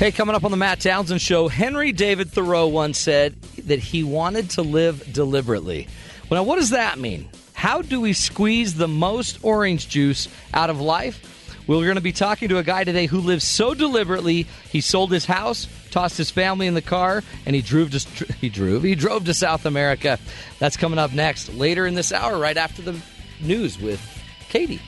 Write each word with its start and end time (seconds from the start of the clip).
Hey, 0.00 0.12
coming 0.12 0.34
up 0.34 0.44
on 0.44 0.50
the 0.50 0.56
Matt 0.56 0.80
Townsend 0.80 1.20
Show, 1.20 1.48
Henry 1.48 1.92
David 1.92 2.30
Thoreau 2.30 2.68
once 2.68 2.96
said 2.96 3.38
that 3.66 3.80
he 3.80 4.02
wanted 4.02 4.48
to 4.52 4.62
live 4.62 5.12
deliberately. 5.12 5.88
Well, 6.30 6.42
now, 6.42 6.48
what 6.48 6.56
does 6.56 6.70
that 6.70 6.98
mean? 6.98 7.28
How 7.52 7.82
do 7.82 8.00
we 8.00 8.14
squeeze 8.14 8.72
the 8.72 8.88
most 8.88 9.40
orange 9.42 9.90
juice 9.90 10.26
out 10.54 10.70
of 10.70 10.80
life? 10.80 11.62
We're 11.66 11.84
going 11.84 11.96
to 11.96 12.00
be 12.00 12.12
talking 12.12 12.48
to 12.48 12.56
a 12.56 12.62
guy 12.62 12.84
today 12.84 13.04
who 13.04 13.20
lives 13.20 13.44
so 13.44 13.74
deliberately 13.74 14.46
he 14.70 14.80
sold 14.80 15.12
his 15.12 15.26
house, 15.26 15.66
tossed 15.90 16.16
his 16.16 16.30
family 16.30 16.66
in 16.66 16.72
the 16.72 16.80
car, 16.80 17.22
and 17.44 17.54
he 17.54 17.60
drove 17.60 17.90
to 17.90 18.24
he 18.40 18.48
drove 18.48 18.82
he 18.82 18.94
drove 18.94 19.26
to 19.26 19.34
South 19.34 19.66
America. 19.66 20.18
That's 20.58 20.78
coming 20.78 20.98
up 20.98 21.12
next 21.12 21.52
later 21.52 21.86
in 21.86 21.94
this 21.94 22.10
hour, 22.10 22.38
right 22.38 22.56
after 22.56 22.80
the 22.80 22.98
news 23.42 23.78
with 23.78 24.00
Katie. 24.48 24.80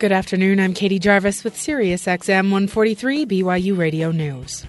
Good 0.00 0.12
afternoon. 0.12 0.60
I'm 0.60 0.72
Katie 0.72 0.98
Jarvis 0.98 1.44
with 1.44 1.54
Sirius 1.54 2.06
XM 2.06 2.44
143 2.44 3.26
BYU 3.26 3.76
Radio 3.76 4.10
News. 4.10 4.64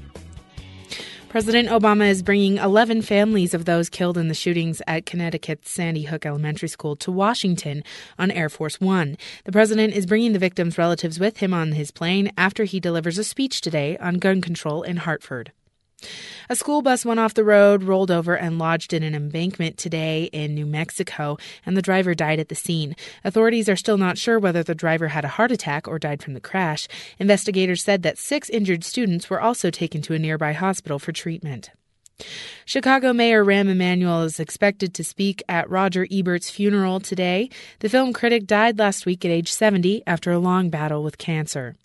President 1.30 1.70
Obama 1.70 2.10
is 2.10 2.22
bringing 2.22 2.58
11 2.58 3.02
families 3.02 3.54
of 3.54 3.64
those 3.64 3.90
killed 3.90 4.18
in 4.18 4.28
the 4.28 4.34
shootings 4.34 4.82
at 4.88 5.06
Connecticut's 5.06 5.72
Sandy 5.72 6.04
Hook 6.04 6.26
Elementary 6.26 6.68
School 6.68 6.98
to 6.98 7.14
Washington 7.14 7.82
on 8.20 8.30
Air 8.30 8.50
Force 8.50 8.82
One. 8.82 9.16
The 9.46 9.54
president 9.54 9.94
is 9.94 10.06
bringing 10.06 10.34
the 10.34 10.38
victims' 10.38 10.78
relatives 10.78 11.18
with 11.18 11.38
him 11.38 11.54
on 11.54 11.72
his 11.72 11.92
plane 11.92 12.34
after 12.36 12.66
he 12.66 12.82
delivers 12.82 13.18
a 13.18 13.24
speech 13.24 13.62
today 13.62 13.98
on 14.00 14.16
gun 14.16 14.42
control 14.42 14.84
in 14.84 14.98
Hartford. 14.98 15.54
A 16.50 16.56
school 16.56 16.82
bus 16.82 17.06
went 17.06 17.20
off 17.20 17.34
the 17.34 17.44
road, 17.44 17.84
rolled 17.84 18.12
over, 18.12 18.36
and 18.36 18.60
lodged 18.60 18.94
in 18.94 19.04
an 19.04 19.16
embankment 19.16 19.78
today 19.78 20.26
in 20.34 20.56
New 20.56 20.66
Mexico, 20.66 21.38
and 21.66 21.78
the 21.78 21.82
driver 21.82 22.14
died 22.14 22.40
at 22.40 22.50
the 22.50 22.56
scene. 22.56 22.96
Authorities 23.24 23.70
are 23.70 23.76
still 23.76 23.98
not 23.98 24.18
sure 24.18 24.40
whether 24.40 24.64
the 24.64 24.76
driver 24.76 25.10
had 25.10 25.26
a 25.26 25.30
heart 25.30 25.52
attack 25.52 25.88
or 25.88 26.00
died 26.00 26.22
from 26.22 26.34
the 26.34 26.40
crash. 26.40 26.88
Investigators 27.20 27.84
said 27.84 28.04
that 28.04 28.18
six 28.18 28.50
injured 28.50 28.84
students 28.84 29.30
were 29.30 29.42
also 29.42 29.70
taken 29.70 30.02
to 30.02 30.14
a 30.14 30.20
nearby 30.20 30.54
hospital 30.54 31.00
for 31.00 31.12
treatment. 31.12 31.70
Chicago 32.66 33.14
Mayor 33.14 33.44
Rahm 33.44 33.70
Emanuel 33.70 34.24
is 34.24 34.40
expected 34.40 34.94
to 34.94 35.04
speak 35.04 35.42
at 35.50 35.70
Roger 35.70 36.06
Ebert's 36.12 36.50
funeral 36.50 37.00
today. 37.00 37.50
The 37.80 37.90
film 37.90 38.14
critic 38.14 38.46
died 38.46 38.78
last 38.78 39.06
week 39.06 39.26
at 39.26 39.32
age 39.32 39.52
70 39.52 40.04
after 40.06 40.32
a 40.32 40.40
long 40.40 40.70
battle 40.70 41.04
with 41.04 41.18
cancer. 41.18 41.76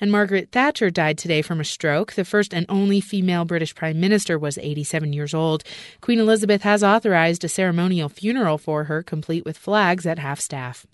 And 0.00 0.10
Margaret 0.10 0.50
Thatcher 0.52 0.90
died 0.90 1.18
today 1.18 1.42
from 1.42 1.60
a 1.60 1.64
stroke. 1.64 2.12
The 2.12 2.24
first 2.24 2.54
and 2.54 2.66
only 2.68 3.00
female 3.00 3.44
British 3.44 3.74
Prime 3.74 4.00
Minister 4.00 4.38
was 4.38 4.58
87 4.58 5.12
years 5.12 5.34
old. 5.34 5.64
Queen 6.00 6.20
Elizabeth 6.20 6.62
has 6.62 6.82
authorized 6.82 7.44
a 7.44 7.48
ceremonial 7.48 8.08
funeral 8.08 8.58
for 8.58 8.84
her, 8.84 9.02
complete 9.02 9.44
with 9.44 9.58
flags 9.58 10.06
at 10.06 10.18
half 10.18 10.40
staff. 10.40 10.86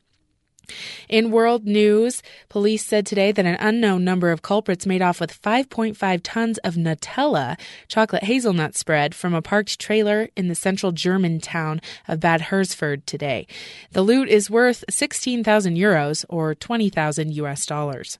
In 1.09 1.31
world 1.31 1.65
news, 1.67 2.23
police 2.49 2.85
said 2.85 3.07
today 3.07 3.33
that 3.33 3.45
an 3.45 3.57
unknown 3.61 4.05
number 4.05 4.31
of 4.31 4.43
culprits 4.43 4.87
made 4.87 5.03
off 5.03 5.21
with 5.21 5.41
5.5 5.41 6.21
tons 6.23 6.59
of 6.59 6.75
Nutella 6.75 7.59
chocolate 7.89 8.25
hazelnut 8.25 8.77
spread 8.77 9.15
from 9.15 9.35
a 9.35 9.43
parked 9.43 9.79
trailer 9.79 10.29
in 10.37 10.49
the 10.49 10.55
central 10.55 10.93
German 10.93 11.41
town 11.41 11.81
of 12.09 12.21
Bad 12.21 12.43
Hersfeld 12.43 13.05
today. 13.07 13.47
The 13.91 14.03
loot 14.03 14.29
is 14.29 14.51
worth 14.51 14.85
16,000 14.89 15.77
euros 15.77 16.25
or 16.29 16.55
20,000 16.55 17.33
US 17.35 17.67
dollars. 17.67 18.19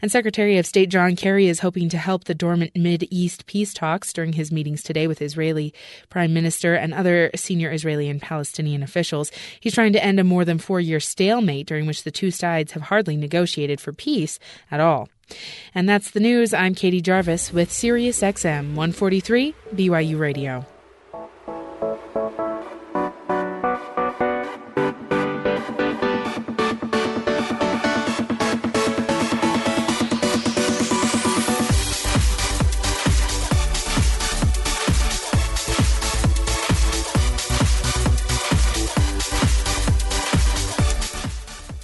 And 0.00 0.10
Secretary 0.10 0.58
of 0.58 0.66
State 0.66 0.88
John 0.88 1.16
Kerry 1.16 1.48
is 1.48 1.60
hoping 1.60 1.88
to 1.88 1.98
help 1.98 2.24
the 2.24 2.34
dormant 2.34 2.72
Mid 2.76 3.06
East 3.10 3.46
peace 3.46 3.74
talks 3.74 4.12
during 4.12 4.34
his 4.34 4.52
meetings 4.52 4.82
today 4.82 5.06
with 5.06 5.22
Israeli 5.22 5.74
Prime 6.08 6.32
Minister 6.32 6.74
and 6.74 6.94
other 6.94 7.30
senior 7.34 7.72
Israeli 7.72 8.08
and 8.08 8.22
Palestinian 8.22 8.82
officials. 8.82 9.30
He's 9.60 9.74
trying 9.74 9.92
to 9.94 10.04
end 10.04 10.20
a 10.20 10.24
more 10.24 10.44
than 10.44 10.58
four 10.58 10.80
year 10.80 11.00
stalemate 11.00 11.66
during 11.66 11.86
which 11.86 12.04
the 12.04 12.10
two 12.10 12.30
sides 12.30 12.72
have 12.72 12.82
hardly 12.82 13.16
negotiated 13.16 13.80
for 13.80 13.92
peace 13.92 14.38
at 14.70 14.80
all. 14.80 15.08
And 15.74 15.88
that's 15.88 16.10
the 16.10 16.20
news. 16.20 16.54
I'm 16.54 16.74
Katie 16.74 17.02
Jarvis 17.02 17.52
with 17.52 17.70
SiriusXM 17.70 18.74
143 18.74 19.54
BYU 19.74 20.18
Radio. 20.18 20.64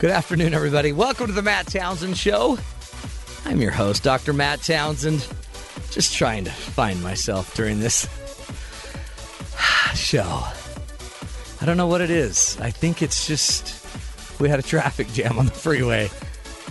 Good 0.04 0.12
afternoon, 0.12 0.52
everybody. 0.52 0.92
Welcome 0.92 1.28
to 1.28 1.32
the 1.32 1.40
Matt 1.40 1.66
Townsend 1.66 2.18
Show. 2.18 2.58
I'm 3.46 3.58
your 3.58 3.70
host, 3.70 4.02
Dr. 4.02 4.34
Matt 4.34 4.60
Townsend. 4.60 5.26
Just 5.92 6.12
trying 6.12 6.44
to 6.44 6.50
find 6.50 7.02
myself 7.02 7.54
during 7.54 7.80
this 7.80 8.02
show. 9.94 10.42
I 11.58 11.64
don't 11.64 11.78
know 11.78 11.86
what 11.86 12.02
it 12.02 12.10
is. 12.10 12.58
I 12.60 12.70
think 12.70 13.00
it's 13.00 13.26
just 13.26 13.82
we 14.38 14.50
had 14.50 14.58
a 14.58 14.62
traffic 14.62 15.10
jam 15.14 15.38
on 15.38 15.46
the 15.46 15.52
freeway 15.52 16.10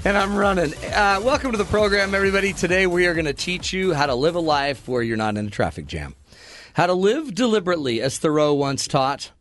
and 0.06 0.16
I'm 0.16 0.36
running. 0.36 0.72
Uh, 0.94 1.20
welcome 1.24 1.54
to 1.54 1.58
the 1.58 1.66
program, 1.66 2.14
everybody. 2.14 2.54
Today 2.54 2.86
we 2.86 3.08
are 3.08 3.16
going 3.16 3.26
to 3.26 3.34
teach 3.34 3.74
you 3.74 3.96
how 3.96 4.06
to 4.06 4.14
live 4.14 4.36
a 4.36 4.42
life 4.42 4.88
where 4.88 5.02
you're 5.02 5.18
not 5.18 5.38
in 5.38 5.48
a 5.48 5.50
traffic 5.50 5.88
jam. 5.88 6.14
How 6.74 6.86
to 6.86 6.94
live 6.94 7.34
deliberately, 7.34 8.00
as 8.00 8.20
Thoreau 8.20 8.54
once 8.54 8.88
taught. 8.88 9.32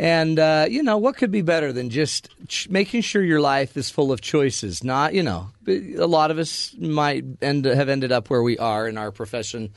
And, 0.00 0.38
uh, 0.38 0.64
you 0.66 0.82
know, 0.82 0.96
what 0.96 1.18
could 1.18 1.30
be 1.30 1.42
better 1.42 1.74
than 1.74 1.90
just 1.90 2.30
ch- 2.48 2.70
making 2.70 3.02
sure 3.02 3.22
your 3.22 3.42
life 3.42 3.76
is 3.76 3.90
full 3.90 4.12
of 4.12 4.22
choices? 4.22 4.82
Not, 4.82 5.12
you 5.12 5.22
know, 5.22 5.50
a 5.68 6.06
lot 6.06 6.30
of 6.30 6.38
us 6.38 6.74
might 6.78 7.22
end, 7.42 7.66
have 7.66 7.90
ended 7.90 8.10
up 8.10 8.30
where 8.30 8.42
we 8.42 8.56
are 8.56 8.88
in 8.88 8.96
our 8.96 9.12
profession. 9.12 9.74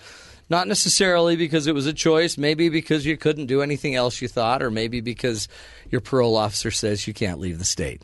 Not 0.49 0.69
necessarily 0.69 1.35
because 1.35 1.67
it 1.67 1.75
was 1.75 1.87
a 1.87 1.93
choice, 1.93 2.37
maybe 2.37 2.69
because 2.69 3.05
you 3.05 3.17
couldn't 3.17 3.47
do 3.47 3.61
anything 3.61 3.95
else 3.95 4.21
you 4.21 4.29
thought, 4.29 4.63
or 4.63 4.71
maybe 4.71 5.01
because 5.01 5.49
your 5.91 5.99
parole 5.99 6.37
officer 6.37 6.71
says 6.71 7.05
you 7.05 7.13
can't 7.13 7.41
leave 7.41 7.59
the 7.59 7.65
state. 7.65 8.01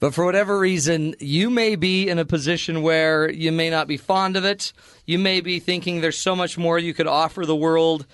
But 0.00 0.12
for 0.12 0.26
whatever 0.26 0.58
reason, 0.58 1.14
you 1.18 1.48
may 1.48 1.76
be 1.76 2.10
in 2.10 2.18
a 2.18 2.26
position 2.26 2.82
where 2.82 3.30
you 3.30 3.52
may 3.52 3.70
not 3.70 3.88
be 3.88 3.96
fond 3.96 4.36
of 4.36 4.44
it. 4.44 4.74
You 5.06 5.18
may 5.18 5.40
be 5.40 5.60
thinking 5.60 6.02
there's 6.02 6.18
so 6.18 6.36
much 6.36 6.58
more 6.58 6.78
you 6.78 6.92
could 6.92 7.06
offer 7.06 7.46
the 7.46 7.56
world 7.56 8.04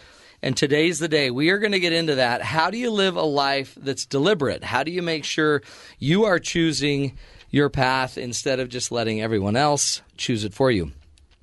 and 0.43 0.57
today's 0.57 0.99
the 0.99 1.09
day. 1.09 1.31
We 1.31 1.51
are 1.51 1.59
going 1.59 1.73
to 1.73 1.81
get 1.81 1.93
into 1.93 2.17
that. 2.17 2.43
How 2.43 2.71
do 2.71 2.79
you 2.79 2.91
live 2.91 3.17
a 3.17 3.23
life 3.23 3.77
that's 3.81 4.07
deliberate? 4.07 4.65
How 4.65 4.83
do 4.83 4.91
you 4.91 5.03
make 5.03 5.25
sure 5.25 5.63
you 5.99 6.25
are 6.25 6.39
choosing 6.39 7.19
your 7.51 7.69
path 7.69 8.17
instead 8.17 8.61
of 8.61 8.69
just 8.69 8.93
letting 8.93 9.21
everyone 9.21 9.57
else 9.57 10.03
choose 10.17 10.45
it 10.45 10.55
for 10.55 10.71
you? 10.71 10.93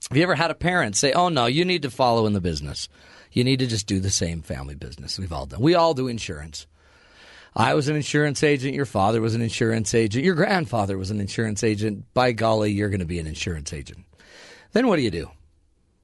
Have 0.09 0.18
you 0.18 0.24
ever 0.24 0.35
had 0.35 0.52
a 0.52 0.56
parent 0.56 0.96
say, 0.96 1.12
"Oh 1.12 1.30
no, 1.30 1.47
you 1.47 1.66
need 1.66 1.81
to 1.81 1.91
follow 1.91 2.25
in 2.25 2.34
the 2.34 2.41
business. 2.41 2.88
You 3.31 3.44
need 3.44 3.59
to 3.59 3.68
just 3.68 3.88
do 3.88 4.00
the 4.00 4.09
same 4.09 4.41
family 4.41 4.75
business 4.75 5.19
we've 5.19 5.34
all 5.34 5.46
done. 5.46 5.59
We 5.59 5.75
all 5.75 5.94
do 5.94 6.08
insurance." 6.08 6.66
I 7.56 7.74
was 7.74 7.88
an 7.88 7.96
insurance 7.96 8.44
agent. 8.44 8.75
Your 8.75 8.85
father 8.85 9.19
was 9.19 9.34
an 9.34 9.41
insurance 9.41 9.96
agent. 9.96 10.24
Your 10.24 10.35
grandfather 10.35 10.96
was 10.96 11.09
an 11.09 11.19
insurance 11.19 11.64
agent. 11.64 12.06
By 12.14 12.31
golly, 12.31 12.72
you're 12.72 12.90
going 12.90 13.00
to 13.00 13.06
be 13.06 13.18
an 13.18 13.25
insurance 13.25 13.74
agent. 13.74 14.06
Then 14.74 14.88
what 14.88 14.97
do 14.97 15.02
you 15.02 15.09
do? 15.09 15.31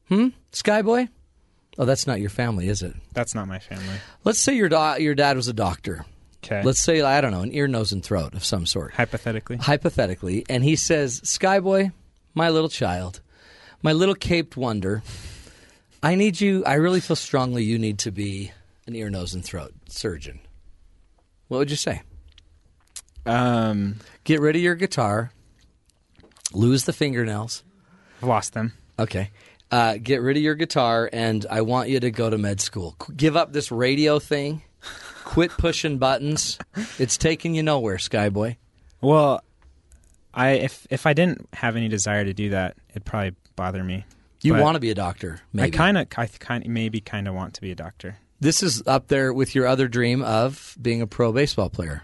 Hmm? 0.10 0.28
Skyboy? 0.52 1.10
Oh, 1.78 1.86
that's 1.86 2.06
not 2.06 2.20
your 2.20 2.30
family, 2.30 2.68
is 2.68 2.82
it? 2.84 2.94
That's 3.14 3.34
not 3.34 3.48
my 3.48 3.60
family. 3.60 3.96
Let's 4.24 4.40
say 4.40 4.56
your 4.56 4.70
do- 4.70 5.02
your 5.02 5.16
dad 5.16 5.36
was 5.36 5.48
a 5.48 5.54
doctor. 5.54 6.06
Okay. 6.44 6.62
Let's 6.62 6.80
say 6.82 7.02
I 7.02 7.22
don't 7.22 7.32
know, 7.32 7.42
an 7.42 7.54
ear, 7.54 7.68
nose, 7.68 7.92
and 7.92 8.04
throat 8.04 8.34
of 8.36 8.44
some 8.44 8.66
sort. 8.66 8.94
Hypothetically. 8.94 9.58
Hypothetically, 9.58 10.46
and 10.50 10.64
he 10.64 10.76
says, 10.76 11.22
"Skyboy, 11.22 11.92
my 12.36 12.50
little 12.50 12.70
child, 12.70 13.22
my 13.82 13.94
little 13.94 14.14
caped 14.16 14.58
wonder, 14.58 15.02
I 16.04 16.16
need 16.16 16.42
you. 16.42 16.64
I 16.66 16.74
really 16.76 17.00
feel 17.00 17.16
strongly 17.16 17.64
you 17.64 17.80
need 17.80 17.98
to 18.00 18.12
be 18.12 18.52
an 18.86 18.94
ear, 18.96 19.10
nose, 19.10 19.34
and 19.34 19.44
throat 19.44 19.74
surgeon." 19.88 20.40
What 21.48 21.58
would 21.60 21.70
you 21.72 21.78
say? 21.78 22.02
Um, 23.26 23.96
Get 24.26 24.42
rid 24.42 24.56
of 24.56 24.62
your 24.62 24.76
guitar, 24.76 25.32
lose 26.54 26.86
the 26.86 26.94
fingernails. 26.94 27.64
I've 28.22 28.28
lost 28.28 28.54
them. 28.54 28.74
Okay. 29.00 29.32
Uh, 29.74 29.98
get 29.98 30.22
rid 30.22 30.38
of 30.38 30.44
your 30.44 30.54
guitar, 30.54 31.10
and 31.12 31.46
I 31.50 31.62
want 31.62 31.90
you 31.90 32.00
to 32.00 32.12
go 32.12 32.30
to 32.30 32.38
med 32.38 32.62
school. 32.62 32.96
Qu- 33.00 33.14
give 33.14 33.36
up 33.36 33.54
this 33.54 33.72
radio 33.72 34.20
thing. 34.20 34.62
Quit 35.24 35.50
pushing 35.58 35.98
buttons. 35.98 36.60
It's 37.00 37.18
taking 37.18 37.56
you 37.56 37.64
nowhere, 37.64 37.96
Skyboy. 37.98 38.58
Well, 39.02 39.44
I 40.32 40.50
if 40.52 40.86
if 40.92 41.08
I 41.08 41.14
didn't 41.14 41.48
have 41.54 41.76
any 41.76 41.88
desire 41.88 42.24
to 42.24 42.34
do 42.34 42.50
that, 42.52 42.78
it'd 42.92 43.04
probably 43.04 43.36
bother 43.56 43.84
me. 43.84 44.06
You 44.44 44.54
But 44.54 44.62
want 44.62 44.76
to 44.76 44.80
be 44.80 44.92
a 44.92 44.96
doctor, 44.96 45.40
maybe. 45.54 45.68
I 45.74 45.78
kind 45.78 45.98
of, 45.98 46.08
I 46.18 46.28
kind 46.28 46.68
maybe 46.68 47.00
kind 47.02 47.28
of 47.28 47.34
want 47.34 47.56
to 47.56 47.62
be 47.62 47.72
a 47.72 47.76
doctor. 47.76 48.18
this 48.42 48.62
is 48.62 48.84
up 48.86 49.08
there 49.08 49.34
with 49.34 49.56
your 49.56 49.66
other 49.66 49.88
dream 49.88 50.22
of 50.22 50.78
being 50.80 51.02
a 51.02 51.08
pro 51.08 51.32
baseball 51.32 51.70
player. 51.70 52.04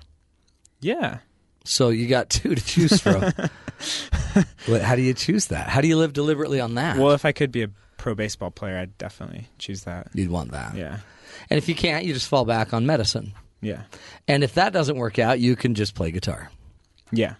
Yeah. 0.80 1.20
So 1.66 1.90
you 1.90 2.08
got 2.08 2.30
two 2.32 2.56
to 2.56 2.66
choose 2.66 3.00
from. 3.00 3.32
How 3.80 4.96
do 4.96 5.02
you 5.02 5.14
choose 5.14 5.48
that? 5.48 5.70
How 5.70 5.82
do 5.82 5.88
you 5.88 5.98
live 5.98 6.14
deliberately 6.14 6.60
on 6.60 6.76
that? 6.76 6.98
Well, 6.98 7.12
if 7.12 7.26
I 7.26 7.32
could 7.32 7.52
be 7.52 7.64
a 7.64 7.70
pro 7.98 8.16
baseball 8.16 8.52
player, 8.52 8.78
I'd 8.78 8.98
definitely 8.98 9.48
choose 9.58 9.84
that. 9.84 10.08
You'd 10.14 10.30
want 10.30 10.52
that. 10.52 10.76
Yeah. 10.76 11.00
And 11.50 11.58
if 11.58 11.70
you 11.70 11.76
can't, 11.76 12.06
you 12.06 12.14
just 12.14 12.28
fall 12.28 12.46
back 12.46 12.74
on 12.74 12.86
medicine. 12.86 13.34
Yeah. 13.62 13.84
And 14.28 14.44
if 14.44 14.56
that 14.56 14.74
doesn't 14.74 14.98
work 14.98 15.20
out, 15.20 15.40
you 15.40 15.56
can 15.56 15.76
just 15.76 15.96
play 15.96 16.12
guitar. 16.12 16.52
Yeah. 17.12 17.36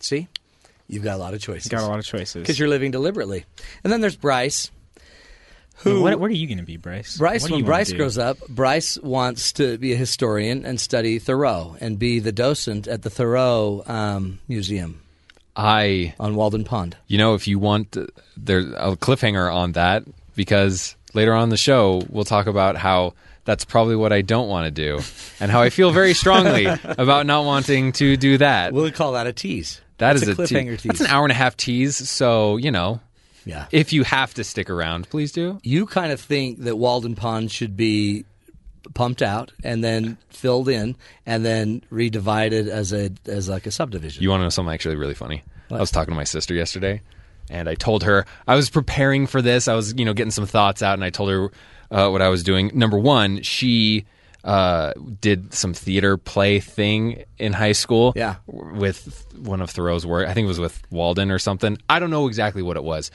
See, 0.00 0.28
you've 0.88 1.02
got 1.02 1.16
a 1.16 1.18
lot 1.18 1.34
of 1.34 1.40
choices. 1.40 1.68
Got 1.68 1.82
a 1.82 1.86
lot 1.86 1.98
of 1.98 2.04
choices. 2.04 2.42
because 2.42 2.58
you're 2.58 2.68
living 2.68 2.90
deliberately. 2.90 3.44
And 3.82 3.92
then 3.92 4.00
there's 4.00 4.16
Bryce. 4.16 4.70
Who 5.78 6.02
what, 6.02 6.20
what 6.20 6.30
are 6.30 6.34
you 6.34 6.46
going 6.46 6.58
to 6.58 6.64
be, 6.64 6.76
Bryce? 6.76 7.16
Bryce, 7.16 7.48
when 7.50 7.64
Bryce 7.64 7.92
grows 7.92 8.18
up, 8.18 8.38
Bryce 8.48 8.98
wants 8.98 9.52
to 9.54 9.78
be 9.78 9.92
a 9.92 9.96
historian 9.96 10.64
and 10.64 10.80
study 10.80 11.18
Thoreau 11.18 11.76
and 11.80 11.98
be 11.98 12.20
the 12.20 12.30
docent 12.30 12.86
at 12.86 13.02
the 13.02 13.10
Thoreau 13.10 13.82
um, 13.86 14.38
Museum 14.46 15.01
I, 15.56 16.14
on 16.18 16.34
Walden 16.34 16.64
Pond. 16.64 16.96
you 17.06 17.18
know, 17.18 17.34
if 17.34 17.46
you 17.46 17.58
want, 17.58 17.96
uh, 17.96 18.06
there's 18.36 18.66
a 18.72 18.96
cliffhanger 18.96 19.52
on 19.52 19.72
that 19.72 20.04
because 20.34 20.96
later 21.14 21.34
on 21.34 21.44
in 21.44 21.48
the 21.50 21.56
show 21.56 22.02
we'll 22.08 22.24
talk 22.24 22.46
about 22.46 22.76
how 22.76 23.12
that's 23.44 23.64
probably 23.64 23.96
what 23.96 24.12
I 24.12 24.22
don't 24.22 24.48
want 24.48 24.66
to 24.66 24.70
do 24.70 25.00
and 25.40 25.50
how 25.50 25.60
I 25.60 25.68
feel 25.70 25.90
very 25.90 26.14
strongly 26.14 26.64
about 26.84 27.26
not 27.26 27.44
wanting 27.44 27.92
to 27.92 28.16
do 28.16 28.38
that. 28.38 28.72
We'll 28.72 28.90
call 28.92 29.12
that 29.12 29.26
a 29.26 29.32
tease. 29.32 29.80
That 29.98 30.14
That's 30.14 30.22
is 30.22 30.38
a 30.38 30.42
a 30.42 30.46
te- 30.46 30.54
cliffhanger 30.54 30.78
tease. 30.78 30.82
That's 30.84 31.00
an 31.00 31.06
hour 31.08 31.24
and 31.24 31.32
a 31.32 31.34
half 31.34 31.56
tease. 31.56 31.96
So 32.08 32.56
you 32.56 32.70
know, 32.70 33.00
Yeah. 33.44 33.66
if 33.72 33.92
you 33.92 34.04
have 34.04 34.32
to 34.34 34.44
stick 34.44 34.70
around, 34.70 35.10
please 35.10 35.32
do. 35.32 35.58
you 35.62 35.86
kind 35.86 36.12
of 36.12 36.20
think 36.20 36.60
that 36.60 36.76
Walden 36.76 37.14
Pond 37.14 37.50
should 37.52 37.76
be 37.76 38.24
pumped 38.94 39.22
out 39.22 39.52
and 39.64 39.82
then 39.82 40.18
filled 40.30 40.68
in 40.68 40.96
and 41.26 41.44
then 41.44 41.82
redivided 41.90 42.68
as 42.68 42.92
a 42.92 43.10
as 43.26 43.48
like 43.48 43.66
a 43.66 43.70
subdivision. 43.70 44.22
You 44.22 44.30
want 44.30 44.40
to 44.40 44.44
know 44.44 44.50
something 44.50 44.72
actually 44.72 44.96
really 44.96 45.14
funny? 45.14 45.42
I 45.70 45.80
was 45.80 45.90
talking 45.90 46.12
to 46.12 46.16
my 46.16 46.24
sister 46.24 46.54
yesterday, 46.54 47.00
and 47.48 47.68
I 47.68 47.74
told 47.74 48.02
her 48.04 48.26
I 48.46 48.56
was 48.56 48.68
preparing 48.70 49.26
for 49.26 49.40
this. 49.40 49.68
I 49.68 49.74
was, 49.74 49.94
you 49.94 50.04
know, 50.04 50.12
getting 50.12 50.30
some 50.30 50.46
thoughts 50.46 50.82
out, 50.82 50.94
and 50.94 51.04
I 51.04 51.10
told 51.10 51.30
her 51.30 51.50
uh, 51.90 52.10
what 52.10 52.22
I 52.22 52.28
was 52.28 52.42
doing. 52.42 52.70
Number 52.74 52.98
one, 52.98 53.42
she 53.42 54.04
uh, 54.44 54.92
did 55.20 55.54
some 55.54 55.72
theater 55.72 56.16
play 56.16 56.60
thing 56.60 57.24
in 57.38 57.52
high 57.52 57.72
school. 57.72 58.12
Yeah. 58.16 58.36
with 58.46 59.26
one 59.36 59.62
of 59.62 59.70
Thoreau's 59.70 60.04
work. 60.04 60.28
I 60.28 60.34
think 60.34 60.44
it 60.44 60.48
was 60.48 60.60
with 60.60 60.82
Walden 60.90 61.30
or 61.30 61.38
something. 61.38 61.78
I 61.88 61.98
don't 61.98 62.10
know 62.10 62.26
exactly 62.26 62.62
what 62.62 62.76
it 62.76 62.84
was, 62.84 63.10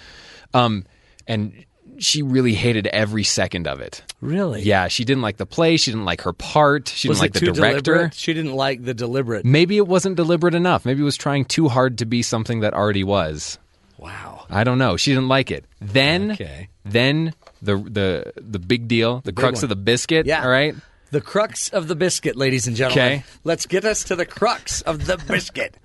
um, 0.53 0.85
and 1.27 1.53
she 1.99 2.21
really 2.21 2.53
hated 2.53 2.87
every 2.87 3.23
second 3.23 3.67
of 3.67 3.79
it. 3.81 4.03
really? 4.21 4.61
Yeah, 4.61 4.87
she 4.87 5.03
didn't 5.05 5.21
like 5.23 5.37
the 5.37 5.45
play. 5.45 5.77
She 5.77 5.91
didn't 5.91 6.05
like 6.05 6.21
her 6.21 6.33
part. 6.33 6.87
She 6.89 7.07
Was 7.09 7.19
didn't 7.19 7.33
like 7.33 7.33
the 7.33 7.51
director. 7.51 7.81
deliberate? 7.81 8.13
She 8.13 8.33
didn't 8.33 8.53
like 8.53 8.83
the 8.83 8.93
deliberate. 8.93 9.45
Maybe 9.45 9.77
it 9.77 9.87
wasn't 9.87 10.15
deliberate 10.15 10.55
enough. 10.55 10.85
Maybe 10.85 11.01
it 11.01 11.05
was 11.05 11.17
trying 11.17 11.45
too 11.45 11.67
hard 11.69 11.97
to 11.99 12.05
be 12.05 12.21
something 12.21 12.59
that 12.61 12.73
already 12.73 13.03
was. 13.03 13.57
Wow. 13.97 14.45
I 14.49 14.63
don't 14.63 14.77
know. 14.77 14.95
She 14.97 15.11
didn't 15.11 15.27
like 15.27 15.49
it. 15.51 15.65
Then, 15.81 16.31
Okay. 16.33 16.69
then 16.85 17.33
the 17.61 17.77
the 17.77 18.31
the 18.37 18.59
big 18.59 18.87
deal, 18.87 19.21
the, 19.25 19.33
crux 19.33 19.57
one. 19.57 19.63
of 19.65 19.69
the 19.69 19.75
biscuit. 19.75 20.25
Yeah. 20.27 20.43
All 20.43 20.49
right. 20.49 20.75
The 21.09 21.21
crux 21.21 21.69
of 21.69 21.87
the 21.87 21.95
biscuit, 21.95 22.35
ladies 22.35 22.67
and 22.67 22.75
gentlemen. 22.75 23.05
Okay. 23.19 23.23
Let's 23.43 23.65
get 23.65 23.85
us 23.85 24.03
to 24.05 24.15
the 24.15 24.25
crux 24.25 24.81
of 24.81 25.05
the 25.07 25.17
biscuit. 25.17 25.75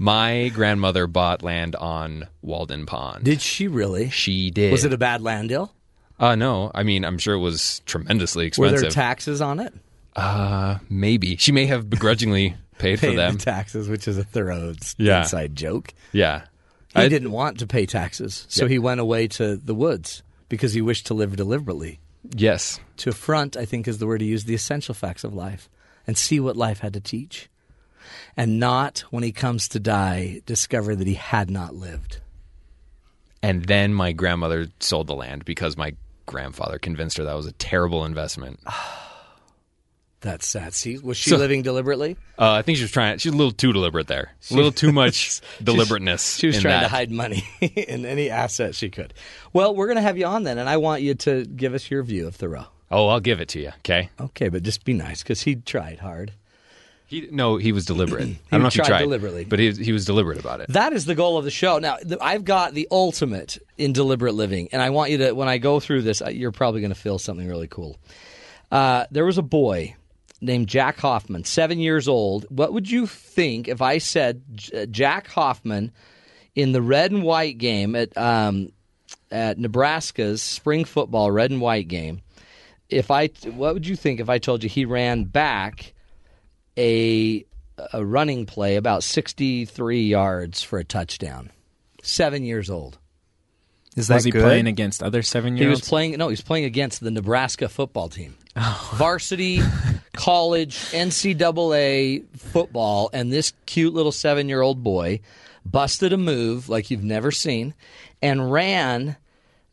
My 0.00 0.48
grandmother 0.48 1.06
bought 1.06 1.42
land 1.42 1.76
on 1.76 2.26
Walden 2.40 2.86
Pond. 2.86 3.22
Did 3.22 3.42
she 3.42 3.68
really? 3.68 4.08
she 4.08 4.50
did? 4.50 4.72
Was 4.72 4.86
it 4.86 4.94
a 4.94 4.98
bad 4.98 5.20
land 5.20 5.50
deal? 5.50 5.74
Uh 6.18 6.34
no. 6.36 6.70
I 6.74 6.82
mean, 6.84 7.04
I'm 7.04 7.18
sure 7.18 7.34
it 7.34 7.38
was 7.40 7.80
tremendously 7.84 8.44
Were 8.44 8.66
expensive. 8.68 8.80
there 8.80 8.90
taxes 8.90 9.40
on 9.42 9.60
it? 9.60 9.74
uh, 10.16 10.78
maybe 10.88 11.36
she 11.36 11.52
may 11.52 11.66
have 11.66 11.88
begrudgingly 11.90 12.56
paid 12.78 12.98
for 12.98 13.08
Paid 13.08 13.18
them. 13.18 13.34
the 13.34 13.38
taxes, 13.44 13.88
which 13.90 14.08
is 14.08 14.16
a 14.16 14.24
Thoreau 14.24 14.72
Yeah. 14.96 15.20
inside 15.20 15.54
joke. 15.54 15.92
yeah. 16.12 16.44
He 16.94 17.02
I- 17.02 17.08
didn't 17.08 17.30
want 17.30 17.58
to 17.58 17.66
pay 17.66 17.84
taxes, 17.84 18.46
so 18.48 18.66
he 18.66 18.78
went 18.78 19.00
away 19.00 19.28
to 19.28 19.56
the 19.56 19.74
woods 19.74 20.22
because 20.48 20.72
he 20.72 20.80
wished 20.80 21.06
to 21.08 21.14
live 21.14 21.36
deliberately. 21.36 22.00
Yes. 22.34 22.80
To 22.98 23.10
affront, 23.10 23.54
I 23.56 23.66
think, 23.66 23.86
is 23.86 23.98
the 23.98 24.06
word 24.06 24.18
to 24.20 24.24
use 24.24 24.44
the 24.44 24.54
essential 24.54 24.94
facts 24.94 25.24
of 25.24 25.34
life 25.34 25.68
and 26.06 26.16
see 26.16 26.40
what 26.40 26.56
life 26.56 26.80
had 26.80 26.94
to 26.94 27.00
teach. 27.00 27.49
And 28.36 28.58
not, 28.60 29.00
when 29.10 29.22
he 29.22 29.32
comes 29.32 29.68
to 29.68 29.80
die, 29.80 30.40
discover 30.46 30.94
that 30.96 31.06
he 31.06 31.14
had 31.14 31.50
not 31.50 31.74
lived. 31.74 32.20
And 33.42 33.64
then 33.64 33.92
my 33.94 34.12
grandmother 34.12 34.68
sold 34.80 35.06
the 35.06 35.14
land 35.14 35.44
because 35.44 35.76
my 35.76 35.94
grandfather 36.26 36.78
convinced 36.78 37.16
her 37.16 37.24
that 37.24 37.34
was 37.36 37.46
a 37.46 37.52
terrible 37.52 38.04
investment. 38.04 38.60
That's 40.22 40.46
sad. 40.46 40.74
See, 40.74 40.98
was 40.98 41.16
she 41.16 41.30
So- 41.30 41.38
living 41.38 41.62
deliberately? 41.62 42.18
Uh, 42.38 42.52
I 42.52 42.62
think 42.62 42.76
she 42.76 42.84
was 42.84 42.90
trying. 42.90 43.16
She's 43.18 43.32
a 43.32 43.36
little 43.36 43.52
too 43.52 43.72
deliberate 43.72 44.06
there. 44.06 44.32
A 44.50 44.54
little 44.54 44.70
too 44.72 44.92
much 45.02 45.40
deliberateness. 45.62 46.36
She 46.36 46.46
was 46.48 46.56
in 46.56 46.62
trying 46.62 46.82
to 46.82 46.88
hide 46.88 47.10
money 47.10 47.42
in 47.62 48.04
any 48.04 48.28
asset 48.28 48.74
she 48.74 48.90
could. 48.90 49.14
Well, 49.54 49.74
we're 49.74 49.86
going 49.86 49.96
to 49.96 50.02
have 50.02 50.18
you 50.18 50.26
on 50.26 50.42
then, 50.44 50.58
and 50.58 50.68
I 50.68 50.76
want 50.76 51.00
you 51.00 51.14
to 51.14 51.46
give 51.46 51.72
us 51.72 51.90
your 51.90 52.02
view 52.02 52.26
of 52.26 52.36
Thoreau. 52.36 52.66
Oh, 52.90 53.08
I'll 53.08 53.20
give 53.20 53.40
it 53.40 53.48
to 53.50 53.60
you. 53.60 53.68
Okay. 53.78 54.10
Okay, 54.20 54.50
but 54.50 54.62
just 54.62 54.84
be 54.84 54.92
nice 54.92 55.22
because 55.22 55.40
he 55.42 55.56
tried 55.56 56.00
hard. 56.00 56.32
He 57.10 57.28
no, 57.28 57.56
he 57.56 57.72
was 57.72 57.86
deliberate. 57.86 58.28
I 58.28 58.36
don't 58.52 58.62
know 58.62 58.68
if 58.68 58.74
he 58.74 58.80
tried 58.82 59.00
deliberately. 59.00 59.44
but 59.44 59.58
he 59.58 59.72
he 59.72 59.90
was 59.90 60.04
deliberate 60.04 60.38
about 60.38 60.60
it. 60.60 60.68
That 60.68 60.92
is 60.92 61.06
the 61.06 61.16
goal 61.16 61.38
of 61.38 61.44
the 61.44 61.50
show. 61.50 61.80
Now, 61.80 61.96
I've 62.20 62.44
got 62.44 62.72
the 62.72 62.86
ultimate 62.88 63.58
in 63.76 63.92
deliberate 63.92 64.34
living, 64.34 64.68
and 64.70 64.80
I 64.80 64.90
want 64.90 65.10
you 65.10 65.18
to, 65.18 65.32
when 65.32 65.48
I 65.48 65.58
go 65.58 65.80
through 65.80 66.02
this, 66.02 66.22
you're 66.30 66.52
probably 66.52 66.80
going 66.80 66.92
to 66.92 66.98
feel 66.98 67.18
something 67.18 67.48
really 67.48 67.66
cool. 67.66 67.98
Uh, 68.70 69.06
there 69.10 69.24
was 69.24 69.38
a 69.38 69.42
boy 69.42 69.96
named 70.40 70.68
Jack 70.68 70.98
Hoffman, 71.00 71.42
seven 71.44 71.80
years 71.80 72.06
old. 72.06 72.46
What 72.48 72.72
would 72.72 72.88
you 72.88 73.08
think 73.08 73.66
if 73.66 73.82
I 73.82 73.98
said 73.98 74.42
J- 74.54 74.82
uh, 74.82 74.86
Jack 74.86 75.26
Hoffman 75.26 75.90
in 76.54 76.70
the 76.70 76.80
red 76.80 77.10
and 77.10 77.24
white 77.24 77.58
game 77.58 77.96
at 77.96 78.16
um, 78.16 78.70
at 79.32 79.58
Nebraska's 79.58 80.42
spring 80.42 80.84
football 80.84 81.32
red 81.32 81.50
and 81.50 81.60
white 81.60 81.88
game? 81.88 82.20
If 82.88 83.10
I, 83.10 83.28
what 83.46 83.74
would 83.74 83.86
you 83.88 83.96
think 83.96 84.20
if 84.20 84.28
I 84.28 84.38
told 84.38 84.62
you 84.62 84.68
he 84.68 84.84
ran 84.84 85.24
back 85.24 85.92
a 86.78 87.44
a 87.92 88.04
running 88.04 88.46
play 88.46 88.76
about 88.76 89.02
63 89.02 90.02
yards 90.02 90.62
for 90.62 90.78
a 90.78 90.84
touchdown. 90.84 91.50
Seven 92.02 92.44
years 92.44 92.68
old. 92.68 92.98
Is 93.96 94.08
that 94.08 94.16
Was 94.16 94.24
he 94.24 94.30
good? 94.30 94.42
playing 94.42 94.66
against 94.66 95.02
other 95.02 95.22
seven 95.22 95.56
years? 95.56 95.64
He 95.64 95.68
was 95.68 95.80
playing. 95.80 96.16
No, 96.16 96.28
he 96.28 96.32
was 96.32 96.40
playing 96.40 96.64
against 96.64 97.00
the 97.00 97.10
Nebraska 97.10 97.68
football 97.68 98.08
team, 98.08 98.36
oh. 98.56 98.90
varsity, 98.94 99.60
college, 100.12 100.76
NCAA 100.92 102.24
football, 102.36 103.10
and 103.12 103.32
this 103.32 103.52
cute 103.66 103.92
little 103.92 104.12
seven-year-old 104.12 104.84
boy 104.84 105.20
busted 105.64 106.12
a 106.12 106.16
move 106.16 106.68
like 106.68 106.90
you've 106.90 107.02
never 107.02 107.32
seen, 107.32 107.74
and 108.22 108.52
ran 108.52 109.16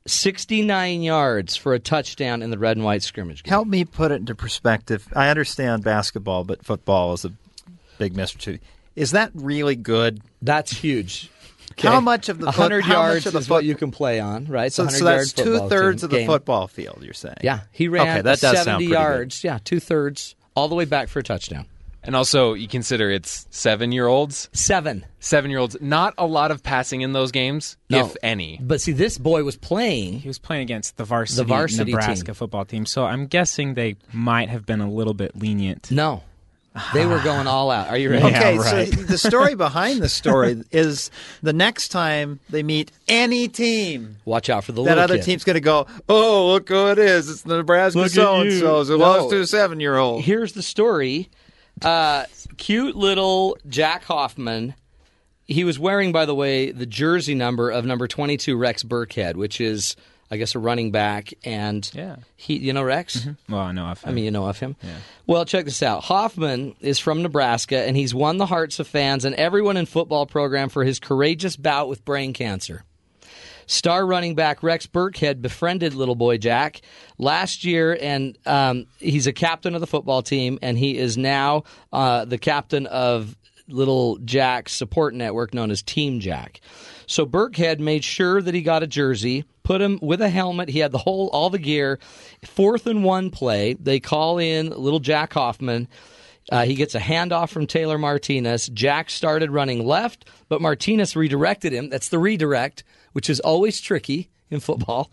69 0.07 1.01
yards 1.01 1.56
for 1.56 1.74
a 1.74 1.80
touchdown 1.80 2.42
in 2.42 2.50
the 2.50 2.57
red 2.57 2.77
and 2.77 2.86
white 2.86 3.04
scrimmage 3.04 3.44
game. 3.44 3.50
Help 3.50 3.68
me 3.68 3.86
put 3.86 4.12
it 4.12 4.15
into 4.15 4.36
perspective. 4.36 5.07
I 5.15 5.30
understand 5.30 5.83
basketball, 5.83 6.44
but 6.44 6.65
football 6.65 7.13
is 7.13 7.25
a 7.25 7.33
big 7.98 8.15
mystery. 8.15 8.62
Is 8.95 9.12
that 9.12 9.31
really 9.36 9.75
good? 9.75 10.22
That's 10.41 10.72
huge. 10.72 11.29
How 11.77 12.00
much 12.00 12.27
of 12.29 12.39
the 12.39 12.46
100 12.46 12.86
yards 12.88 13.27
of 13.27 13.34
the 13.34 13.39
is 13.39 13.50
what 13.50 13.58
foot- 13.60 13.65
you 13.65 13.75
can 13.75 13.91
play 13.91 14.20
on, 14.20 14.46
right? 14.46 14.74
So, 14.74 14.88
so 14.88 15.05
that's 15.05 15.31
two 15.31 15.60
thirds 15.70 16.01
of 16.03 16.10
the 16.10 16.17
game. 16.17 16.27
football 16.27 16.67
field. 16.67 17.00
You're 17.03 17.13
saying? 17.13 17.36
Yeah, 17.43 17.60
he 17.72 17.88
ran 17.88 18.08
Okay, 18.08 18.22
that 18.22 18.39
does 18.39 18.58
70 18.63 18.72
pretty 18.72 18.86
good. 18.88 18.91
yards. 18.93 19.43
Yeah, 19.43 19.60
two 19.63 19.79
thirds, 19.79 20.36
all 20.55 20.67
the 20.70 20.75
way 20.75 20.86
back 20.86 21.08
for 21.10 21.20
a 21.20 21.24
touchdown. 21.24 21.67
And 22.07 22.15
also, 22.15 22.53
you 22.53 22.69
consider 22.69 23.11
it's 23.11 23.45
seven 23.51 23.91
year 23.91 24.07
olds. 24.07 24.49
Seven. 24.53 25.05
Seven 25.19 25.51
year 25.51 25.59
olds. 25.59 25.75
Not 25.81 26.13
a 26.17 26.25
lot 26.25 26.51
of 26.51 26.63
passing 26.63 27.01
in 27.01 27.11
those 27.11 27.33
games, 27.33 27.75
No. 27.89 28.05
if 28.05 28.15
any. 28.23 28.59
But 28.63 28.79
see, 28.79 28.93
this 28.93 29.17
boy 29.17 29.43
was 29.43 29.57
playing. 29.57 30.19
He 30.21 30.27
was 30.29 30.39
playing 30.39 30.61
against 30.63 30.95
the 30.95 31.03
varsity, 31.03 31.41
the 31.41 31.43
varsity 31.43 31.91
Nebraska 31.91 32.27
team. 32.27 32.33
football 32.35 32.63
team, 32.63 32.85
so 32.85 33.03
I'm 33.03 33.27
guessing 33.27 33.73
they 33.73 33.97
might 34.13 34.47
have 34.47 34.65
been 34.65 34.79
a 34.79 34.89
little 34.89 35.13
bit 35.13 35.35
lenient. 35.35 35.91
No, 35.91 36.23
they 36.93 37.05
were 37.05 37.19
going 37.19 37.45
ah. 37.45 37.51
all 37.51 37.71
out. 37.71 37.89
Are 37.89 37.97
you 37.97 38.09
ready? 38.11 38.29
Yeah, 38.29 38.37
Okay, 38.37 38.57
right. 38.57 38.87
so 38.87 39.01
the 39.03 39.17
story 39.17 39.55
behind 39.67 40.01
the 40.01 40.07
story 40.07 40.63
is 40.71 41.11
the 41.43 41.51
next 41.51 41.89
time 41.89 42.39
they 42.49 42.63
meet 42.63 42.89
any 43.09 43.49
team, 43.49 44.15
Watch 44.23 44.49
out 44.49 44.63
for 44.63 44.71
the 44.71 44.83
that 44.83 44.97
other 44.97 45.17
kid. 45.17 45.23
team's 45.25 45.43
going 45.43 45.55
to 45.55 45.59
go, 45.59 45.87
oh, 46.07 46.47
look 46.53 46.69
who 46.69 46.87
it 46.87 46.99
is. 46.99 47.29
It's 47.29 47.41
the 47.41 47.57
Nebraska 47.57 48.07
so 48.07 48.41
and 48.41 48.51
so. 48.53 48.81
you. 48.81 48.93
It 48.93 48.97
lost 48.97 49.29
to 49.31 49.41
a 49.41 49.45
seven 49.45 49.81
year 49.81 49.97
old. 49.97 50.23
Here's 50.23 50.53
the 50.53 50.63
story. 50.63 51.29
Uh, 51.81 52.25
cute 52.57 52.96
little 52.96 53.57
Jack 53.67 54.03
Hoffman. 54.05 54.74
He 55.46 55.63
was 55.63 55.79
wearing, 55.79 56.12
by 56.12 56.25
the 56.25 56.36
way, 56.36 56.72
the 56.72 56.86
jersey 56.86 57.34
number 57.36 57.69
of 57.69 57.86
number 57.86 58.07
22 58.07 58.57
Rex 58.57 58.84
Burkhead, 58.84 59.36
which 59.36 59.62
is, 59.62 59.96
I 60.29 60.36
guess, 60.36 60.55
a 60.55 60.60
running 60.60 60.91
back. 60.91 61.34
And 61.46 61.89
Yeah. 61.93 62.17
he, 62.36 62.57
you 62.57 62.74
know, 62.74 62.84
Rex. 62.84 63.25
Well, 63.48 63.62
I 63.62 63.72
know 63.72 63.86
of 63.86 64.01
him. 64.03 64.10
I 64.10 64.13
mean, 64.13 64.25
you 64.25 64.31
know 64.31 64.46
of 64.46 64.60
him. 64.60 64.75
Yeah. 64.84 64.89
Well, 65.25 65.46
check 65.46 65.63
this 65.65 65.81
out. 65.81 66.03
Hoffman 66.03 66.75
is 66.81 67.00
from 67.00 67.22
Nebraska, 67.22 67.77
and 67.88 67.96
he's 67.96 68.13
won 68.13 68.38
the 68.38 68.46
hearts 68.46 68.79
of 68.79 68.88
fans 68.88 69.24
and 69.24 69.36
everyone 69.36 69.77
in 69.77 69.86
football 69.86 70.25
program 70.25 70.67
for 70.67 70.84
his 70.84 71.00
courageous 71.00 71.55
bout 71.55 71.88
with 71.88 72.03
brain 72.03 72.34
cancer. 72.34 72.84
Star 73.67 74.05
running 74.05 74.33
back 74.33 74.63
Rex 74.63 74.88
Burkhead 74.88 75.41
befriended 75.41 75.93
little 75.93 76.15
boy 76.15 76.38
Jack 76.38 76.81
last 77.17 77.63
year, 77.63 77.97
and 78.01 78.38
um, 78.45 78.88
he's 78.97 79.27
a 79.27 79.33
captain 79.33 79.75
of 79.75 79.81
the 79.81 79.88
football 79.88 80.24
team, 80.24 80.57
and 80.62 80.77
he 80.77 80.97
is 80.97 81.17
now 81.17 81.63
uh, 81.93 82.25
the 82.25 82.38
captain 82.38 82.88
of 82.88 83.36
little 83.67 84.17
Jack's 84.19 84.74
support 84.74 85.13
network 85.13 85.53
known 85.53 85.71
as 85.71 85.81
Team 85.83 86.19
Jack. 86.19 86.62
So 87.05 87.25
Burkhead 87.25 87.79
made 87.79 88.03
sure 88.03 88.41
that 88.41 88.53
he 88.53 88.62
got 88.62 88.83
a 88.83 88.88
jersey, 88.88 89.43
put 89.63 89.81
him 89.81 90.00
with 90.01 90.21
a 90.21 90.29
helmet. 90.29 90.69
He 90.69 90.79
had 90.79 90.91
the 90.91 90.97
whole, 90.97 91.27
all 91.33 91.50
the 91.50 91.59
gear. 91.59 92.00
Fourth 92.45 92.88
and 92.88 93.03
one 93.03 93.29
play, 93.29 93.74
they 93.74 94.00
call 94.00 94.38
in 94.38 94.69
little 94.69 95.00
Jack 95.00 95.33
Hoffman. 95.33 95.88
Uh, 96.50 96.63
he 96.63 96.75
gets 96.75 96.95
a 96.95 97.00
handoff 97.00 97.50
from 97.50 97.67
Taylor 97.67 97.97
Martinez. 97.97 98.67
Jack 98.67 99.09
started 99.09 99.51
running 99.51 99.86
left, 99.86 100.29
but 100.47 100.62
Martinez 100.62 101.15
redirected 101.15 101.74
him. 101.74 101.89
That's 101.89 102.07
the 102.07 102.19
redirect, 102.19 102.86
which 103.17 103.31
is 103.31 103.39
always 103.39 103.81
tricky 103.81 104.29
in 104.51 104.59
football. 104.59 105.09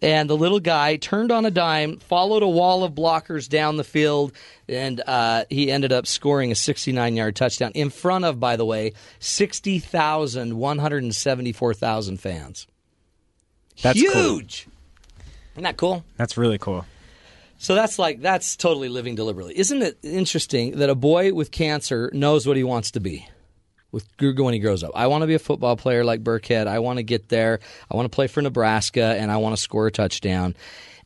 And 0.00 0.30
the 0.30 0.36
little 0.36 0.60
guy 0.60 0.94
turned 0.94 1.32
on 1.32 1.44
a 1.44 1.50
dime, 1.50 1.96
followed 1.98 2.44
a 2.44 2.48
wall 2.48 2.84
of 2.84 2.92
blockers 2.92 3.48
down 3.48 3.76
the 3.76 3.82
field, 3.82 4.30
and 4.68 5.02
uh, 5.04 5.44
he 5.50 5.68
ended 5.68 5.92
up 5.92 6.06
scoring 6.06 6.52
a 6.52 6.54
69 6.54 7.16
yard 7.16 7.34
touchdown 7.34 7.72
in 7.74 7.90
front 7.90 8.24
of, 8.24 8.38
by 8.38 8.54
the 8.54 8.64
way, 8.64 8.92
60,000, 9.18 10.56
174,000 10.56 12.20
fans. 12.20 12.68
That's 13.82 14.00
cool. 14.00 14.12
Huge. 14.12 14.68
Isn't 15.54 15.64
that 15.64 15.76
cool? 15.76 16.04
That's 16.16 16.36
really 16.36 16.58
cool. 16.58 16.86
So 17.58 17.74
that's 17.74 17.98
like 17.98 18.20
that's 18.20 18.54
totally 18.54 18.88
living 18.88 19.16
deliberately. 19.16 19.58
Isn't 19.58 19.82
it 19.82 19.98
interesting 20.04 20.78
that 20.78 20.90
a 20.90 20.94
boy 20.94 21.34
with 21.34 21.50
cancer 21.50 22.08
knows 22.14 22.46
what 22.46 22.56
he 22.56 22.62
wants 22.62 22.92
to 22.92 23.00
be 23.00 23.26
with 23.90 24.06
when 24.20 24.54
he 24.54 24.60
grows 24.60 24.84
up? 24.84 24.92
I 24.94 25.06
want 25.06 25.22
to 25.22 25.26
be 25.26 25.34
a 25.34 25.38
football 25.38 25.76
player 25.76 26.04
like 26.04 26.22
Burkhead. 26.22 26.66
I 26.66 26.78
want 26.80 26.98
to 26.98 27.02
get 27.02 27.28
there. 27.28 27.60
I 27.90 27.96
want 27.96 28.06
to 28.06 28.14
play 28.14 28.26
for 28.26 28.42
Nebraska 28.42 29.16
and 29.18 29.30
I 29.30 29.38
want 29.38 29.56
to 29.56 29.62
score 29.62 29.86
a 29.86 29.90
touchdown. 29.90 30.54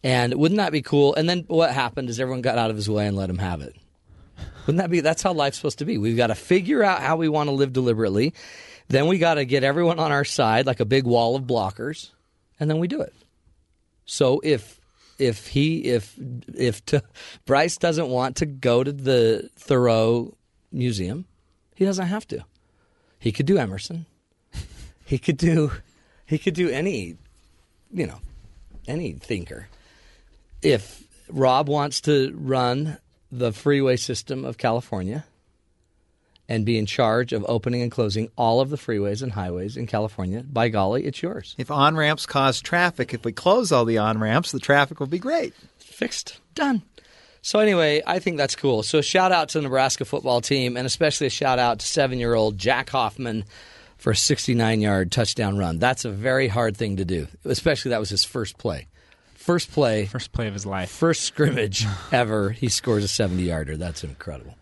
And 0.03 0.35
wouldn't 0.35 0.59
that 0.59 0.73
be 0.73 0.83
cool? 0.83 1.15
And 1.15 1.29
then 1.29 1.45
what 1.47 1.73
happened 1.73 2.09
is 2.09 2.19
everyone 2.19 2.43
got 2.43 2.59
out 2.59 2.71
of 2.71 2.77
his 2.77 2.91
way 2.91 3.07
and 3.07 3.17
let 3.17 3.31
him 3.31 3.39
have 3.39 3.61
it. 3.61 3.77
Wouldn't 4.67 4.79
that 4.79 4.91
be 4.91 5.01
that's 5.01 5.23
how 5.23 5.33
life's 5.33 5.57
supposed 5.57 5.79
to 5.79 5.85
be? 5.85 5.99
We've 5.99 6.17
got 6.17 6.29
to 6.29 6.35
figure 6.35 6.83
out 6.83 7.01
how 7.01 7.17
we 7.17 7.29
want 7.29 7.49
to 7.49 7.53
live 7.53 7.73
deliberately. 7.73 8.35
Then 8.89 9.07
we 9.07 9.19
got 9.19 9.35
to 9.35 9.45
get 9.45 9.65
everyone 9.65 9.99
on 9.99 10.13
our 10.13 10.25
side 10.25 10.67
like 10.67 10.81
a 10.81 10.85
big 10.85 11.05
wall 11.05 11.37
of 11.37 11.45
blockers, 11.45 12.11
and 12.61 12.69
then 12.69 12.79
we 12.79 12.89
do 12.89 13.01
it. 13.01 13.15
So 14.05 14.41
if 14.45 14.81
if 15.19 15.49
he 15.49 15.85
if 15.85 16.15
if 16.55 16.85
t- 16.85 17.01
Bryce 17.47 17.77
doesn't 17.77 18.09
want 18.09 18.37
to 18.37 18.47
go 18.47 18.85
to 18.85 18.93
the 18.93 19.49
Thoreau 19.57 20.37
Museum, 20.71 21.27
he 21.75 21.85
doesn't 21.85 22.07
have 22.07 22.27
to. 22.29 22.45
He 23.23 23.31
could 23.31 23.47
do 23.47 23.57
Emerson. 23.57 24.07
He 25.05 25.19
could 25.19 25.37
do 25.37 25.73
he 26.25 26.39
could 26.39 26.55
do 26.55 26.71
any 26.71 27.17
you 27.93 28.07
know 28.07 28.19
any 28.89 29.13
thinker. 29.13 29.69
If 30.63 31.05
Rob 31.29 31.69
wants 31.69 32.01
to 32.03 32.33
run 32.35 32.99
the 33.31 33.53
freeway 33.53 33.97
system 33.97 34.45
of 34.45 34.57
California 34.57 35.25
and 36.49 36.65
be 36.65 36.79
in 36.79 36.87
charge 36.87 37.33
of 37.33 37.45
opening 37.49 37.83
and 37.83 37.93
closing 37.93 38.31
all 38.37 38.61
of 38.61 38.71
the 38.71 38.77
freeways 38.77 39.23
and 39.23 39.33
highways 39.33 39.77
in 39.77 39.87
California, 39.87 40.43
by 40.43 40.69
golly, 40.69 41.05
it's 41.05 41.23
yours. 41.23 41.55
If 41.59 41.71
on 41.71 41.95
ramps 41.95 42.25
cause 42.25 42.61
traffic, 42.61 43.13
if 43.13 43.25
we 43.25 43.33
close 43.33 43.71
all 43.71 43.85
the 43.85 43.99
on 43.99 44.19
ramps, 44.19 44.53
the 44.53 44.61
traffic 44.61 44.99
will 44.99 45.07
be 45.07 45.19
great. 45.19 45.53
fixed, 45.79 46.41
done. 46.55 46.83
So 47.43 47.59
anyway, 47.59 48.03
I 48.07 48.19
think 48.21 48.37
that's 48.37 48.55
cool. 48.57 48.83
So 48.83 49.01
shout 49.01 49.33
out 49.33 49.51
to 49.51 49.59
the 49.59 49.63
Nebraska 49.63 50.05
football 50.05 50.41
team, 50.41 50.77
and 50.77 50.87
especially 50.87 51.27
a 51.27 51.31
shout 51.31 51.59
out 51.59 51.81
to 51.81 51.87
seven-year-old 51.87 52.57
Jack 52.57 52.91
Hoffman 52.91 53.45
for 53.99 54.13
a 54.13 54.15
69-yard 54.15 55.11
touchdown 55.13 55.59
run. 55.59 55.79
That's 55.79 56.05
a 56.05 56.11
very 56.11 56.49
hard 56.49 56.77
thing 56.77 56.97
to 56.97 57.05
do, 57.05 57.27
especially 57.45 57.91
that 57.91 58.01
was 58.01 58.11
his 58.11 58.25
first 58.25 58.59
play. 58.59 58.87
First 59.35 59.73
play, 59.73 60.07
First 60.07 60.31
play 60.31 60.47
of 60.47 60.55
his 60.55 60.65
life. 60.67 60.89
first 60.89 61.23
scrimmage 61.23 61.85
ever. 62.13 62.51
He 62.51 62.69
scores 62.69 63.05
a 63.05 63.09
70-yarder. 63.09 63.77
That's 63.77 64.05
incredible. 64.05 64.55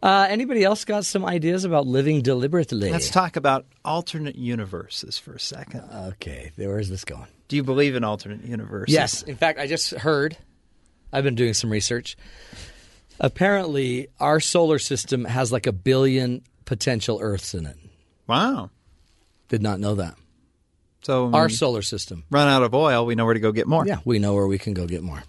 Uh, 0.00 0.28
anybody 0.30 0.62
else 0.62 0.84
got 0.84 1.04
some 1.04 1.24
ideas 1.24 1.64
about 1.64 1.88
living 1.88 2.22
deliberately? 2.22 2.92
Let's 2.92 3.10
talk 3.10 3.34
about 3.34 3.66
alternate 3.84 4.36
universes 4.36 5.18
for 5.18 5.32
a 5.34 5.40
second. 5.40 5.82
Okay, 6.12 6.52
where's 6.54 6.88
this 6.88 7.04
going? 7.04 7.26
Do 7.48 7.56
you 7.56 7.64
believe 7.64 7.96
in 7.96 8.04
alternate 8.04 8.44
universes? 8.44 8.94
Yes. 8.94 9.22
In 9.22 9.34
fact, 9.34 9.58
I 9.58 9.66
just 9.66 9.90
heard, 9.90 10.36
I've 11.12 11.24
been 11.24 11.34
doing 11.34 11.54
some 11.54 11.70
research. 11.70 12.16
Apparently, 13.20 14.08
our 14.20 14.40
solar 14.40 14.78
system 14.78 15.24
has 15.24 15.50
like 15.50 15.66
a 15.66 15.72
billion 15.72 16.42
potential 16.64 17.18
Earths 17.20 17.54
in 17.54 17.66
it. 17.66 17.76
Wow. 18.26 18.70
Did 19.48 19.62
not 19.62 19.80
know 19.80 19.96
that. 19.96 20.14
So 21.02 21.32
Our 21.32 21.48
solar 21.48 21.82
system. 21.82 22.24
run 22.30 22.48
out 22.48 22.62
of 22.62 22.74
oil, 22.74 23.06
we 23.06 23.14
know 23.14 23.24
where 23.24 23.34
to 23.34 23.40
go 23.40 23.50
get 23.52 23.66
more. 23.66 23.86
Yeah, 23.86 23.98
we 24.04 24.18
know 24.18 24.34
where 24.34 24.46
we 24.46 24.58
can 24.58 24.74
go 24.74 24.86
get 24.86 25.02
more. 25.02 25.22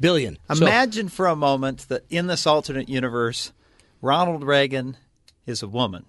Billion. 0.00 0.38
So- 0.54 0.66
Imagine 0.66 1.08
for 1.08 1.26
a 1.26 1.36
moment 1.36 1.86
that 1.88 2.04
in 2.10 2.26
this 2.26 2.46
alternate 2.46 2.88
universe, 2.88 3.52
Ronald 4.02 4.42
Reagan 4.42 4.96
is 5.46 5.62
a 5.62 5.68
woman 5.68 6.04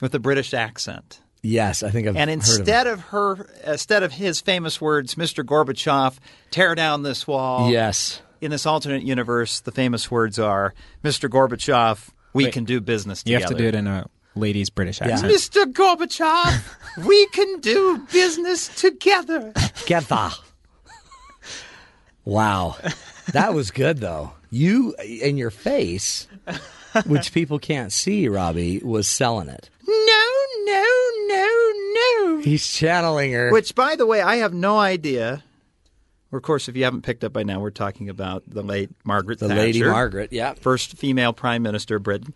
with 0.00 0.14
a 0.14 0.18
British 0.18 0.54
accent. 0.54 1.20
Yes, 1.46 1.82
I 1.82 1.90
think 1.90 2.06
I've 2.08 2.16
And 2.16 2.30
heard 2.30 2.38
of 2.38 2.58
instead 2.58 2.86
of 2.86 3.00
her, 3.00 3.48
instead 3.66 4.02
of 4.02 4.12
his 4.12 4.40
famous 4.40 4.80
words, 4.80 5.14
"Mr. 5.14 5.44
Gorbachev, 5.44 6.16
tear 6.50 6.74
down 6.74 7.02
this 7.02 7.26
wall." 7.26 7.70
Yes. 7.70 8.20
In 8.40 8.50
this 8.50 8.66
alternate 8.66 9.02
universe, 9.02 9.60
the 9.60 9.72
famous 9.72 10.10
words 10.10 10.38
are, 10.38 10.74
"Mr. 11.04 11.28
Gorbachev, 11.28 12.08
we 12.34 12.44
Wait, 12.44 12.52
can 12.52 12.64
do 12.64 12.80
business 12.80 13.22
together. 13.22 13.38
You 13.40 13.40
have 13.48 13.56
to 13.56 13.62
do 13.62 13.66
it 13.68 13.74
in 13.74 13.86
a 13.86 14.06
lady's 14.34 14.68
British 14.68 15.00
Yeah. 15.00 15.08
accent. 15.14 15.32
Mr. 15.32 15.64
Gorbachev, 15.72 16.62
we 17.06 17.26
can 17.28 17.60
do 17.60 18.06
business 18.12 18.68
together. 18.68 19.52
Together. 19.80 20.30
wow. 22.24 22.76
That 23.32 23.54
was 23.54 23.70
good, 23.70 23.98
though. 23.98 24.32
You, 24.50 24.94
in 25.02 25.36
your 25.36 25.50
face, 25.50 26.28
which 27.06 27.32
people 27.32 27.58
can't 27.58 27.92
see, 27.92 28.28
Robbie, 28.28 28.78
was 28.84 29.08
selling 29.08 29.48
it. 29.48 29.70
No, 29.86 30.24
no, 30.64 31.10
no, 31.26 31.72
no. 31.94 32.38
He's 32.42 32.66
channeling 32.66 33.32
her. 33.32 33.50
Which, 33.52 33.74
by 33.74 33.96
the 33.96 34.06
way, 34.06 34.20
I 34.20 34.36
have 34.36 34.54
no 34.54 34.78
idea. 34.78 35.42
Of 36.32 36.42
course, 36.42 36.68
if 36.68 36.76
you 36.76 36.84
haven't 36.84 37.02
picked 37.02 37.24
up 37.24 37.32
by 37.32 37.44
now, 37.44 37.60
we're 37.60 37.70
talking 37.70 38.08
about 38.10 38.42
the 38.46 38.62
late 38.62 38.90
Margaret 39.04 39.38
the 39.38 39.48
Thatcher, 39.48 39.60
Lady 39.60 39.82
Margaret, 39.84 40.32
yeah. 40.32 40.52
first 40.54 40.96
female 40.98 41.32
prime 41.32 41.62
minister 41.62 41.96
of 41.96 42.02
Britain. 42.02 42.34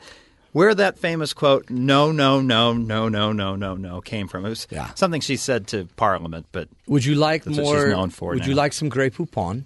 Where 0.53 0.75
that 0.75 0.99
famous 0.99 1.33
quote 1.33 1.69
"No, 1.71 2.11
no, 2.11 2.41
no, 2.41 2.73
no, 2.73 3.09
no, 3.09 3.33
no, 3.33 3.55
no, 3.57 3.75
no" 3.75 4.01
came 4.01 4.27
from. 4.27 4.47
It 4.47 4.49
was 4.49 4.67
Yeah. 4.71 4.93
something 4.95 5.21
she 5.21 5.37
said 5.37 5.67
to 5.69 5.85
Parliament, 5.97 6.47
but 6.51 6.69
Would 6.87 7.05
you 7.05 7.15
like 7.15 7.45
That's 7.45 7.57
what 7.59 7.65
more? 7.65 7.85
she's 7.85 7.93
known 7.95 8.11
for 8.11 8.31
would 8.31 8.41
now. 8.41 8.47
you 8.47 8.55
like 8.55 8.73
some 8.73 8.89
Grey 8.89 9.11
Poupon? 9.11 9.65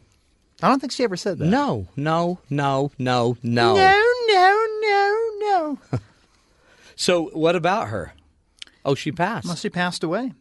I 0.63 0.69
don't 0.69 0.81
think 0.81 0.93
she 0.93 1.05
ever 1.05 1.17
said 1.17 1.39
that. 1.39 1.47
No, 1.47 1.87
no, 1.97 2.39
no, 2.51 2.91
no, 2.99 3.37
no. 3.43 3.75
no, 3.77 4.14
no, 4.89 5.79
no. 5.93 5.99
So 6.97 7.27
what 7.33 7.57
about 7.57 7.89
her? 7.89 8.15
Oh, 8.85 8.95
she 8.95 9.11
passed. 9.13 9.47
Well, 9.47 9.57
she 9.57 9.71
passed 9.71 10.05
away, 10.05 10.33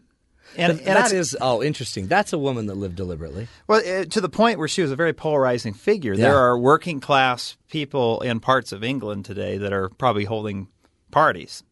and, 0.58 0.74
and 0.80 0.88
that 0.88 1.12
is 1.12 1.36
oh 1.40 1.64
interesting. 1.64 2.08
That's 2.08 2.34
a 2.34 2.38
woman 2.38 2.68
that 2.68 2.76
lived 2.76 2.96
deliberately. 2.96 3.48
Well, 3.68 3.80
uh, 3.80 4.06
to 4.06 4.22
the 4.22 4.30
point 4.30 4.60
where 4.60 4.68
she 4.68 4.82
was 4.82 4.92
a 4.92 4.96
very 4.96 5.14
polarizing 5.14 5.74
figure. 5.74 6.14
Yeah. 6.14 6.26
There 6.30 6.38
are 6.38 6.58
working 6.58 7.00
class 7.00 7.58
people 7.70 8.22
in 8.22 8.40
parts 8.40 8.72
of 8.72 8.84
England 8.84 9.26
today 9.26 9.58
that 9.58 9.74
are 9.74 9.90
probably 9.90 10.26
holding 10.26 10.68
parties. 11.12 11.64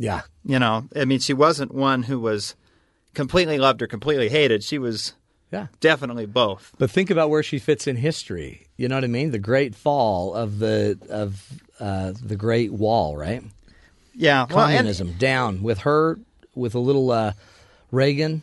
Yeah, 0.00 0.22
You 0.44 0.60
know, 0.60 0.88
I 0.94 1.04
mean, 1.06 1.18
she 1.18 1.34
wasn't 1.34 1.74
one 1.74 2.04
who 2.04 2.20
was 2.20 2.54
completely 3.14 3.58
loved 3.58 3.82
or 3.82 3.88
completely 3.88 4.28
hated. 4.28 4.62
She 4.62 4.78
was 4.78 5.14
yeah. 5.50 5.66
definitely 5.80 6.26
both. 6.26 6.72
But 6.78 6.90
think 6.90 7.10
about 7.10 7.30
where 7.30 7.42
she 7.42 7.58
fits 7.58 7.86
in 7.86 7.96
history. 7.96 8.66
You 8.76 8.88
know 8.88 8.96
what 8.96 9.04
I 9.04 9.08
mean? 9.08 9.30
The 9.30 9.38
Great 9.38 9.74
Fall 9.74 10.34
of 10.34 10.58
the 10.58 10.98
of 11.10 11.44
uh, 11.80 12.12
the 12.22 12.36
Great 12.36 12.72
Wall, 12.72 13.16
right? 13.16 13.42
Yeah, 14.14 14.46
well, 14.50 14.66
and- 14.66 14.76
Communism 14.76 15.12
down 15.18 15.62
with 15.62 15.78
her, 15.80 16.18
with 16.54 16.74
a 16.74 16.78
little 16.80 17.10
uh, 17.10 17.32
Reagan, 17.90 18.42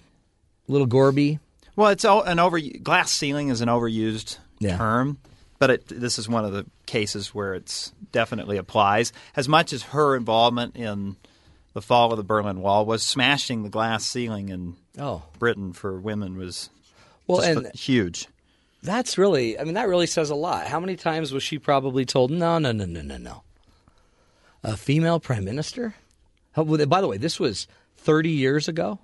little 0.67 0.88
Gorby. 0.88 1.39
Well, 1.75 1.89
it's 1.89 2.05
an 2.05 2.39
over 2.39 2.59
glass 2.59 3.12
ceiling 3.12 3.50
is 3.50 3.59
an 3.62 3.67
overused 3.67 4.38
Yeah. 4.59 4.77
term, 4.77 5.17
but 5.59 5.69
it, 5.69 5.88
this 5.88 6.17
is 6.17 6.29
one 6.29 6.45
of 6.45 6.53
the 6.53 6.65
cases 6.85 7.35
where 7.35 7.53
it's 7.53 7.91
definitely 8.13 8.55
applies. 8.57 9.12
As 9.35 9.50
much 9.50 9.74
as 9.74 9.83
her 9.83 10.15
involvement 10.15 10.77
in 10.77 11.17
the 11.74 11.81
fall 11.81 12.12
of 12.12 12.17
the 12.17 12.24
Berlin 12.24 12.62
Wall 12.62 12.85
was 12.85 13.03
smashing 13.03 13.63
the 13.63 13.69
glass 13.69 14.05
ceiling 14.05 14.47
in 14.50 14.77
Oh, 14.97 15.24
Britain 15.39 15.74
for 15.74 16.00
women 16.00 16.38
was 16.38 16.69
well, 17.27 17.41
just 17.41 17.65
and 17.65 17.75
huge. 17.75 18.27
That's 18.84 19.17
really, 19.17 19.58
I 19.60 19.63
mean, 19.63 19.74
that 19.74 19.88
really 19.88 20.05
says 20.08 20.29
a 20.29 20.36
lot. 20.36 20.67
How 20.67 20.79
many 20.79 20.96
times 20.96 21.34
was 21.34 21.41
she 21.41 21.58
probably 21.58 22.05
told, 22.05 22.29
no, 22.29 22.60
no, 22.60 22.72
no, 22.72 22.86
no, 22.86 23.01
no, 23.01 23.17
no? 23.17 23.41
A 24.63 24.77
female 24.77 25.20
prime 25.20 25.44
minister? 25.44 25.96
How- 26.53 26.63
By 26.63 27.01
the 27.01 27.08
way, 27.08 27.17
this 27.17 27.39
was 27.39 27.67
30 27.98 28.29
years 28.29 28.67
ago? 28.67 29.00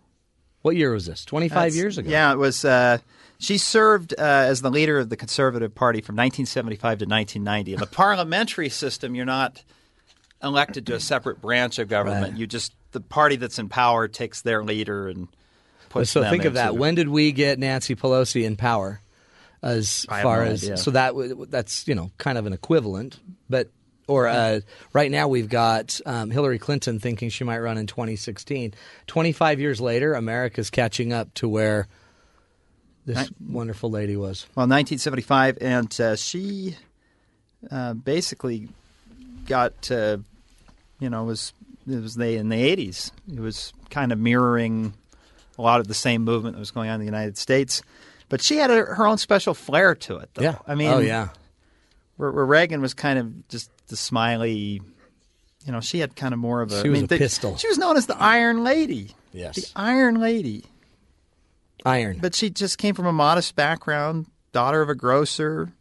What 0.62 0.76
year 0.76 0.94
was 0.94 1.08
this? 1.08 1.26
25 1.26 1.56
That's- 1.56 1.76
years 1.76 1.98
ago? 1.98 2.10
Yeah, 2.10 2.32
it 2.32 2.38
was. 2.38 2.64
Uh, 2.64 3.00
she 3.40 3.58
served 3.58 4.14
uh, 4.18 4.22
as 4.22 4.62
the 4.62 4.70
leader 4.70 5.00
of 5.00 5.10
the 5.10 5.18
Conservative 5.18 5.74
Party 5.74 6.02
from 6.02 6.16
1975 6.16 7.00
to 7.00 7.06
1990. 7.06 7.74
In 7.74 7.80
the 7.80 7.88
parliamentary 7.88 8.70
system, 8.70 9.16
you're 9.16 9.26
not 9.26 9.64
elected 10.44 10.86
to 10.88 10.94
a 10.94 11.00
separate 11.00 11.42
branch 11.42 11.80
of 11.80 11.88
government. 11.88 12.34
Right. 12.34 12.40
You 12.40 12.46
just 12.46 12.74
the 12.92 13.02
party 13.02 13.38
that's 13.38 13.58
in 13.58 13.70
power 13.70 14.08
takes 14.08 14.42
their 14.44 14.64
leader 14.64 15.08
and 15.08 15.28
puts. 15.92 16.12
So 16.12 16.22
them 16.22 16.32
think 16.32 16.46
of 16.46 16.54
that. 16.56 16.76
When 16.76 16.96
did 16.96 17.10
we 17.10 17.32
get 17.32 17.60
Nancy 17.60 17.96
Pelosi 17.96 18.44
in 18.44 18.56
power? 18.56 19.02
As 19.64 20.08
I 20.10 20.16
have 20.16 20.24
far 20.24 20.44
no 20.44 20.52
as 20.52 20.64
idea. 20.64 20.78
so 20.78 20.90
that 20.92 21.14
that's 21.52 21.88
you 21.88 21.94
know 21.94 22.10
kind 22.18 22.40
of 22.40 22.48
an 22.48 22.54
equivalent, 22.54 23.20
but 23.48 23.70
or 24.08 24.28
uh, 24.28 24.62
right 24.92 25.12
now 25.12 25.28
we've 25.28 25.50
got 25.50 26.02
um, 26.06 26.32
Hillary 26.32 26.58
Clinton 26.58 27.00
thinking 27.00 27.30
she 27.30 27.44
might 27.44 27.60
run 27.60 27.78
in 27.78 27.86
2016. 27.86 28.74
25 29.06 29.60
years 29.60 29.80
later, 29.80 30.16
America's 30.16 30.72
catching 30.72 31.14
up 31.14 31.34
to 31.36 31.48
where 31.48 31.88
this 33.06 33.32
wonderful 33.48 33.90
lady 33.90 34.18
was. 34.18 34.48
Well, 34.56 34.68
1975, 34.68 35.60
and 35.62 36.02
uh, 36.02 36.16
she 36.16 36.76
uh, 37.70 37.94
basically 37.94 38.68
got 39.46 39.82
to, 39.84 40.24
you 41.00 41.10
know, 41.10 41.24
was 41.24 41.54
it 41.88 42.02
was 42.02 42.16
they 42.16 42.36
in 42.36 42.50
the 42.50 42.76
'80s. 42.76 43.12
It 43.32 43.40
was 43.40 43.74
kind 43.90 44.12
of 44.12 44.20
mirroring 44.20 44.94
a 45.62 45.64
lot 45.64 45.80
of 45.80 45.88
the 45.88 45.94
same 45.94 46.24
movement 46.24 46.56
that 46.56 46.60
was 46.60 46.72
going 46.72 46.90
on 46.90 46.96
in 46.96 47.00
the 47.02 47.06
United 47.06 47.38
States, 47.38 47.82
but 48.30 48.42
she 48.42 48.58
had 48.58 48.72
a, 48.72 48.74
her 48.74 49.06
own 49.06 49.18
special 49.18 49.54
flair 49.54 49.94
to 49.96 50.18
it. 50.18 50.30
Though. 50.34 50.44
Yeah. 50.44 50.58
I 50.68 50.76
mean, 50.76 50.90
oh 50.90 51.00
yeah. 51.00 51.30
where, 52.18 52.32
where 52.32 52.46
Reagan 52.46 52.82
was 52.82 52.94
kind 52.94 53.20
of 53.20 53.48
just 53.48 53.70
the 53.88 53.96
smiley. 53.96 54.82
You 55.66 55.72
know, 55.72 55.80
she 55.80 56.00
had 56.00 56.16
kind 56.16 56.34
of 56.34 56.40
more 56.40 56.62
of 56.62 56.72
a. 56.72 56.82
She 56.82 56.88
I 56.88 56.92
mean, 56.92 57.04
a 57.04 57.08
the- 57.08 57.18
pistol. 57.18 57.56
She 57.58 57.68
was 57.68 57.78
known 57.78 57.96
as 57.98 58.08
the 58.08 58.18
Iron 58.18 58.64
Lady. 58.64 59.12
Yes. 59.32 59.56
The 59.56 59.80
Iron 59.80 60.20
Lady. 60.20 60.66
Iron. 61.86 62.18
But 62.20 62.36
she 62.36 62.50
just 62.50 62.78
came 62.78 62.96
from 62.96 63.06
a 63.06 63.14
modest 63.14 63.56
background, 63.56 64.28
daughter 64.52 64.82
of 64.82 64.90
a 64.90 64.96
grocer, 64.96 65.72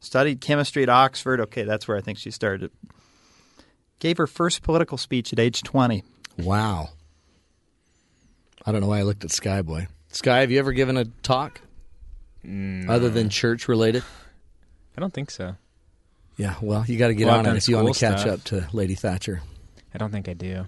studied 0.00 0.40
chemistry 0.40 0.82
at 0.82 0.88
Oxford. 0.88 1.40
Okay, 1.40 1.62
that's 1.62 1.86
where 1.88 1.96
I 1.96 2.00
think 2.00 2.18
she 2.18 2.30
started. 2.30 2.70
Gave 3.98 4.18
her 4.18 4.26
first 4.26 4.62
political 4.62 4.98
speech 4.98 5.32
at 5.32 5.38
age 5.38 5.62
20. 5.62 6.02
Wow. 6.38 6.90
I 8.64 8.72
don't 8.72 8.80
know 8.80 8.86
why 8.88 9.00
I 9.00 9.02
looked 9.02 9.24
at 9.24 9.30
Skyboy. 9.30 9.88
Sky, 10.12 10.40
have 10.40 10.50
you 10.50 10.58
ever 10.58 10.72
given 10.72 10.96
a 10.96 11.04
talk 11.22 11.60
other 12.44 13.08
than 13.08 13.28
church 13.28 13.68
related? 13.68 14.02
I 14.96 15.00
don't 15.00 15.12
think 15.12 15.30
so. 15.30 15.56
Yeah, 16.36 16.54
well, 16.60 16.84
you 16.86 16.98
got 16.98 17.08
to 17.08 17.14
get 17.14 17.26
Well, 17.26 17.38
on 17.38 17.46
it 17.46 17.56
if 17.56 17.68
you 17.68 17.76
want 17.76 17.94
to 17.94 18.00
catch 18.00 18.20
stuff. 18.20 18.34
up 18.34 18.44
to 18.44 18.68
Lady 18.72 18.94
Thatcher. 18.94 19.42
I 19.94 19.98
don't 19.98 20.10
think 20.10 20.28
I 20.28 20.32
do. 20.34 20.66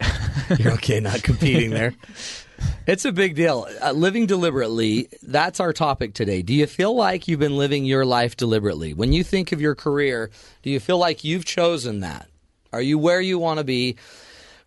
You're 0.58 0.72
okay 0.74 1.00
not 1.00 1.22
competing 1.22 1.70
there. 1.70 1.94
It's 2.88 3.04
a 3.04 3.12
big 3.12 3.36
deal. 3.36 3.68
Uh, 3.80 3.92
living 3.92 4.26
deliberately, 4.26 5.06
that's 5.22 5.60
our 5.60 5.72
topic 5.72 6.12
today. 6.14 6.42
Do 6.42 6.52
you 6.52 6.66
feel 6.66 6.92
like 6.92 7.28
you've 7.28 7.38
been 7.38 7.56
living 7.56 7.84
your 7.84 8.04
life 8.04 8.36
deliberately? 8.36 8.94
When 8.94 9.12
you 9.12 9.22
think 9.22 9.52
of 9.52 9.60
your 9.60 9.76
career, 9.76 10.30
do 10.62 10.70
you 10.70 10.80
feel 10.80 10.98
like 10.98 11.22
you've 11.22 11.44
chosen 11.44 12.00
that? 12.00 12.28
Are 12.72 12.80
you 12.82 12.98
where 12.98 13.20
you 13.20 13.38
want 13.38 13.58
to 13.58 13.64
be? 13.64 13.94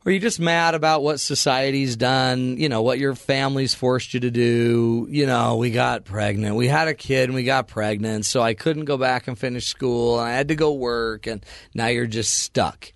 Are 0.03 0.09
you 0.09 0.19
just 0.19 0.39
mad 0.39 0.73
about 0.73 1.03
what 1.03 1.19
society's 1.19 1.95
done? 1.95 2.57
You 2.57 2.69
know, 2.69 2.81
what 2.81 2.97
your 2.97 3.13
family's 3.13 3.75
forced 3.75 4.15
you 4.15 4.21
to 4.21 4.31
do? 4.31 5.05
You 5.11 5.27
know, 5.27 5.57
we 5.57 5.69
got 5.69 6.05
pregnant. 6.05 6.55
We 6.55 6.67
had 6.67 6.87
a 6.87 6.95
kid 6.95 7.25
and 7.25 7.35
we 7.35 7.43
got 7.43 7.67
pregnant, 7.67 8.25
so 8.25 8.41
I 8.41 8.55
couldn't 8.55 8.85
go 8.85 8.97
back 8.97 9.27
and 9.27 9.37
finish 9.37 9.67
school. 9.67 10.19
And 10.19 10.27
I 10.27 10.31
had 10.31 10.47
to 10.47 10.55
go 10.55 10.73
work, 10.73 11.27
and 11.27 11.45
now 11.75 11.85
you're 11.85 12.07
just 12.07 12.39
stuck. 12.39 12.91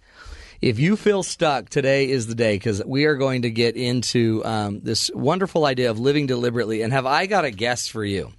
If 0.61 0.79
you 0.79 0.95
feel 0.95 1.21
stuck, 1.21 1.69
today 1.69 2.09
is 2.09 2.25
the 2.25 2.33
day 2.33 2.55
because 2.55 2.83
we 2.83 3.05
are 3.05 3.17
going 3.17 3.43
to 3.43 3.51
get 3.51 3.75
into 3.75 4.43
um, 4.43 4.79
this 4.79 5.11
wonderful 5.13 5.65
idea 5.65 5.91
of 5.91 5.99
living 5.99 6.25
deliberately. 6.25 6.81
And 6.81 6.91
have 6.91 7.05
I 7.05 7.27
got 7.27 7.45
a 7.45 7.51
guess 7.51 7.87
for 7.87 8.03
you? 8.03 8.33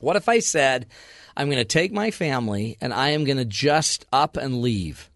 What 0.00 0.16
if 0.16 0.26
I 0.26 0.38
said, 0.38 0.86
I'm 1.36 1.48
going 1.48 1.58
to 1.58 1.66
take 1.66 1.92
my 1.92 2.10
family 2.12 2.78
and 2.80 2.94
I 2.94 3.10
am 3.10 3.24
going 3.24 3.36
to 3.36 3.44
just 3.44 4.06
up 4.10 4.38
and 4.38 4.62
leave? 4.62 5.09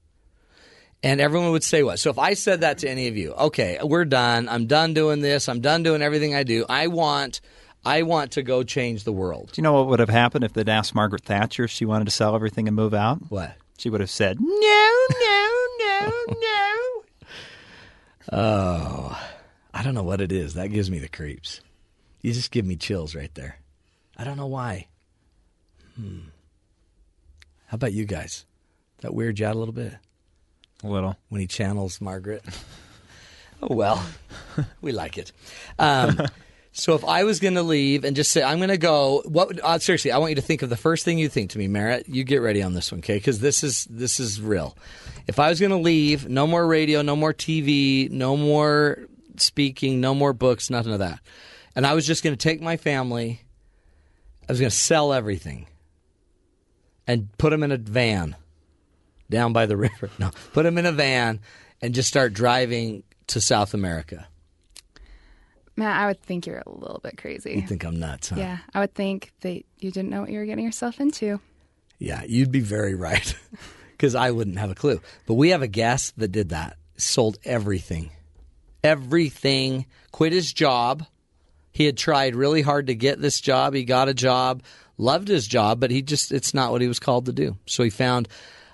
And 1.04 1.20
everyone 1.20 1.50
would 1.50 1.62
say 1.62 1.82
what? 1.82 1.98
So 1.98 2.08
if 2.08 2.18
I 2.18 2.32
said 2.32 2.62
that 2.62 2.78
to 2.78 2.88
any 2.88 3.08
of 3.08 3.16
you, 3.16 3.34
okay, 3.34 3.78
we're 3.82 4.06
done. 4.06 4.48
I'm 4.48 4.66
done 4.66 4.94
doing 4.94 5.20
this. 5.20 5.50
I'm 5.50 5.60
done 5.60 5.82
doing 5.82 6.00
everything 6.00 6.34
I 6.34 6.44
do. 6.44 6.64
I 6.66 6.86
want, 6.86 7.42
I 7.84 8.04
want 8.04 8.32
to 8.32 8.42
go 8.42 8.62
change 8.62 9.04
the 9.04 9.12
world. 9.12 9.50
Do 9.52 9.60
you 9.60 9.64
know 9.64 9.74
what 9.74 9.88
would 9.88 10.00
have 10.00 10.08
happened 10.08 10.44
if 10.44 10.54
they'd 10.54 10.66
asked 10.66 10.94
Margaret 10.94 11.22
Thatcher 11.22 11.64
if 11.64 11.70
she 11.70 11.84
wanted 11.84 12.06
to 12.06 12.10
sell 12.10 12.34
everything 12.34 12.68
and 12.68 12.74
move 12.74 12.94
out? 12.94 13.18
What? 13.28 13.54
She 13.76 13.90
would 13.90 14.00
have 14.00 14.08
said, 14.08 14.40
no, 14.40 15.06
no, 15.20 15.62
no, 15.78 16.12
no. 16.40 17.04
Oh. 18.32 19.20
I 19.74 19.82
don't 19.82 19.94
know 19.94 20.04
what 20.04 20.22
it 20.22 20.32
is. 20.32 20.54
That 20.54 20.68
gives 20.68 20.90
me 20.90 21.00
the 21.00 21.08
creeps. 21.08 21.60
You 22.22 22.32
just 22.32 22.50
give 22.50 22.64
me 22.64 22.76
chills 22.76 23.14
right 23.14 23.34
there. 23.34 23.58
I 24.16 24.24
don't 24.24 24.38
know 24.38 24.46
why. 24.46 24.86
Hmm. 25.96 26.20
How 27.66 27.74
about 27.74 27.92
you 27.92 28.06
guys? 28.06 28.46
That 29.02 29.12
weird 29.12 29.38
you 29.38 29.46
out 29.46 29.54
a 29.54 29.58
little 29.58 29.74
bit 29.74 29.94
A 30.84 30.86
little. 30.86 31.16
when 31.30 31.40
he 31.40 31.46
channels 31.46 32.00
Margaret. 32.00 32.44
oh 33.62 33.74
well, 33.74 34.04
we 34.82 34.92
like 34.92 35.16
it. 35.16 35.32
Um, 35.78 36.20
so 36.72 36.94
if 36.94 37.04
I 37.04 37.24
was 37.24 37.40
going 37.40 37.54
to 37.54 37.62
leave 37.62 38.04
and 38.04 38.14
just 38.14 38.30
say 38.30 38.42
I'm 38.42 38.58
going 38.58 38.68
to 38.68 38.76
go, 38.76 39.22
what? 39.24 39.48
Would, 39.48 39.60
uh, 39.60 39.78
seriously, 39.78 40.12
I 40.12 40.18
want 40.18 40.32
you 40.32 40.36
to 40.36 40.42
think 40.42 40.60
of 40.60 40.68
the 40.68 40.76
first 40.76 41.04
thing 41.04 41.18
you 41.18 41.30
think 41.30 41.50
to 41.50 41.58
me, 41.58 41.68
Merritt. 41.68 42.06
You 42.08 42.22
get 42.22 42.42
ready 42.42 42.62
on 42.62 42.74
this 42.74 42.92
one, 42.92 42.98
okay? 42.98 43.16
Because 43.16 43.40
this 43.40 43.64
is 43.64 43.86
this 43.88 44.20
is 44.20 44.42
real. 44.42 44.76
If 45.26 45.38
I 45.38 45.48
was 45.48 45.58
going 45.58 45.70
to 45.70 45.78
leave, 45.78 46.28
no 46.28 46.46
more 46.46 46.66
radio, 46.66 47.00
no 47.00 47.16
more 47.16 47.32
TV, 47.32 48.10
no 48.10 48.36
more 48.36 49.06
speaking, 49.38 50.02
no 50.02 50.14
more 50.14 50.34
books, 50.34 50.68
nothing 50.68 50.92
of 50.92 50.98
that, 50.98 51.18
and 51.74 51.86
I 51.86 51.94
was 51.94 52.06
just 52.06 52.22
going 52.22 52.36
to 52.36 52.42
take 52.42 52.60
my 52.60 52.76
family. 52.76 53.40
I 54.46 54.52
was 54.52 54.60
going 54.60 54.70
to 54.70 54.76
sell 54.76 55.14
everything 55.14 55.66
and 57.06 57.32
put 57.38 57.48
them 57.48 57.62
in 57.62 57.72
a 57.72 57.78
van 57.78 58.36
down 59.34 59.52
by 59.52 59.66
the 59.66 59.76
river. 59.88 60.08
No, 60.18 60.30
put 60.52 60.62
them 60.62 60.78
in 60.78 60.86
a 60.86 60.92
van 60.92 61.40
and 61.82 61.94
just 61.94 62.08
start 62.08 62.32
driving 62.32 63.02
to 63.26 63.40
South 63.40 63.74
America. 63.74 64.26
Matt, 65.76 66.00
I 66.00 66.06
would 66.06 66.22
think 66.22 66.46
you're 66.46 66.62
a 66.64 66.70
little 66.70 67.00
bit 67.02 67.18
crazy. 67.18 67.54
You 67.54 67.66
think 67.66 67.84
I'm 67.84 67.98
nuts, 67.98 68.30
huh? 68.30 68.36
yeah, 68.38 68.58
I 68.72 68.80
would 68.80 68.94
think 68.94 69.32
that 69.40 69.64
you 69.78 69.90
didn't 69.90 70.10
know 70.10 70.20
what 70.20 70.30
you 70.30 70.38
were 70.38 70.44
getting 70.44 70.64
yourself 70.64 71.00
into. 71.00 71.40
Yeah, 71.98 72.22
you'd 72.26 72.52
be 72.52 72.60
very 72.60 72.94
right 73.08 73.34
because 73.92 74.14
I 74.14 74.30
wouldn't 74.30 74.58
have 74.58 74.70
a 74.70 74.74
clue. 74.74 75.00
But 75.26 75.34
we 75.34 75.50
have 75.50 75.62
a 75.62 75.68
guest 75.68 76.18
that 76.18 76.28
did 76.28 76.50
that, 76.50 76.76
sold 76.96 77.38
everything. 77.44 78.10
Everything, 78.84 79.86
quit 80.12 80.32
his 80.32 80.52
job. 80.52 81.04
He 81.72 81.86
had 81.86 81.96
tried 81.96 82.36
really 82.36 82.62
hard 82.62 82.86
to 82.86 82.94
get 82.94 83.20
this 83.20 83.40
job. 83.40 83.74
He 83.74 83.84
got 83.84 84.08
a 84.08 84.14
job, 84.14 84.62
loved 84.96 85.26
his 85.26 85.48
job, 85.48 85.80
but 85.80 85.90
he 85.90 86.02
just, 86.02 86.30
it's 86.30 86.54
not 86.54 86.70
what 86.70 86.82
he 86.82 86.88
was 86.88 87.00
called 87.00 87.26
to 87.26 87.32
do. 87.32 87.56
So 87.66 87.82
he 87.82 87.90
found 87.90 88.28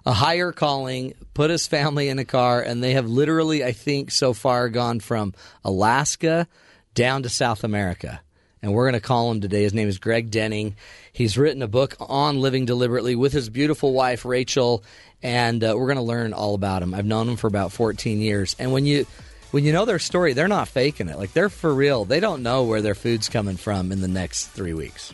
a 0.07 0.13
higher 0.13 0.53
calling, 0.53 1.15
put 1.35 1.51
his 1.51 1.67
family 1.67 2.09
in 2.09 2.19
a 2.19 2.25
car, 2.25 2.61
and 2.61 2.83
they 2.83 2.93
have 2.93 3.07
literally, 3.07 3.65
I 3.65 3.73
think, 3.73 4.11
so 4.11 4.33
far 4.33 4.69
gone 4.69 5.01
from 5.01 5.35
Alaska 5.65 6.49
down 6.95 7.23
to 7.23 7.29
South 7.29 7.65
America. 7.65 8.21
And 8.63 8.75
we're 8.75 8.85
going 8.85 9.01
to 9.01 9.07
call 9.07 9.31
him 9.31 9.41
today. 9.41 9.63
His 9.63 9.73
name 9.73 9.89
is 9.89 9.99
Greg 9.99 10.31
Denning. 10.31 10.77
He's 11.13 11.39
written 11.39 11.63
a 11.63 11.69
book 11.69 11.97
on 11.99 12.41
living 12.41 12.67
deliberately 12.67 13.17
with 13.17 13.33
his 13.33 13.49
beautiful 13.49 13.93
wife, 13.93 14.25
Rachel, 14.25 14.85
and 15.23 15.63
uh, 15.65 15.75
we're 15.77 15.87
going 15.87 15.97
to 15.97 16.03
learn 16.03 16.33
all 16.35 16.55
about 16.55 16.83
him. 16.83 16.93
I've 16.93 17.07
known 17.07 17.29
him 17.29 17.37
for 17.37 17.47
about 17.47 17.73
14 17.73 18.21
years. 18.21 18.55
And 18.59 18.73
when 18.73 18.85
you 18.85 19.07
when 19.51 19.65
you 19.65 19.73
know 19.73 19.85
their 19.85 19.99
story, 19.99 20.33
they're 20.33 20.47
not 20.47 20.69
faking 20.69 21.09
it. 21.09 21.19
Like 21.19 21.33
they're 21.33 21.49
for 21.49 21.75
real. 21.75 22.05
They 22.05 22.21
don't 22.21 22.43
know 22.43 22.65
where 22.65 22.83
their 22.83 22.95
food's 22.95 23.29
coming 23.29 23.57
from 23.57 23.93
in 23.93 24.01
the 24.01 24.09
next 24.09 24.47
three 24.49 24.75
weeks. 24.75 25.13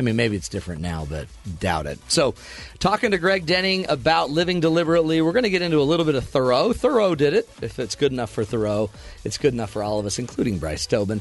I 0.00 0.02
mean, 0.02 0.16
maybe 0.16 0.34
it's 0.34 0.48
different 0.48 0.80
now, 0.80 1.06
but 1.06 1.28
doubt 1.58 1.84
it. 1.84 1.98
So, 2.08 2.34
talking 2.78 3.10
to 3.10 3.18
Greg 3.18 3.44
Denning 3.44 3.84
about 3.90 4.30
living 4.30 4.60
deliberately, 4.60 5.20
we're 5.20 5.34
going 5.34 5.42
to 5.42 5.50
get 5.50 5.60
into 5.60 5.78
a 5.78 5.84
little 5.84 6.06
bit 6.06 6.14
of 6.14 6.24
Thoreau. 6.24 6.72
Thoreau 6.72 7.14
did 7.14 7.34
it. 7.34 7.46
If 7.60 7.78
it's 7.78 7.96
good 7.96 8.10
enough 8.10 8.30
for 8.30 8.42
Thoreau, 8.42 8.88
it's 9.24 9.36
good 9.36 9.52
enough 9.52 9.68
for 9.68 9.82
all 9.82 9.98
of 9.98 10.06
us, 10.06 10.18
including 10.18 10.56
Bryce 10.56 10.86
Tobin. 10.86 11.20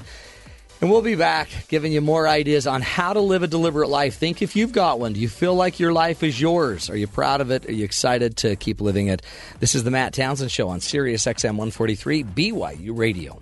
And 0.79 0.89
we'll 0.89 1.01
be 1.01 1.15
back 1.15 1.49
giving 1.67 1.91
you 1.91 1.99
more 1.99 2.25
ideas 2.25 2.67
on 2.67 2.81
how 2.81 3.11
to 3.11 3.19
live 3.19 3.43
a 3.43 3.47
deliberate 3.47 3.89
life. 3.89 4.15
Think 4.15 4.41
if 4.41 4.55
you've 4.55 4.71
got 4.71 4.97
one. 4.97 5.11
Do 5.11 5.19
you 5.19 5.27
feel 5.27 5.55
like 5.55 5.77
your 5.77 5.91
life 5.91 6.23
is 6.23 6.39
yours? 6.39 6.89
Are 6.89 6.95
you 6.95 7.07
proud 7.07 7.41
of 7.41 7.51
it? 7.51 7.67
Are 7.67 7.73
you 7.73 7.83
excited 7.83 8.37
to 8.37 8.55
keep 8.55 8.79
living 8.79 9.07
it? 9.07 9.21
This 9.59 9.75
is 9.75 9.83
the 9.83 9.91
Matt 9.91 10.13
Townsend 10.13 10.51
Show 10.51 10.69
on 10.69 10.79
Sirius 10.79 11.25
XM 11.25 11.57
143 11.57 12.23
BYU 12.23 12.97
Radio. 12.97 13.39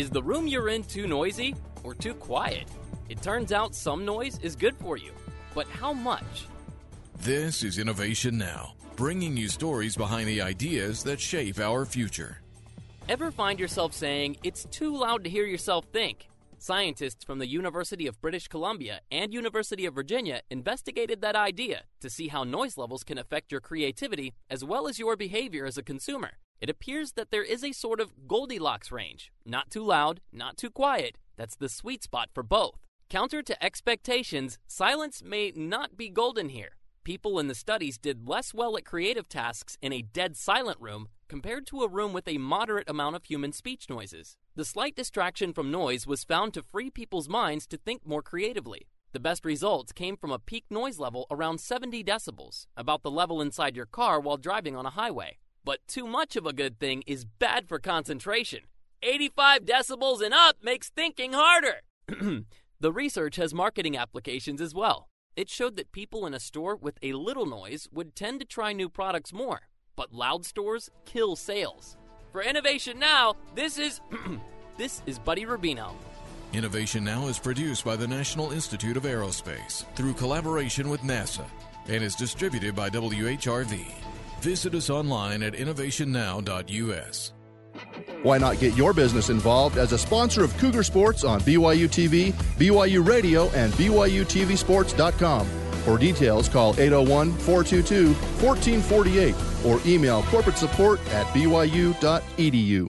Is 0.00 0.08
the 0.08 0.22
room 0.22 0.46
you're 0.46 0.70
in 0.70 0.82
too 0.84 1.06
noisy 1.06 1.54
or 1.84 1.94
too 1.94 2.14
quiet? 2.14 2.66
It 3.10 3.20
turns 3.20 3.52
out 3.52 3.74
some 3.74 4.06
noise 4.06 4.38
is 4.38 4.56
good 4.56 4.74
for 4.76 4.96
you, 4.96 5.12
but 5.54 5.66
how 5.66 5.92
much? 5.92 6.46
This 7.18 7.62
is 7.62 7.76
Innovation 7.76 8.38
Now, 8.38 8.72
bringing 8.96 9.36
you 9.36 9.48
stories 9.48 9.98
behind 9.98 10.26
the 10.26 10.40
ideas 10.40 11.02
that 11.04 11.20
shape 11.20 11.58
our 11.58 11.84
future. 11.84 12.40
Ever 13.10 13.30
find 13.30 13.60
yourself 13.60 13.92
saying, 13.92 14.38
it's 14.42 14.64
too 14.70 14.96
loud 14.96 15.22
to 15.24 15.28
hear 15.28 15.44
yourself 15.44 15.84
think? 15.92 16.28
Scientists 16.56 17.22
from 17.22 17.38
the 17.38 17.46
University 17.46 18.06
of 18.06 18.22
British 18.22 18.48
Columbia 18.48 19.02
and 19.12 19.34
University 19.34 19.84
of 19.84 19.94
Virginia 19.94 20.40
investigated 20.48 21.20
that 21.20 21.36
idea 21.36 21.82
to 22.00 22.08
see 22.08 22.28
how 22.28 22.42
noise 22.42 22.78
levels 22.78 23.04
can 23.04 23.18
affect 23.18 23.52
your 23.52 23.60
creativity 23.60 24.32
as 24.48 24.64
well 24.64 24.88
as 24.88 24.98
your 24.98 25.14
behavior 25.14 25.66
as 25.66 25.76
a 25.76 25.82
consumer. 25.82 26.30
It 26.60 26.68
appears 26.68 27.12
that 27.12 27.30
there 27.30 27.42
is 27.42 27.64
a 27.64 27.72
sort 27.72 28.00
of 28.00 28.28
Goldilocks 28.28 28.92
range. 28.92 29.32
Not 29.46 29.70
too 29.70 29.82
loud, 29.82 30.20
not 30.30 30.58
too 30.58 30.70
quiet. 30.70 31.16
That's 31.36 31.56
the 31.56 31.70
sweet 31.70 32.02
spot 32.02 32.28
for 32.34 32.42
both. 32.42 32.78
Counter 33.08 33.42
to 33.42 33.64
expectations, 33.64 34.58
silence 34.66 35.22
may 35.24 35.52
not 35.56 35.96
be 35.96 36.10
golden 36.10 36.50
here. 36.50 36.76
People 37.02 37.38
in 37.38 37.48
the 37.48 37.54
studies 37.54 37.96
did 37.96 38.28
less 38.28 38.52
well 38.52 38.76
at 38.76 38.84
creative 38.84 39.26
tasks 39.26 39.78
in 39.80 39.90
a 39.90 40.02
dead 40.02 40.36
silent 40.36 40.78
room 40.78 41.08
compared 41.28 41.66
to 41.68 41.80
a 41.80 41.88
room 41.88 42.12
with 42.12 42.28
a 42.28 42.36
moderate 42.36 42.90
amount 42.90 43.16
of 43.16 43.24
human 43.24 43.52
speech 43.52 43.88
noises. 43.88 44.36
The 44.54 44.64
slight 44.66 44.94
distraction 44.94 45.54
from 45.54 45.70
noise 45.70 46.06
was 46.06 46.24
found 46.24 46.52
to 46.54 46.62
free 46.62 46.90
people's 46.90 47.28
minds 47.28 47.66
to 47.68 47.78
think 47.78 48.06
more 48.06 48.22
creatively. 48.22 48.86
The 49.12 49.20
best 49.20 49.46
results 49.46 49.92
came 49.92 50.16
from 50.16 50.30
a 50.30 50.38
peak 50.38 50.66
noise 50.68 50.98
level 50.98 51.26
around 51.30 51.58
70 51.58 52.04
decibels, 52.04 52.66
about 52.76 53.02
the 53.02 53.10
level 53.10 53.40
inside 53.40 53.76
your 53.76 53.86
car 53.86 54.20
while 54.20 54.36
driving 54.36 54.76
on 54.76 54.84
a 54.84 54.90
highway. 54.90 55.38
But 55.64 55.80
too 55.86 56.06
much 56.06 56.36
of 56.36 56.46
a 56.46 56.52
good 56.52 56.78
thing 56.78 57.02
is 57.06 57.24
bad 57.24 57.68
for 57.68 57.78
concentration. 57.78 58.60
85 59.02 59.64
decibels 59.64 60.22
and 60.22 60.34
up 60.34 60.56
makes 60.62 60.88
thinking 60.90 61.32
harder. 61.32 61.82
the 62.80 62.92
research 62.92 63.36
has 63.36 63.54
marketing 63.54 63.96
applications 63.96 64.60
as 64.60 64.74
well. 64.74 65.08
It 65.36 65.48
showed 65.48 65.76
that 65.76 65.92
people 65.92 66.26
in 66.26 66.34
a 66.34 66.40
store 66.40 66.76
with 66.76 66.98
a 67.02 67.12
little 67.12 67.46
noise 67.46 67.88
would 67.92 68.16
tend 68.16 68.40
to 68.40 68.46
try 68.46 68.72
new 68.72 68.88
products 68.88 69.32
more, 69.32 69.60
but 69.96 70.12
loud 70.12 70.44
stores 70.44 70.90
kill 71.04 71.36
sales. 71.36 71.96
For 72.32 72.42
Innovation 72.42 72.98
Now, 72.98 73.36
this 73.54 73.78
is 73.78 74.00
this 74.78 75.02
is 75.06 75.18
Buddy 75.18 75.44
Rubino. 75.44 75.92
Innovation 76.52 77.04
Now 77.04 77.28
is 77.28 77.38
produced 77.38 77.84
by 77.84 77.96
the 77.96 78.08
National 78.08 78.50
Institute 78.50 78.96
of 78.96 79.04
Aerospace 79.04 79.84
through 79.94 80.14
collaboration 80.14 80.88
with 80.90 81.00
NASA 81.02 81.44
and 81.86 82.02
is 82.02 82.16
distributed 82.16 82.74
by 82.74 82.90
WHRV. 82.90 83.86
Visit 84.40 84.74
us 84.74 84.88
online 84.88 85.42
at 85.42 85.52
innovationnow.us. 85.52 87.32
Why 88.22 88.38
not 88.38 88.58
get 88.58 88.76
your 88.76 88.92
business 88.92 89.30
involved 89.30 89.76
as 89.78 89.92
a 89.92 89.98
sponsor 89.98 90.42
of 90.42 90.56
Cougar 90.58 90.82
Sports 90.82 91.24
on 91.24 91.40
BYU 91.40 91.88
TV, 91.88 92.32
BYU 92.58 93.06
Radio, 93.06 93.48
and 93.50 93.72
BYUTVSports.com? 93.74 95.46
For 95.84 95.98
details, 95.98 96.48
call 96.48 96.72
801 96.78 97.32
422 97.38 98.12
1448 98.12 99.34
or 99.64 99.80
email 99.86 100.22
corporate 100.24 100.58
support 100.58 101.00
at 101.12 101.26
byu.edu. 101.28 102.86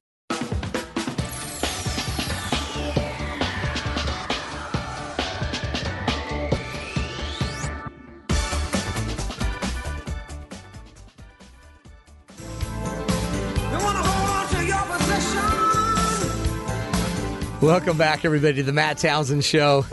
Welcome 17.62 17.98
back, 17.98 18.26
everybody, 18.26 18.56
to 18.56 18.64
the 18.64 18.72
Matt 18.74 18.98
Townsend 18.98 19.44
Show. 19.46 19.86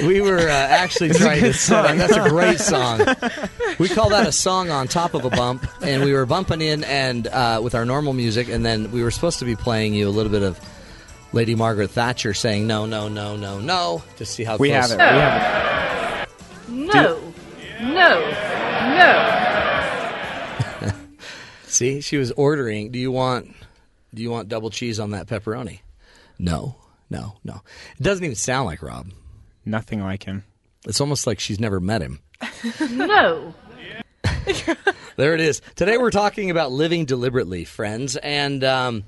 We 0.00 0.20
were 0.20 0.38
uh, 0.38 0.50
actually 0.52 1.10
trying 1.10 1.40
to 1.40 1.54
set 1.54 1.86
up. 1.86 1.96
That's 1.96 2.14
a 2.14 2.28
great 2.28 2.60
song. 2.60 2.98
We 3.78 3.88
call 3.88 4.10
that 4.10 4.26
a 4.26 4.32
song 4.32 4.68
on 4.70 4.88
top 4.88 5.14
of 5.14 5.24
a 5.24 5.30
bump, 5.30 5.66
and 5.82 6.02
we 6.02 6.12
were 6.12 6.26
bumping 6.26 6.60
in 6.60 6.84
and 6.84 7.26
uh, 7.28 7.60
with 7.62 7.74
our 7.74 7.86
normal 7.86 8.12
music, 8.12 8.48
and 8.50 8.64
then 8.64 8.90
we 8.92 9.02
were 9.02 9.10
supposed 9.10 9.38
to 9.38 9.46
be 9.46 9.56
playing 9.56 9.94
you 9.94 10.06
a 10.06 10.10
little 10.10 10.30
bit 10.30 10.42
of 10.42 10.60
Lady 11.32 11.54
Margaret 11.54 11.88
Thatcher 11.90 12.34
saying 12.34 12.66
no, 12.66 12.84
no, 12.84 13.08
no, 13.08 13.36
no, 13.36 13.58
no, 13.58 14.02
to 14.18 14.26
see 14.26 14.44
how 14.44 14.58
We 14.58 14.68
close. 14.68 14.90
have 14.90 15.00
it. 15.00 15.14
We 15.14 15.20
have 15.20 16.28
it. 16.28 16.32
No, 16.68 17.32
no, 17.80 18.30
no. 20.82 20.92
See, 21.66 22.02
she 22.02 22.18
was 22.18 22.32
ordering. 22.32 22.90
Do 22.90 22.98
you 22.98 23.10
want? 23.10 23.50
Do 24.12 24.20
you 24.22 24.30
want 24.30 24.48
double 24.50 24.68
cheese 24.68 25.00
on 25.00 25.12
that 25.12 25.26
pepperoni? 25.26 25.80
No, 26.38 26.76
no, 27.12 27.36
no. 27.44 27.60
It 27.98 28.02
doesn't 28.02 28.24
even 28.24 28.34
sound 28.34 28.66
like 28.66 28.82
Rob. 28.82 29.10
Nothing 29.64 30.00
like 30.00 30.24
him. 30.24 30.44
It's 30.86 31.00
almost 31.00 31.26
like 31.26 31.38
she's 31.38 31.60
never 31.60 31.78
met 31.78 32.02
him. 32.02 32.20
No. 32.90 33.54
There 35.16 35.34
it 35.34 35.40
is. 35.40 35.60
Today 35.76 35.98
we're 35.98 36.10
talking 36.10 36.50
about 36.50 36.72
living 36.72 37.04
deliberately, 37.04 37.64
friends. 37.64 38.16
And, 38.16 38.64
um, 38.64 39.04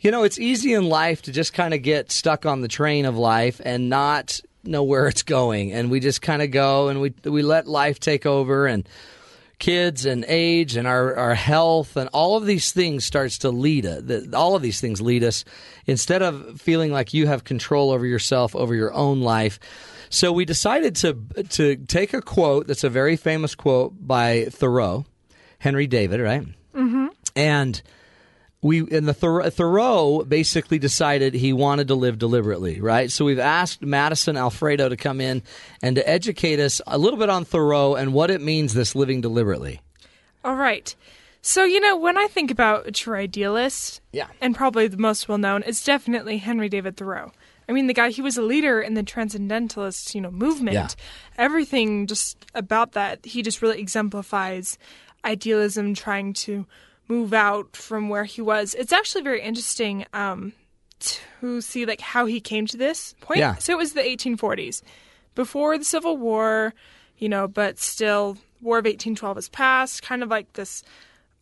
you 0.00 0.10
know, 0.10 0.24
it's 0.24 0.40
easy 0.40 0.74
in 0.74 0.88
life 0.88 1.22
to 1.22 1.32
just 1.32 1.54
kind 1.54 1.72
of 1.72 1.82
get 1.82 2.10
stuck 2.10 2.44
on 2.44 2.62
the 2.62 2.68
train 2.68 3.04
of 3.04 3.16
life 3.16 3.60
and 3.64 3.88
not 3.88 4.40
know 4.64 4.82
where 4.82 5.06
it's 5.06 5.22
going. 5.22 5.72
And 5.72 5.88
we 5.88 6.00
just 6.00 6.20
kind 6.20 6.42
of 6.42 6.50
go 6.50 6.88
and 6.88 7.00
we, 7.00 7.14
we 7.22 7.42
let 7.42 7.68
life 7.68 8.00
take 8.00 8.26
over 8.26 8.66
and 8.66 8.88
kids 9.58 10.04
and 10.04 10.24
age 10.28 10.76
and 10.76 10.86
our, 10.86 11.14
our 11.16 11.34
health 11.34 11.96
and 11.96 12.08
all 12.12 12.36
of 12.36 12.44
these 12.44 12.72
things 12.72 13.04
starts 13.04 13.38
to 13.38 13.50
lead 13.50 13.86
us. 13.86 14.34
All 14.34 14.54
of 14.54 14.62
these 14.62 14.80
things 14.80 15.00
lead 15.00 15.24
us 15.24 15.44
instead 15.86 16.22
of 16.22 16.60
feeling 16.60 16.92
like 16.92 17.14
you 17.14 17.26
have 17.26 17.44
control 17.44 17.90
over 17.90 18.06
yourself, 18.06 18.54
over 18.54 18.74
your 18.74 18.92
own 18.92 19.20
life. 19.20 19.58
So 20.10 20.32
we 20.32 20.44
decided 20.44 20.96
to 20.96 21.14
to 21.50 21.76
take 21.76 22.14
a 22.14 22.22
quote 22.22 22.66
that's 22.66 22.84
a 22.84 22.90
very 22.90 23.16
famous 23.16 23.54
quote 23.54 23.94
by 23.98 24.46
Thoreau, 24.50 25.04
Henry 25.58 25.86
David, 25.86 26.20
right? 26.20 26.46
Mm-hmm. 26.74 27.06
And 27.34 27.82
we 28.62 28.80
and 28.90 29.06
the 29.06 29.14
Thoreau, 29.14 29.48
Thoreau 29.50 30.24
basically 30.24 30.78
decided 30.78 31.34
he 31.34 31.52
wanted 31.52 31.88
to 31.88 31.94
live 31.94 32.18
deliberately, 32.18 32.80
right? 32.80 33.10
So 33.10 33.24
we've 33.24 33.38
asked 33.38 33.82
Madison 33.82 34.36
Alfredo 34.36 34.88
to 34.88 34.96
come 34.96 35.20
in 35.20 35.42
and 35.82 35.96
to 35.96 36.08
educate 36.08 36.58
us 36.58 36.80
a 36.86 36.98
little 36.98 37.18
bit 37.18 37.28
on 37.28 37.44
Thoreau 37.44 37.94
and 37.94 38.12
what 38.12 38.30
it 38.30 38.40
means 38.40 38.74
this 38.74 38.94
living 38.94 39.20
deliberately. 39.20 39.80
All 40.44 40.54
right. 40.56 40.94
So, 41.42 41.64
you 41.64 41.78
know, 41.80 41.96
when 41.96 42.16
I 42.18 42.26
think 42.26 42.50
about 42.50 42.88
a 42.88 42.90
true 42.90 43.16
idealist, 43.16 44.00
Yeah. 44.12 44.26
and 44.40 44.54
probably 44.54 44.88
the 44.88 44.96
most 44.96 45.28
well 45.28 45.38
known, 45.38 45.62
it's 45.64 45.84
definitely 45.84 46.38
Henry 46.38 46.68
David 46.68 46.96
Thoreau. 46.96 47.30
I 47.68 47.72
mean, 47.72 47.86
the 47.88 47.94
guy, 47.94 48.10
he 48.10 48.22
was 48.22 48.36
a 48.36 48.42
leader 48.42 48.80
in 48.80 48.94
the 48.94 49.02
transcendentalist, 49.02 50.14
you 50.14 50.20
know, 50.20 50.30
movement. 50.30 50.74
Yeah. 50.74 50.88
Everything 51.36 52.06
just 52.06 52.36
about 52.54 52.92
that, 52.92 53.24
he 53.24 53.42
just 53.42 53.60
really 53.60 53.80
exemplifies 53.80 54.78
idealism, 55.24 55.94
trying 55.94 56.32
to 56.32 56.66
move 57.08 57.32
out 57.32 57.76
from 57.76 58.08
where 58.08 58.24
he 58.24 58.40
was. 58.42 58.74
It's 58.74 58.92
actually 58.92 59.22
very 59.22 59.40
interesting 59.40 60.06
um, 60.12 60.52
to 61.00 61.60
see, 61.60 61.86
like, 61.86 62.00
how 62.00 62.26
he 62.26 62.40
came 62.40 62.66
to 62.66 62.76
this 62.76 63.14
point. 63.20 63.38
Yeah. 63.40 63.54
So 63.56 63.72
it 63.72 63.78
was 63.78 63.92
the 63.92 64.00
1840s, 64.02 64.82
before 65.34 65.76
the 65.78 65.84
Civil 65.84 66.16
War, 66.16 66.74
you 67.18 67.28
know, 67.28 67.46
but 67.48 67.78
still, 67.78 68.36
War 68.62 68.78
of 68.78 68.84
1812 68.84 69.36
has 69.36 69.48
passed, 69.48 70.02
kind 70.02 70.22
of 70.22 70.28
like 70.30 70.52
this 70.54 70.82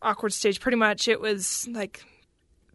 awkward 0.01 0.33
stage. 0.33 0.59
Pretty 0.59 0.77
much, 0.77 1.07
it 1.07 1.19
was 1.21 1.67
like 1.71 2.03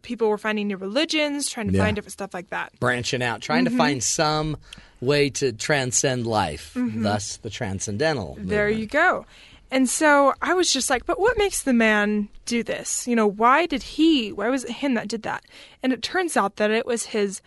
people 0.01 0.27
were 0.29 0.37
finding 0.37 0.67
new 0.67 0.77
religions, 0.77 1.47
trying 1.47 1.67
to 1.67 1.73
Yeah. 1.73 1.83
find 1.83 1.95
different 1.95 2.13
stuff 2.13 2.33
like 2.33 2.49
that. 2.49 2.73
branching 2.79 3.21
out, 3.21 3.41
trying 3.41 3.65
to 3.65 3.71
find 3.71 4.03
some 4.03 4.57
way 4.99 5.29
to 5.29 5.51
transcend 5.53 6.25
life, 6.25 6.71
thus 6.75 7.37
the 7.37 7.49
transcendental. 7.51 8.35
There 8.39 8.65
movement. 8.67 8.81
you 8.81 8.87
go. 8.87 9.25
And 9.71 9.89
so 9.89 10.33
I 10.41 10.53
was 10.53 10.71
just 10.73 10.89
like, 10.89 11.05
but 11.05 11.19
what 11.19 11.37
makes 11.37 11.63
the 11.63 11.73
man 11.73 12.27
do 12.45 12.61
this? 12.61 13.07
You 13.07 13.15
know, 13.15 13.25
why 13.27 13.65
did 13.65 13.83
he? 13.83 14.31
Why 14.33 14.49
was 14.49 14.65
it 14.65 14.71
him 14.71 14.95
that 14.95 15.07
did 15.07 15.23
that? 15.23 15.43
And 15.81 15.93
it 15.93 16.01
turns 16.01 16.35
out 16.35 16.57
that 16.57 16.71
it 16.71 16.85
was 16.85 17.05
his 17.07 17.41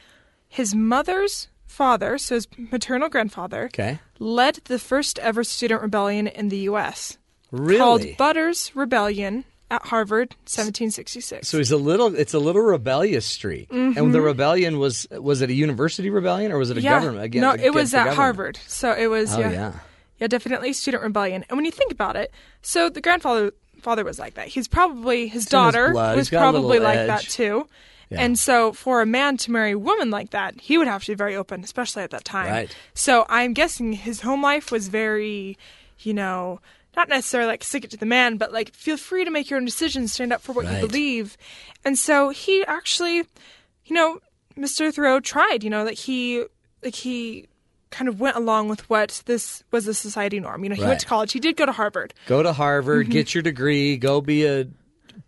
his 0.48 0.74
mother's 0.74 1.48
father, 1.66 2.16
so 2.18 2.36
his 2.36 2.46
maternal 2.70 3.08
grandfather, 3.08 3.64
Okay. 3.66 3.98
led 4.20 4.60
the 4.66 4.78
first 4.78 5.18
ever 5.18 5.42
student 5.44 5.82
rebellion 5.82 6.26
in 6.28 6.48
the 6.48 6.58
U.S. 6.70 7.18
Really? 7.50 7.78
called 7.78 8.16
Butters 8.16 8.70
Rebellion 8.74 9.44
at 9.70 9.82
Harvard, 9.86 10.30
1766. 10.46 11.48
so 11.48 11.58
he's 11.58 11.72
a 11.72 11.76
little. 11.76 12.14
It's 12.14 12.32
a 12.34 12.38
little 12.38 12.62
rebellious 12.62 13.26
streak. 13.26 13.68
And 13.72 14.14
the 14.14 14.20
rebellion 14.20 14.78
was 14.78 15.06
was 15.10 15.42
it 15.42 15.50
a 15.50 15.54
university 15.54 16.10
rebellion 16.10 16.52
or 16.52 16.58
was 16.58 16.70
it 16.70 16.78
a 16.78 16.80
Mm-hmm. 16.80 16.84
yeah, 16.86 17.00
government? 17.00 17.24
Again, 17.24 17.42
no, 17.42 17.52
it 17.52 17.74
was 17.74 17.92
at 17.92 17.98
government? 17.98 18.16
Harvard. 18.16 18.58
So 18.66 18.92
it 18.92 19.08
was 19.08 19.34
Oh 19.34 19.40
yeah, 19.40 19.50
yeah. 19.50 19.72
Yeah, 20.18 20.26
definitely 20.28 20.72
student 20.72 21.02
rebellion. 21.02 21.44
And 21.48 21.56
when 21.56 21.64
you 21.64 21.70
think 21.72 21.90
about 21.92 22.16
it, 22.16 22.32
so 22.62 22.88
the 22.88 23.00
grandfather 23.00 23.52
father 23.80 24.04
was 24.04 24.18
like 24.18 24.34
that. 24.34 24.48
He's 24.48 24.68
probably 24.68 25.24
his 25.26 25.42
his 25.42 25.46
daughter 25.46 25.90
blood. 25.92 26.16
was 26.16 26.28
He's 26.28 26.30
got 26.30 26.38
a 26.38 26.52
probably 26.52 26.78
like 26.78 27.06
that 27.06 27.22
too. 27.22 27.68
Yeah. 28.10 28.20
And 28.20 28.38
so 28.38 28.72
for 28.72 29.00
a 29.02 29.06
man 29.06 29.36
to 29.38 29.50
marry 29.50 29.72
a 29.72 29.78
woman 29.78 30.10
like 30.10 30.30
that, 30.30 30.60
he 30.60 30.78
would 30.78 30.86
have 30.86 31.02
to 31.04 31.12
be 31.12 31.16
very 31.16 31.34
open, 31.34 31.64
especially 31.64 32.02
at 32.02 32.10
that 32.10 32.24
time. 32.24 32.50
Right. 32.50 32.76
So 32.94 33.24
I'm 33.28 33.54
guessing 33.54 33.92
his 33.92 34.20
home 34.20 34.42
life 34.42 34.70
was 34.70 34.88
very, 34.88 35.58
you 36.00 36.14
know, 36.14 36.60
not 36.96 37.08
necessarily 37.08 37.48
like 37.48 37.64
stick 37.64 37.82
it 37.84 37.90
to 37.90 37.96
the 37.96 38.06
man, 38.06 38.36
but 38.36 38.52
like 38.52 38.72
feel 38.74 38.96
free 38.96 39.24
to 39.24 39.30
make 39.30 39.50
your 39.50 39.58
own 39.58 39.64
decisions, 39.64 40.12
stand 40.12 40.32
up 40.32 40.42
for 40.42 40.52
what 40.52 40.64
Right. 40.66 40.80
you 40.82 40.86
believe. 40.86 41.36
And 41.84 41.98
so 41.98 42.28
he 42.28 42.64
actually, 42.66 43.16
you 43.16 43.26
know, 43.96 44.20
Mr. 44.56 44.94
Thoreau 44.94 45.18
tried, 45.18 45.64
you 45.64 45.70
know, 45.70 45.82
like 45.82 45.98
he 45.98 46.44
like 46.82 46.94
he 46.94 47.46
kind 47.90 48.08
of 48.08 48.18
went 48.20 48.36
along 48.36 48.68
with 48.68 48.88
what 48.90 49.22
this 49.26 49.62
was 49.70 49.84
the 49.84 49.94
society 49.94 50.40
norm. 50.40 50.64
You 50.64 50.70
know, 50.70 50.76
he 50.76 50.82
Right. 50.82 50.88
went 50.88 51.00
to 51.00 51.06
college, 51.06 51.32
he 51.32 51.40
did 51.40 51.56
go 51.56 51.66
to 51.66 51.72
Harvard. 51.72 52.12
Go 52.26 52.42
to 52.42 52.52
Harvard, 52.52 53.08
get 53.10 53.34
your 53.34 53.42
degree, 53.42 53.96
go 53.96 54.20
be 54.20 54.44
a 54.46 54.66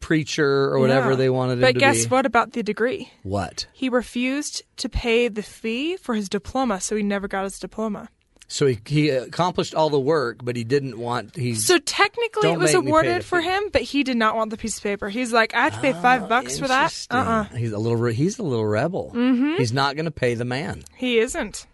preacher 0.01 0.67
or 0.73 0.79
whatever 0.79 1.03
Mm-hmm. 1.03 1.11
Yeah. 1.13 1.17
they 1.17 1.31
wanted 1.31 1.61
But 1.61 1.77
guess 1.79 2.05
be. 2.05 2.11
what 2.11 2.27
about 2.27 2.53
the 2.53 2.63
degree? 2.63 3.11
What? 3.23 3.67
He 3.73 3.89
refused 3.89 4.63
to 4.79 4.89
pay 4.89 5.29
the 5.29 5.43
fee 5.43 5.97
for 5.97 6.15
his 6.15 6.29
diploma, 6.29 6.81
so 6.81 6.97
he 6.97 7.03
never 7.03 7.29
got 7.29 7.45
his 7.45 7.59
diploma. 7.59 8.09
So 8.49 8.67
he, 8.67 8.79
he 8.87 9.09
accomplished 9.11 9.75
all 9.75 9.91
the 9.91 9.99
work, 9.99 10.45
but 10.45 10.55
he 10.55 10.63
didn't 10.63 10.99
want. 10.99 11.35
He's 11.35 11.67
So 11.67 11.79
technically, 11.79 12.51
it 12.53 12.59
was 12.59 12.73
make 12.75 12.85
me 12.85 12.85
pay 12.85 12.85
the 12.85 12.91
awarded 12.91 13.25
for 13.25 13.41
him, 13.41 13.65
but 13.73 13.83
he 13.83 14.05
did 14.05 14.17
not 14.17 14.37
want 14.37 14.51
the 14.51 14.57
piece 14.57 14.77
of 14.77 14.85
paper. 14.85 15.09
He's 15.09 15.33
like, 15.33 15.53
I 15.55 15.65
have 15.65 15.75
to 15.75 15.81
pay 15.81 15.93
five 15.93 16.29
bucks 16.29 16.57
for 16.59 16.69
that. 16.69 16.85
Interesting. 16.85 17.17
Uh, 17.17 17.49
uh 17.53 17.57
He's 17.57 17.73
a 17.73 17.79
little. 17.79 18.05
He's 18.07 18.39
a 18.39 18.45
little 18.45 18.67
rebel. 18.67 19.11
Mm-hmm. 19.15 19.57
He's 19.57 19.73
not 19.73 19.97
going 19.97 20.05
to 20.05 20.13
pay 20.13 20.35
the 20.35 20.45
man. 20.45 20.85
he 20.97 21.19
isn't. 21.19 21.67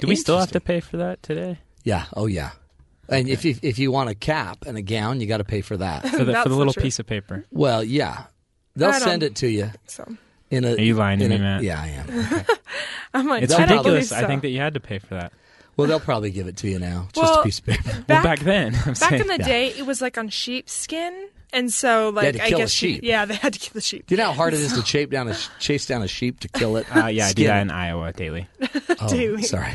Do 0.00 0.06
we 0.06 0.16
still 0.16 0.38
have 0.38 0.52
to 0.52 0.60
pay 0.60 0.80
for 0.80 0.96
that 0.98 1.22
today? 1.22 1.58
Yeah. 1.84 2.04
Oh 2.14 2.26
yeah. 2.26 2.50
And 3.08 3.28
if 3.28 3.44
you, 3.44 3.56
if 3.62 3.78
you 3.78 3.90
want 3.90 4.10
a 4.10 4.14
cap 4.14 4.64
and 4.66 4.76
a 4.76 4.82
gown, 4.82 5.20
you 5.20 5.26
got 5.26 5.38
to 5.38 5.44
pay 5.44 5.62
for 5.62 5.78
that. 5.78 6.06
For 6.06 6.24
the, 6.24 6.34
for 6.42 6.48
the 6.50 6.54
little 6.56 6.74
true. 6.74 6.82
piece 6.82 6.98
of 6.98 7.06
paper. 7.06 7.44
well, 7.50 7.82
yeah. 7.82 8.24
They'll 8.76 8.90
I 8.90 8.98
send 8.98 9.22
it 9.22 9.34
to 9.36 9.48
you 9.48 9.70
So 9.86 10.06
in 10.50 10.64
a. 10.64 10.74
Are 10.74 10.80
you 10.80 10.94
lying 10.94 11.18
to 11.20 11.24
in 11.24 11.30
me, 11.30 11.36
a- 11.36 11.40
Matt? 11.40 11.62
Yeah, 11.62 11.80
I 11.80 11.86
am. 11.88 12.44
I'm 13.14 13.26
like, 13.26 13.42
It's 13.42 13.54
I 13.54 13.62
ridiculous. 13.62 14.10
believe 14.10 14.24
I 14.24 14.26
think 14.28 14.42
that 14.42 14.50
you 14.50 14.60
had 14.60 14.74
to 14.74 14.80
pay 14.80 14.98
for 14.98 15.14
that. 15.14 15.32
Well, 15.76 15.88
they'll 15.88 15.98
probably 16.00 16.30
give 16.30 16.46
it 16.48 16.56
to 16.58 16.68
you 16.68 16.78
now. 16.78 17.08
Just 17.14 17.16
Well, 17.30 17.40
a 17.40 17.44
piece 17.44 17.58
of 17.60 17.66
paper. 17.66 17.82
well, 17.90 18.02
Back- 18.02 18.22
back 18.24 18.38
then, 18.40 18.74
I'm 18.74 18.82
back 18.92 18.96
saying. 18.96 19.20
in 19.22 19.26
the 19.28 19.38
Yeah. 19.38 19.46
day, 19.46 19.68
it 19.68 19.86
was 19.86 20.02
like 20.02 20.18
on 20.18 20.28
sheepskin, 20.28 21.28
and 21.52 21.72
so 21.72 22.10
like 22.10 22.24
had 22.26 22.34
to 22.34 22.44
I 22.44 22.48
kill 22.48 22.58
a 22.58 22.62
guess 22.62 22.70
sheep. 22.70 23.00
yeah, 23.02 23.24
they 23.24 23.34
had 23.34 23.52
to 23.54 23.58
kill 23.58 23.72
the 23.74 23.80
sheep. 23.80 24.06
Do 24.06 24.14
you 24.14 24.18
know 24.18 24.26
how 24.26 24.32
hard 24.32 24.54
it 24.54 24.60
is 24.60 24.72
to 24.74 24.82
chase 24.82 25.08
down 25.08 25.28
a 25.28 25.36
chase 25.58 25.86
down 25.86 26.02
a 26.02 26.08
sheep 26.08 26.40
to 26.40 26.48
kill 26.48 26.76
it? 26.76 26.86
Uh, 26.94 27.06
yeah, 27.06 27.26
I 27.26 27.32
do 27.32 27.42
Skin 27.42 27.46
that 27.46 27.62
in 27.62 27.70
Iowa 27.70 28.12
daily. 28.12 28.48
Oh, 29.00 29.08
daily. 29.08 29.42
Sorry. 29.42 29.72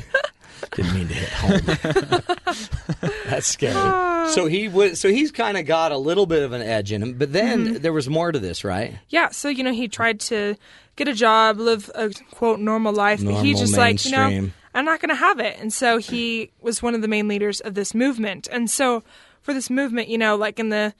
Didn't 0.76 0.94
mean 0.96 1.08
to 1.10 1.14
hit 1.14 1.30
home. 1.30 2.22
That's 3.26 3.48
scary. 3.48 4.30
So 4.32 4.46
he 4.48 4.68
was. 4.70 5.00
So 5.00 5.10
he's 5.10 5.32
kind 5.32 5.58
of 5.58 5.66
got 5.66 5.92
a 5.92 5.98
little 5.98 6.26
bit 6.26 6.42
of 6.44 6.54
an 6.54 6.62
edge 6.62 6.92
in 6.92 7.02
him. 7.04 7.14
But 7.18 7.34
then 7.34 7.66
Mm-hmm. 7.66 7.74
there 7.82 7.94
was 7.94 8.10
more 8.10 8.32
to 8.32 8.40
this, 8.40 8.64
right? 8.64 8.98
Yeah, 9.10 9.30
so 9.30 9.50
you 9.50 9.64
know 9.64 9.74
he 9.74 9.88
tried 9.88 10.20
to 10.22 10.56
get 10.96 11.08
a 11.08 11.14
job, 11.14 11.60
live 11.60 11.92
a 11.96 12.10
quote 12.32 12.60
normal 12.60 12.94
life, 12.94 13.20
but 13.24 13.36
he 13.44 13.52
Normal, 13.54 13.60
just 13.62 13.78
like 13.78 14.06
you 14.06 14.12
know 14.12 14.30
mainstream. 14.30 14.54
I'm 14.74 14.86
not 14.86 15.02
going 15.02 15.10
to 15.10 15.16
have 15.16 15.40
it, 15.40 15.58
and 15.60 15.72
so 15.72 15.98
he 15.98 16.50
was 16.62 16.82
one 16.82 16.96
of 16.96 17.02
the 17.02 17.08
main 17.08 17.28
leaders 17.28 17.60
of 17.60 17.74
this 17.76 17.94
movement. 17.94 18.48
And 18.52 18.70
so 18.72 19.04
for 19.42 19.54
this 19.54 19.70
movement, 19.70 20.08
you 20.08 20.18
know, 20.18 20.36
like 20.36 20.60
in 20.60 20.70
the 20.70 20.94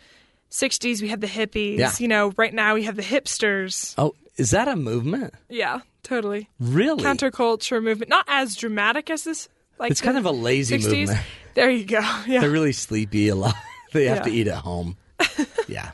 '60s 0.54 1.02
we 1.02 1.08
had 1.10 1.20
the 1.22 1.28
hippies, 1.28 1.78
Yeah. 1.80 1.92
you 2.00 2.08
know, 2.08 2.32
right 2.38 2.54
now 2.54 2.76
we 2.76 2.84
have 2.84 2.96
the 2.96 3.02
hipsters. 3.02 3.96
Oh, 3.98 4.14
is 4.38 4.52
that 4.52 4.68
a 4.68 4.76
movement? 4.76 5.34
Yeah, 5.50 5.80
totally. 6.04 6.48
Really? 6.60 7.04
Counterculture 7.04 7.82
movement, 7.84 8.10
not 8.10 8.26
as 8.28 8.56
dramatic 8.56 9.10
as 9.10 9.24
this. 9.24 9.50
Like 9.80 9.92
It's 9.92 10.02
kind 10.02 10.18
of 10.18 10.26
a 10.26 10.32
lazy 10.32 10.78
60s. 10.78 10.92
movement. 11.08 11.20
There 11.56 11.70
you 11.72 11.86
go. 11.86 12.00
Yeah. 12.28 12.42
They're 12.42 12.50
really 12.52 12.72
sleepy 12.74 13.28
a 13.30 13.36
lot. 13.36 13.56
They 13.94 14.06
have 14.06 14.24
to 14.24 14.32
eat 14.32 14.48
at 14.48 14.58
home. 14.58 14.98
yeah, 15.68 15.92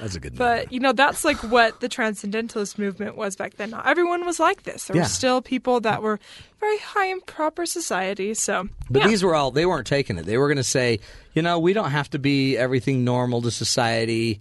that's 0.00 0.14
a 0.16 0.20
good. 0.20 0.36
But 0.36 0.72
you 0.72 0.80
know 0.80 0.92
that's 0.92 1.24
like 1.24 1.36
what 1.44 1.80
the 1.80 1.88
transcendentalist 1.88 2.78
movement 2.78 3.16
was 3.16 3.36
back 3.36 3.54
then. 3.54 3.70
Not 3.70 3.86
everyone 3.86 4.24
was 4.26 4.40
like 4.40 4.62
this. 4.64 4.86
There 4.86 4.96
Yeah. 4.96 5.02
were 5.02 5.08
still 5.08 5.40
people 5.42 5.80
that 5.80 6.02
were 6.02 6.18
very 6.58 6.78
high 6.78 7.06
in 7.06 7.20
proper 7.22 7.66
society. 7.66 8.34
So, 8.34 8.68
But 8.90 9.00
yeah. 9.02 9.08
these 9.08 9.22
were 9.22 9.34
all, 9.34 9.50
they 9.50 9.66
weren't 9.66 9.86
taking 9.86 10.18
it. 10.18 10.26
They 10.26 10.36
were 10.38 10.48
going 10.48 10.56
to 10.58 10.62
say, 10.64 11.00
you 11.34 11.42
know, 11.42 11.58
we 11.58 11.72
don't 11.72 11.90
have 11.90 12.10
to 12.10 12.18
be 12.18 12.56
everything 12.56 13.04
normal 13.04 13.40
to 13.42 13.50
society. 13.50 14.40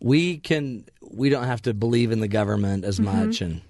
We 0.00 0.38
can, 0.38 0.84
we 1.12 1.28
don't 1.28 1.44
have 1.44 1.62
to 1.62 1.74
believe 1.74 2.10
in 2.12 2.20
the 2.20 2.28
government 2.28 2.84
as 2.84 2.98
Mm-hmm. 2.98 3.26
much. 3.26 3.40
And 3.40 3.60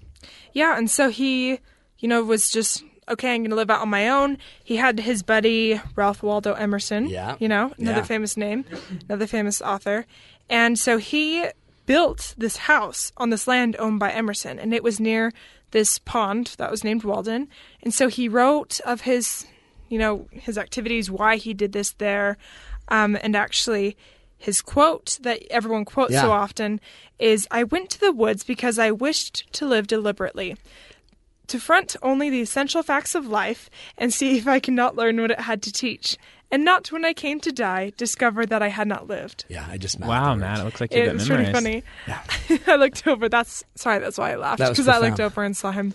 yeah, 0.53 0.77
and 0.77 0.89
so 0.89 1.09
he, 1.09 1.59
you 1.99 2.07
know, 2.07 2.23
was 2.23 2.49
just 2.49 2.83
okay. 3.09 3.33
I'm 3.33 3.41
going 3.41 3.49
to 3.49 3.55
live 3.55 3.69
out 3.69 3.81
on 3.81 3.89
my 3.89 4.09
own. 4.09 4.37
He 4.63 4.77
had 4.77 4.99
his 4.99 5.21
buddy 5.23 5.79
Ralph 5.95 6.23
Waldo 6.23 6.53
Emerson. 6.53 7.07
Yeah. 7.09 7.35
you 7.39 7.47
know, 7.49 7.73
another 7.77 7.99
Yeah. 7.99 8.03
famous 8.03 8.37
name, 8.37 8.63
another 9.09 9.27
famous 9.27 9.61
author, 9.61 10.05
and 10.51 10.77
so 10.77 10.97
he 10.97 11.45
built 11.87 12.35
this 12.37 12.57
house 12.57 13.11
on 13.17 13.31
this 13.31 13.47
land 13.47 13.75
owned 13.79 13.99
by 13.99 14.11
Emerson, 14.11 14.59
and 14.59 14.73
it 14.73 14.83
was 14.83 14.99
near 14.99 15.31
this 15.71 15.97
pond 15.97 16.53
that 16.57 16.69
was 16.69 16.83
named 16.83 17.03
Walden. 17.03 17.47
And 17.81 17.93
so 17.93 18.07
he 18.07 18.27
wrote 18.29 18.79
of 18.81 19.01
his, 19.01 19.47
you 19.89 19.97
know, 19.97 20.27
his 20.31 20.57
activities, 20.57 21.09
why 21.09 21.37
he 21.37 21.53
did 21.55 21.71
this 21.71 21.93
there, 21.93 22.37
um, 22.89 23.17
and 23.23 23.35
actually. 23.35 23.97
His 24.43 24.59
quote 24.63 25.19
that 25.21 25.43
everyone 25.51 25.85
quotes 25.85 26.13
Yeah. 26.13 26.21
so 26.23 26.31
often 26.31 26.81
is 27.19 27.47
I 27.51 27.63
went 27.63 27.91
to 27.91 27.99
the 27.99 28.11
woods 28.11 28.43
because 28.43 28.79
I 28.79 28.89
wished 28.89 29.45
to 29.53 29.67
live 29.67 29.85
deliberately, 29.85 30.57
to 31.45 31.59
front 31.59 31.95
only 32.01 32.31
the 32.31 32.41
essential 32.41 32.81
facts 32.81 33.13
of 33.13 33.27
life 33.27 33.69
and 33.99 34.11
see 34.11 34.39
if 34.39 34.47
I 34.47 34.59
could 34.59 34.73
not 34.73 34.95
learn 34.95 35.21
what 35.21 35.29
it 35.29 35.41
had 35.41 35.61
to 35.61 35.71
teach, 35.71 36.17
and 36.51 36.65
not 36.65 36.91
when 36.91 37.05
I 37.05 37.13
came 37.13 37.39
to 37.41 37.51
die 37.51 37.93
discover 37.97 38.45
that 38.45 38.61
I 38.61 38.67
had 38.67 38.87
not 38.87 39.07
lived. 39.07 39.45
yeah, 39.49 39.65
I 39.69 39.77
just 39.77 39.99
Wow, 39.99 40.07
the 40.07 40.29
words. 40.31 40.41
Matt, 40.41 40.59
it 40.59 40.63
looks 40.65 40.81
like 40.81 40.93
you 40.93 41.01
It 41.01 41.05
got 41.05 41.13
was 41.15 41.27
pretty 41.27 41.43
memorized. 41.43 41.83
funny. 42.07 42.61
I 42.67 42.75
looked 42.75 43.07
over. 43.07 43.29
That's 43.29 43.63
sorry. 43.75 43.99
That's 43.99 44.17
why 44.17 44.31
I 44.31 44.35
laughed 44.35 44.59
That 44.59 44.69
was 44.69 44.77
because 44.77 44.87
I 44.87 44.99
looked 44.99 45.19
over 45.19 45.43
and 45.43 45.55
saw 45.55 45.71
him 45.71 45.93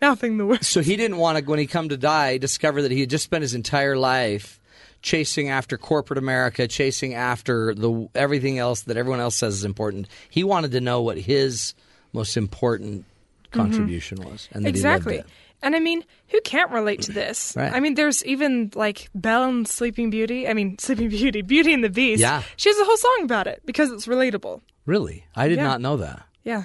mouthing 0.00 0.38
the 0.38 0.46
words. 0.46 0.66
So 0.68 0.80
he 0.80 0.96
didn't 0.96 1.16
want 1.18 1.38
to, 1.38 1.44
when 1.44 1.58
he 1.58 1.66
come 1.66 1.88
to 1.90 1.96
die, 1.96 2.38
discover 2.38 2.82
that 2.82 2.90
he 2.92 3.00
had 3.00 3.10
just 3.10 3.24
spent 3.24 3.42
his 3.42 3.54
entire 3.54 3.96
life 3.96 4.60
chasing 5.02 5.48
after 5.48 5.76
corporate 5.78 6.18
America, 6.18 6.66
chasing 6.68 7.14
after 7.14 7.74
the 7.74 8.08
everything 8.14 8.58
else 8.58 8.82
that 8.82 8.96
everyone 8.96 9.20
else 9.20 9.36
says 9.36 9.54
is 9.54 9.64
important. 9.64 10.08
He 10.30 10.42
wanted 10.44 10.72
to 10.72 10.80
know 10.80 11.02
what 11.02 11.18
his 11.18 11.74
most 12.12 12.36
important 12.36 13.04
contribution 13.50 14.18
was, 14.22 14.48
and 14.52 14.64
that 14.64 14.74
he 14.74 14.82
lived 14.82 15.04
Mm-hmm. 15.04 15.08
Exactly. 15.10 15.16
it. 15.18 15.26
And 15.62 15.74
I 15.74 15.80
mean, 15.80 16.04
who 16.28 16.40
can't 16.42 16.70
relate 16.70 17.02
to 17.02 17.12
this? 17.12 17.54
Right. 17.56 17.72
I 17.72 17.80
mean, 17.80 17.94
there's 17.94 18.24
even 18.24 18.70
like 18.74 19.08
Belle 19.14 19.44
and 19.44 19.66
Sleeping 19.66 20.10
Beauty. 20.10 20.46
I 20.46 20.52
mean, 20.54 20.78
Sleeping 20.80 21.08
Beauty, 21.08 21.42
Beauty 21.42 21.72
and 21.74 21.82
the 21.82 21.90
Beast. 21.90 22.20
Yeah. 22.20 22.42
She 22.56 22.68
has 22.70 22.78
a 22.78 22.84
whole 22.84 22.96
song 22.96 23.20
about 23.24 23.46
it 23.46 23.62
because 23.64 23.90
it's 23.90 24.06
relatable. 24.06 24.60
Really, 24.86 25.26
I 25.34 25.48
did 25.48 25.58
Yeah. 25.58 25.64
not 25.64 25.80
know 25.80 25.96
that. 25.98 26.22
Yeah. 26.44 26.64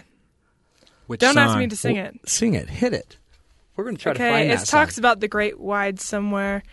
Which 1.07 1.19
Don't 1.19 1.37
ask 1.37 1.57
me 1.57 1.67
to 1.67 1.75
sing 1.75 1.97
it. 1.97 2.17
Sing 2.25 2.53
it, 2.53 2.69
hit 2.69 2.93
it. 2.93 3.17
We're 3.75 3.83
going 3.83 3.97
to 3.97 4.01
try 4.01 4.13
to 4.13 4.17
okay, 4.23 4.29
find 4.31 4.51
it 4.51 4.59
that. 4.59 4.67
talks 4.67 4.95
song. 4.95 5.01
about 5.01 5.19
the 5.19 5.27
great 5.27 5.59
wide 5.59 5.99
somewhere. 5.99 6.63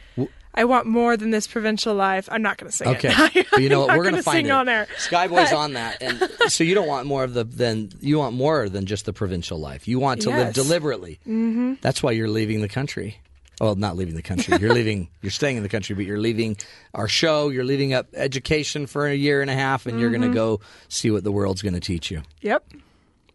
I 0.54 0.64
want 0.64 0.86
more 0.86 1.16
than 1.16 1.30
this 1.30 1.46
provincial 1.46 1.94
life. 1.94 2.28
I'm 2.30 2.42
not 2.42 2.58
going 2.58 2.70
to 2.70 2.76
sing 2.76 2.88
Okay, 2.88 3.12
it. 3.34 3.46
but 3.52 3.62
you 3.62 3.68
know 3.68 3.80
what? 3.86 3.96
We're 3.96 4.02
going 4.02 4.16
to 4.16 4.22
find 4.22 4.36
sing 4.38 4.46
it. 4.46 4.50
on 4.50 4.68
air. 4.68 4.86
Skyboy's 4.98 5.52
on 5.52 5.74
that, 5.74 6.02
and 6.02 6.28
so 6.50 6.64
you 6.64 6.74
don't 6.74 6.88
want 6.88 7.06
more 7.06 7.22
of 7.24 7.34
the 7.34 7.44
than 7.44 7.90
you 8.00 8.18
want 8.18 8.34
more 8.34 8.68
than 8.68 8.86
just 8.86 9.04
the 9.04 9.12
provincial 9.12 9.58
life. 9.58 9.86
You 9.86 9.98
want 10.00 10.22
to 10.22 10.30
live 10.30 10.52
deliberately. 10.54 11.20
Mm-hmm. 11.26 11.74
That's 11.80 12.02
why 12.02 12.12
you're 12.12 12.28
leaving 12.28 12.60
the 12.62 12.68
country. 12.68 13.18
Well, 13.60 13.74
not 13.76 13.94
leaving 13.96 14.14
the 14.14 14.22
country. 14.22 14.56
You're 14.58 14.72
leaving. 14.72 15.08
You're 15.22 15.30
staying 15.30 15.58
in 15.58 15.62
the 15.62 15.68
country, 15.68 15.94
but 15.94 16.06
you're 16.06 16.18
leaving 16.18 16.56
our 16.94 17.06
show. 17.08 17.50
You're 17.50 17.62
leaving 17.64 17.92
up 17.92 18.06
education 18.14 18.86
for 18.86 19.06
a 19.06 19.14
year 19.14 19.42
and 19.42 19.50
a 19.50 19.54
half, 19.54 19.84
and 19.84 20.00
you're 20.00 20.08
going 20.08 20.22
Mm-hmm. 20.22 20.30
to 20.32 20.34
go 20.34 20.60
see 20.88 21.10
what 21.10 21.24
the 21.24 21.30
world's 21.32 21.60
going 21.60 21.74
to 21.74 21.80
teach 21.80 22.10
you. 22.10 22.22
Yep. 22.40 22.64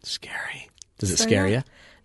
Scary. 0.02 0.68
Does 0.98 1.10
it 1.12 1.18
So, 1.18 1.24
scare 1.24 1.46
yeah. 1.46 1.58
you? 1.58 1.62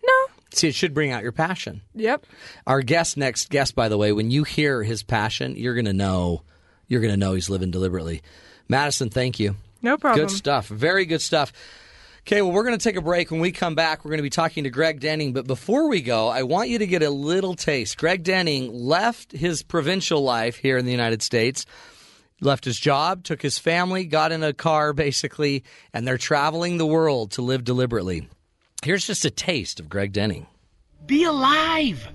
No. 0.08 0.31
See, 0.54 0.68
it 0.68 0.76
should 0.76 0.94
bring 0.94 1.12
out 1.12 1.24
your 1.24 1.32
passion. 1.32 1.82
Yep. 1.96 2.26
Our 2.68 2.82
guest, 2.82 3.18
next 3.18 3.50
guest, 3.50 3.76
by 3.76 3.90
the 3.90 3.98
way, 3.98 4.12
when 4.12 4.32
you 4.32 4.44
hear 4.44 4.84
his 4.84 5.04
passion, 5.04 5.56
you're 5.56 5.76
going 5.76 5.86
to 5.86 5.94
know. 5.94 6.44
You're 6.88 7.02
going 7.02 7.14
to 7.14 7.18
know 7.18 7.34
he's 7.34 7.50
living 7.50 7.72
deliberately. 7.72 8.22
Madison, 8.68 9.10
thank 9.10 9.40
you. 9.40 9.56
No 9.82 9.98
problem. 9.98 10.28
Good 10.28 10.36
stuff. 10.36 10.68
Very 10.68 11.06
good 11.06 11.22
stuff. 11.22 11.54
Okay, 12.28 12.42
well, 12.42 12.52
we're 12.52 12.64
going 12.64 12.78
to 12.78 12.84
take 12.84 12.98
a 12.98 13.02
break. 13.02 13.32
When 13.32 13.40
we 13.40 13.52
come 13.52 13.74
back, 13.74 14.06
we're 14.06 14.10
going 14.10 14.20
to 14.20 14.24
be 14.24 14.30
talking 14.30 14.66
to 14.66 14.70
Greg 14.70 15.00
Denning. 15.00 15.34
But 15.34 15.48
before 15.48 15.88
we 15.88 16.02
go, 16.02 16.28
I 16.28 16.44
want 16.44 16.70
you 16.70 16.78
to 16.80 16.86
get 16.86 17.02
a 17.02 17.10
little 17.10 17.56
taste. 17.56 17.98
Greg 17.98 18.24
Denning 18.24 18.72
left 18.72 19.32
his 19.32 19.64
provincial 19.64 20.22
life 20.22 20.58
here 20.58 20.78
in 20.78 20.86
the 20.86 20.92
United 20.92 21.24
States, 21.24 21.66
left 22.40 22.66
his 22.66 22.80
job, 22.80 23.24
took 23.24 23.42
his 23.42 23.58
family, 23.58 24.06
got 24.06 24.32
in 24.32 24.44
a 24.44 24.54
car, 24.54 24.94
basically, 24.94 25.64
and 25.94 26.08
they're 26.08 26.20
traveling 26.20 26.78
the 26.78 26.86
world 26.86 27.32
to 27.32 27.42
live 27.42 27.64
deliberately. 27.64 28.28
Here's 28.84 29.06
just 29.06 29.26
a 29.26 29.30
taste 29.30 29.80
of 29.80 29.89
Greg 29.89 30.12
Denning. 30.12 30.48
Be 31.06 31.24
alive. 31.24 32.08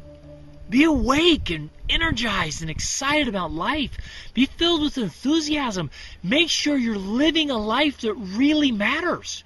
Be 0.69 0.83
awake 0.83 1.49
and 1.51 1.71
energized 1.89 2.61
and 2.61 2.69
excited 2.69 3.29
about 3.29 3.53
life. 3.53 3.93
Be 4.35 4.47
filled 4.47 4.83
with 4.83 4.99
enthusiasm. 4.99 5.91
Make 6.25 6.51
sure 6.51 6.77
you're 6.77 6.99
living 6.99 7.53
a 7.53 7.57
life 7.57 8.01
that 8.01 8.15
really 8.15 8.73
matters. 8.73 9.45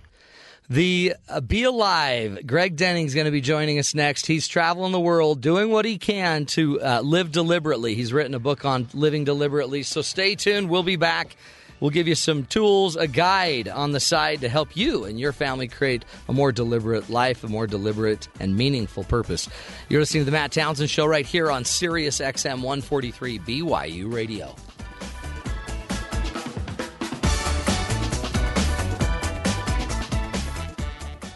The 0.71 1.15
uh, 1.29 1.41
Be 1.41 1.65
Alive, 1.65 2.47
Greg 2.47 2.77
Denning's 2.77 3.13
going 3.13 3.27
to 3.27 3.31
be 3.31 3.43
joining 3.43 3.79
us 3.79 3.95
next. 3.95 4.27
He's 4.27 4.49
traveling 4.49 4.93
the 4.93 5.01
world, 5.01 5.43
doing 5.43 5.71
what 5.71 5.85
he 5.85 5.99
can 5.99 6.47
to 6.47 6.81
uh, 6.81 7.01
live 7.03 7.33
deliberately. 7.33 7.95
He's 7.97 8.15
written 8.15 8.35
a 8.35 8.39
book 8.39 8.65
on 8.65 8.89
living 8.95 9.25
deliberately. 9.25 9.83
So 9.83 10.01
stay 10.01 10.37
tuned. 10.37 10.71
We'll 10.71 10.85
be 10.85 10.97
back. 10.97 11.37
We'll 11.81 11.91
give 11.91 12.07
you 12.07 12.15
some 12.15 12.45
tools, 12.45 12.97
a 12.97 13.09
guide 13.09 13.69
on 13.69 13.93
the 13.93 14.01
side 14.01 14.43
to 14.43 14.49
help 14.49 14.77
you 14.77 15.05
and 15.05 15.19
your 15.19 15.33
family 15.33 15.67
create 15.67 16.05
a 16.29 16.33
more 16.33 16.53
deliberate 16.53 17.11
life, 17.11 17.43
a 17.43 17.49
more 17.49 17.67
deliberate 17.67 18.29
and 18.39 18.57
meaningful 18.57 19.05
purpose. 19.05 19.49
You're 19.89 20.01
listening 20.01 20.23
to 20.23 20.27
the 20.27 20.33
Matt 20.33 20.53
Townsend 20.53 20.91
Show 20.91 21.07
right 21.07 21.27
here 21.27 21.51
on 21.51 21.65
Sirius 21.65 22.21
XM 22.21 22.63
143 22.63 23.39
BYU 23.39 24.13
Radio. 24.13 24.55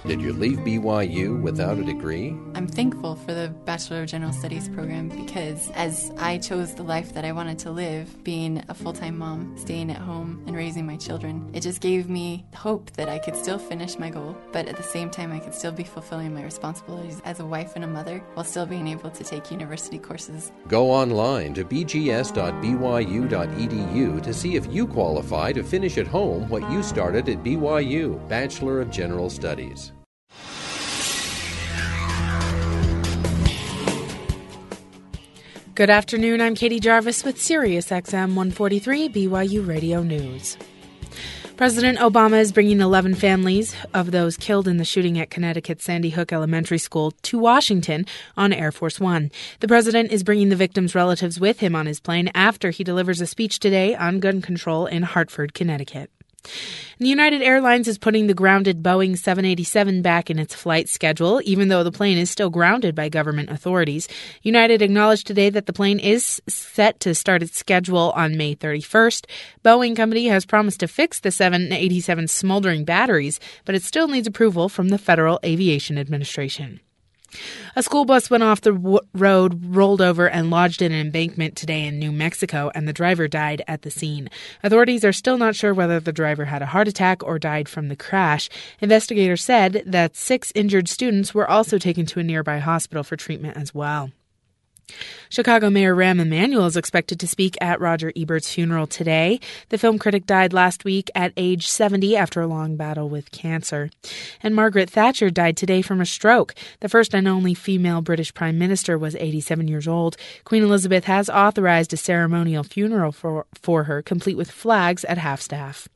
Did 0.07 0.21
you 0.21 0.35
leave 0.35 0.59
BYU 0.59 1.41
without 1.41 1.79
a 1.79 1.83
degree? 1.83 2.37
I'm 2.55 2.69
thankful 2.69 3.17
for 3.17 3.33
the 3.33 3.49
Bachelor 3.65 4.03
of 4.03 4.09
General 4.09 4.35
Studies 4.35 4.69
program 4.69 5.09
because 5.09 5.71
as 5.71 6.13
I 6.19 6.37
chose 6.37 6.75
the 6.75 6.83
life 6.83 7.15
that 7.15 7.25
I 7.25 7.33
wanted 7.33 7.59
to 7.61 7.71
live, 7.71 8.23
being 8.23 8.63
a 8.69 8.75
full 8.75 8.93
time 8.93 9.17
mom, 9.17 9.57
staying 9.57 9.91
at 9.91 9.97
home, 9.97 10.45
and 10.47 10.55
raising 10.55 10.85
my 10.85 10.99
children, 10.99 11.49
it 11.55 11.61
just 11.63 11.81
gave 11.81 12.11
me 12.11 12.45
hope 12.55 12.91
that 12.93 13.09
I 13.09 13.19
could 13.19 13.35
still 13.35 13.59
finish 13.59 13.99
my 13.99 14.11
goal, 14.11 14.37
but 14.53 14.69
at 14.69 14.77
the 14.77 14.83
same 14.83 15.09
time, 15.09 15.33
I 15.33 15.39
could 15.39 15.55
still 15.55 15.73
be 15.73 15.85
fulfilling 15.85 16.35
my 16.35 16.45
responsibilities 16.45 17.23
as 17.25 17.41
a 17.41 17.47
wife 17.47 17.73
and 17.75 17.85
a 17.85 17.89
mother 17.89 18.19
while 18.35 18.45
still 18.45 18.67
being 18.67 18.89
able 18.89 19.09
to 19.11 19.25
take 19.25 19.51
university 19.51 19.99
courses. 19.99 20.53
Go 20.69 20.91
online 20.91 21.55
to 21.55 21.65
bgs.byu.edu 21.65 22.33
to 24.23 24.35
see 24.35 24.57
if 24.57 24.67
you 24.71 24.87
qualify 24.87 25.51
to 25.53 25.65
finish 25.65 25.97
at 25.97 26.07
home 26.07 26.47
what 26.51 26.71
you 26.71 26.83
started 26.83 27.27
at 27.31 27.43
BYU, 27.43 28.29
Bachelor 28.29 28.83
of 28.83 28.91
General 28.91 29.31
Studies. 29.31 29.93
Good 35.75 35.91
afternoon. 35.91 36.41
I'm 36.41 36.55
Katie 36.55 36.79
Jarvis 36.79 37.25
with 37.25 37.43
Sirius 37.43 37.89
XM 37.89 38.37
143 38.37 39.09
BYU 39.09 39.67
Radio 39.67 40.05
News. 40.05 40.57
President 41.57 41.99
Obama 41.99 42.39
is 42.39 42.53
bringing 42.53 42.81
11 42.81 43.17
families 43.17 43.75
of 43.93 44.13
those 44.13 44.37
killed 44.37 44.69
in 44.69 44.77
the 44.77 44.85
shooting 44.85 45.19
at 45.19 45.31
Connecticut 45.31 45.83
Sandy 45.83 46.11
Hook 46.11 46.33
Elementary 46.33 46.79
School 46.79 47.11
to 47.23 47.39
Washington 47.41 48.07
on 48.37 48.53
Air 48.53 48.71
Force 48.71 49.01
One. 49.01 49.33
The 49.59 49.67
president 49.67 50.13
is 50.13 50.23
bringing 50.23 50.49
the 50.49 50.55
victims' 50.55 50.95
relatives 50.95 51.41
with 51.41 51.59
him 51.59 51.75
on 51.75 51.87
his 51.87 51.99
plane 51.99 52.31
after 52.37 52.71
he 52.71 52.85
delivers 52.85 53.21
a 53.21 53.27
speech 53.27 53.59
today 53.59 53.97
on 53.97 54.21
gun 54.21 54.41
control 54.43 54.87
in 54.87 55.03
Hartford, 55.03 55.55
Connecticut. 55.55 56.09
And 56.99 57.09
United 57.09 57.43
Airlines 57.43 57.89
is 57.89 57.99
putting 57.99 58.27
the 58.27 58.35
grounded 58.35 58.83
Boeing 58.83 59.19
787 59.19 60.03
back 60.03 60.31
in 60.31 60.39
its 60.39 60.55
flight 60.55 60.89
schedule, 60.89 61.41
even 61.45 61.69
though 61.69 61.83
the 61.83 61.91
plane 61.91 62.19
is 62.19 62.31
still 62.31 62.51
grounded 62.51 62.95
by 62.95 63.09
government 63.09 63.51
authorities. 63.51 64.09
United 64.43 64.81
acknowledged 64.81 65.27
today 65.27 65.51
that 65.51 65.67
the 65.67 65.73
plane 65.73 65.99
is 65.99 66.41
set 66.49 67.01
to 67.01 67.15
start 67.15 67.43
its 67.43 67.59
schedule 67.59 68.13
on 68.15 68.37
May 68.37 68.55
31st. 68.55 69.27
Boeing 69.65 69.97
Company 69.97 70.29
has 70.29 70.47
promised 70.47 70.81
to 70.81 70.89
fix 70.89 71.21
the 71.21 71.31
787 71.31 72.29
smoldering 72.29 72.85
batteries, 72.85 73.41
but 73.65 73.75
it 73.75 73.83
still 73.83 74.09
needs 74.09 74.29
approval 74.29 74.69
from 74.69 74.91
the 74.91 74.99
Federal 74.99 75.41
Aviation 75.45 75.99
Administration. 75.99 76.81
A 77.77 77.83
school 77.83 78.05
bus 78.05 78.31
went 78.31 78.43
off 78.43 78.61
the 78.61 78.73
w- 78.73 79.01
road, 79.13 79.75
rolled 79.75 80.01
over, 80.01 80.29
and 80.29 80.51
lodged 80.51 80.83
in 80.83 80.93
an 80.93 81.01
embankment 81.01 81.57
today 81.57 81.87
in 81.87 81.99
New 81.99 82.13
Mexico, 82.13 82.71
and 82.75 82.87
the 82.87 82.93
driver 82.93 83.29
died 83.29 83.63
at 83.67 83.83
the 83.83 83.91
scene. 83.91 84.29
Authorities 84.63 85.05
are 85.05 85.13
still 85.13 85.39
not 85.39 85.57
sure 85.57 85.75
whether 85.75 86.01
the 86.01 86.13
driver 86.13 86.47
had 86.47 86.63
a 86.63 86.67
heart 86.67 86.89
attack 86.89 87.23
or 87.23 87.39
died 87.39 87.69
from 87.69 87.89
the 87.89 87.97
crash. 87.97 88.49
Investigators 88.81 89.43
said 89.43 89.83
that 89.87 90.17
six 90.17 90.53
injured 90.55 90.89
students 90.89 91.35
were 91.35 91.49
also 91.49 91.79
taken 91.79 92.07
to 92.07 92.21
a 92.21 92.25
nearby 92.25 92.59
hospital 92.59 93.03
for 93.03 93.17
treatment 93.17 93.57
as 93.57 93.75
well. 93.75 94.11
Chicago 95.29 95.71
Mayor 95.71 95.95
Rahm 95.95 96.21
Emanuel 96.21 96.67
is 96.67 96.77
expected 96.77 97.19
to 97.21 97.27
speak 97.27 97.57
at 97.61 97.81
Roger 97.81 98.13
Ebert's 98.17 98.53
funeral 98.53 98.87
today. 98.87 99.41
The 99.71 99.79
film 99.79 99.99
critic 99.99 100.27
died 100.27 100.53
last 100.53 100.85
week 100.85 101.11
at 101.15 101.33
age 101.37 101.69
70 101.69 102.17
after 102.17 102.41
a 102.41 102.47
long 102.47 102.77
battle 102.77 103.09
with 103.09 103.31
cancer. 103.31 103.91
And 104.43 104.55
Margaret 104.55 104.91
Thatcher 104.91 105.31
died 105.31 105.57
today 105.57 105.83
from 105.83 106.01
a 106.01 106.07
stroke. 106.07 106.55
The 106.81 106.89
first 106.89 107.15
and 107.15 107.27
only 107.27 107.55
female 107.55 108.03
British 108.03 108.35
Prime 108.35 108.59
Minister 108.59 108.99
was 108.99 109.17
87 109.17 109.69
years 109.69 109.89
old. 109.89 110.17
Queen 110.45 110.63
Elizabeth 110.63 111.05
has 111.05 111.31
authorized 111.31 111.93
a 111.93 111.97
ceremonial 111.97 112.63
funeral 112.63 113.13
for, 113.13 113.47
for 113.55 113.85
her, 113.85 114.03
complete 114.03 114.37
with 114.37 114.51
flags 114.51 115.05
at 115.05 115.19
half 115.19 115.41
staff. 115.41 115.89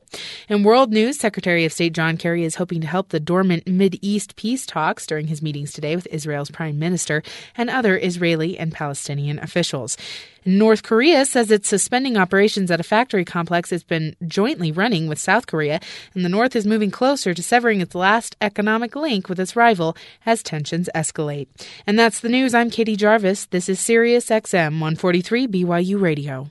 In 0.47 0.63
world 0.63 0.91
news, 0.91 1.19
Secretary 1.19 1.65
of 1.65 1.73
State 1.73 1.93
John 1.93 2.17
Kerry 2.17 2.43
is 2.43 2.55
hoping 2.55 2.81
to 2.81 2.87
help 2.87 3.09
the 3.09 3.19
dormant 3.19 3.67
Mid-East 3.67 4.35
peace 4.35 4.65
talks 4.65 5.05
during 5.05 5.27
his 5.27 5.41
meetings 5.41 5.71
today 5.71 5.95
with 5.95 6.07
Israel's 6.11 6.51
prime 6.51 6.79
minister 6.79 7.21
and 7.55 7.69
other 7.69 7.97
Israeli 7.97 8.57
and 8.57 8.71
Palestinian 8.71 9.39
officials. 9.39 9.97
North 10.45 10.83
Korea 10.83 11.25
says 11.25 11.51
it's 11.51 11.67
suspending 11.67 12.17
operations 12.17 12.71
at 12.71 12.79
a 12.79 12.83
factory 12.83 13.25
complex 13.25 13.71
it's 13.71 13.83
been 13.83 14.15
jointly 14.25 14.71
running 14.71 15.07
with 15.07 15.19
South 15.19 15.47
Korea, 15.47 15.79
and 16.13 16.23
the 16.23 16.29
North 16.29 16.55
is 16.55 16.65
moving 16.65 16.91
closer 16.91 17.33
to 17.33 17.43
severing 17.43 17.81
its 17.81 17.93
last 17.93 18.35
economic 18.41 18.95
link 18.95 19.29
with 19.29 19.39
its 19.39 19.55
rival 19.55 19.95
as 20.25 20.41
tensions 20.41 20.89
escalate. 20.95 21.47
And 21.85 21.99
that's 21.99 22.21
the 22.21 22.29
news. 22.29 22.53
I'm 22.53 22.69
Katie 22.69 22.95
Jarvis. 22.95 23.45
This 23.45 23.69
is 23.69 23.79
Sirius 23.79 24.29
XM 24.29 24.79
143 24.79 25.47
BYU 25.47 26.01
Radio. 26.01 26.49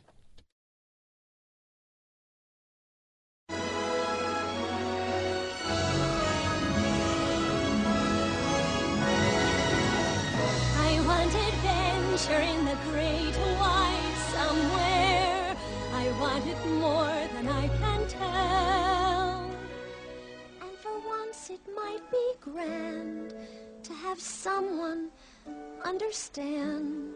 Might 21.98 22.10
be 22.12 22.32
grand 22.52 23.34
to 23.82 23.92
have 23.92 24.20
someone 24.20 25.08
understand. 25.84 27.14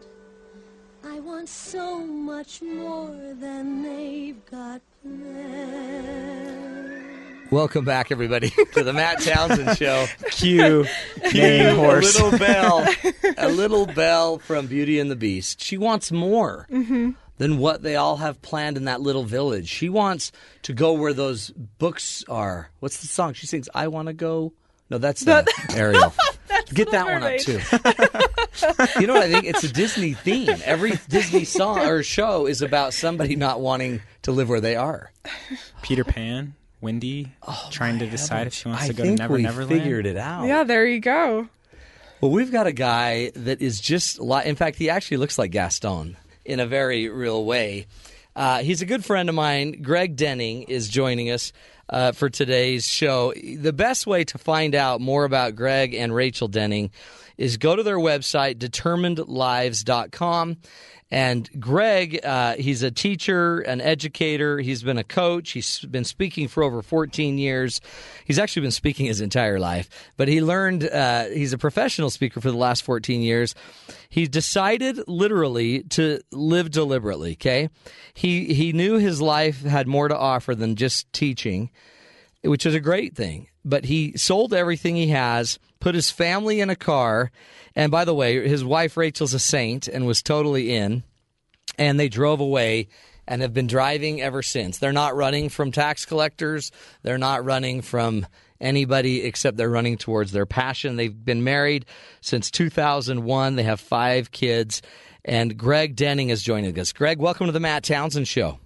I 1.05 1.21
want 1.21 1.47
so 1.47 1.99
much 1.99 2.61
more 2.61 3.15
than 3.39 3.81
they've 3.83 4.45
got 4.51 4.81
planned. 5.01 6.31
Welcome 7.49 7.85
back, 7.85 8.11
everybody, 8.11 8.49
to 8.73 8.83
the 8.83 8.91
Matt 8.91 9.21
Townsend 9.21 9.77
Show. 9.77 10.05
Cue 10.31 10.85
Cue 11.29 11.41
name 11.41 11.79
a 11.79 11.99
little 11.99 12.37
Belle, 12.37 12.85
a 13.37 13.47
little 13.47 13.85
Belle 13.85 14.37
from 14.39 14.67
Beauty 14.67 14.99
and 14.99 15.09
the 15.09 15.15
Beast. 15.15 15.61
She 15.61 15.77
wants 15.77 16.11
more 16.11 16.67
Mhm. 16.69 17.15
than 17.37 17.57
what 17.57 17.83
they 17.83 17.95
all 17.95 18.17
have 18.17 18.41
planned 18.41 18.75
in 18.75 18.83
that 18.83 18.99
little 18.99 19.23
village. 19.23 19.69
She 19.69 19.87
wants 19.87 20.33
to 20.63 20.73
go 20.73 20.91
where 20.91 21.13
those 21.13 21.51
books 21.51 22.25
are. 22.27 22.69
What's 22.81 22.99
the 22.99 23.07
song 23.07 23.31
she 23.33 23.47
sings? 23.47 23.69
I 23.73 23.87
want 23.87 24.07
to 24.09 24.13
go. 24.13 24.51
No, 24.89 24.97
that's 24.97 25.21
the 25.23 25.47
Ariel. 25.75 26.13
Get 26.73 26.91
that 26.91 27.05
one 27.05 27.23
up 27.23 27.37
too. 27.39 28.99
you 29.01 29.07
know 29.07 29.13
what 29.15 29.23
I 29.23 29.31
think? 29.31 29.45
It's 29.45 29.63
a 29.63 29.71
Disney 29.73 30.13
theme. 30.13 30.55
Every 30.63 30.93
Disney 31.09 31.45
song 31.45 31.79
or 31.79 32.03
show 32.03 32.45
is 32.45 32.61
about 32.61 32.93
somebody 32.93 33.35
not 33.35 33.59
wanting 33.59 34.01
to 34.23 34.31
live 34.31 34.49
where 34.49 34.61
they 34.61 34.75
are. 34.75 35.11
Peter 35.81 36.03
Pan, 36.03 36.55
Wendy, 36.81 37.31
trying 37.71 37.99
to 37.99 38.07
decide 38.07 38.47
if 38.47 38.53
she 38.53 38.67
wants 38.69 38.83
I 38.83 38.87
to 38.87 38.93
go 38.93 39.03
to 39.03 39.07
think 39.09 39.19
Never 39.19 39.33
we 39.35 39.41
Neverland. 39.43 39.69
figured 39.81 40.05
it 40.05 40.17
out. 40.17 40.45
Yeah, 40.45 40.63
there 40.63 40.85
you 40.85 40.99
go. 40.99 41.47
Well, 42.21 42.31
we've 42.31 42.51
got 42.51 42.67
a 42.67 42.71
guy 42.71 43.31
that 43.35 43.61
is 43.61 43.81
just 43.81 44.19
like, 44.19 44.45
in 44.45 44.55
fact, 44.55 44.77
he 44.77 44.89
actually 44.89 45.17
looks 45.17 45.37
like 45.37 45.51
Gaston 45.51 46.15
in 46.45 46.59
a 46.59 46.65
very 46.65 47.09
real 47.09 47.43
way. 47.45 47.87
Uh, 48.35 48.59
he's 48.59 48.81
a 48.81 48.85
good 48.85 49.03
friend 49.03 49.27
of 49.29 49.35
mine. 49.35 49.81
Greg 49.81 50.15
Denning 50.15 50.63
is 50.63 50.87
joining 50.87 51.29
us 51.29 51.51
uh, 51.93 52.11
for 52.11 52.29
today's 52.29 52.87
show. 52.87 53.33
The 53.33 53.71
best 53.71 54.07
way 54.07 54.23
to 54.25 54.37
find 54.39 54.73
out 54.73 54.99
more 54.99 55.25
about 55.25 55.55
Greg 55.55 55.93
and 55.93 56.13
Rachel 56.13 56.47
Denning 56.47 56.89
is 57.37 57.57
go 57.57 57.75
to 57.75 57.83
their 57.83 57.97
website, 57.97 58.55
determinedlives.com. 58.55 60.57
And 61.13 61.47
Greg, 61.59 62.25
uh, 62.25 62.55
he's 62.55 62.81
a 62.81 62.89
teacher, 62.89 63.59
an 63.59 63.81
educator. 63.81 64.57
He's 64.57 64.81
been 64.81 64.97
a 64.97 65.03
coach. 65.03 65.51
He's 65.51 65.79
been 65.81 66.05
speaking 66.05 66.47
for 66.47 66.63
over 66.63 66.81
14 66.81 67.37
years. 67.37 67.81
He's 68.25 68.39
actually 68.39 68.63
been 68.63 68.71
speaking 68.71 69.05
his 69.05 69.21
entire 69.21 69.59
life, 69.59 70.11
but 70.17 70.27
he 70.27 70.41
learned, 70.41 70.89
uh, 70.89 71.25
he's 71.25 71.53
a 71.53 71.59
professional 71.59 72.09
speaker 72.09 72.41
for 72.41 72.49
the 72.49 72.57
last 72.57 72.81
14 72.81 73.21
years. 73.21 73.53
He 74.09 74.25
decided 74.25 75.07
literally 75.07 75.83
to 75.89 76.19
live 76.31 76.71
deliberately, 76.71 77.33
okay? 77.33 77.69
He, 78.15 78.55
he 78.55 78.73
knew 78.73 78.97
his 78.97 79.21
life 79.21 79.61
had 79.61 79.87
more 79.87 80.07
to 80.07 80.17
offer 80.17 80.55
than 80.55 80.75
just 80.75 81.13
teaching, 81.13 81.69
which 82.43 82.65
is 82.65 82.73
a 82.73 82.79
great 82.79 83.15
thing. 83.15 83.49
But 83.63 83.85
he 83.85 84.17
sold 84.17 84.51
everything 84.51 84.95
he 84.95 85.09
has, 85.09 85.59
put 85.83 85.95
his 85.95 86.09
family 86.09 86.61
in 86.61 86.69
a 86.69 86.75
car, 86.77 87.29
and 87.75 87.91
by 87.91 88.05
the 88.05 88.13
way, 88.15 88.47
his 88.47 88.63
wife 88.63 88.95
Rachel's 88.95 89.33
a 89.33 89.39
saint 89.39 89.89
and 89.89 90.07
was 90.07 90.23
totally 90.23 90.73
in. 90.73 91.03
And 91.77 91.99
they 91.99 92.07
drove 92.07 92.39
away 92.39 92.87
and 93.27 93.41
have 93.41 93.53
been 93.53 93.67
driving 93.67 94.21
ever 94.21 94.41
since. 94.41 94.77
They're 94.77 94.93
not 94.93 95.15
running 95.15 95.49
from 95.49 95.71
tax 95.71 96.05
collectors. 96.05 96.71
They're 97.01 97.17
not 97.17 97.43
running 97.43 97.81
from 97.81 98.25
anybody 98.61 99.23
except 99.23 99.57
they're 99.57 99.69
running 99.69 99.97
towards 99.97 100.31
their 100.31 100.45
passion. 100.45 100.95
They've 100.95 101.25
been 101.25 101.43
married 101.43 101.85
since 102.21 102.49
2001. 102.51 103.55
They 103.55 103.63
have 103.63 103.79
five 103.81 104.31
kids. 104.31 104.81
And 105.25 105.57
Greg 105.57 105.95
Denning 105.95 106.29
is 106.29 106.43
joining 106.43 106.77
us. 106.79 106.93
Greg, 106.93 107.17
welcome 107.19 107.47
to 107.47 107.51
the 107.51 107.59
Matt 107.59 107.83
Townsend 107.83 108.27
Show. 108.27 108.59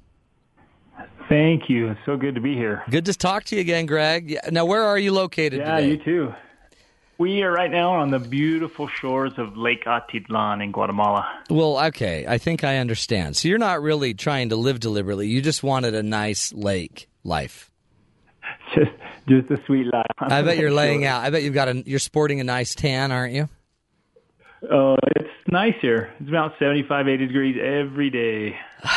Thank 1.30 1.64
you. 1.70 1.90
It's 1.90 2.00
so 2.06 2.16
good 2.18 2.36
to 2.36 2.42
be 2.42 2.54
here. 2.56 2.84
Good 2.90 3.06
to 3.06 3.14
talk 3.14 3.46
to 3.46 3.56
you 3.56 3.62
again, 3.62 3.86
Greg. 3.86 4.38
Now, 4.52 4.66
where 4.66 4.84
are 4.84 5.00
you 5.00 5.14
located 5.14 5.60
Yeah, 5.60 5.78
today? 5.78 5.90
you 5.92 5.98
too. 5.98 6.34
We 7.20 7.42
are 7.42 7.52
right 7.52 7.72
now 7.72 7.94
on 7.94 8.12
the 8.12 8.20
beautiful 8.20 8.88
shores 8.88 9.34
of 9.38 9.58
Lake 9.58 9.86
Atitlan 9.86 10.64
in 10.64 10.72
Guatemala. 10.72 11.28
Well, 11.50 11.80
okay, 11.88 12.26
I 12.28 12.38
think 12.38 12.64
I 12.64 12.78
understand. 12.78 13.36
So 13.36 13.48
you're 13.48 13.58
not 13.58 13.82
really 13.82 14.14
trying 14.14 14.50
to 14.50 14.56
live 14.56 14.80
deliberately. 14.80 15.28
You 15.28 15.42
just 15.42 15.64
wanted 15.64 15.96
a 15.96 16.04
nice 16.04 16.54
lake 16.54 17.10
life. 17.24 17.72
Just, 18.76 18.92
just 19.28 19.50
a 19.50 19.58
sweet 19.66 19.88
life. 19.92 20.06
I 20.20 20.44
bet 20.44 20.58
you're 20.58 20.72
laying 20.72 21.06
out. 21.06 21.24
I 21.24 21.32
bet 21.32 21.42
you've 21.42 21.56
got 21.56 21.70
a. 21.70 21.84
You're 21.88 21.98
sporting 21.98 22.40
a 22.40 22.44
nice 22.44 22.76
tan, 22.76 23.12
aren't 23.12 23.34
you? 23.34 23.50
Oh, 24.72 24.96
it's 25.16 25.30
nice 25.48 25.76
here. 25.82 26.14
It's 26.20 26.30
about 26.30 26.54
75, 26.60 27.08
80 27.08 27.28
degrees 27.28 27.58
every 27.62 28.10
day. 28.10 28.58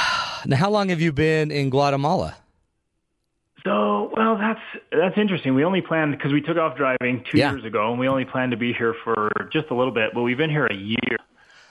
Now, 0.46 0.56
how 0.56 0.70
long 0.70 0.88
have 0.88 1.02
you 1.02 1.12
been 1.12 1.50
in 1.50 1.68
Guatemala? 1.68 2.34
So, 3.64 4.10
well, 4.16 4.36
that's 4.38 4.60
that's 4.90 5.18
interesting. 5.18 5.54
We 5.54 5.64
only 5.64 5.80
planned 5.82 6.12
because 6.12 6.32
we 6.32 6.40
took 6.40 6.56
off 6.56 6.76
driving 6.76 7.24
two 7.30 7.38
Yeah. 7.38 7.52
years 7.52 7.64
ago, 7.64 7.90
and 7.90 7.98
we 7.98 8.08
only 8.08 8.24
planned 8.24 8.52
to 8.52 8.56
be 8.56 8.72
here 8.72 8.94
for 9.04 9.30
just 9.52 9.68
a 9.70 9.74
little 9.74 9.92
bit. 9.92 10.10
But 10.14 10.22
we've 10.22 10.38
been 10.38 10.50
here 10.50 10.66
a 10.66 10.74
year. 10.74 11.16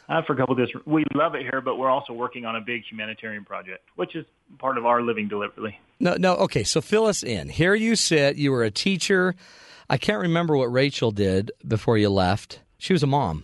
Uh, 0.08 0.24
for 0.24 0.34
a 0.34 0.36
couple 0.36 0.54
of 0.54 0.58
days. 0.58 0.76
we 0.88 1.06
love 1.14 1.36
it 1.36 1.44
here, 1.44 1.62
but 1.62 1.78
we're 1.78 1.88
also 1.90 2.14
working 2.14 2.44
on 2.44 2.56
a 2.56 2.62
big 2.62 2.82
humanitarian 2.84 3.46
project, 3.46 3.88
which 3.96 4.16
is 4.16 4.26
part 4.58 4.80
of 4.80 4.84
our 4.88 5.04
living 5.04 5.28
deliberately. 5.28 5.80
No, 6.00 6.16
no. 6.18 6.34
Okay, 6.38 6.64
so 6.64 6.82
fill 6.82 7.06
us 7.06 7.22
in. 7.22 7.48
Here 7.48 7.76
you 7.76 7.96
sit. 7.96 8.36
You 8.36 8.52
were 8.52 8.64
a 8.64 8.72
teacher. 8.72 9.36
I 9.88 9.98
can't 9.98 10.20
remember 10.20 10.58
what 10.58 10.72
Rachel 10.72 11.12
did 11.12 11.52
before 11.68 11.96
you 12.00 12.10
left. 12.10 12.60
She 12.80 12.92
was 12.92 13.04
a 13.04 13.08
mom. 13.08 13.44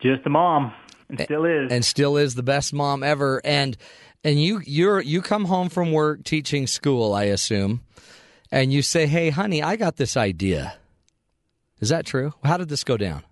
Just 0.00 0.26
a 0.26 0.28
mom, 0.28 0.74
and 1.08 1.18
still 1.18 1.46
is, 1.46 1.72
and 1.72 1.82
still 1.82 2.18
is 2.18 2.34
the 2.34 2.42
best 2.42 2.74
mom 2.74 3.02
ever. 3.02 3.40
And 3.42 3.74
and 4.24 4.42
you 4.42 4.60
you're 4.64 5.00
you 5.00 5.22
come 5.22 5.46
home 5.46 5.68
from 5.68 5.92
work 5.92 6.24
teaching 6.24 6.66
school, 6.66 7.14
I 7.14 7.24
assume, 7.24 7.82
and 8.50 8.72
you 8.72 8.82
say, 8.82 9.06
"Hey, 9.06 9.30
honey, 9.30 9.62
I 9.62 9.76
got 9.76 9.96
this 9.96 10.16
idea." 10.16 10.76
Is 11.80 11.90
that 11.90 12.06
true? 12.06 12.34
How 12.42 12.56
did 12.56 12.68
this 12.68 12.82
go 12.84 12.96
down? 12.96 13.22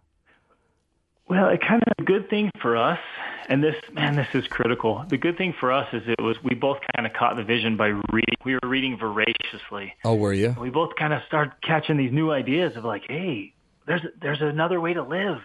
Well, 1.29 1.49
it 1.49 1.61
kind 1.61 1.83
of 1.83 1.93
a 1.99 2.05
good 2.05 2.31
thing 2.31 2.51
for 2.63 2.77
us 2.77 3.01
And 3.49 3.63
this, 3.63 3.77
man, 3.93 4.17
this 4.17 4.29
is 4.35 4.47
critical. 4.49 5.05
The 5.09 5.17
good 5.17 5.37
thing 5.39 5.55
for 5.59 5.73
us 5.73 5.87
is 5.93 6.03
it 6.07 6.21
was 6.21 6.37
we 6.43 6.55
both 6.57 6.79
kind 6.95 7.07
of 7.07 7.13
caught 7.13 7.37
the 7.37 7.45
vision 7.45 7.77
by 7.77 7.89
reading. 8.13 8.35
We 8.45 8.55
were 8.55 8.69
reading 8.69 8.99
voraciously. 8.99 9.95
Oh, 10.05 10.15
were 10.15 10.33
you? 10.33 10.57
We 10.61 10.71
both 10.71 10.97
kind 10.97 11.13
of 11.13 11.23
started 11.29 11.53
catching 11.63 11.97
these 11.97 12.13
new 12.13 12.33
ideas 12.33 12.77
of 12.77 12.85
like, 12.85 13.03
hey, 13.09 13.55
there's 13.87 14.03
there's 14.21 14.41
another 14.41 14.81
way 14.81 14.95
to 14.95 15.03
live. 15.03 15.39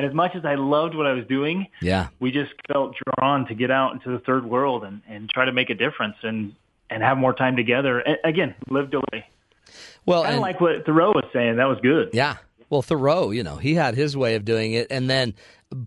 And 0.00 0.08
as 0.08 0.14
much 0.14 0.34
as 0.34 0.46
I 0.46 0.54
loved 0.54 0.94
what 0.94 1.06
I 1.06 1.12
was 1.12 1.26
doing, 1.26 1.66
Yeah. 1.82 2.08
we 2.20 2.30
just 2.30 2.52
felt 2.72 2.96
drawn 3.18 3.46
to 3.48 3.54
get 3.54 3.70
out 3.70 3.92
into 3.92 4.08
the 4.10 4.18
third 4.20 4.46
world 4.46 4.82
and, 4.82 5.02
and 5.06 5.28
try 5.28 5.44
to 5.44 5.52
make 5.52 5.68
a 5.68 5.74
difference 5.74 6.16
and 6.22 6.54
and 6.88 7.02
have 7.02 7.18
more 7.18 7.34
time 7.34 7.54
together. 7.54 8.00
And 8.00 8.16
again, 8.24 8.54
live 8.70 8.90
delay. 8.90 9.26
Well, 10.06 10.22
kind 10.24 10.36
of 10.36 10.40
like 10.40 10.58
what 10.58 10.86
Thoreau 10.86 11.10
was 11.12 11.26
saying. 11.34 11.56
That 11.56 11.66
was 11.68 11.78
good. 11.82 12.08
Yeah. 12.14 12.36
Well, 12.70 12.80
Thoreau, 12.80 13.30
you 13.30 13.42
know, 13.42 13.56
he 13.56 13.74
had 13.74 13.94
his 13.94 14.16
way 14.16 14.36
of 14.36 14.44
doing 14.46 14.72
it, 14.72 14.86
and 14.90 15.10
then 15.10 15.34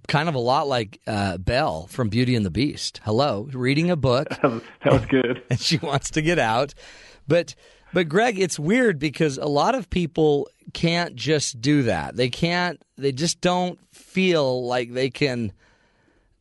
kind 0.07 0.29
of 0.29 0.35
a 0.35 0.39
lot 0.39 0.67
like 0.67 1.01
uh, 1.07 1.37
Belle 1.39 1.87
from 1.87 2.09
Beauty 2.09 2.35
and 2.35 2.45
the 2.45 2.51
Beast. 2.51 3.01
Hello, 3.03 3.49
reading 3.51 3.89
a 3.89 3.95
book. 3.95 4.29
that 4.43 4.61
was 4.85 5.05
good. 5.07 5.41
and 5.49 5.59
she 5.59 5.77
wants 5.77 6.11
to 6.11 6.21
get 6.21 6.37
out, 6.37 6.73
but 7.27 7.55
but 7.93 8.09
Greg, 8.09 8.39
it's 8.39 8.57
weird 8.59 8.99
because 8.99 9.37
a 9.37 9.45
lot 9.45 9.75
of 9.75 9.89
people 9.89 10.49
can't 10.73 11.15
just 11.15 11.61
do 11.61 11.83
that. 11.83 12.15
They 12.15 12.29
can't. 12.29 12.81
They 12.97 13.11
just 13.11 13.41
don't 13.41 13.79
feel 13.93 14.65
like 14.65 14.93
they 14.93 15.09
can. 15.09 15.51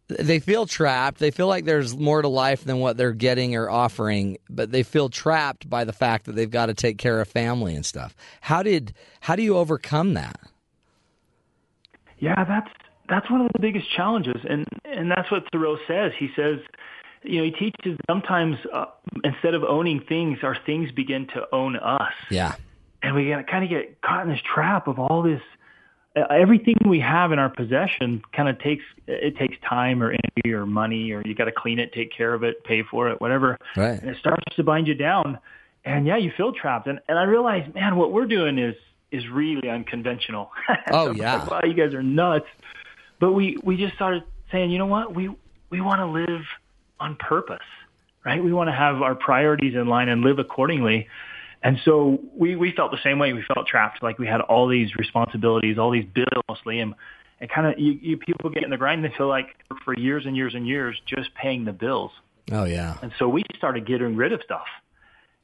They 0.08 0.40
feel 0.40 0.66
trapped. 0.66 1.18
They 1.18 1.30
feel 1.30 1.46
like 1.46 1.64
there's 1.64 1.96
more 1.96 2.22
to 2.22 2.28
life 2.28 2.64
than 2.64 2.80
what 2.80 2.96
they're 2.96 3.12
getting 3.12 3.56
or 3.56 3.70
offering, 3.70 4.38
but 4.50 4.70
they 4.70 4.82
feel 4.82 5.08
trapped 5.08 5.70
by 5.70 5.84
the 5.84 5.92
fact 5.92 6.26
that 6.26 6.32
they've 6.32 6.50
got 6.50 6.66
to 6.66 6.74
take 6.74 6.98
care 6.98 7.20
of 7.20 7.28
family 7.28 7.74
and 7.74 7.84
stuff. 7.86 8.14
How 8.40 8.62
did 8.62 8.94
how 9.20 9.36
do 9.36 9.42
you 9.42 9.56
overcome 9.56 10.14
that? 10.14 10.38
Yeah, 12.18 12.44
that's 12.44 12.70
that's 13.08 13.30
one 13.30 13.40
of 13.42 13.50
the 13.52 13.58
biggest 13.58 13.86
challenges, 13.94 14.40
and 14.48 14.66
and 14.84 15.10
that's 15.10 15.30
what 15.30 15.44
Thoreau 15.52 15.76
says. 15.86 16.12
He 16.18 16.30
says, 16.36 16.60
you 17.24 17.38
know, 17.38 17.44
he 17.44 17.50
teaches 17.52 17.98
sometimes 18.08 18.56
uh, 18.72 18.86
instead 19.24 19.54
of 19.54 19.62
owning 19.64 20.00
things, 20.08 20.38
our 20.42 20.56
things 20.66 20.90
begin 20.92 21.26
to 21.28 21.46
own 21.52 21.76
us, 21.76 22.12
Yeah. 22.30 22.54
and 23.02 23.14
we 23.14 23.30
kind 23.50 23.64
of 23.64 23.70
get 23.70 24.00
caught 24.02 24.24
in 24.24 24.28
this 24.30 24.40
trap 24.54 24.88
of 24.88 24.98
all 24.98 25.22
this. 25.22 25.40
Uh, 26.14 26.20
everything 26.30 26.76
we 26.86 27.00
have 27.00 27.32
in 27.32 27.38
our 27.38 27.48
possession 27.48 28.20
kind 28.36 28.46
of 28.48 28.58
takes 28.58 28.84
it 29.06 29.34
takes 29.38 29.56
time 29.66 30.02
or 30.02 30.10
energy 30.10 30.52
or 30.52 30.66
money 30.66 31.10
or 31.12 31.22
you 31.24 31.34
got 31.34 31.46
to 31.46 31.52
clean 31.52 31.78
it, 31.78 31.90
take 31.94 32.12
care 32.14 32.34
of 32.34 32.42
it, 32.42 32.62
pay 32.64 32.82
for 32.82 33.08
it, 33.08 33.18
whatever, 33.20 33.56
Right. 33.76 33.98
and 33.98 34.10
it 34.10 34.18
starts 34.18 34.42
to 34.56 34.62
bind 34.62 34.86
you 34.88 34.94
down. 34.94 35.38
And 35.86 36.06
yeah, 36.06 36.18
you 36.18 36.30
feel 36.36 36.52
trapped. 36.52 36.86
And 36.86 37.00
and 37.08 37.18
I 37.18 37.22
realize, 37.22 37.66
man, 37.74 37.96
what 37.96 38.12
we're 38.12 38.26
doing 38.26 38.58
is 38.58 38.74
is 39.10 39.26
really 39.28 39.68
unconventional. 39.70 40.50
Oh, 40.90 41.12
yeah. 41.12 41.36
like, 41.36 41.50
wow, 41.50 41.60
you 41.64 41.72
guys 41.74 41.94
are 41.94 42.02
nuts. 42.02 42.46
But 43.18 43.32
we 43.32 43.56
we 43.62 43.76
just 43.78 43.94
started 43.94 44.22
saying, 44.50 44.70
you 44.70 44.76
know 44.78 44.86
what, 44.86 45.14
we 45.14 45.30
we 45.70 45.80
want 45.80 46.00
to 46.00 46.06
live 46.06 46.42
on 47.02 47.16
purpose, 47.16 47.58
right? 48.24 48.42
We 48.42 48.52
want 48.52 48.68
to 48.68 48.74
have 48.74 49.02
our 49.02 49.14
priorities 49.14 49.74
in 49.74 49.86
line 49.86 50.08
and 50.08 50.22
live 50.22 50.38
accordingly. 50.38 51.08
And 51.62 51.78
so 51.84 52.18
we 52.34 52.56
we 52.56 52.72
felt 52.72 52.90
the 52.90 53.02
same 53.02 53.18
way. 53.18 53.32
We 53.32 53.44
felt 53.54 53.66
trapped, 53.66 54.02
like 54.02 54.18
we 54.18 54.26
had 54.26 54.40
all 54.40 54.68
these 54.68 54.96
responsibilities, 54.96 55.78
all 55.78 55.90
these 55.90 56.06
bills, 56.12 56.44
mostly, 56.48 56.80
and 56.80 56.94
and 57.40 57.50
kind 57.50 57.66
of 57.66 57.78
you, 57.78 57.98
you 58.00 58.16
people 58.16 58.50
get 58.50 58.64
in 58.64 58.70
the 58.70 58.76
grind. 58.76 59.04
They 59.04 59.12
feel 59.16 59.28
like 59.28 59.46
for 59.84 59.98
years 59.98 60.24
and 60.26 60.36
years 60.36 60.54
and 60.54 60.66
years 60.66 61.00
just 61.06 61.34
paying 61.34 61.64
the 61.64 61.72
bills. 61.72 62.10
Oh 62.50 62.64
yeah. 62.64 62.96
And 63.02 63.12
so 63.18 63.28
we 63.28 63.42
started 63.56 63.86
getting 63.86 64.16
rid 64.16 64.32
of 64.32 64.40
stuff. 64.44 64.66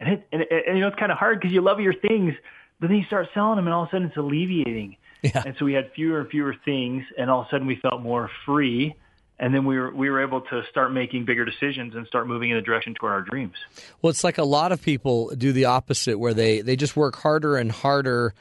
And 0.01 0.15
it, 0.15 0.29
and, 0.33 0.43
it, 0.43 0.49
and 0.67 0.77
you 0.77 0.83
know, 0.83 0.89
it's 0.89 0.99
kind 0.99 1.13
of 1.13 1.19
hard 1.19 1.41
because 1.41 1.53
you 1.53 1.61
love 1.61 1.81
your 1.81 1.95
things, 1.95 2.35
but 2.81 2.89
then 2.89 2.97
you 2.97 3.05
start 3.05 3.29
selling 3.35 3.57
them 3.57 3.67
and 3.67 3.75
all 3.75 3.83
of 3.83 3.89
a 3.89 3.91
sudden 3.91 4.09
it's 4.09 4.17
alleviating. 4.17 4.97
Yeah. 5.23 5.43
And 5.45 5.57
so 5.59 5.65
we 5.65 5.73
had 5.73 5.91
fewer 5.95 6.21
and 6.21 6.31
fewer 6.31 6.55
things 6.65 7.03
and 7.19 7.29
all 7.29 7.41
of 7.41 7.49
a 7.49 7.51
sudden 7.51 7.67
we 7.67 7.77
felt 7.77 8.01
more 8.01 8.31
free. 8.47 8.95
And 9.41 9.55
then 9.55 9.65
we 9.65 9.79
were, 9.79 9.95
we 9.95 10.11
were 10.11 10.21
able 10.21 10.41
to 10.41 10.63
start 10.69 10.93
making 10.93 11.25
bigger 11.25 11.45
decisions 11.45 11.95
and 11.95 12.07
start 12.09 12.27
moving 12.27 12.51
in 12.51 12.57
the 12.57 12.63
direction 12.63 12.95
toward 12.95 13.13
our 13.13 13.23
dreams. 13.23 13.55
Well, 14.03 14.11
it's 14.11 14.25
like 14.25 14.39
a 14.39 14.45
lot 14.45 14.73
of 14.73 14.83
people 14.83 15.31
do 15.37 15.53
the 15.53 15.67
opposite, 15.67 16.19
where 16.19 16.35
they 16.35 16.61
they 16.61 16.75
just 16.75 16.97
work 16.97 17.17
harder 17.17 17.57
and 17.57 17.71
harder 17.71 18.35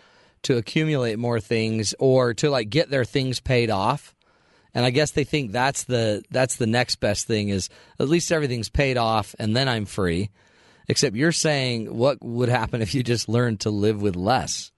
to 0.43 0.57
accumulate 0.57 1.19
more 1.19 1.39
things 1.39 1.93
or 1.99 2.33
to 2.35 2.49
like 2.49 2.69
get 2.69 2.89
their 2.89 3.05
things 3.05 3.39
paid 3.39 3.69
off. 3.69 4.15
And 4.73 4.85
I 4.85 4.89
guess 4.91 5.11
they 5.11 5.23
think 5.23 5.51
that's 5.51 5.83
the 5.83 6.23
that's 6.31 6.55
the 6.57 6.67
next 6.67 6.95
best 6.97 7.27
thing 7.27 7.49
is 7.49 7.69
at 7.99 8.09
least 8.09 8.31
everything's 8.31 8.69
paid 8.69 8.97
off 8.97 9.35
and 9.39 9.55
then 9.55 9.67
I'm 9.67 9.85
free. 9.85 10.29
Except 10.87 11.15
you're 11.15 11.31
saying 11.31 11.95
what 11.95 12.23
would 12.23 12.49
happen 12.49 12.81
if 12.81 12.95
you 12.95 13.03
just 13.03 13.27
learned 13.29 13.59
to 13.61 13.69
live 13.69 14.01
with 14.01 14.15
less? 14.15 14.71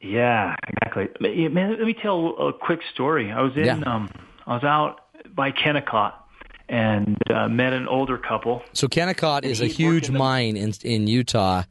Yeah, 0.00 0.56
exactly. 0.68 1.08
Man, 1.20 1.54
man, 1.54 1.70
let 1.78 1.86
me 1.86 1.94
tell 1.94 2.34
a 2.38 2.52
quick 2.52 2.80
story. 2.92 3.30
I 3.30 3.40
was 3.42 3.52
in, 3.56 3.64
Yeah. 3.64 3.80
um, 3.86 4.10
I 4.46 4.54
was 4.54 4.64
out 4.64 5.00
by 5.34 5.52
Kennecott 5.52 6.14
and 6.68 7.18
uh, 7.30 7.48
met 7.48 7.72
an 7.72 7.86
older 7.88 8.18
couple. 8.18 8.62
So 8.72 8.88
Kennecott 8.88 9.44
is 9.44 9.60
a 9.60 9.66
huge 9.66 10.10
mine 10.10 10.56
in 10.56 10.72
in 10.82 11.06
Utah. 11.06 11.64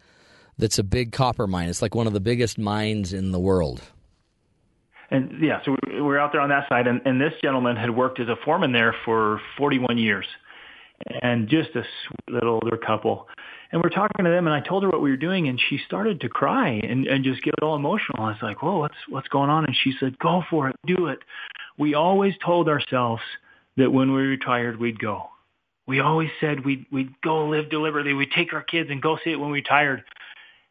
That's 0.57 0.77
a 0.77 0.83
big 0.83 1.11
copper 1.11 1.47
mine. 1.47 1.69
It's 1.69 1.81
like 1.81 1.95
one 1.95 2.07
of 2.07 2.13
the 2.13 2.19
biggest 2.19 2.59
mines 2.59 3.13
in 3.13 3.31
the 3.31 3.39
world. 3.39 3.81
And 5.09 5.41
yeah, 5.41 5.61
so 5.65 5.71
we 5.71 5.95
we 5.95 6.01
were 6.01 6.19
out 6.19 6.31
there 6.31 6.41
on 6.41 6.49
that 6.49 6.69
side, 6.69 6.87
and, 6.87 7.01
and 7.05 7.19
this 7.19 7.33
gentleman 7.41 7.75
had 7.75 7.89
worked 7.89 8.19
as 8.19 8.29
a 8.29 8.35
foreman 8.45 8.71
there 8.71 8.95
for 9.03 9.41
41 9.57 9.97
years, 9.97 10.25
and 11.21 11.49
just 11.49 11.71
a 11.71 11.83
sweet 12.07 12.35
little 12.35 12.59
older 12.63 12.77
couple. 12.77 13.27
And 13.71 13.81
we're 13.81 13.89
talking 13.89 14.25
to 14.25 14.31
them, 14.31 14.47
and 14.47 14.53
I 14.53 14.59
told 14.59 14.83
her 14.83 14.89
what 14.89 15.01
we 15.01 15.09
were 15.09 15.17
doing, 15.17 15.47
and 15.47 15.59
she 15.69 15.79
started 15.85 16.21
to 16.21 16.29
cry 16.29 16.79
and, 16.83 17.07
and 17.07 17.23
just 17.23 17.41
get 17.41 17.55
all 17.61 17.75
emotional. 17.75 18.23
I 18.23 18.31
was 18.31 18.37
like, 18.41 18.61
"Whoa, 18.61 18.79
what's 18.79 18.95
what's 19.09 19.27
going 19.29 19.49
on?" 19.49 19.65
And 19.65 19.75
she 19.75 19.93
said, 19.99 20.17
"Go 20.19 20.43
for 20.49 20.69
it, 20.69 20.75
do 20.85 21.07
it." 21.07 21.19
We 21.77 21.95
always 21.95 22.33
told 22.45 22.69
ourselves 22.69 23.21
that 23.81 23.91
when 23.91 24.13
we 24.13 24.21
retired, 24.21 24.79
we'd 24.79 24.99
go. 24.99 25.29
We 25.87 25.99
always 25.99 26.29
said 26.39 26.63
we'd 26.63 26.85
we'd 26.91 27.19
go 27.21 27.47
live 27.47 27.69
deliberately. 27.69 28.13
We'd 28.13 28.31
take 28.31 28.53
our 28.53 28.63
kids 28.63 28.89
and 28.89 29.01
go 29.01 29.17
see 29.23 29.31
it 29.31 29.39
when 29.39 29.49
we 29.49 29.59
retired. 29.59 30.03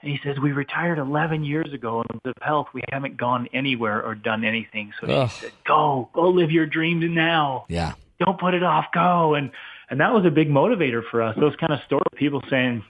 And 0.03 0.11
he 0.11 0.19
says, 0.25 0.39
we 0.39 0.53
retired 0.53 0.99
11 0.99 1.45
years 1.45 1.75
ago, 1.75 2.03
and 2.09 2.21
with 2.25 2.35
health, 2.41 2.69
we 2.73 2.81
haven't 2.91 3.19
gone 3.19 3.49
anywhere 3.53 4.03
or 4.03 4.15
done 4.15 4.45
anything. 4.45 4.95
So 4.99 5.07
Ugh. 5.07 5.31
she 5.31 5.41
said, 5.41 5.53
go, 5.67 6.09
go 6.15 6.31
live 6.31 6.51
your 6.51 6.65
dreams 6.65 7.05
now. 7.07 7.67
Yeah. 7.69 7.93
Don't 8.25 8.41
put 8.41 8.55
it 8.55 8.63
off, 8.63 8.87
go. 8.95 9.35
And, 9.35 9.51
and 9.91 10.01
that 10.01 10.15
was 10.15 10.25
a 10.25 10.31
big 10.31 10.49
motivator 10.49 11.03
for 11.11 11.21
us. 11.21 11.37
Those 11.39 11.55
kind 11.57 11.75
of 11.75 11.81
stories, 11.85 12.07
people 12.17 12.43
saying 12.49 12.83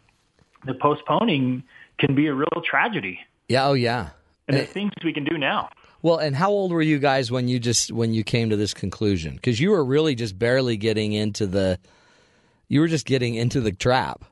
the 0.65 0.75
postponing 0.75 1.65
can 1.99 2.15
be 2.15 2.29
a 2.29 2.35
real 2.35 2.63
tragedy. 2.65 3.19
Yeah. 3.49 3.67
Oh 3.67 3.73
yeah. 3.73 4.11
And 4.47 4.57
there's 4.57 4.69
things 4.69 4.93
we 5.05 5.13
can 5.13 5.25
do 5.25 5.37
now. 5.37 5.71
Well, 6.03 6.17
and 6.17 6.35
how 6.35 6.51
old 6.51 6.73
were 6.73 6.83
you 6.83 6.99
guys 6.99 7.31
when 7.31 7.49
you 7.49 7.59
just 7.59 7.93
when 7.93 8.15
you 8.15 8.25
came 8.25 8.51
to 8.51 8.57
this 8.57 8.73
conclusion? 8.73 9.35
Because 9.35 9.61
you 9.61 9.71
were 9.71 9.85
really 9.85 10.15
just 10.15 10.39
barely 10.39 10.77
getting 10.77 11.13
into 11.13 11.47
the, 11.47 11.79
you 12.69 12.81
were 12.81 12.89
just 12.89 13.07
getting 13.07 13.35
into 13.35 13.61
the 13.61 13.73
trap. 13.73 14.25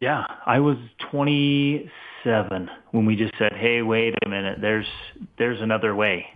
Yeah, 0.00 0.24
I 0.46 0.60
was 0.60 0.78
27 1.10 2.70
when 2.92 3.04
we 3.04 3.16
just 3.16 3.34
said, 3.38 3.52
"Hey, 3.52 3.82
wait 3.82 4.14
a 4.24 4.28
minute. 4.28 4.60
There's 4.60 4.88
there's 5.38 5.60
another 5.60 5.94
way." 5.94 6.26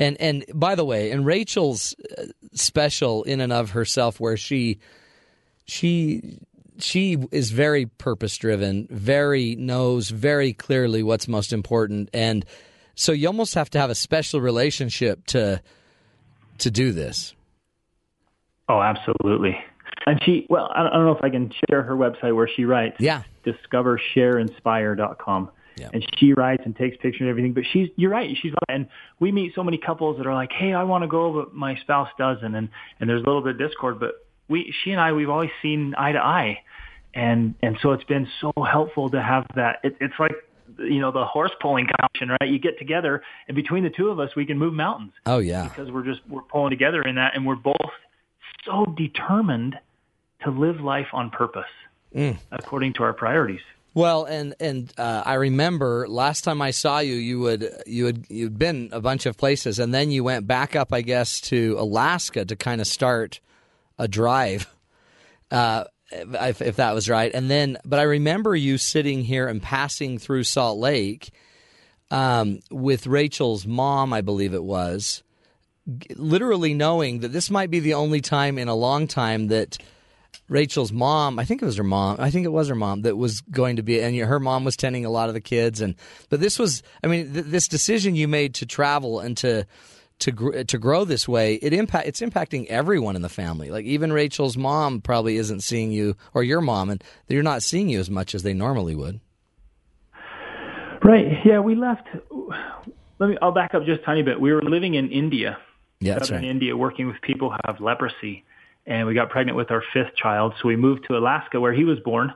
And 0.00 0.20
and 0.20 0.44
by 0.52 0.74
the 0.74 0.84
way, 0.84 1.10
and 1.10 1.24
Rachel's 1.24 1.94
uh, 2.18 2.24
special 2.52 3.22
in 3.24 3.40
and 3.40 3.52
of 3.52 3.70
herself, 3.70 4.18
where 4.18 4.36
she 4.36 4.78
she 5.66 6.40
she 6.78 7.18
is 7.30 7.50
very 7.50 7.86
purpose 7.86 8.36
driven, 8.36 8.88
very 8.90 9.54
knows 9.54 10.10
very 10.10 10.52
clearly 10.52 11.02
what's 11.02 11.28
most 11.28 11.52
important, 11.52 12.10
and 12.12 12.44
so 13.00 13.12
you 13.12 13.28
almost 13.28 13.54
have 13.54 13.70
to 13.70 13.78
have 13.78 13.90
a 13.90 13.94
special 13.94 14.40
relationship 14.40 15.24
to 15.26 15.62
to 16.58 16.70
do 16.70 16.92
this. 16.92 17.34
Oh, 18.68 18.82
absolutely. 18.82 19.56
And 20.06 20.22
she, 20.24 20.46
well, 20.48 20.70
I 20.74 20.82
don't 20.82 21.04
know 21.04 21.16
if 21.16 21.24
I 21.24 21.30
can 21.30 21.52
share 21.68 21.82
her 21.82 21.96
website 21.96 22.36
where 22.36 22.48
she 22.48 22.64
writes. 22.64 22.96
Yeah. 23.00 23.22
DiscoverShareInspire.com. 23.44 25.50
And 25.92 26.06
she 26.18 26.34
writes 26.34 26.62
and 26.66 26.76
takes 26.76 26.98
pictures 26.98 27.20
and 27.20 27.30
everything. 27.30 27.54
But 27.54 27.64
she's, 27.72 27.88
you're 27.96 28.10
right. 28.10 28.36
She's, 28.40 28.52
and 28.68 28.86
we 29.18 29.32
meet 29.32 29.54
so 29.54 29.64
many 29.64 29.78
couples 29.78 30.18
that 30.18 30.26
are 30.26 30.34
like, 30.34 30.52
hey, 30.52 30.74
I 30.74 30.84
want 30.84 31.04
to 31.04 31.08
go, 31.08 31.32
but 31.32 31.54
my 31.54 31.76
spouse 31.76 32.10
doesn't. 32.18 32.54
And, 32.54 32.68
and 33.00 33.08
there's 33.08 33.22
a 33.22 33.26
little 33.26 33.42
bit 33.42 33.52
of 33.52 33.58
discord. 33.58 33.98
But 33.98 34.26
we, 34.48 34.74
she 34.84 34.90
and 34.90 35.00
I, 35.00 35.12
we've 35.12 35.30
always 35.30 35.50
seen 35.62 35.94
eye 35.96 36.12
to 36.12 36.18
eye. 36.18 36.58
And, 37.14 37.54
and 37.62 37.78
so 37.82 37.92
it's 37.92 38.04
been 38.04 38.28
so 38.40 38.52
helpful 38.70 39.08
to 39.10 39.22
have 39.22 39.46
that. 39.56 39.78
It, 39.82 39.96
it's 40.00 40.14
like, 40.18 40.34
you 40.80 41.00
know, 41.00 41.10
the 41.12 41.24
horse 41.24 41.52
pulling 41.60 41.86
competition, 42.00 42.30
right? 42.40 42.50
You 42.50 42.58
get 42.58 42.78
together 42.78 43.22
and 43.48 43.54
between 43.54 43.84
the 43.84 43.90
two 43.90 44.08
of 44.08 44.18
us, 44.18 44.34
we 44.36 44.46
can 44.46 44.58
move 44.58 44.72
mountains 44.74 45.12
Oh 45.26 45.38
yeah. 45.38 45.68
because 45.68 45.90
we're 45.90 46.04
just 46.04 46.20
we're 46.28 46.42
pulling 46.42 46.70
together 46.70 47.02
in 47.02 47.14
that 47.16 47.34
and 47.36 47.46
we're 47.46 47.56
both 47.56 47.90
so 48.64 48.86
determined 48.96 49.78
to 50.44 50.50
live 50.50 50.80
life 50.80 51.08
on 51.12 51.30
purpose 51.30 51.64
Mm. 52.14 52.38
according 52.50 52.94
to 52.94 53.04
our 53.04 53.12
priorities 53.12 53.60
Well, 53.94 54.24
and 54.24 54.54
and 54.58 54.92
uh, 54.98 55.22
I 55.24 55.34
remember 55.34 56.08
last 56.08 56.42
time 56.42 56.60
I 56.60 56.72
saw 56.72 56.98
you, 56.98 57.14
you 57.14 57.38
would 57.40 57.68
you 57.86 58.06
had 58.06 58.24
you'd 58.28 58.58
been 58.58 58.88
a 58.92 59.00
bunch 59.00 59.26
of 59.26 59.36
places, 59.36 59.78
and 59.78 59.94
then 59.94 60.10
you 60.10 60.24
went 60.24 60.46
back 60.46 60.74
up, 60.74 60.92
I 60.92 61.02
guess, 61.02 61.40
to 61.42 61.76
Alaska 61.78 62.44
to 62.44 62.56
kind 62.56 62.80
of 62.80 62.86
start 62.88 63.38
a 63.98 64.08
drive, 64.08 64.66
uh, 65.52 65.84
if, 66.10 66.60
if 66.62 66.76
that 66.76 66.94
was 66.94 67.08
right. 67.08 67.30
And 67.34 67.50
then, 67.50 67.78
but 67.84 67.98
I 67.98 68.04
remember 68.04 68.54
you 68.54 68.78
sitting 68.78 69.22
here 69.22 69.46
and 69.48 69.62
passing 69.62 70.18
through 70.18 70.44
Salt 70.44 70.78
Lake 70.78 71.30
um, 72.10 72.60
with 72.70 73.06
Rachel's 73.06 73.66
mom, 73.66 74.12
I 74.12 74.20
believe 74.20 74.54
it 74.54 74.64
was, 74.64 75.22
g- 75.98 76.14
literally 76.16 76.74
knowing 76.74 77.20
that 77.20 77.28
this 77.32 77.50
might 77.50 77.70
be 77.70 77.80
the 77.80 77.94
only 77.94 78.20
time 78.20 78.58
in 78.58 78.68
a 78.68 78.74
long 78.74 79.06
time 79.06 79.48
that 79.48 79.78
Rachel's 80.48 80.92
mom, 80.92 81.38
I 81.38 81.44
think 81.44 81.62
it 81.62 81.64
was 81.64 81.76
her 81.76 81.84
mom, 81.84 82.16
I 82.18 82.30
think 82.30 82.44
it 82.44 82.50
was 82.50 82.68
her 82.68 82.74
mom 82.74 83.02
that 83.02 83.16
was 83.16 83.40
going 83.40 83.76
to 83.76 83.82
be, 83.82 84.00
and 84.00 84.16
her 84.16 84.40
mom 84.40 84.64
was 84.64 84.76
tending 84.76 85.04
a 85.04 85.10
lot 85.10 85.28
of 85.28 85.34
the 85.34 85.40
kids, 85.40 85.80
and 85.80 85.94
but 86.28 86.40
this 86.40 86.58
was, 86.58 86.82
I 87.04 87.06
mean, 87.06 87.32
th- 87.32 87.46
this 87.46 87.68
decision 87.68 88.16
you 88.16 88.26
made 88.26 88.54
to 88.56 88.66
travel 88.66 89.20
and 89.20 89.36
to 89.38 89.66
to 90.20 90.32
gr- 90.32 90.62
to 90.62 90.78
grow 90.78 91.04
this 91.04 91.28
way, 91.28 91.54
it 91.54 91.72
impact 91.72 92.06
it's 92.06 92.20
impacting 92.20 92.66
everyone 92.66 93.16
in 93.16 93.22
the 93.22 93.28
family. 93.28 93.70
Like 93.70 93.84
even 93.84 94.12
Rachel's 94.12 94.56
mom 94.56 95.00
probably 95.00 95.36
isn't 95.36 95.60
seeing 95.60 95.90
you, 95.90 96.16
or 96.34 96.42
your 96.42 96.60
mom, 96.60 96.90
and 96.90 97.02
they're 97.26 97.42
not 97.42 97.62
seeing 97.62 97.88
you 97.88 98.00
as 98.00 98.10
much 98.10 98.34
as 98.34 98.42
they 98.42 98.54
normally 98.54 98.94
would. 98.94 99.20
Right. 101.02 101.26
Yeah, 101.44 101.60
we 101.60 101.74
left. 101.74 102.06
Let 103.18 103.30
me. 103.30 103.38
I'll 103.42 103.52
back 103.52 103.74
up 103.74 103.84
just 103.84 104.02
a 104.02 104.04
tiny 104.04 104.22
bit. 104.22 104.40
We 104.40 104.52
were 104.52 104.62
living 104.62 104.94
in 104.94 105.10
India. 105.10 105.58
Yeah, 106.00 106.18
southern 106.18 106.42
right. 106.42 106.50
India, 106.50 106.76
working 106.76 107.06
with 107.06 107.20
people 107.20 107.50
who 107.50 107.56
have 107.66 107.80
leprosy, 107.80 108.44
and 108.86 109.06
we 109.06 109.14
got 109.14 109.30
pregnant 109.30 109.56
with 109.56 109.70
our 109.70 109.82
fifth 109.92 110.14
child. 110.16 110.54
So 110.60 110.68
we 110.68 110.76
moved 110.76 111.06
to 111.08 111.16
Alaska, 111.16 111.60
where 111.60 111.72
he 111.72 111.84
was 111.84 111.98
born. 112.00 112.32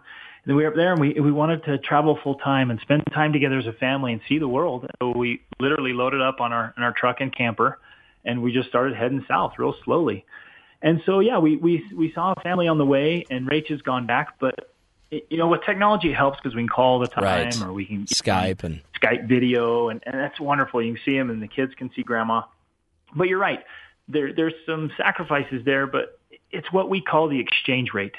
And 0.47 0.57
we 0.57 0.63
were 0.63 0.69
up 0.69 0.77
there, 0.77 0.93
and 0.93 1.01
we 1.01 1.15
we 1.15 1.33
wanted 1.33 1.65
to 1.65 1.79
travel 1.79 2.19
full 2.23 2.35
time 2.37 2.71
and 2.71 2.79
spend 2.81 3.05
time 3.13 3.33
together 3.33 3.59
as 3.59 3.67
a 3.67 3.73
family 3.73 4.13
and 4.13 4.21
see 4.29 4.39
the 4.39 4.49
world. 4.49 4.87
So 5.01 5.13
we 5.17 5.41
literally 5.59 5.93
loaded 5.93 6.21
up 6.21 6.41
on 6.41 6.53
our 6.53 6.75
in 6.77 6.83
our 6.83 6.93
truck 6.93 7.21
and 7.21 7.35
camper, 7.35 7.79
and 8.25 8.43
we 8.43 8.53
just 8.53 8.69
started 8.69 8.95
heading 8.97 9.25
south 9.27 9.55
real 9.59 9.75
slowly. 9.85 10.25
And 10.83 11.03
so 11.07 11.21
yeah, 11.21 11.39
we 11.39 11.57
we 11.57 11.83
we 11.97 12.13
saw 12.13 12.35
a 12.37 12.41
family 12.43 12.69
on 12.69 12.77
the 12.77 12.85
way, 12.85 13.25
and 13.31 13.49
Rach 13.49 13.69
has 13.69 13.81
gone 13.81 14.07
back, 14.07 14.39
but 14.39 14.71
you 15.11 15.39
know, 15.39 15.49
with 15.49 15.63
technology 15.65 16.11
it 16.11 16.15
helps 16.15 16.39
because 16.43 16.55
we 16.55 16.63
can 16.63 16.69
call 16.69 16.95
all 16.95 16.99
the 16.99 17.09
time 17.09 17.25
Right. 17.25 17.63
or 17.63 17.73
we 17.73 17.87
can 17.87 18.07
Skype 18.07 18.65
and 18.65 18.83
Skype 19.01 19.29
video, 19.29 19.89
and, 19.89 20.03
and 20.05 20.15
that's 20.15 20.39
wonderful. 20.41 20.83
You 20.83 20.95
can 20.95 21.03
see 21.05 21.17
them, 21.17 21.31
and 21.31 21.43
the 21.43 21.49
kids 21.49 21.73
can 21.75 21.91
see 21.95 22.03
grandma. 22.03 22.43
But 23.15 23.29
you're 23.29 23.39
right. 23.39 23.61
There, 24.09 24.33
there's 24.35 24.55
some 24.67 24.91
sacrifices 24.97 25.65
there, 25.65 25.87
but 25.87 26.19
it's 26.51 26.71
what 26.73 26.91
we 26.91 27.01
call 27.01 27.29
the 27.29 27.41
exchange 27.41 27.95
rate. 27.95 28.15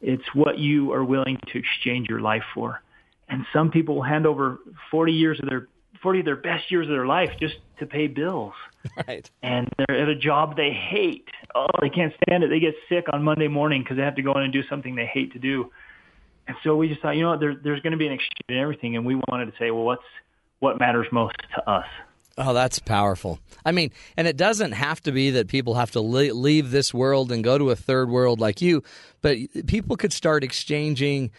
It's 0.00 0.34
what 0.34 0.58
you 0.58 0.92
are 0.92 1.04
willing 1.04 1.38
to 1.52 1.58
exchange 1.58 2.08
your 2.08 2.20
life 2.20 2.44
for. 2.54 2.82
And 3.28 3.44
some 3.52 3.70
people 3.70 3.96
will 3.96 4.02
hand 4.02 4.26
over 4.26 4.58
40 4.90 5.12
years 5.12 5.38
of 5.40 5.48
their 5.48 5.68
40 6.02 6.20
of 6.20 6.24
their 6.24 6.36
best 6.36 6.70
years 6.70 6.86
of 6.86 6.92
their 6.92 7.06
life 7.06 7.30
just 7.40 7.56
to 7.80 7.86
pay 7.86 8.06
bills. 8.06 8.54
Right. 9.06 9.28
And 9.42 9.68
they're 9.76 10.00
at 10.00 10.08
a 10.08 10.14
job 10.14 10.56
they 10.56 10.70
hate. 10.70 11.28
Oh, 11.54 11.66
they 11.80 11.90
can't 11.90 12.14
stand 12.22 12.42
it. 12.42 12.48
They 12.48 12.60
get 12.60 12.74
sick 12.88 13.06
on 13.12 13.22
Monday 13.22 13.48
morning 13.48 13.82
because 13.82 13.96
they 13.96 14.02
have 14.02 14.14
to 14.14 14.22
go 14.22 14.32
in 14.32 14.44
and 14.44 14.52
do 14.52 14.62
something 14.68 14.94
they 14.94 15.04
hate 15.04 15.32
to 15.32 15.38
do. 15.38 15.70
And 16.46 16.56
so 16.64 16.76
we 16.76 16.88
just 16.88 17.02
thought, 17.02 17.16
you 17.16 17.22
know 17.22 17.30
what, 17.30 17.40
there, 17.40 17.54
there's 17.54 17.80
going 17.82 17.90
to 17.90 17.98
be 17.98 18.06
an 18.06 18.12
exchange 18.12 18.48
in 18.48 18.56
everything, 18.56 18.96
and 18.96 19.04
we 19.04 19.16
wanted 19.28 19.46
to 19.46 19.52
say, 19.58 19.70
well, 19.70 19.84
what's 19.84 20.02
what 20.60 20.78
matters 20.78 21.06
most 21.12 21.36
to 21.54 21.70
us? 21.70 21.86
Oh, 22.40 22.54
that's 22.54 22.78
powerful. 22.78 23.40
I 23.66 23.72
mean, 23.72 23.90
and 24.16 24.28
it 24.28 24.36
doesn't 24.36 24.70
have 24.70 25.00
to 25.02 25.12
be 25.12 25.30
that 25.30 25.48
people 25.48 25.74
have 25.74 25.90
to 25.90 26.00
leave 26.00 26.70
this 26.70 26.94
world 26.94 27.32
and 27.32 27.42
go 27.42 27.58
to 27.58 27.70
a 27.70 27.76
third 27.76 28.08
world 28.08 28.38
like 28.38 28.62
you, 28.62 28.84
but 29.22 29.36
people 29.66 29.96
could 29.96 30.12
start 30.12 30.44
exchanging. 30.44 31.32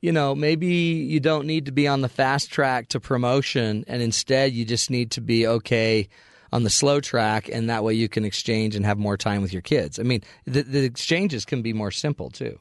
You 0.00 0.12
know, 0.12 0.34
maybe 0.34 0.66
you 0.66 1.20
don't 1.20 1.46
need 1.46 1.66
to 1.66 1.72
be 1.72 1.86
on 1.86 2.00
the 2.00 2.08
fast 2.08 2.50
track 2.50 2.88
to 2.88 3.00
promotion, 3.00 3.84
and 3.86 4.00
instead 4.00 4.52
you 4.52 4.64
just 4.64 4.88
need 4.88 5.10
to 5.12 5.20
be 5.20 5.46
okay 5.46 6.08
on 6.52 6.62
the 6.62 6.70
slow 6.70 7.00
track, 7.00 7.50
and 7.50 7.68
that 7.68 7.84
way 7.84 7.92
you 7.92 8.08
can 8.08 8.24
exchange 8.24 8.74
and 8.74 8.86
have 8.86 8.98
more 8.98 9.18
time 9.18 9.42
with 9.42 9.52
your 9.52 9.62
kids. 9.62 9.98
I 9.98 10.04
mean, 10.04 10.22
the, 10.46 10.62
the 10.62 10.84
exchanges 10.84 11.44
can 11.44 11.60
be 11.60 11.74
more 11.74 11.90
simple 11.90 12.30
too. 12.30 12.58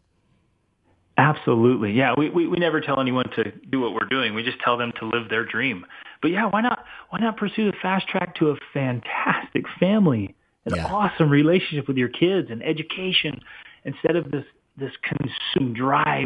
Absolutely. 1.17 1.93
Yeah, 1.93 2.13
we, 2.17 2.29
we 2.29 2.45
we 2.45 2.57
never 2.57 2.81
tell 2.81 2.99
anyone 2.99 3.29
to 3.37 3.51
do 3.69 3.79
what 3.79 3.93
we're 3.93 4.09
doing. 4.09 4.33
We 4.33 4.43
just 4.43 4.59
tell 4.59 4.75
them 4.75 4.91
to 4.99 5.05
live 5.05 5.29
their 5.29 5.45
dream. 5.45 5.85
But 6.25 6.31
yeah, 6.31 6.47
why 6.47 6.61
not 6.61 6.83
why 7.11 7.19
not 7.19 7.37
pursue 7.37 7.69
the 7.69 7.77
fast 7.83 8.07
track 8.07 8.33
to 8.37 8.49
a 8.49 8.55
fantastic 8.73 9.65
family, 9.79 10.33
an 10.65 10.73
awesome 10.79 11.29
relationship 11.29 11.87
with 11.87 11.97
your 11.97 12.09
kids 12.09 12.49
and 12.49 12.63
education 12.63 13.41
instead 13.83 14.15
of 14.15 14.31
this 14.31 14.43
this 14.75 14.89
consume 15.03 15.75
drive 15.75 16.25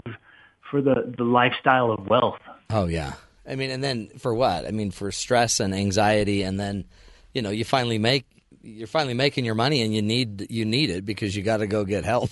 for 0.72 0.82
the 0.82 1.14
the 1.18 1.26
lifestyle 1.26 1.92
of 1.92 2.08
wealth. 2.08 2.40
Oh 2.70 2.88
yeah. 2.88 3.16
I 3.46 3.56
mean, 3.56 3.72
and 3.72 3.84
then 3.84 4.08
for 4.20 4.34
what? 4.34 4.66
I 4.66 4.72
mean, 4.72 4.92
for 4.92 5.12
stress 5.12 5.60
and 5.60 5.76
anxiety, 5.76 6.44
and 6.44 6.58
then 6.58 6.86
you 7.34 7.42
know 7.42 7.50
you 7.50 7.66
finally 7.66 7.98
make 7.98 8.26
you're 8.62 8.88
finally 8.88 9.14
making 9.14 9.46
your 9.46 9.56
money, 9.56 9.82
and 9.82 9.94
you 9.94 10.02
need 10.02 10.50
you 10.50 10.66
need 10.66 10.90
it 10.90 11.06
because 11.06 11.36
you 11.36 11.44
got 11.44 11.58
to 11.58 11.68
go 11.68 11.86
get 11.86 12.06
help. 12.06 12.30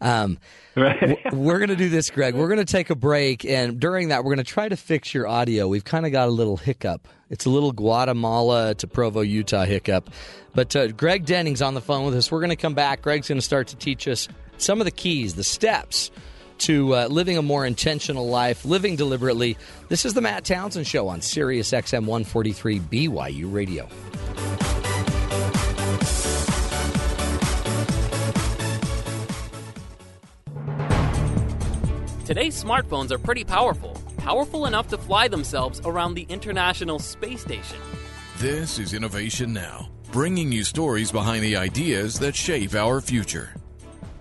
Um, 0.00 0.38
right. 0.76 1.18
we're 1.32 1.58
going 1.58 1.70
to 1.70 1.76
do 1.76 1.88
this, 1.88 2.10
Greg. 2.10 2.34
We're 2.34 2.48
going 2.48 2.58
to 2.58 2.64
take 2.64 2.90
a 2.90 2.94
break, 2.94 3.44
and 3.44 3.78
during 3.78 4.08
that, 4.08 4.24
we're 4.24 4.34
going 4.34 4.44
to 4.44 4.52
try 4.52 4.68
to 4.68 4.76
fix 4.76 5.12
your 5.12 5.26
audio. 5.26 5.68
We've 5.68 5.84
kind 5.84 6.06
of 6.06 6.12
got 6.12 6.28
a 6.28 6.30
little 6.30 6.56
hiccup. 6.56 7.08
It's 7.28 7.44
a 7.44 7.50
little 7.50 7.72
Guatemala 7.72 8.74
to 8.76 8.86
Provo, 8.86 9.20
Utah 9.20 9.64
hiccup. 9.64 10.10
But 10.54 10.74
uh, 10.74 10.88
Greg 10.88 11.24
Denning's 11.24 11.62
on 11.62 11.74
the 11.74 11.80
phone 11.80 12.04
with 12.04 12.14
us. 12.16 12.30
We're 12.30 12.40
going 12.40 12.50
to 12.50 12.56
come 12.56 12.74
back. 12.74 13.02
Greg's 13.02 13.28
going 13.28 13.38
to 13.38 13.42
start 13.42 13.68
to 13.68 13.76
teach 13.76 14.08
us 14.08 14.28
some 14.58 14.80
of 14.80 14.84
the 14.84 14.90
keys, 14.90 15.34
the 15.34 15.44
steps 15.44 16.10
to 16.58 16.94
uh, 16.94 17.06
living 17.06 17.38
a 17.38 17.42
more 17.42 17.64
intentional 17.64 18.28
life, 18.28 18.64
living 18.64 18.96
deliberately. 18.96 19.56
This 19.88 20.04
is 20.04 20.14
the 20.14 20.20
Matt 20.20 20.44
Townsend 20.44 20.86
Show 20.86 21.08
on 21.08 21.22
Sirius 21.22 21.70
XM 21.70 22.06
143 22.06 22.80
BYU 22.80 23.52
Radio. 23.52 23.88
Today's 32.30 32.62
smartphones 32.62 33.10
are 33.10 33.18
pretty 33.18 33.42
powerful, 33.42 34.00
powerful 34.18 34.66
enough 34.66 34.86
to 34.90 34.96
fly 34.96 35.26
themselves 35.26 35.80
around 35.84 36.14
the 36.14 36.26
International 36.28 37.00
Space 37.00 37.40
Station. 37.40 37.76
This 38.38 38.78
is 38.78 38.94
Innovation 38.94 39.52
Now, 39.52 39.88
bringing 40.12 40.52
you 40.52 40.62
stories 40.62 41.10
behind 41.10 41.42
the 41.42 41.56
ideas 41.56 42.20
that 42.20 42.36
shape 42.36 42.74
our 42.76 43.00
future. 43.00 43.52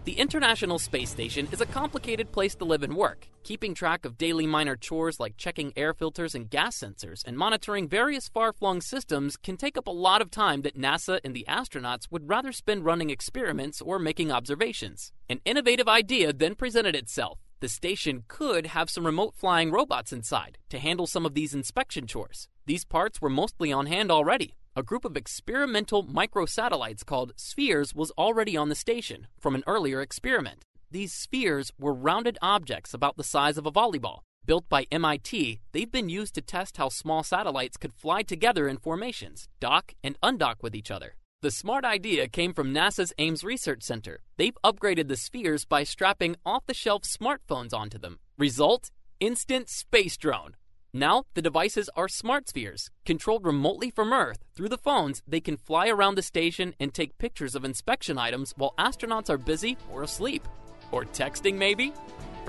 The 0.06 0.14
International 0.14 0.80
Space 0.80 1.12
Station 1.12 1.48
is 1.52 1.62
a 1.62 1.68
complicated 1.68 2.32
place 2.32 2.56
to 2.56 2.66
live 2.66 2.82
and 2.82 2.96
work. 2.96 3.28
Keeping 3.44 3.76
track 3.76 4.06
of 4.06 4.18
daily 4.18 4.48
minor 4.48 4.76
chores 4.76 5.20
like 5.20 5.38
checking 5.38 5.72
air 5.76 5.94
filters 5.94 6.34
and 6.34 6.50
gas 6.50 6.80
sensors 6.80 7.24
and 7.28 7.38
monitoring 7.38 7.88
various 7.88 8.28
far 8.28 8.52
flung 8.52 8.82
systems 8.82 9.38
can 9.38 9.56
take 9.56 9.78
up 9.78 9.86
a 9.86 9.92
lot 9.92 10.20
of 10.20 10.32
time 10.32 10.64
that 10.64 10.76
NASA 10.76 11.20
and 11.24 11.36
the 11.36 11.46
astronauts 11.48 12.08
would 12.10 12.28
rather 12.28 12.52
spend 12.52 12.86
running 12.86 13.12
experiments 13.12 13.84
or 13.84 14.00
making 14.00 14.32
observations. 14.32 15.12
An 15.30 15.42
innovative 15.46 15.88
idea 15.88 16.34
then 16.34 16.56
presented 16.56 16.96
itself. 16.96 17.38
The 17.62 17.68
station 17.68 18.24
could 18.30 18.68
have 18.68 18.90
some 18.90 19.06
remote 19.06 19.36
flying 19.36 19.70
robots 19.70 20.14
inside 20.14 20.58
to 20.70 20.80
handle 20.80 21.08
some 21.08 21.26
of 21.26 21.34
these 21.34 21.54
inspection 21.54 22.08
chores. 22.08 22.48
These 22.66 22.86
parts 22.86 23.22
were 23.22 23.30
mostly 23.30 23.70
on 23.74 23.88
hand 23.88 24.12
already. 24.12 24.56
A 24.78 24.84
group 24.84 25.04
of 25.04 25.18
experimental 25.18 26.06
microsatellites 26.06 27.06
called 27.06 27.34
spheres 27.36 27.94
was 27.94 28.12
already 28.12 28.56
on 28.56 28.70
the 28.70 28.76
station 28.76 29.28
from 29.38 29.56
an 29.56 29.66
earlier 29.68 30.00
experiment. 30.00 30.64
These 30.90 31.12
spheres 31.12 31.74
were 31.78 31.94
rounded 31.94 32.38
objects 32.42 32.94
about 32.94 33.18
the 33.18 33.26
size 33.26 33.58
of 33.58 33.66
a 33.66 33.74
volleyball. 33.74 34.20
Built 34.46 34.70
by 34.70 34.86
MIT, 34.90 35.60
they've 35.74 35.92
been 35.92 36.08
used 36.08 36.36
to 36.36 36.42
test 36.42 36.78
how 36.78 36.88
small 36.88 37.24
satellites 37.24 37.76
could 37.76 37.94
fly 37.94 38.24
together 38.24 38.70
in 38.70 38.78
formations, 38.78 39.50
dock 39.60 39.96
and 40.02 40.18
undock 40.24 40.64
with 40.64 40.76
each 40.76 40.92
other. 40.92 41.16
The 41.42 41.52
smart 41.52 41.86
idea 41.86 42.28
came 42.28 42.52
from 42.54 42.74
NASA's 42.74 43.14
Ames 43.18 43.46
Research 43.46 43.82
Center. 43.82 44.20
They've 44.36 44.58
upgraded 44.62 45.08
the 45.08 45.16
spheres 45.16 45.64
by 45.64 45.86
strapping 45.86 46.36
off 46.46 46.66
the 46.66 46.74
shelf 46.74 47.04
smartphones 47.04 47.74
onto 47.74 47.98
them. 47.98 48.20
Result? 48.38 48.92
Instant 49.22 49.70
space 49.70 50.18
drone. 50.18 50.58
Now, 50.92 51.24
the 51.36 51.42
devices 51.42 51.90
are 51.96 52.10
smart 52.10 52.50
spheres. 52.50 52.92
Controlled 53.06 53.46
remotely 53.46 53.90
from 53.90 54.12
Earth, 54.12 54.44
through 54.54 54.68
the 54.68 54.78
phones, 54.78 55.24
they 55.26 55.40
can 55.40 55.56
fly 55.56 55.88
around 55.88 56.16
the 56.16 56.22
station 56.22 56.76
and 56.78 56.94
take 56.94 57.18
pictures 57.18 57.56
of 57.56 57.64
inspection 57.64 58.18
items 58.18 58.54
while 58.58 58.74
astronauts 58.78 59.30
are 59.30 59.38
busy 59.38 59.78
or 59.94 60.04
asleep. 60.04 60.46
Or 60.92 61.06
texting, 61.06 61.56
maybe? 61.56 61.94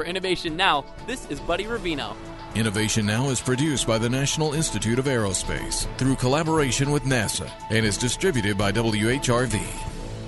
For 0.01 0.07
Innovation 0.07 0.57
Now, 0.57 0.87
this 1.07 1.29
is 1.29 1.41
Buddy 1.41 1.65
Ravino. 1.65 2.17
Innovation 2.55 3.05
Now 3.05 3.29
is 3.29 3.39
produced 3.39 3.87
by 3.87 3.99
the 3.99 4.09
National 4.09 4.55
Institute 4.55 4.99
of 4.99 5.05
Aerospace 5.05 5.87
through 5.99 6.17
collaboration 6.17 6.91
with 6.91 7.03
NASA 7.03 7.51
and 7.69 7.85
is 7.85 7.99
distributed 7.99 8.57
by 8.57 8.73
WHRV. 8.73 9.61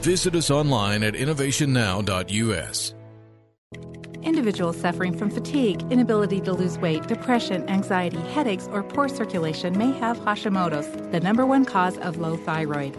Visit 0.03 0.35
us 0.35 0.51
online 0.51 1.03
at 1.03 1.15
innovationnow.us. 1.15 2.95
Individuals 4.23 4.77
suffering 4.77 5.17
from 5.17 5.31
fatigue, 5.31 5.81
inability 5.91 6.43
to 6.43 6.53
lose 6.53 6.79
weight, 6.79 7.07
depression, 7.07 7.67
anxiety, 7.71 8.21
headaches, 8.35 8.69
or 8.73 8.83
poor 8.83 9.09
circulation 9.09 9.79
may 9.79 9.91
have 9.93 10.19
Hashimoto's, 10.19 10.91
the 11.13 11.21
number 11.21 11.47
one 11.47 11.65
cause 11.65 11.97
of 11.97 12.19
low 12.19 12.37
thyroid. 12.37 12.95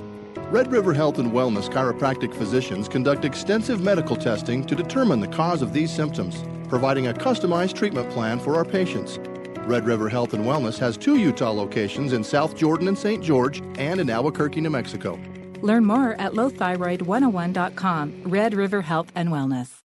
Red 0.50 0.72
River 0.72 0.94
Health 0.94 1.20
and 1.20 1.32
Wellness 1.32 1.70
chiropractic 1.70 2.34
physicians 2.34 2.88
conduct 2.88 3.26
extensive 3.26 3.82
medical 3.82 4.16
testing 4.16 4.66
to 4.66 4.76
determine 4.76 5.20
the 5.20 5.28
cause 5.28 5.62
of 5.62 5.74
these 5.74 5.92
symptoms, 5.92 6.44
providing 6.74 7.06
a 7.06 7.14
customized 7.14 7.76
treatment 7.76 8.10
plan 8.10 8.40
for 8.40 8.56
our 8.56 8.66
patients. 8.66 9.20
Red 9.68 9.86
River 9.86 10.10
Health 10.10 10.34
and 10.34 10.44
Wellness 10.44 10.80
has 10.80 10.98
two 10.98 11.18
Utah 11.18 11.52
locations 11.52 12.14
in 12.14 12.24
South 12.24 12.58
Jordan 12.58 12.88
and 12.88 12.98
St. 12.98 13.24
George 13.24 13.62
and 13.78 14.02
in 14.02 14.10
Albuquerque, 14.10 14.60
New 14.60 14.72
Mexico. 14.72 15.20
Learn 15.62 15.86
more 15.86 16.14
at 16.14 16.32
lowthyroid101.com. 16.32 18.24
Red 18.24 18.56
River 18.56 18.82
Health 18.82 19.12
and 19.14 19.30
Wellness. 19.30 19.82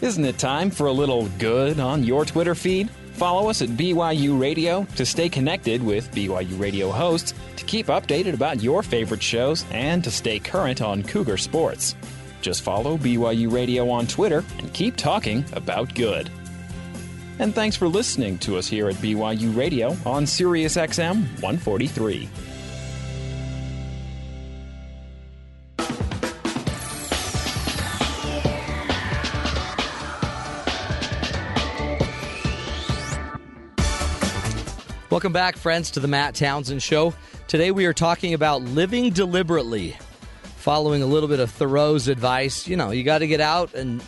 Isn't 0.00 0.24
it 0.24 0.38
time 0.38 0.70
for 0.70 0.86
a 0.86 0.92
little 0.92 1.28
good 1.38 1.78
on 1.78 2.02
your 2.02 2.24
Twitter 2.24 2.54
feed? 2.54 2.88
follow 3.22 3.48
us 3.48 3.62
at 3.62 3.68
BYU 3.68 4.40
Radio 4.40 4.84
to 4.96 5.06
stay 5.06 5.28
connected 5.28 5.80
with 5.80 6.10
BYU 6.10 6.58
Radio 6.58 6.90
hosts, 6.90 7.34
to 7.56 7.64
keep 7.64 7.86
updated 7.86 8.34
about 8.34 8.60
your 8.60 8.82
favorite 8.82 9.22
shows, 9.22 9.64
and 9.70 10.02
to 10.02 10.10
stay 10.10 10.40
current 10.40 10.82
on 10.82 11.04
Cougar 11.04 11.36
sports. 11.36 11.94
Just 12.42 12.62
follow 12.62 12.98
BYU 12.98 13.50
Radio 13.50 13.88
on 13.88 14.06
Twitter 14.06 14.44
and 14.58 14.74
keep 14.74 14.96
talking 14.96 15.44
about 15.52 15.94
good. 15.94 16.28
And 17.38 17.54
thanks 17.54 17.76
for 17.76 17.88
listening 17.88 18.36
to 18.38 18.58
us 18.58 18.66
here 18.66 18.88
at 18.88 18.96
BYU 18.96 19.56
Radio 19.56 19.96
on 20.04 20.26
Sirius 20.26 20.76
XM 20.76 21.22
143. 21.40 22.28
Welcome 35.10 35.32
back, 35.34 35.56
friends, 35.56 35.90
to 35.90 36.00
the 36.00 36.08
Matt 36.08 36.34
Townsend 36.34 36.82
Show. 36.82 37.14
Today 37.46 37.70
we 37.70 37.84
are 37.84 37.92
talking 37.92 38.32
about 38.32 38.62
living 38.62 39.10
deliberately, 39.10 39.94
following 40.62 41.02
a 41.02 41.06
little 41.06 41.28
bit 41.28 41.40
of 41.40 41.50
Thoreau's 41.50 42.06
advice. 42.06 42.68
You 42.68 42.76
know, 42.76 42.92
you 42.92 43.02
got 43.02 43.18
to 43.18 43.26
get 43.26 43.40
out 43.40 43.74
and 43.74 44.02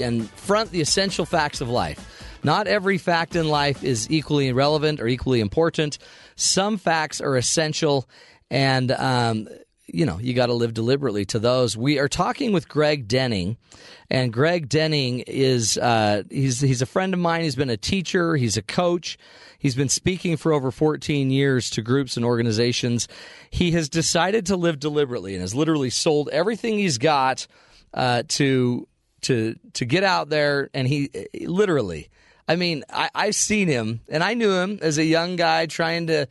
and 0.00 0.28
front 0.30 0.70
the 0.70 0.80
essential 0.80 1.24
facts 1.24 1.60
of 1.60 1.68
life. 1.68 2.10
Not 2.42 2.66
every 2.66 2.98
fact 2.98 3.36
in 3.36 3.48
life 3.48 3.82
is 3.84 4.10
equally 4.10 4.52
relevant 4.52 5.00
or 5.00 5.06
equally 5.06 5.40
important. 5.40 5.98
Some 6.36 6.76
facts 6.76 7.20
are 7.20 7.36
essential, 7.36 8.08
and 8.50 8.90
um, 8.90 9.48
you 9.86 10.04
know, 10.04 10.18
you 10.18 10.34
got 10.34 10.46
to 10.46 10.52
live 10.52 10.74
deliberately 10.74 11.24
to 11.26 11.38
those. 11.38 11.76
We 11.76 11.98
are 12.00 12.08
talking 12.08 12.52
with 12.52 12.68
Greg 12.68 13.06
Denning, 13.06 13.56
and 14.10 14.32
Greg 14.32 14.68
Denning 14.68 15.20
is 15.20 15.78
uh, 15.78 16.24
he's 16.28 16.60
he's 16.60 16.82
a 16.82 16.86
friend 16.86 17.14
of 17.14 17.20
mine. 17.20 17.42
He's 17.42 17.56
been 17.56 17.70
a 17.70 17.76
teacher. 17.76 18.36
He's 18.36 18.56
a 18.56 18.62
coach. 18.62 19.16
He's 19.64 19.74
been 19.74 19.88
speaking 19.88 20.36
for 20.36 20.52
over 20.52 20.70
14 20.70 21.30
years 21.30 21.70
to 21.70 21.80
groups 21.80 22.18
and 22.18 22.26
organizations. 22.26 23.08
He 23.48 23.70
has 23.70 23.88
decided 23.88 24.44
to 24.46 24.58
live 24.58 24.78
deliberately 24.78 25.32
and 25.32 25.40
has 25.40 25.54
literally 25.54 25.88
sold 25.88 26.28
everything 26.28 26.76
he's 26.76 26.98
got 26.98 27.46
uh, 27.94 28.24
to 28.28 28.86
to 29.22 29.58
to 29.72 29.84
get 29.86 30.04
out 30.04 30.28
there. 30.28 30.68
And 30.74 30.86
he 30.86 31.08
literally, 31.40 32.10
I 32.46 32.56
mean, 32.56 32.84
I, 32.92 33.08
I've 33.14 33.34
seen 33.34 33.68
him, 33.68 34.02
and 34.10 34.22
I 34.22 34.34
knew 34.34 34.52
him 34.52 34.80
as 34.82 34.98
a 34.98 35.04
young 35.04 35.36
guy 35.36 35.64
trying 35.64 36.08
to 36.08 36.26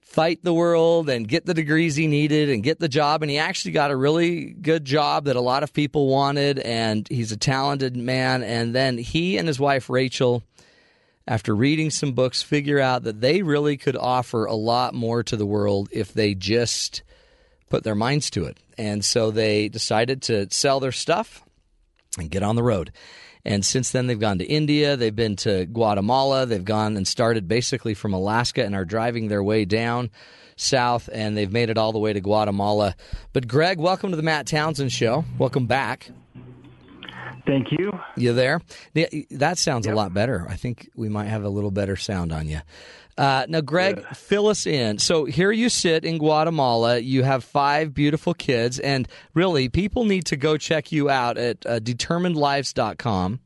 fight 0.00 0.42
the 0.42 0.54
world 0.54 1.10
and 1.10 1.28
get 1.28 1.44
the 1.44 1.52
degrees 1.52 1.94
he 1.94 2.06
needed 2.06 2.48
and 2.48 2.62
get 2.62 2.80
the 2.80 2.88
job. 2.88 3.22
And 3.22 3.30
he 3.30 3.36
actually 3.36 3.72
got 3.72 3.90
a 3.90 3.96
really 3.96 4.46
good 4.46 4.86
job 4.86 5.26
that 5.26 5.36
a 5.36 5.42
lot 5.42 5.62
of 5.62 5.74
people 5.74 6.08
wanted. 6.08 6.58
And 6.58 7.06
he's 7.06 7.32
a 7.32 7.36
talented 7.36 7.98
man. 7.98 8.42
And 8.42 8.74
then 8.74 8.96
he 8.96 9.36
and 9.36 9.46
his 9.46 9.60
wife, 9.60 9.90
Rachel, 9.90 10.42
after 11.26 11.54
reading 11.54 11.90
some 11.90 12.12
books, 12.12 12.42
figure 12.42 12.80
out 12.80 13.04
that 13.04 13.20
they 13.20 13.42
really 13.42 13.76
could 13.76 13.96
offer 13.96 14.44
a 14.44 14.54
lot 14.54 14.94
more 14.94 15.22
to 15.22 15.36
the 15.36 15.46
world 15.46 15.88
if 15.90 16.12
they 16.12 16.34
just 16.34 17.02
put 17.70 17.82
their 17.82 17.94
minds 17.94 18.30
to 18.30 18.44
it. 18.44 18.58
And 18.76 19.04
so 19.04 19.30
they 19.30 19.68
decided 19.68 20.22
to 20.22 20.48
sell 20.50 20.80
their 20.80 20.92
stuff 20.92 21.42
and 22.18 22.30
get 22.30 22.42
on 22.42 22.56
the 22.56 22.62
road. 22.62 22.92
And 23.44 23.64
since 23.64 23.90
then, 23.90 24.06
they've 24.06 24.18
gone 24.18 24.38
to 24.38 24.44
India, 24.44 24.96
they've 24.96 25.14
been 25.14 25.36
to 25.36 25.66
Guatemala, 25.66 26.46
they've 26.46 26.64
gone 26.64 26.96
and 26.96 27.06
started 27.06 27.46
basically 27.46 27.94
from 27.94 28.14
Alaska 28.14 28.64
and 28.64 28.74
are 28.74 28.86
driving 28.86 29.28
their 29.28 29.42
way 29.42 29.64
down 29.64 30.10
south, 30.56 31.10
and 31.12 31.36
they've 31.36 31.52
made 31.52 31.68
it 31.68 31.76
all 31.76 31.92
the 31.92 31.98
way 31.98 32.12
to 32.12 32.20
Guatemala. 32.20 32.94
But, 33.32 33.48
Greg, 33.48 33.78
welcome 33.78 34.10
to 34.10 34.16
the 34.16 34.22
Matt 34.22 34.46
Townsend 34.46 34.92
Show. 34.92 35.24
Welcome 35.38 35.66
back. 35.66 36.10
Thank 37.46 37.72
you. 37.72 37.92
You 38.16 38.32
there? 38.32 38.60
That 39.30 39.58
sounds 39.58 39.86
yep. 39.86 39.94
a 39.94 39.96
lot 39.96 40.14
better. 40.14 40.46
I 40.48 40.56
think 40.56 40.88
we 40.96 41.08
might 41.08 41.26
have 41.26 41.44
a 41.44 41.48
little 41.48 41.70
better 41.70 41.94
sound 41.96 42.32
on 42.32 42.48
you. 42.48 42.60
Uh, 43.16 43.46
now, 43.48 43.60
Greg, 43.60 44.00
yeah. 44.00 44.12
fill 44.12 44.48
us 44.48 44.66
in. 44.66 44.98
So 44.98 45.24
here 45.24 45.52
you 45.52 45.68
sit 45.68 46.04
in 46.04 46.18
Guatemala. 46.18 46.98
You 46.98 47.22
have 47.22 47.44
five 47.44 47.94
beautiful 47.94 48.34
kids, 48.34 48.80
and 48.80 49.06
really, 49.34 49.68
people 49.68 50.04
need 50.04 50.26
to 50.26 50.36
go 50.36 50.56
check 50.56 50.90
you 50.90 51.08
out 51.08 51.38
at 51.38 51.64
uh, 51.64 51.78
determinedlives.com. 51.78 53.38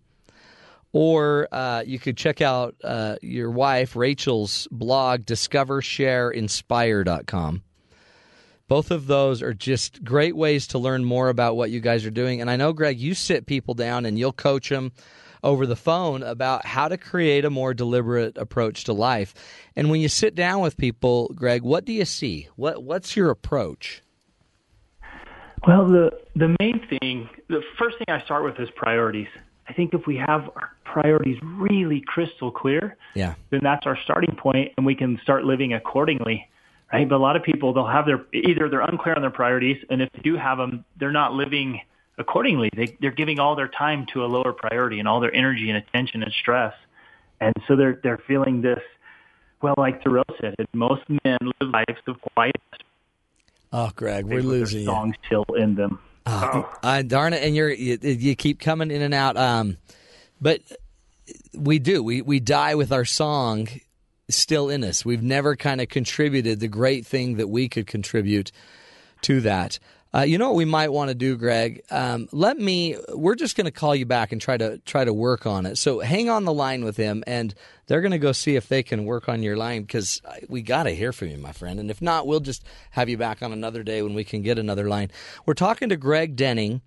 Or 0.92 1.48
uh, 1.52 1.82
you 1.86 1.98
could 1.98 2.16
check 2.16 2.40
out 2.40 2.76
uh, 2.82 3.16
your 3.20 3.50
wife, 3.50 3.94
Rachel's 3.94 4.66
blog, 4.70 5.26
discovershareinspire.com. 5.26 7.62
Both 8.68 8.90
of 8.90 9.06
those 9.06 9.42
are 9.42 9.54
just 9.54 10.04
great 10.04 10.36
ways 10.36 10.66
to 10.68 10.78
learn 10.78 11.04
more 11.04 11.30
about 11.30 11.56
what 11.56 11.70
you 11.70 11.80
guys 11.80 12.04
are 12.04 12.10
doing. 12.10 12.42
And 12.42 12.50
I 12.50 12.56
know, 12.56 12.74
Greg, 12.74 13.00
you 13.00 13.14
sit 13.14 13.46
people 13.46 13.72
down 13.72 14.04
and 14.04 14.18
you'll 14.18 14.32
coach 14.32 14.68
them 14.68 14.92
over 15.42 15.66
the 15.66 15.76
phone 15.76 16.22
about 16.22 16.66
how 16.66 16.88
to 16.88 16.98
create 16.98 17.44
a 17.44 17.50
more 17.50 17.72
deliberate 17.72 18.36
approach 18.36 18.84
to 18.84 18.92
life. 18.92 19.34
And 19.74 19.90
when 19.90 20.00
you 20.00 20.08
sit 20.08 20.34
down 20.34 20.60
with 20.60 20.76
people, 20.76 21.32
Greg, 21.34 21.62
what 21.62 21.84
do 21.86 21.92
you 21.92 22.04
see? 22.04 22.48
What 22.56 22.82
what's 22.82 23.16
your 23.16 23.30
approach? 23.30 24.02
Well, 25.66 25.86
the 25.86 26.10
the 26.36 26.54
main 26.60 26.86
thing, 26.88 27.30
the 27.48 27.62
first 27.78 27.98
thing 27.98 28.06
I 28.08 28.22
start 28.24 28.44
with 28.44 28.60
is 28.60 28.68
priorities. 28.76 29.28
I 29.68 29.72
think 29.72 29.94
if 29.94 30.06
we 30.06 30.16
have 30.16 30.50
our 30.56 30.72
priorities 30.84 31.38
really 31.42 32.02
crystal 32.06 32.50
clear, 32.50 32.96
yeah. 33.14 33.34
then 33.50 33.60
that's 33.62 33.86
our 33.86 33.98
starting 34.02 34.34
point 34.34 34.72
and 34.76 34.86
we 34.86 34.94
can 34.94 35.18
start 35.22 35.44
living 35.44 35.74
accordingly 35.74 36.48
right? 36.92 37.08
But 37.08 37.16
a 37.16 37.18
lot 37.18 37.36
of 37.36 37.42
people 37.42 37.72
they'll 37.72 37.86
have 37.86 38.06
their 38.06 38.24
either 38.32 38.68
they're 38.68 38.80
unclear 38.80 39.14
on 39.14 39.22
their 39.22 39.30
priorities, 39.30 39.84
and 39.90 40.02
if 40.02 40.10
they 40.12 40.20
do 40.22 40.36
have 40.36 40.58
them, 40.58 40.84
they're 40.98 41.12
not 41.12 41.34
living 41.34 41.80
accordingly. 42.18 42.70
They 42.74 42.96
they're 43.00 43.10
giving 43.10 43.38
all 43.38 43.56
their 43.56 43.68
time 43.68 44.06
to 44.14 44.24
a 44.24 44.26
lower 44.26 44.52
priority 44.52 44.98
and 44.98 45.08
all 45.08 45.20
their 45.20 45.34
energy 45.34 45.70
and 45.70 45.78
attention 45.78 46.22
and 46.22 46.32
stress, 46.32 46.74
and 47.40 47.54
so 47.66 47.76
they're 47.76 48.00
they're 48.02 48.20
feeling 48.26 48.62
this. 48.62 48.80
Well, 49.60 49.74
like 49.76 50.04
Thoreau 50.04 50.22
said, 50.40 50.54
most 50.72 51.02
men 51.08 51.38
live 51.60 51.70
lives 51.70 52.00
of 52.06 52.20
quiet. 52.34 52.54
Oh, 53.72 53.90
Greg, 53.94 54.24
we're 54.24 54.40
losing 54.40 54.84
songs 54.84 55.16
still 55.26 55.44
in 55.56 55.74
them. 55.74 55.98
Oh, 56.26 56.50
oh. 56.54 56.78
Uh, 56.82 57.02
darn 57.02 57.32
it! 57.32 57.42
And 57.42 57.56
you're 57.56 57.70
you, 57.70 57.98
you 58.00 58.36
keep 58.36 58.60
coming 58.60 58.90
in 58.90 59.02
and 59.02 59.14
out. 59.14 59.36
Um, 59.36 59.76
but 60.40 60.60
we 61.54 61.78
do. 61.78 62.02
We 62.02 62.22
we 62.22 62.40
die 62.40 62.76
with 62.76 62.92
our 62.92 63.04
song 63.04 63.68
still 64.28 64.68
in 64.68 64.84
us. 64.84 65.04
We've 65.04 65.22
never 65.22 65.56
kind 65.56 65.80
of 65.80 65.88
contributed 65.88 66.60
the 66.60 66.68
great 66.68 67.06
thing 67.06 67.36
that 67.36 67.48
we 67.48 67.68
could 67.68 67.86
contribute 67.86 68.52
to 69.22 69.40
that. 69.42 69.78
Uh, 70.14 70.22
you 70.22 70.38
know 70.38 70.48
what 70.48 70.56
we 70.56 70.64
might 70.64 70.90
want 70.90 71.10
to 71.10 71.14
do, 71.14 71.36
Greg? 71.36 71.82
Um, 71.90 72.28
let 72.32 72.58
me. 72.58 72.96
We're 73.12 73.34
just 73.34 73.56
going 73.56 73.66
to 73.66 73.70
call 73.70 73.94
you 73.94 74.06
back 74.06 74.32
and 74.32 74.40
try 74.40 74.56
to 74.56 74.78
try 74.78 75.04
to 75.04 75.12
work 75.12 75.46
on 75.46 75.66
it. 75.66 75.76
So 75.76 76.00
hang 76.00 76.30
on 76.30 76.44
the 76.44 76.52
line 76.52 76.82
with 76.82 76.96
him, 76.96 77.22
and 77.26 77.54
they're 77.86 78.00
going 78.00 78.12
to 78.12 78.18
go 78.18 78.32
see 78.32 78.56
if 78.56 78.68
they 78.68 78.82
can 78.82 79.04
work 79.04 79.28
on 79.28 79.42
your 79.42 79.56
line 79.56 79.82
because 79.82 80.22
we 80.48 80.62
got 80.62 80.84
to 80.84 80.90
hear 80.92 81.12
from 81.12 81.28
you, 81.28 81.36
my 81.36 81.52
friend. 81.52 81.78
And 81.78 81.90
if 81.90 82.00
not, 82.00 82.26
we'll 82.26 82.40
just 82.40 82.64
have 82.92 83.10
you 83.10 83.18
back 83.18 83.42
on 83.42 83.52
another 83.52 83.82
day 83.82 84.00
when 84.00 84.14
we 84.14 84.24
can 84.24 84.40
get 84.40 84.58
another 84.58 84.88
line. 84.88 85.10
We're 85.44 85.54
talking 85.54 85.90
to 85.90 85.96
Greg 85.96 86.36
Denning. 86.36 86.80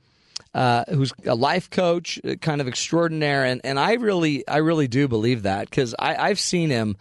Uh, 0.54 0.84
who's 0.90 1.14
a 1.26 1.36
life 1.36 1.70
coach, 1.70 2.20
uh, 2.26 2.36
kind 2.36 2.60
of 2.60 2.68
extraordinaire, 2.68 3.46
and, 3.46 3.62
and 3.64 3.80
I 3.80 3.94
really 3.94 4.46
I 4.50 4.58
really 4.58 4.88
do 4.88 5.08
believe 5.08 5.44
that 5.44 5.70
because 5.70 5.96
I've 5.98 6.40
seen 6.42 6.70
him 6.70 6.98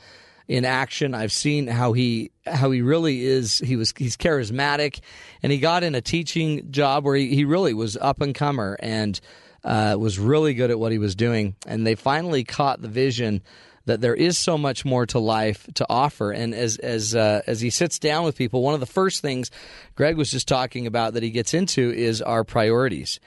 in 0.51 0.64
action. 0.64 1.14
I've 1.14 1.30
seen 1.30 1.68
how 1.68 1.92
he 1.92 2.32
how 2.44 2.72
he 2.72 2.82
really 2.82 3.24
is. 3.24 3.61
He 3.61 3.76
was 3.76 3.94
he's 3.96 4.16
charismatic, 4.16 4.98
and 5.44 5.53
he 5.53 5.59
got 5.59 5.84
in 5.84 5.94
a 5.94 6.01
teaching 6.01 6.72
job 6.72 7.05
where 7.05 7.14
he, 7.14 7.32
he 7.36 7.44
really 7.44 7.72
was 7.72 7.96
up 7.96 8.20
and 8.20 8.34
comer 8.34 8.76
and 8.80 9.18
uh, 9.62 9.96
was 9.96 10.18
really 10.18 10.55
good 10.55 10.72
at 10.72 10.78
what 10.80 10.90
he 10.90 10.98
was 10.98 11.14
doing. 11.14 11.55
And 11.68 11.86
they 11.86 11.94
finally 11.94 12.42
caught 12.42 12.82
the 12.82 12.88
vision 12.88 13.42
that 13.86 14.01
there 14.01 14.14
is 14.14 14.38
so 14.38 14.59
much 14.59 14.84
more 14.84 15.07
to 15.07 15.20
life 15.20 15.68
to 15.74 15.86
offer. 15.88 16.32
And 16.32 16.53
as 16.53 16.78
as 16.78 17.14
uh, 17.14 17.42
as 17.46 17.61
he 17.61 17.70
sits 17.70 18.01
down 18.01 18.24
with 18.24 18.36
people, 18.36 18.61
one 18.61 18.74
of 18.74 18.80
the 18.80 18.86
first 18.86 19.22
things 19.22 19.53
Greg 19.94 20.16
was 20.16 20.32
just 20.32 20.48
talking 20.48 20.88
about 20.88 21.14
that 21.14 21.22
he 21.22 21.30
gets 21.30 21.55
into 21.55 21.92
is 21.92 22.20
our 22.20 22.42
priorities, 22.42 23.20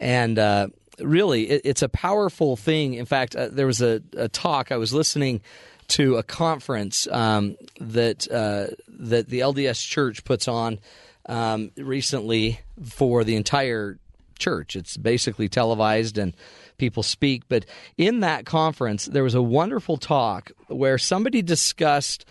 and. 0.00 0.38
Uh, 0.38 0.68
really, 1.00 1.48
it, 1.48 1.60
it's 1.64 1.82
a 1.82 1.88
powerful 1.88 2.56
thing. 2.56 2.94
In 2.94 3.06
fact, 3.06 3.36
uh, 3.36 3.50
there 3.52 3.68
was 3.68 3.80
a, 3.80 4.02
a 4.16 4.28
talk 4.28 4.72
I 4.72 4.78
was 4.78 4.92
listening 4.92 5.42
to 5.88 6.16
a 6.16 6.22
conference 6.22 7.06
um, 7.08 7.56
that 7.80 8.30
uh, 8.30 8.74
that 8.88 9.28
the 9.28 9.40
LDS 9.40 9.86
Church 9.86 10.24
puts 10.24 10.48
on 10.48 10.78
um, 11.26 11.70
recently 11.76 12.60
for 12.84 13.24
the 13.24 13.36
entire 13.36 13.98
church. 14.38 14.76
It's 14.76 14.96
basically 14.96 15.48
televised 15.48 16.18
and 16.18 16.34
people 16.78 17.02
speak. 17.02 17.42
But 17.48 17.66
in 17.96 18.20
that 18.20 18.46
conference, 18.46 19.06
there 19.06 19.24
was 19.24 19.34
a 19.34 19.42
wonderful 19.42 19.96
talk 19.96 20.52
where 20.68 20.98
somebody 20.98 21.42
discussed 21.42 22.24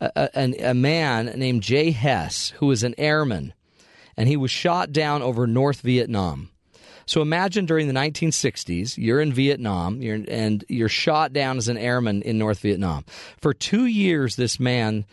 a, 0.00 0.30
a, 0.34 0.70
a 0.70 0.74
man 0.74 1.26
named 1.36 1.62
Jay 1.62 1.90
Hess, 1.90 2.50
who 2.56 2.66
was 2.66 2.82
an 2.82 2.94
airman, 2.98 3.52
and 4.16 4.28
he 4.28 4.36
was 4.36 4.50
shot 4.50 4.92
down 4.92 5.22
over 5.22 5.46
North 5.46 5.80
Vietnam. 5.82 6.50
So 7.06 7.22
imagine 7.22 7.66
during 7.66 7.88
the 7.88 7.94
1960s, 7.94 8.96
you're 8.96 9.20
in 9.20 9.32
Vietnam 9.32 10.02
you're, 10.02 10.20
and 10.28 10.64
you're 10.68 10.88
shot 10.88 11.32
down 11.32 11.58
as 11.58 11.68
an 11.68 11.76
airman 11.76 12.22
in 12.22 12.38
North 12.38 12.60
Vietnam. 12.60 13.04
For 13.40 13.54
two 13.54 13.86
years, 13.86 14.36
this 14.36 14.60
man, 14.60 15.04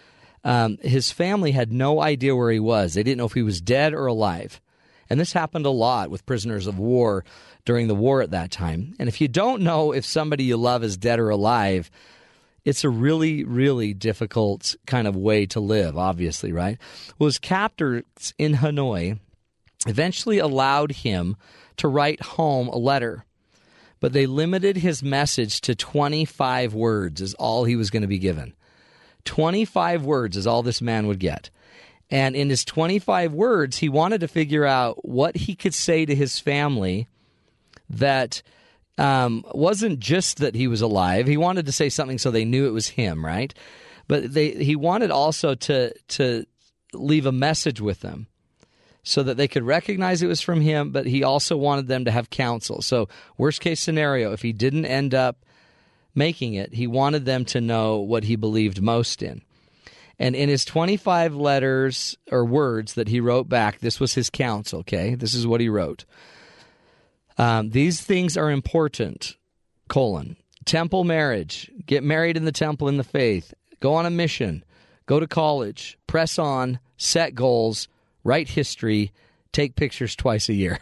um, 0.44 0.78
his 0.82 1.12
family 1.12 1.52
had 1.52 1.72
no 1.72 2.02
idea 2.02 2.36
where 2.36 2.52
he 2.52 2.60
was. 2.60 2.94
They 2.94 3.04
didn't 3.04 3.18
know 3.18 3.26
if 3.26 3.34
he 3.34 3.44
was 3.44 3.62
dead 3.62 3.94
or 3.94 4.06
alive. 4.06 4.62
And 5.10 5.20
this 5.20 5.34
happened 5.34 5.66
a 5.66 5.72
lot 5.72 6.12
with 6.12 6.26
prisoners 6.26 6.68
of 6.68 6.78
war 6.78 7.26
during 7.66 7.88
the 7.88 7.96
war 7.96 8.22
at 8.22 8.32
that 8.32 8.52
time. 8.52 8.94
And 9.00 9.10
if 9.10 9.20
you 9.20 9.28
don't 9.28 9.64
know 9.64 9.92
if 9.92 10.06
somebody 10.06 10.44
you 10.44 10.58
love 10.58 10.84
is 10.84 10.98
dead 10.98 11.20
or 11.20 11.30
alive, 11.30 11.90
it's 12.64 12.84
a 12.84 12.90
really, 12.90 13.44
really 13.44 13.94
difficult 13.94 14.76
kind 14.86 15.08
of 15.08 15.16
way 15.16 15.46
to 15.48 15.60
live, 15.60 15.98
obviously, 15.98 16.52
right? 16.52 16.78
Well, 17.18 17.26
his 17.28 17.40
captors 17.40 18.04
in 18.38 18.56
Hanoi 18.56 19.20
eventually 19.88 20.40
allowed 20.40 20.92
him 20.92 21.36
to 21.80 21.88
write 21.88 22.22
home 22.22 22.68
a 22.68 22.78
letter, 22.78 23.26
but 24.00 24.14
they 24.14 24.26
limited 24.26 24.78
his 24.78 25.04
message 25.04 25.62
to 25.62 25.76
25 25.76 26.74
words, 26.74 27.22
is 27.22 27.34
all 27.36 27.64
he 27.64 27.76
was 27.76 27.90
going 27.90 28.02
to 28.02 28.08
be 28.08 28.20
given. 28.20 28.54
25 29.26 30.06
words 30.06 30.38
is 30.38 30.48
all 30.48 30.64
this 30.64 30.82
man 30.82 31.08
would 31.08 31.20
get. 31.20 31.50
And 32.10 32.36
in 32.36 32.50
his 32.50 32.66
25 32.66 33.34
words, 33.34 33.78
he 33.78 33.90
wanted 33.90 34.22
to 34.22 34.28
figure 34.28 34.66
out 34.66 35.08
what 35.08 35.36
he 35.36 35.56
could 35.56 35.74
say 35.74 36.06
to 36.06 36.16
his 36.16 36.40
family 36.40 37.08
that 37.90 38.42
um, 38.98 39.46
wasn't 39.54 40.00
just 40.00 40.38
that 40.38 40.56
he 40.56 40.68
was 40.68 40.82
alive. 40.82 41.28
He 41.28 41.38
wanted 41.38 41.66
to 41.68 41.72
say 41.72 41.90
something 41.90 42.18
so 42.18 42.32
they 42.32 42.46
knew 42.46 42.68
it 42.68 42.74
was 42.74 42.90
him, 42.90 43.24
right? 43.24 43.54
But 44.08 44.34
they, 44.34 44.52
he 44.52 44.76
wanted 44.76 45.12
also 45.12 45.56
to 45.56 45.94
to 46.10 46.46
leave 46.94 47.28
a 47.28 47.32
message 47.32 47.80
with 47.80 48.02
them 48.02 48.28
so 49.04 49.24
that 49.24 49.38
they 49.38 49.48
could 49.48 49.64
recognize 49.64 50.22
it 50.22 50.28
was 50.28 50.42
from 50.42 50.62
him, 50.62 50.92
but 50.92 51.06
he 51.06 51.24
also 51.24 51.56
wanted 51.58 51.88
them 51.88 52.06
to 52.06 52.12
have 52.12 52.30
counsel. 52.30 52.82
So, 52.82 53.08
worst 53.38 53.62
case 53.62 53.80
scenario, 53.80 54.34
if 54.34 54.42
he 54.42 54.54
didn't 54.54 54.86
end 54.86 55.14
up 55.14 55.46
making 56.14 56.54
it, 56.54 56.74
he 56.74 56.88
wanted 56.88 57.26
them 57.26 57.46
to 57.46 57.62
know 57.62 57.98
what 57.98 58.26
he 58.26 58.36
believed 58.36 58.82
most 58.82 59.24
in. 59.24 59.42
And 60.20 60.36
in 60.36 60.50
his 60.50 60.66
25 60.66 61.34
letters 61.34 62.18
or 62.30 62.44
words 62.44 62.96
that 62.96 63.08
he 63.08 63.22
wrote 63.22 63.48
back, 63.48 63.80
this 63.80 64.00
was 64.00 64.14
his 64.14 64.30
counsel, 64.30 64.80
okay? 64.80 65.16
This 65.16 65.34
is 65.34 65.48
what 65.48 65.62
he 65.62 65.70
wrote. 65.70 66.04
Um, 67.38 67.70
these 67.70 68.02
things 68.02 68.36
are 68.36 68.52
important, 68.52 69.38
colon. 69.88 70.36
Temple 70.66 71.06
marriage, 71.06 71.72
get 71.86 72.04
married 72.04 72.36
in 72.36 72.44
the 72.44 72.52
temple 72.52 72.90
in 72.90 72.98
the 72.98 73.04
faith, 73.04 73.54
go 73.80 73.94
on 73.94 74.06
a 74.06 74.10
mission, 74.10 74.66
go 75.06 75.22
to 75.22 75.26
college, 75.26 75.98
press 76.06 76.38
on, 76.38 76.80
set 76.98 77.34
goals, 77.34 77.88
write 78.24 78.50
history, 78.50 79.12
take 79.52 79.76
pictures 79.76 80.16
twice 80.16 80.50
a 80.50 80.54
year. 80.54 80.80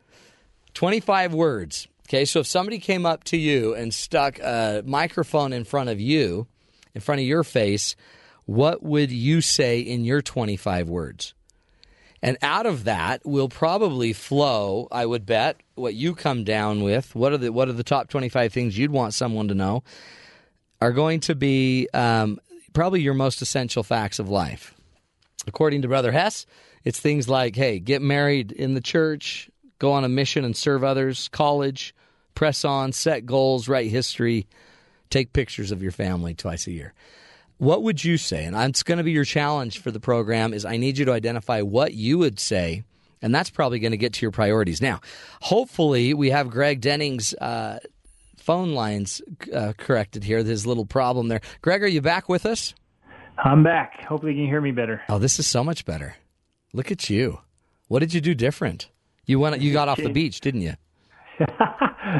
25 0.74 1.34
words. 1.34 1.88
Okay, 2.08 2.24
so 2.24 2.40
if 2.40 2.46
somebody 2.46 2.78
came 2.78 3.06
up 3.06 3.24
to 3.24 3.36
you 3.36 3.74
and 3.74 3.94
stuck 3.94 4.38
a 4.40 4.82
microphone 4.84 5.52
in 5.52 5.64
front 5.64 5.90
of 5.90 6.00
you, 6.00 6.46
in 6.94 7.00
front 7.00 7.20
of 7.20 7.26
your 7.26 7.44
face, 7.44 7.94
what 8.46 8.82
would 8.82 9.12
you 9.12 9.40
say 9.40 9.80
in 9.80 10.04
your 10.04 10.20
25 10.20 10.88
words? 10.88 11.34
And 12.22 12.36
out 12.42 12.66
of 12.66 12.84
that 12.84 13.24
will 13.24 13.48
probably 13.48 14.12
flow, 14.12 14.88
I 14.90 15.06
would 15.06 15.24
bet, 15.24 15.60
what 15.74 15.94
you 15.94 16.14
come 16.14 16.44
down 16.44 16.82
with. 16.82 17.14
What 17.14 17.32
are 17.32 17.38
the 17.38 17.52
what 17.52 17.68
are 17.68 17.72
the 17.72 17.84
top 17.84 18.08
25 18.08 18.52
things 18.52 18.76
you'd 18.76 18.90
want 18.90 19.14
someone 19.14 19.48
to 19.48 19.54
know? 19.54 19.84
Are 20.80 20.92
going 20.92 21.20
to 21.20 21.34
be 21.34 21.88
um, 21.94 22.38
probably 22.72 23.00
your 23.00 23.14
most 23.14 23.40
essential 23.40 23.82
facts 23.82 24.18
of 24.18 24.28
life. 24.28 24.74
According 25.46 25.82
to 25.82 25.88
Brother 25.88 26.12
Hess, 26.12 26.46
it's 26.84 26.98
things 26.98 27.28
like, 27.28 27.56
hey, 27.56 27.78
get 27.78 28.02
married 28.02 28.52
in 28.52 28.74
the 28.74 28.80
church, 28.80 29.50
go 29.78 29.92
on 29.92 30.04
a 30.04 30.08
mission 30.08 30.44
and 30.44 30.56
serve 30.56 30.84
others, 30.84 31.28
college, 31.28 31.94
press 32.34 32.64
on, 32.64 32.92
set 32.92 33.26
goals, 33.26 33.68
write 33.68 33.90
history, 33.90 34.46
take 35.10 35.32
pictures 35.32 35.72
of 35.72 35.82
your 35.82 35.92
family 35.92 36.34
twice 36.34 36.66
a 36.66 36.72
year. 36.72 36.94
What 37.58 37.82
would 37.82 38.02
you 38.02 38.16
say? 38.16 38.44
And 38.44 38.56
it's 38.56 38.82
going 38.82 38.98
to 38.98 39.04
be 39.04 39.12
your 39.12 39.24
challenge 39.24 39.80
for 39.80 39.90
the 39.90 40.00
program 40.00 40.54
is 40.54 40.64
I 40.64 40.78
need 40.78 40.96
you 40.96 41.04
to 41.04 41.12
identify 41.12 41.60
what 41.60 41.92
you 41.92 42.16
would 42.18 42.40
say 42.40 42.84
and 43.22 43.34
that's 43.34 43.50
probably 43.50 43.78
going 43.78 43.92
to 43.92 43.98
get 43.98 44.14
to 44.14 44.22
your 44.22 44.30
priorities. 44.30 44.80
Now, 44.80 45.00
hopefully, 45.40 46.14
we 46.14 46.30
have 46.30 46.50
Greg 46.50 46.80
Denning's 46.80 47.34
uh, 47.34 47.78
phone 48.36 48.72
lines 48.72 49.20
uh, 49.54 49.74
corrected 49.76 50.24
here. 50.24 50.42
There's 50.42 50.64
a 50.64 50.68
little 50.68 50.86
problem 50.86 51.28
there. 51.28 51.40
Greg, 51.62 51.82
are 51.82 51.88
you 51.88 52.00
back 52.00 52.28
with 52.28 52.46
us? 52.46 52.74
I'm 53.42 53.62
back. 53.62 54.04
Hopefully, 54.04 54.32
you 54.32 54.38
can 54.38 54.46
hear 54.46 54.60
me 54.60 54.70
better. 54.70 55.02
Oh, 55.08 55.18
this 55.18 55.38
is 55.38 55.46
so 55.46 55.64
much 55.64 55.84
better. 55.84 56.16
Look 56.72 56.92
at 56.92 57.08
you. 57.08 57.40
What 57.88 58.00
did 58.00 58.12
you 58.12 58.20
do 58.20 58.34
different? 58.34 58.88
You 59.24 59.38
went. 59.38 59.60
You 59.60 59.72
got 59.72 59.88
off 59.88 59.98
the 59.98 60.10
beach, 60.10 60.40
didn't 60.40 60.60
you? 60.60 60.74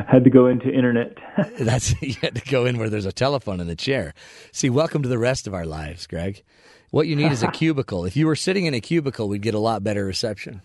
had 0.09 0.25
to 0.25 0.31
go 0.31 0.47
into 0.47 0.71
internet. 0.71 1.19
That's 1.59 2.01
you 2.01 2.15
had 2.23 2.37
to 2.37 2.51
go 2.51 2.65
in 2.65 2.79
where 2.79 2.89
there's 2.89 3.07
a 3.07 3.13
telephone 3.13 3.61
in 3.61 3.67
the 3.67 3.77
chair. 3.77 4.15
See, 4.53 4.71
welcome 4.71 5.03
to 5.03 5.09
the 5.09 5.19
rest 5.19 5.47
of 5.47 5.53
our 5.53 5.67
lives, 5.67 6.07
Greg. 6.07 6.43
What 6.91 7.07
you 7.07 7.17
need 7.17 7.33
is 7.33 7.43
a 7.43 7.49
cubicle. 7.53 8.05
If 8.07 8.17
you 8.17 8.27
were 8.27 8.37
sitting 8.37 8.65
in 8.65 8.73
a 8.73 8.81
cubicle, 8.81 9.29
we'd 9.29 9.43
get 9.43 9.55
a 9.55 9.59
lot 9.59 9.85
better 9.85 10.05
reception. 10.05 10.63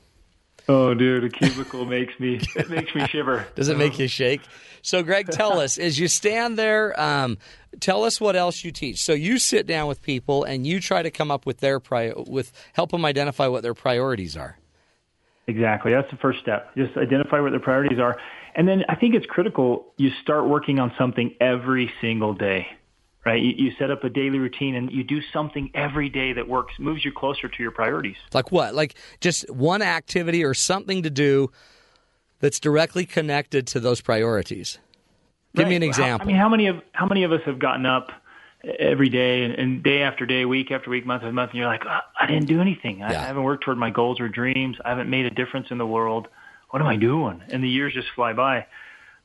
Oh, 0.68 0.94
dude, 0.94 1.26
a 1.26 1.30
cubicle 1.30 1.86
makes 1.86 2.20
me 2.20 2.40
it 2.56 2.70
makes 2.70 2.96
me 2.96 3.06
shiver. 3.08 3.46
Does 3.56 3.68
it 3.68 3.78
make 3.78 4.00
you 4.00 4.08
shake? 4.08 4.42
So, 4.86 5.02
Greg, 5.02 5.30
tell 5.30 5.60
us 5.66 5.78
as 5.78 6.00
you 6.00 6.08
stand 6.08 6.58
there. 6.58 7.00
Um, 7.00 7.38
tell 7.80 8.04
us 8.04 8.22
what 8.22 8.36
else 8.36 8.64
you 8.64 8.72
teach. 8.72 9.02
So, 9.02 9.14
you 9.14 9.40
sit 9.40 9.66
down 9.66 9.88
with 9.88 10.02
people 10.02 10.44
and 10.44 10.66
you 10.66 10.80
try 10.80 11.02
to 11.02 11.12
come 11.12 11.32
up 11.32 11.46
with 11.46 11.58
their 11.58 11.80
pri- 11.80 12.14
with 12.16 12.52
help 12.74 12.92
them 12.92 13.04
identify 13.04 13.48
what 13.48 13.64
their 13.64 13.74
priorities 13.74 14.38
are. 14.38 14.58
Exactly. 15.48 15.92
That's 15.92 16.10
the 16.10 16.18
first 16.18 16.40
step. 16.40 16.76
Just 16.76 16.98
identify 16.98 17.40
what 17.40 17.52
their 17.52 17.60
priorities 17.60 18.00
are. 18.00 18.18
And 18.56 18.68
then 18.68 18.84
I 18.88 18.96
think 18.96 19.16
it's 19.16 19.26
critical 19.26 19.94
you 19.98 20.12
start 20.22 20.48
working 20.48 20.80
on 20.80 20.94
something 20.98 21.36
every 21.40 21.92
single 22.02 22.34
day, 22.34 22.68
right? 23.26 23.42
You, 23.42 23.54
you, 23.56 23.72
set 23.78 23.92
up 23.92 24.04
a 24.04 24.10
daily 24.10 24.40
routine 24.40 24.76
and 24.76 24.92
you 24.92 25.04
do 25.04 25.22
something 25.34 25.70
every 25.76 26.10
day 26.10 26.34
that 26.34 26.48
works, 26.48 26.74
moves 26.80 27.04
you 27.04 27.12
closer 27.12 27.48
to 27.48 27.62
your 27.62 27.72
priorities. 27.72 28.16
Like 28.34 28.52
what? 28.52 28.74
Like 28.74 28.96
just 29.20 29.50
one 29.52 29.82
activity 29.82 30.44
or 30.44 30.54
something 30.54 31.04
to 31.04 31.10
do 31.10 31.52
that's 32.46 32.60
directly 32.60 33.06
connected 33.06 33.66
to 33.68 33.80
those 33.80 34.02
priorities. 34.02 34.78
Give 35.56 35.64
right. 35.64 35.70
me 35.70 35.76
an 35.78 35.84
example. 35.84 36.26
I 36.26 36.28
mean, 36.28 36.36
how 36.36 36.50
many 36.50 36.68
of 36.68 36.82
how 36.92 37.08
many 37.08 37.24
of 37.24 37.32
us 37.32 37.42
have 37.46 37.58
gotten 37.58 37.86
up 37.86 38.12
every 38.80 39.10
day 39.10 39.44
and, 39.44 39.54
and 39.56 39.84
day 39.84 40.04
after 40.04 40.26
day, 40.26 40.46
week 40.46 40.72
after 40.72 40.90
week, 40.90 41.06
month 41.06 41.24
after 41.24 41.34
month, 41.34 41.52
and 41.52 41.60
you're 41.60 41.68
like, 41.68 41.84
oh, 41.86 42.00
I 42.20 42.28
didn't 42.28 42.46
do 42.46 42.62
anything. 42.62 43.02
I, 43.02 43.10
I 43.10 43.26
haven't 43.26 43.44
worked 43.44 43.64
toward 43.64 43.78
my 43.78 43.90
goals 43.90 44.20
or 44.20 44.30
dreams. 44.30 44.78
I 44.86 44.90
haven't 44.90 45.10
made 45.10 45.26
a 45.26 45.32
difference 45.32 45.68
in 45.72 45.78
the 45.80 45.88
world 45.88 46.28
what 46.76 46.82
am 46.82 46.90
I 46.90 46.98
doing? 46.98 47.42
And 47.48 47.64
the 47.64 47.70
years 47.70 47.94
just 47.94 48.10
fly 48.16 48.34
by. 48.34 48.66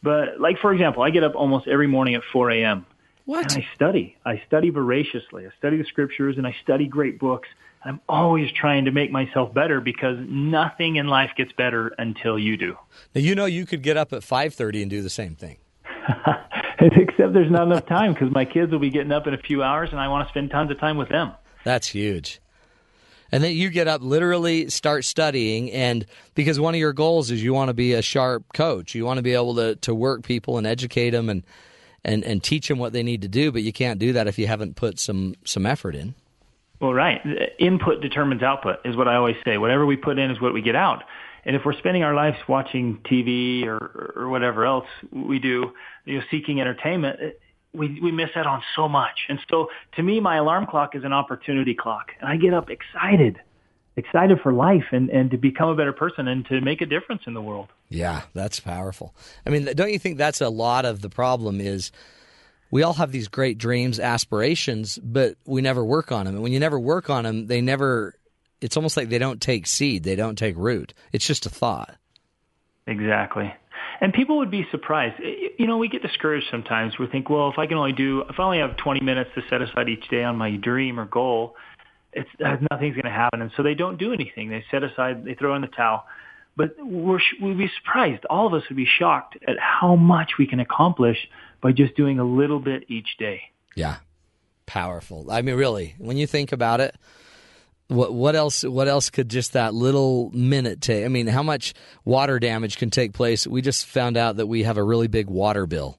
But 0.05 0.41
like 0.41 0.59
for 0.61 0.73
example, 0.73 1.03
I 1.03 1.11
get 1.11 1.25
up 1.25 1.35
almost 1.35 1.67
every 1.67 1.89
morning 1.89 2.15
at 2.15 2.23
4 2.33 2.49
a.m. 2.53 2.87
What? 3.25 3.53
And 3.53 3.65
I 3.65 3.75
study. 3.75 4.17
I 4.25 4.41
study 4.47 4.71
voraciously. 4.71 5.49
I 5.49 5.51
study 5.59 5.77
the 5.77 5.85
scriptures 5.85 6.39
and 6.39 6.47
I 6.47 6.55
study 6.63 6.87
great 6.87 7.19
books. 7.19 7.49
I'm 7.85 8.01
always 8.09 8.51
trying 8.53 8.85
to 8.85 8.91
make 8.91 9.11
myself 9.11 9.55
better 9.55 9.81
because 9.81 10.19
nothing 10.29 10.97
in 10.97 11.07
life 11.09 11.31
gets 11.37 11.53
better 11.53 11.93
until 11.99 12.39
you 12.39 12.57
do. 12.57 12.77
Now 13.15 13.21
you 13.23 13.35
know 13.35 13.47
you 13.47 13.65
could 13.65 13.83
get 13.83 13.97
up 13.97 14.13
at 14.13 14.23
5:30 14.23 14.83
and 14.83 14.91
do 14.91 15.03
the 15.03 15.11
same 15.11 15.35
thing. 15.35 15.57
Except 16.81 17.33
there's 17.33 17.51
not 17.51 17.63
enough 17.63 17.87
time 17.87 18.13
because 18.13 18.31
my 18.33 18.45
kids 18.45 18.73
will 18.73 18.79
be 18.79 18.91
getting 18.91 19.13
up 19.13 19.27
in 19.27 19.35
a 19.35 19.39
few 19.39 19.63
hours 19.63 19.91
and 19.93 20.01
I 20.01 20.09
want 20.09 20.27
to 20.27 20.33
spend 20.33 20.51
tons 20.51 20.71
of 20.71 20.79
time 20.79 20.97
with 20.97 21.09
them. 21.09 21.33
That's 21.65 21.89
huge. 21.89 22.41
And 23.33 23.45
then 23.45 23.55
you 23.55 23.71
get 23.71 23.87
up, 23.87 24.03
literally 24.03 24.69
start 24.71 25.05
studying, 25.05 25.71
and 25.71 26.05
because 26.35 26.59
one 26.59 26.75
of 26.75 26.81
your 26.81 26.93
goals 26.93 27.31
is 27.31 27.43
you 27.43 27.55
want 27.55 27.69
to 27.69 27.75
be 27.75 27.93
a 27.93 28.03
sharp 28.03 28.45
coach, 28.55 28.95
you 28.95 29.05
want 29.05 29.19
to 29.19 29.23
be 29.23 29.35
able 29.35 29.55
to 29.55 29.77
to 29.77 29.95
work 29.95 30.25
people 30.25 30.59
and 30.59 30.67
educate 30.67 31.11
them 31.11 31.29
and 31.29 31.45
and 32.05 32.25
and 32.25 32.43
teach 32.43 32.69
them 32.69 32.79
what 32.79 32.93
they 32.93 33.03
need 33.03 33.23
to 33.23 33.29
do. 33.29 33.53
But 33.53 33.63
you 33.63 33.73
can't 33.73 34.01
do 34.01 34.13
that 34.15 34.27
if 34.27 34.39
you 34.39 34.49
haven't 34.49 34.75
put 34.75 34.99
some 34.99 35.35
some 35.45 35.65
effort 35.65 35.95
in. 35.95 36.15
Well, 36.81 36.95
right. 36.95 37.21
Input 37.59 38.01
determines 38.01 38.43
output 38.43 38.79
is 38.85 38.97
what 38.97 39.07
I 39.07 39.17
always 39.17 39.37
say. 39.45 39.59
Whatever 39.59 39.85
we 39.85 39.97
put 39.97 40.19
in 40.19 40.31
is 40.31 40.41
what 40.41 40.55
we 40.55 40.63
get 40.63 40.75
out. 40.75 41.05
And 41.45 41.57
if 41.57 41.63
we're 41.65 41.79
spending 41.79 42.03
our 42.03 42.15
lives 42.15 42.37
watching 42.49 42.99
TV 43.05 43.67
or, 43.67 44.13
or 44.17 44.29
whatever 44.29 44.65
else 44.65 44.87
we 45.13 45.39
do, 45.39 45.73
you 46.05 46.19
know, 46.19 46.25
seeking 46.31 46.61
entertainment, 46.61 47.35
we 47.73 48.01
we 48.01 48.13
miss 48.13 48.31
out 48.35 48.47
on 48.47 48.63
so 48.75 48.89
much. 48.89 49.27
And 49.29 49.39
so 49.49 49.69
to 49.97 50.03
me, 50.03 50.21
my 50.21 50.37
alarm 50.37 50.67
clock 50.67 50.95
is 50.95 51.05
an 51.05 51.13
opportunity 51.13 51.75
clock, 51.75 52.13
and 52.21 52.29
I 52.29 52.37
get 52.37 52.53
up 52.53 52.69
excited, 52.71 53.41
excited 53.97 54.41
for 54.43 54.53
life 54.53 54.87
and 54.93 55.09
and 55.11 55.31
to 55.31 55.39
become 55.39 55.69
a 55.69 55.77
better 55.77 55.93
person 55.93 56.29
and 56.29 56.45
to 56.47 56.61
make 56.61 56.81
a 56.81 56.87
difference 56.87 57.23
in 57.27 57.35
the 57.35 57.43
world. 57.43 57.69
Yeah, 57.89 58.23
that's 58.35 58.61
powerful. 58.61 59.15
I 59.47 59.51
mean, 59.51 59.65
don't 59.75 59.93
you 59.93 59.99
think 59.99 60.19
that's 60.19 60.41
a 60.41 60.49
lot 60.49 60.85
of 60.85 61.01
the 61.01 61.11
problem 61.11 61.61
is 61.61 61.91
we 62.71 62.83
all 62.83 62.95
have 62.95 63.13
these 63.13 63.29
great 63.29 63.59
dreams, 63.59 63.99
aspirations, 63.99 64.99
but 65.03 65.37
we 65.45 65.61
never 65.61 65.85
work 65.85 66.13
on 66.13 66.27
them. 66.27 66.35
And 66.35 66.43
when 66.43 66.53
you 66.53 66.61
never 66.61 66.79
work 66.79 67.11
on 67.11 67.25
them, 67.25 67.47
they 67.47 67.61
never 67.61 68.15
it's 68.61 68.77
almost 68.77 68.97
like 68.97 69.09
they 69.09 69.19
don't 69.19 69.41
take 69.41 69.67
seed, 69.67 70.05
they 70.05 70.17
don't 70.17 70.37
take 70.37 70.57
root. 70.57 70.95
It's 71.13 71.27
just 71.27 71.47
a 71.47 71.51
thought. 71.51 71.97
Exactly. 72.87 73.53
And 74.01 74.13
people 74.13 74.39
would 74.39 74.51
be 74.51 74.67
surprised. 74.71 75.21
You 75.59 75.67
know, 75.67 75.77
we 75.77 75.89
get 75.89 76.03
discouraged 76.03 76.47
sometimes. 76.51 76.99
We 76.99 77.07
think, 77.07 77.29
well, 77.29 77.51
if 77.51 77.59
I 77.59 77.67
can 77.67 77.77
only 77.77 77.93
do, 77.93 78.25
if 78.29 78.39
I 78.39 78.45
only 78.45 78.59
have 78.59 78.77
20 78.77 79.01
minutes 79.01 79.31
to 79.35 79.43
set 79.51 79.61
aside 79.61 79.89
each 79.89 80.09
day 80.09 80.25
on 80.25 80.37
my 80.37 80.57
dream 80.57 80.99
or 80.99 81.05
goal, 81.05 81.57
it's 82.13 82.29
uh, 82.45 82.57
nothing's 82.71 82.95
going 82.95 83.05
to 83.05 83.11
happen. 83.11 83.43
And 83.43 83.51
so 83.57 83.63
they 83.63 83.75
don't 83.75 83.99
do 83.99 84.13
anything. 84.13 84.49
They 84.49 84.65
set 84.71 84.83
aside, 84.83 85.25
they 85.25 85.35
throw 85.35 85.55
in 85.55 85.63
the 85.63 85.69
towel. 85.69 86.05
But 86.57 86.75
we're, 86.79 87.21
we'd 87.41 87.59
be 87.59 87.71
surprised. 87.79 88.25
All 88.29 88.47
of 88.47 88.55
us 88.55 88.63
would 88.69 88.77
be 88.77 88.89
shocked 88.99 89.37
at 89.47 89.57
how 89.59 89.97
much 89.97 90.33
we 90.39 90.47
can 90.47 90.61
accomplish 90.61 91.19
by 91.61 91.73
just 91.73 91.97
doing 91.97 92.19
a 92.19 92.25
little 92.25 92.61
bit 92.61 92.85
each 92.89 93.17
day. 93.19 93.43
Yeah, 93.75 93.97
powerful. 94.67 95.31
I 95.31 95.43
mean, 95.43 95.57
really, 95.57 95.95
when 95.99 96.17
you 96.17 96.27
think 96.27 96.53
about 96.53 96.81
it, 96.81 96.95
What 97.89 98.13
what 98.15 98.37
else? 98.37 98.63
What 98.63 98.87
else 98.89 99.11
could 99.11 99.29
just 99.29 99.55
that 99.55 99.75
little 99.75 100.31
minute 100.33 100.81
take? 100.81 101.05
I 101.05 101.09
mean, 101.09 101.27
how 101.27 101.43
much 101.43 101.75
water 102.05 102.39
damage 102.39 102.77
can 102.77 102.91
take 102.91 103.13
place? 103.13 103.47
We 103.47 103.63
just 103.63 103.87
found 103.87 104.17
out 104.17 104.37
that 104.37 104.47
we 104.47 104.63
have 104.63 104.77
a 104.79 104.85
really 104.85 105.09
big 105.09 105.29
water 105.29 105.67
bill, 105.67 105.99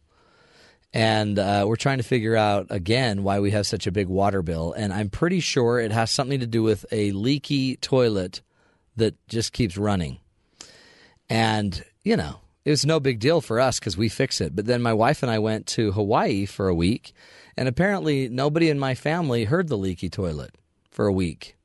and 0.93 1.37
uh, 1.37 1.65
we're 1.67 1.75
trying 1.75 1.97
to 1.97 2.03
figure 2.03 2.35
out 2.35 2.67
again 2.69 3.23
why 3.23 3.39
we 3.39 3.51
have 3.51 3.67
such 3.67 3.87
a 3.87 3.91
big 3.91 4.07
water 4.07 4.41
bill. 4.41 4.73
And 4.73 4.93
I'm 4.93 5.09
pretty 5.09 5.41
sure 5.41 5.79
it 5.79 5.91
has 5.91 6.11
something 6.11 6.39
to 6.39 6.47
do 6.47 6.63
with 6.63 6.85
a 6.91 7.11
leaky 7.11 7.75
toilet 7.75 8.41
that 8.95 9.15
just 9.27 9.53
keeps 9.53 9.77
running. 9.77 10.19
And 11.29 11.83
you 12.03 12.15
know, 12.17 12.40
it 12.65 12.69
was 12.69 12.85
no 12.85 12.99
big 12.99 13.19
deal 13.19 13.41
for 13.41 13.59
us 13.59 13.79
because 13.79 13.97
we 13.97 14.09
fix 14.09 14.41
it. 14.41 14.55
But 14.55 14.65
then 14.65 14.81
my 14.81 14.93
wife 14.93 15.23
and 15.23 15.31
I 15.31 15.39
went 15.39 15.67
to 15.67 15.91
Hawaii 15.91 16.45
for 16.45 16.67
a 16.67 16.75
week, 16.75 17.13
and 17.57 17.67
apparently 17.67 18.29
nobody 18.29 18.69
in 18.69 18.79
my 18.79 18.95
family 18.95 19.45
heard 19.45 19.67
the 19.67 19.77
leaky 19.77 20.09
toilet 20.09 20.55
for 20.89 21.07
a 21.07 21.13
week 21.13 21.55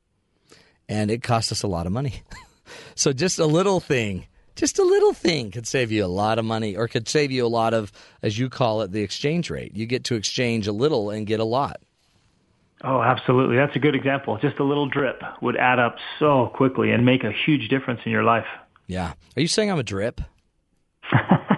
and 0.89 1.11
it 1.11 1.23
cost 1.23 1.53
us 1.53 1.63
a 1.63 1.67
lot 1.67 1.87
of 1.87 1.93
money. 1.93 2.23
so 2.95 3.13
just 3.13 3.39
a 3.39 3.47
little 3.47 3.81
thing, 3.81 4.27
just 4.55 4.79
a 4.79 4.85
little 4.85 5.13
thing 5.13 5.51
could 5.51 5.67
save 5.67 5.91
you 5.93 6.05
a 6.05 6.07
lot 6.07 6.39
of 6.39 6.45
money 6.45 6.77
or 6.77 6.89
could 6.89 7.09
save 7.09 7.31
you 7.31 7.45
a 7.45 7.49
lot 7.49 7.75
of, 7.75 7.93
as 8.23 8.39
you 8.39 8.49
call 8.49 8.83
it, 8.83 8.93
the 8.93 9.03
exchange 9.03 9.51
rate. 9.51 9.75
You 9.75 9.87
get 9.87 10.05
to 10.05 10.15
exchange 10.15 10.67
a 10.67 10.73
little 10.73 11.11
and 11.11 11.27
get 11.27 11.41
a 11.41 11.45
lot. 11.45 11.81
Oh, 12.85 13.01
absolutely. 13.01 13.57
That's 13.57 13.75
a 13.75 13.79
good 13.79 13.95
example. 13.95 14.39
Just 14.39 14.59
a 14.59 14.65
little 14.65 14.87
drip 14.87 15.23
would 15.41 15.57
add 15.57 15.79
up 15.79 15.97
so 16.19 16.51
quickly 16.55 16.93
and 16.93 17.05
make 17.05 17.25
a 17.25 17.33
huge 17.33 17.69
difference 17.69 18.01
in 18.05 18.13
your 18.13 18.23
life. 18.23 18.47
Yeah. 18.87 19.15
Are 19.37 19.41
you 19.41 19.49
saying 19.49 19.71
I'm 19.71 19.79
a 19.79 19.83
drip? 19.83 20.21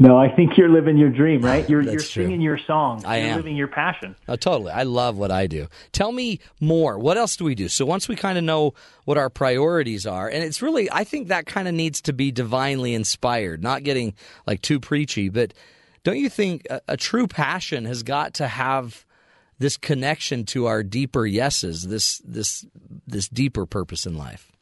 No, 0.00 0.16
I 0.16 0.28
think 0.28 0.56
you're 0.56 0.68
living 0.68 0.96
your 0.96 1.10
dream, 1.10 1.42
right? 1.42 1.68
You're 1.68 1.82
you're 1.82 1.98
singing 1.98 2.40
your 2.40 2.58
song. 2.58 3.02
I 3.04 3.18
you're 3.18 3.30
am. 3.30 3.36
living 3.36 3.56
your 3.56 3.66
passion. 3.66 4.14
Oh, 4.28 4.36
totally. 4.36 4.70
I 4.70 4.84
love 4.84 5.18
what 5.18 5.32
I 5.32 5.48
do. 5.48 5.66
Tell 5.90 6.12
me 6.12 6.38
more. 6.60 6.96
What 6.96 7.16
else 7.18 7.36
do 7.36 7.44
we 7.44 7.56
do? 7.56 7.68
So 7.68 7.84
once 7.84 8.06
we 8.08 8.14
kind 8.14 8.38
of 8.38 8.44
know 8.44 8.74
what 9.04 9.18
our 9.18 9.28
priorities 9.28 10.06
are, 10.06 10.28
and 10.28 10.44
it's 10.44 10.62
really, 10.62 10.88
I 10.92 11.02
think 11.02 11.26
that 11.28 11.46
kind 11.46 11.66
of 11.66 11.74
needs 11.74 12.00
to 12.02 12.12
be 12.12 12.30
divinely 12.30 12.94
inspired, 12.94 13.60
not 13.60 13.82
getting 13.82 14.14
like 14.46 14.62
too 14.62 14.78
preachy, 14.78 15.28
but 15.28 15.52
don't 16.04 16.18
you 16.18 16.28
think 16.28 16.64
a, 16.70 16.80
a 16.88 16.96
true 16.96 17.26
passion 17.26 17.84
has 17.84 18.04
got 18.04 18.34
to 18.34 18.46
have 18.46 19.04
this 19.58 19.76
connection 19.76 20.44
to 20.44 20.66
our 20.66 20.84
deeper 20.84 21.26
yeses, 21.26 21.82
this 21.82 22.18
this 22.24 22.64
this 23.08 23.28
deeper 23.28 23.66
purpose 23.66 24.06
in 24.06 24.16
life? 24.16 24.52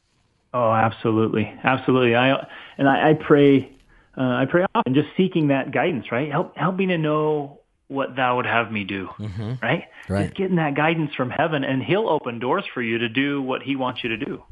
Oh, 0.55 0.73
absolutely, 0.73 1.53
absolutely. 1.65 2.17
I 2.17 2.47
and 2.79 2.89
I, 2.89 3.11
I 3.11 3.15
pray, 3.15 3.76
uh, 4.17 4.23
I 4.23 4.45
pray 4.51 4.65
often, 4.75 4.95
just 4.95 5.09
seeking 5.17 5.49
that 5.49 5.73
guidance, 5.73 6.11
right? 6.11 6.31
Help 6.31 6.57
help 6.57 6.77
me 6.77 6.87
to 6.87 6.99
know 6.99 7.61
what 7.89 8.17
Thou 8.17 8.37
would 8.37 8.47
have 8.47 8.73
me 8.73 8.85
do, 8.85 9.09
Mm-hmm. 9.19 9.55
right? 9.63 9.85
Right. 10.09 10.25
Just 10.27 10.37
getting 10.37 10.57
that 10.57 10.75
guidance 10.75 11.15
from 11.15 11.31
heaven, 11.31 11.63
and 11.65 11.83
He'll 11.83 12.09
open 12.09 12.39
doors 12.39 12.65
for 12.75 12.83
you 12.83 12.99
to 12.99 13.09
do 13.09 13.41
what 13.43 13.63
He 13.63 13.77
wants 13.77 14.03
you 14.03 14.11
to 14.11 14.17
do. 14.17 14.43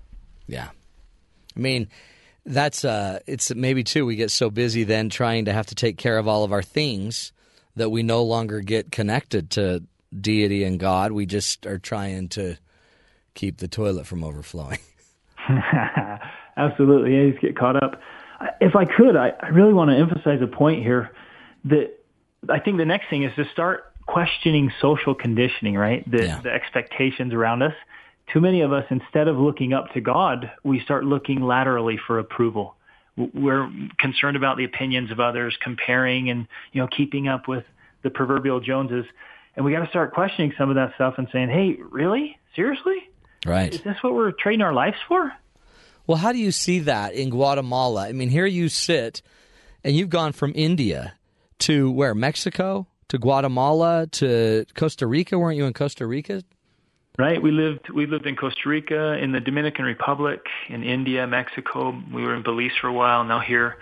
Yeah. 0.46 0.68
I 1.56 1.60
mean, 1.60 1.88
that's 2.46 2.84
uh 2.84 3.20
it's 3.26 3.54
maybe 3.54 3.82
too 3.84 4.04
we 4.04 4.16
get 4.16 4.30
so 4.30 4.50
busy 4.50 4.84
then 4.84 5.08
trying 5.08 5.46
to 5.46 5.52
have 5.52 5.66
to 5.66 5.74
take 5.74 5.96
care 5.96 6.18
of 6.18 6.28
all 6.28 6.44
of 6.44 6.52
our 6.52 6.62
things 6.62 7.32
that 7.76 7.90
we 7.90 8.02
no 8.02 8.22
longer 8.22 8.60
get 8.60 8.92
connected 8.92 9.50
to 9.50 9.82
deity 10.20 10.62
and 10.62 10.78
God. 10.78 11.10
We 11.12 11.26
just 11.26 11.64
are 11.66 11.78
trying 11.78 12.28
to 12.30 12.56
keep 13.34 13.56
the 13.58 13.66
toilet 13.68 14.06
from 14.06 14.22
overflowing. 14.22 14.78
Absolutely, 16.56 17.16
yeah, 17.16 17.30
just 17.30 17.42
get 17.42 17.56
caught 17.56 17.82
up. 17.82 18.00
If 18.60 18.76
I 18.76 18.84
could, 18.84 19.16
I, 19.16 19.32
I 19.40 19.48
really 19.48 19.72
want 19.72 19.90
to 19.90 19.96
emphasize 19.96 20.40
a 20.42 20.46
point 20.46 20.82
here 20.82 21.10
that 21.66 21.98
I 22.48 22.60
think 22.60 22.78
the 22.78 22.84
next 22.84 23.08
thing 23.08 23.22
is 23.22 23.34
to 23.36 23.44
start 23.52 23.92
questioning 24.06 24.72
social 24.80 25.14
conditioning, 25.14 25.74
right? 25.74 26.08
The, 26.10 26.18
the 26.42 26.50
expectations 26.50 27.32
around 27.32 27.62
us. 27.62 27.74
Too 28.32 28.40
many 28.40 28.62
of 28.62 28.72
us, 28.72 28.84
instead 28.90 29.28
of 29.28 29.36
looking 29.38 29.72
up 29.72 29.92
to 29.92 30.00
God, 30.00 30.50
we 30.62 30.80
start 30.80 31.04
looking 31.04 31.42
laterally 31.42 31.98
for 32.06 32.18
approval. 32.18 32.74
We're 33.16 33.70
concerned 33.98 34.36
about 34.36 34.56
the 34.56 34.64
opinions 34.64 35.10
of 35.10 35.20
others, 35.20 35.56
comparing 35.62 36.30
and 36.30 36.48
you 36.72 36.80
know 36.80 36.88
keeping 36.88 37.28
up 37.28 37.46
with 37.46 37.64
the 38.02 38.10
proverbial 38.10 38.60
Joneses, 38.60 39.04
and 39.54 39.64
we 39.64 39.72
got 39.72 39.84
to 39.84 39.88
start 39.88 40.12
questioning 40.12 40.52
some 40.58 40.68
of 40.68 40.76
that 40.76 40.94
stuff 40.96 41.14
and 41.18 41.28
saying, 41.32 41.48
"Hey, 41.48 41.78
really? 41.90 42.36
Seriously? 42.56 42.96
Right. 43.46 43.72
Is 43.72 43.82
this 43.82 43.96
what 44.02 44.14
we're 44.14 44.32
trading 44.32 44.62
our 44.62 44.72
lives 44.72 44.96
for?" 45.06 45.32
Well, 46.06 46.18
how 46.18 46.32
do 46.32 46.38
you 46.38 46.50
see 46.52 46.80
that 46.80 47.14
in 47.14 47.30
Guatemala? 47.30 48.08
I 48.08 48.12
mean, 48.12 48.28
here 48.28 48.46
you 48.46 48.68
sit 48.68 49.22
and 49.82 49.96
you've 49.96 50.10
gone 50.10 50.32
from 50.32 50.52
India 50.54 51.14
to 51.60 51.90
where? 51.90 52.14
Mexico? 52.14 52.86
To 53.08 53.18
Guatemala? 53.18 54.06
To 54.12 54.64
Costa 54.74 55.06
Rica? 55.06 55.38
Weren't 55.38 55.56
you 55.56 55.64
in 55.66 55.72
Costa 55.72 56.06
Rica? 56.06 56.42
Right. 57.18 57.40
We 57.40 57.52
lived 57.52 57.90
we 57.90 58.06
lived 58.06 58.26
in 58.26 58.34
Costa 58.36 58.68
Rica, 58.68 59.14
in 59.18 59.32
the 59.32 59.40
Dominican 59.40 59.84
Republic, 59.84 60.40
in 60.68 60.82
India, 60.82 61.26
Mexico. 61.26 61.96
We 62.12 62.22
were 62.22 62.34
in 62.34 62.42
Belize 62.42 62.72
for 62.80 62.88
a 62.88 62.92
while. 62.92 63.22
Now 63.24 63.38
here. 63.40 63.76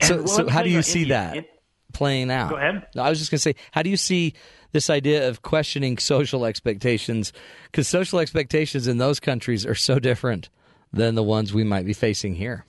And 0.00 0.08
So, 0.08 0.26
so 0.26 0.48
how 0.48 0.62
do 0.62 0.70
you 0.70 0.82
see 0.82 1.00
India. 1.02 1.14
that 1.16 1.36
It- 1.38 1.50
playing 1.92 2.30
out? 2.30 2.50
Go 2.50 2.56
ahead. 2.56 2.86
No, 2.94 3.02
I 3.02 3.10
was 3.10 3.18
just 3.18 3.30
going 3.30 3.36
to 3.38 3.42
say, 3.42 3.54
how 3.72 3.82
do 3.82 3.90
you 3.90 3.96
see 3.98 4.32
this 4.70 4.88
idea 4.88 5.28
of 5.28 5.42
questioning 5.42 5.98
social 5.98 6.46
expectations? 6.46 7.32
Because 7.64 7.88
social 7.88 8.18
expectations 8.20 8.86
in 8.86 8.96
those 8.98 9.18
countries 9.20 9.66
are 9.66 9.74
so 9.74 9.98
different 9.98 10.48
than 10.92 11.14
the 11.14 11.22
ones 11.22 11.52
we 11.52 11.64
might 11.64 11.86
be 11.86 11.92
facing 11.92 12.34
here. 12.34 12.64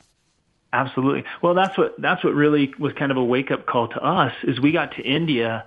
Absolutely. 0.71 1.23
Well, 1.41 1.53
that's 1.53 1.77
what 1.77 1.99
that's 2.01 2.23
what 2.23 2.33
really 2.33 2.73
was 2.79 2.93
kind 2.93 3.11
of 3.11 3.17
a 3.17 3.23
wake 3.23 3.51
up 3.51 3.67
call 3.67 3.89
to 3.89 4.03
us. 4.03 4.33
Is 4.43 4.59
we 4.59 4.71
got 4.71 4.95
to 4.95 5.03
India, 5.03 5.65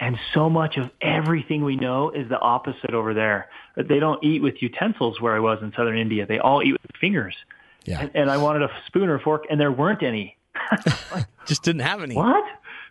and 0.00 0.18
so 0.34 0.50
much 0.50 0.76
of 0.76 0.90
everything 1.00 1.64
we 1.64 1.76
know 1.76 2.10
is 2.10 2.28
the 2.28 2.38
opposite 2.38 2.92
over 2.92 3.14
there. 3.14 3.48
They 3.76 4.00
don't 4.00 4.22
eat 4.24 4.42
with 4.42 4.60
utensils 4.60 5.20
where 5.20 5.36
I 5.36 5.38
was 5.38 5.60
in 5.62 5.72
southern 5.76 5.98
India. 5.98 6.26
They 6.26 6.40
all 6.40 6.62
eat 6.64 6.72
with 6.72 6.96
fingers. 7.00 7.36
Yeah. 7.84 8.00
And, 8.00 8.10
and 8.14 8.30
I 8.30 8.38
wanted 8.38 8.62
a 8.62 8.70
spoon 8.86 9.08
or 9.08 9.20
fork, 9.20 9.44
and 9.48 9.60
there 9.60 9.70
weren't 9.70 10.02
any. 10.02 10.36
Just 11.46 11.62
didn't 11.62 11.82
have 11.82 12.02
any. 12.02 12.16
What? 12.16 12.44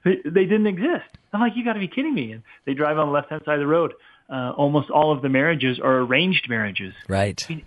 They, 0.05 0.17
they 0.23 0.45
didn't 0.45 0.67
exist. 0.67 1.09
I'm 1.33 1.41
like, 1.41 1.53
you 1.55 1.63
got 1.65 1.73
to 1.73 1.79
be 1.79 1.87
kidding 1.87 2.13
me. 2.13 2.31
And 2.31 2.43
they 2.65 2.73
drive 2.73 2.97
on 2.97 3.07
the 3.07 3.13
left 3.13 3.29
hand 3.29 3.41
side 3.45 3.55
of 3.55 3.59
the 3.59 3.67
road. 3.67 3.93
Uh, 4.29 4.51
almost 4.55 4.89
all 4.89 5.11
of 5.11 5.21
the 5.21 5.29
marriages 5.29 5.79
are 5.79 5.97
arranged 5.99 6.47
marriages. 6.49 6.93
Right. 7.07 7.49
E- 7.49 7.65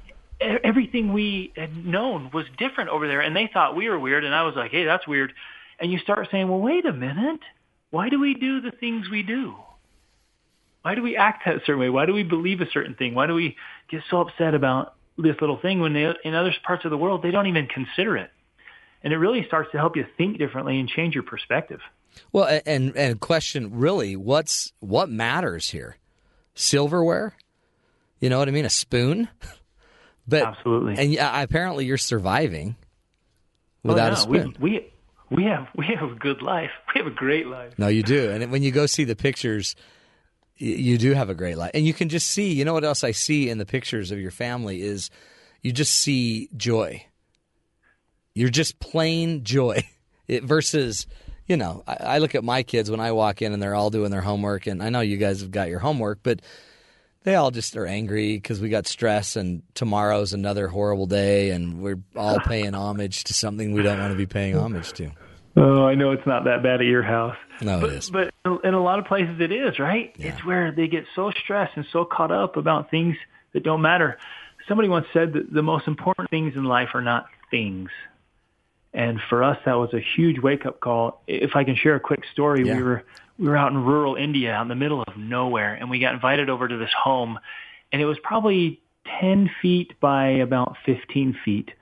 Everything 0.64 1.12
we 1.12 1.52
had 1.56 1.84
known 1.84 2.30
was 2.32 2.46
different 2.58 2.90
over 2.90 3.06
there, 3.06 3.20
and 3.20 3.34
they 3.34 3.48
thought 3.52 3.76
we 3.76 3.88
were 3.88 3.98
weird. 3.98 4.24
And 4.24 4.34
I 4.34 4.42
was 4.42 4.54
like, 4.56 4.70
hey, 4.70 4.84
that's 4.84 5.06
weird. 5.06 5.32
And 5.78 5.90
you 5.90 5.98
start 5.98 6.28
saying, 6.30 6.48
well, 6.48 6.60
wait 6.60 6.84
a 6.86 6.92
minute. 6.92 7.40
Why 7.90 8.08
do 8.08 8.20
we 8.20 8.34
do 8.34 8.60
the 8.60 8.70
things 8.70 9.08
we 9.10 9.22
do? 9.22 9.54
Why 10.82 10.94
do 10.94 11.02
we 11.02 11.16
act 11.16 11.44
that 11.46 11.60
certain 11.64 11.80
way? 11.80 11.90
Why 11.90 12.06
do 12.06 12.12
we 12.12 12.22
believe 12.22 12.60
a 12.60 12.70
certain 12.70 12.94
thing? 12.94 13.14
Why 13.14 13.26
do 13.26 13.34
we 13.34 13.56
get 13.88 14.02
so 14.10 14.20
upset 14.20 14.54
about 14.54 14.94
this 15.16 15.36
little 15.40 15.58
thing 15.58 15.80
when 15.80 15.92
they, 15.92 16.12
in 16.24 16.34
other 16.34 16.52
parts 16.64 16.84
of 16.84 16.90
the 16.90 16.96
world 16.96 17.22
they 17.22 17.30
don't 17.30 17.46
even 17.46 17.66
consider 17.66 18.16
it? 18.16 18.30
And 19.04 19.12
it 19.12 19.18
really 19.18 19.44
starts 19.46 19.70
to 19.72 19.78
help 19.78 19.96
you 19.96 20.06
think 20.16 20.38
differently 20.38 20.78
and 20.78 20.88
change 20.88 21.14
your 21.14 21.24
perspective. 21.24 21.80
Well, 22.32 22.60
and 22.66 22.94
and 22.96 23.20
question 23.20 23.70
really, 23.72 24.16
what's 24.16 24.72
what 24.80 25.08
matters 25.08 25.70
here? 25.70 25.96
Silverware? 26.54 27.34
You 28.20 28.28
know 28.28 28.38
what 28.38 28.48
I 28.48 28.52
mean? 28.52 28.64
A 28.64 28.70
spoon? 28.70 29.28
But 30.26 30.42
absolutely. 30.42 30.96
And 30.98 31.12
yeah, 31.12 31.42
apparently 31.42 31.84
you're 31.84 31.98
surviving 31.98 32.76
without 33.82 34.10
oh, 34.10 34.14
a 34.14 34.16
spoon. 34.16 34.56
We, 34.60 34.70
we 34.70 34.92
we 35.30 35.44
have 35.44 35.68
we 35.74 35.86
have 35.86 36.10
a 36.10 36.14
good 36.14 36.42
life. 36.42 36.70
We 36.94 37.00
have 37.00 37.10
a 37.10 37.14
great 37.14 37.46
life. 37.46 37.72
No, 37.78 37.88
you 37.88 38.02
do. 38.02 38.30
And 38.30 38.52
when 38.52 38.62
you 38.62 38.70
go 38.70 38.84
see 38.84 39.04
the 39.04 39.16
pictures, 39.16 39.74
you 40.58 40.98
do 40.98 41.14
have 41.14 41.30
a 41.30 41.34
great 41.34 41.56
life. 41.56 41.70
And 41.72 41.86
you 41.86 41.94
can 41.94 42.10
just 42.10 42.28
see, 42.28 42.52
you 42.52 42.66
know 42.66 42.74
what 42.74 42.84
else 42.84 43.02
I 43.02 43.12
see 43.12 43.48
in 43.48 43.56
the 43.56 43.64
pictures 43.64 44.10
of 44.10 44.20
your 44.20 44.30
family 44.30 44.82
is 44.82 45.08
you 45.62 45.72
just 45.72 45.94
see 45.94 46.50
joy. 46.54 47.06
You're 48.34 48.50
just 48.50 48.78
plain 48.78 49.42
joy 49.42 49.88
it, 50.28 50.44
versus, 50.44 51.06
you 51.46 51.56
know, 51.56 51.82
I, 51.86 51.94
I 51.94 52.18
look 52.18 52.34
at 52.34 52.44
my 52.44 52.62
kids 52.62 52.90
when 52.90 53.00
I 53.00 53.12
walk 53.12 53.40
in 53.40 53.54
and 53.54 53.62
they're 53.62 53.74
all 53.74 53.88
doing 53.88 54.10
their 54.10 54.20
homework. 54.20 54.66
And 54.66 54.82
I 54.82 54.90
know 54.90 55.00
you 55.00 55.16
guys 55.16 55.40
have 55.40 55.50
got 55.50 55.70
your 55.70 55.78
homework, 55.78 56.18
but 56.22 56.42
they 57.24 57.34
all 57.34 57.50
just 57.50 57.76
are 57.76 57.86
angry 57.86 58.36
because 58.36 58.60
we 58.60 58.68
got 58.68 58.86
stress 58.86 59.36
and 59.36 59.62
tomorrow's 59.74 60.32
another 60.32 60.68
horrible 60.68 61.06
day 61.06 61.50
and 61.50 61.80
we're 61.80 62.00
all 62.16 62.38
paying 62.40 62.74
homage 62.74 63.24
to 63.24 63.34
something 63.34 63.72
we 63.72 63.82
don't 63.82 63.98
want 63.98 64.12
to 64.12 64.16
be 64.18 64.26
paying 64.26 64.56
homage 64.56 64.92
to. 64.94 65.10
Oh, 65.56 65.84
I 65.86 65.94
know 65.94 66.12
it's 66.12 66.26
not 66.26 66.44
that 66.44 66.62
bad 66.62 66.80
at 66.80 66.86
your 66.86 67.02
house. 67.02 67.36
No, 67.60 67.80
but, 67.80 67.90
it 67.90 67.96
is. 67.96 68.10
But 68.10 68.32
in 68.64 68.74
a 68.74 68.82
lot 68.82 68.98
of 68.98 69.04
places 69.04 69.40
it 69.40 69.52
is, 69.52 69.78
right? 69.78 70.14
Yeah. 70.18 70.32
It's 70.32 70.44
where 70.44 70.72
they 70.72 70.88
get 70.88 71.04
so 71.14 71.30
stressed 71.30 71.76
and 71.76 71.84
so 71.92 72.04
caught 72.04 72.32
up 72.32 72.56
about 72.56 72.90
things 72.90 73.16
that 73.52 73.62
don't 73.62 73.82
matter. 73.82 74.18
Somebody 74.66 74.88
once 74.88 75.06
said 75.12 75.34
that 75.34 75.52
the 75.52 75.62
most 75.62 75.86
important 75.86 76.30
things 76.30 76.54
in 76.56 76.64
life 76.64 76.90
are 76.94 77.02
not 77.02 77.26
things. 77.50 77.90
And 78.94 79.20
for 79.28 79.42
us, 79.42 79.58
that 79.64 79.74
was 79.74 79.92
a 79.94 80.00
huge 80.00 80.38
wake 80.40 80.66
up 80.66 80.80
call. 80.80 81.22
If 81.26 81.54
I 81.56 81.64
can 81.64 81.76
share 81.76 81.94
a 81.94 82.00
quick 82.00 82.24
story, 82.32 82.66
Yeah. 82.66 82.76
we 82.76 82.82
were 82.82 83.04
we 83.42 83.48
were 83.48 83.56
out 83.56 83.72
in 83.72 83.84
rural 83.84 84.14
India, 84.14 84.52
out 84.52 84.62
in 84.62 84.68
the 84.68 84.76
middle 84.76 85.02
of 85.02 85.16
nowhere, 85.16 85.74
and 85.74 85.90
we 85.90 85.98
got 85.98 86.14
invited 86.14 86.48
over 86.48 86.68
to 86.68 86.76
this 86.76 86.92
home, 86.96 87.38
and 87.92 88.00
it 88.00 88.06
was 88.06 88.16
probably 88.22 88.80
ten 89.20 89.50
feet 89.60 89.98
by 90.00 90.28
about 90.28 90.76
fifteen 90.86 91.36
feet, 91.44 91.72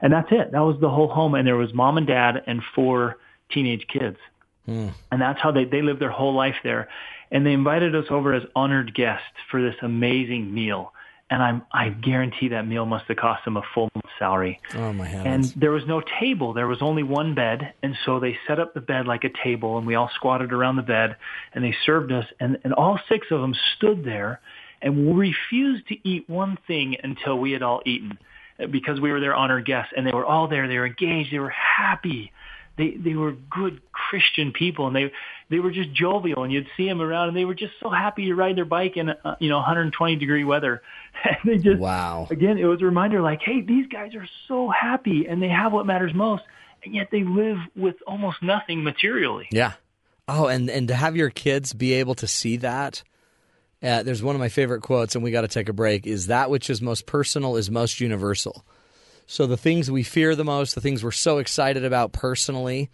and 0.00 0.12
that's 0.12 0.28
it. 0.30 0.52
That 0.52 0.60
was 0.60 0.76
the 0.80 0.88
whole 0.88 1.08
home, 1.08 1.34
and 1.34 1.44
there 1.44 1.56
was 1.56 1.74
mom 1.74 1.98
and 1.98 2.06
dad 2.06 2.42
and 2.46 2.62
four 2.74 3.16
teenage 3.50 3.86
kids 3.88 4.18
hmm. 4.66 4.88
and 5.10 5.20
that's 5.20 5.40
how 5.40 5.50
they 5.50 5.64
they 5.64 5.82
lived 5.82 6.00
their 6.00 6.10
whole 6.10 6.34
life 6.34 6.56
there. 6.62 6.88
And 7.30 7.44
they 7.44 7.52
invited 7.52 7.94
us 7.94 8.06
over 8.10 8.32
as 8.32 8.42
honored 8.54 8.94
guests 8.94 9.36
for 9.50 9.60
this 9.60 9.74
amazing 9.82 10.54
meal. 10.54 10.92
And 11.30 11.42
I'm 11.42 11.62
I 11.72 11.90
guarantee 11.90 12.48
that 12.48 12.66
meal 12.66 12.86
must 12.86 13.06
have 13.06 13.16
cost 13.16 13.44
them 13.44 13.56
a 13.56 13.62
full 13.74 13.90
month's 13.94 14.08
salary. 14.18 14.60
Oh 14.74 14.92
my 14.92 15.06
heavens! 15.06 15.52
And 15.52 15.60
there 15.62 15.70
was 15.70 15.86
no 15.86 16.02
table. 16.20 16.52
There 16.52 16.66
was 16.66 16.80
only 16.80 17.02
one 17.02 17.34
bed. 17.34 17.74
And 17.82 17.96
so 18.04 18.20
they 18.20 18.38
set 18.46 18.58
up 18.58 18.74
the 18.74 18.80
bed 18.80 19.06
like 19.06 19.24
a 19.24 19.30
table 19.42 19.78
and 19.78 19.86
we 19.86 19.94
all 19.94 20.10
squatted 20.14 20.52
around 20.52 20.76
the 20.76 20.82
bed 20.82 21.16
and 21.52 21.62
they 21.64 21.74
served 21.84 22.12
us 22.12 22.26
and, 22.40 22.58
and 22.64 22.72
all 22.72 22.98
six 23.08 23.26
of 23.30 23.40
them 23.40 23.54
stood 23.76 24.04
there 24.04 24.40
and 24.80 25.18
refused 25.18 25.88
to 25.88 26.08
eat 26.08 26.28
one 26.28 26.56
thing 26.66 26.96
until 27.02 27.38
we 27.38 27.52
had 27.52 27.62
all 27.62 27.82
eaten 27.84 28.18
because 28.70 29.00
we 29.00 29.12
were 29.12 29.20
their 29.20 29.34
honored 29.34 29.66
guests 29.66 29.92
and 29.96 30.06
they 30.06 30.12
were 30.12 30.26
all 30.26 30.48
there. 30.48 30.66
They 30.68 30.78
were 30.78 30.86
engaged. 30.86 31.32
They 31.32 31.38
were 31.38 31.50
happy. 31.50 32.32
They, 32.76 32.90
they 32.92 33.14
were 33.14 33.32
good 33.32 33.80
Christian 33.92 34.52
people 34.52 34.86
and 34.86 34.96
they, 34.96 35.12
they 35.50 35.60
were 35.60 35.70
just 35.70 35.92
jovial 35.92 36.42
and 36.44 36.52
you'd 36.52 36.66
see 36.76 36.86
them 36.86 37.00
around 37.00 37.28
and 37.28 37.36
they 37.36 37.44
were 37.44 37.54
just 37.54 37.72
so 37.80 37.88
happy 37.90 38.26
to 38.26 38.34
ride 38.34 38.56
their 38.56 38.64
bike 38.64 38.96
in, 38.96 39.10
uh, 39.10 39.36
you 39.40 39.48
know, 39.48 39.56
120 39.56 40.16
degree 40.16 40.44
weather. 40.44 40.82
And 41.24 41.36
they 41.44 41.58
just, 41.58 41.80
wow. 41.80 42.28
again, 42.30 42.58
it 42.58 42.64
was 42.64 42.80
a 42.80 42.84
reminder 42.84 43.20
like, 43.20 43.40
hey, 43.42 43.60
these 43.60 43.88
guys 43.88 44.14
are 44.14 44.28
so 44.46 44.70
happy 44.70 45.26
and 45.28 45.42
they 45.42 45.48
have 45.48 45.72
what 45.72 45.84
matters 45.84 46.14
most, 46.14 46.44
and 46.84 46.94
yet 46.94 47.08
they 47.10 47.24
live 47.24 47.56
with 47.74 47.96
almost 48.06 48.40
nothing 48.40 48.84
materially. 48.84 49.48
Yeah. 49.50 49.72
Oh, 50.28 50.46
and 50.46 50.70
and 50.70 50.86
to 50.88 50.94
have 50.94 51.16
your 51.16 51.30
kids 51.30 51.72
be 51.72 51.94
able 51.94 52.14
to 52.16 52.28
see 52.28 52.58
that. 52.58 53.02
Uh, 53.82 54.02
there's 54.02 54.22
one 54.22 54.36
of 54.36 54.40
my 54.40 54.48
favorite 54.48 54.82
quotes, 54.82 55.14
and 55.14 55.24
we 55.24 55.30
got 55.30 55.40
to 55.40 55.48
take 55.48 55.68
a 55.68 55.72
break. 55.72 56.06
Is 56.06 56.26
that 56.26 56.50
which 56.50 56.68
is 56.68 56.82
most 56.82 57.06
personal 57.06 57.56
is 57.56 57.70
most 57.70 58.00
universal. 58.00 58.64
So 59.26 59.46
the 59.46 59.56
things 59.56 59.90
we 59.90 60.02
fear 60.02 60.34
the 60.34 60.44
most, 60.44 60.74
the 60.74 60.80
things 60.80 61.02
we're 61.02 61.10
so 61.10 61.38
excited 61.38 61.84
about 61.84 62.12
personally, 62.12 62.90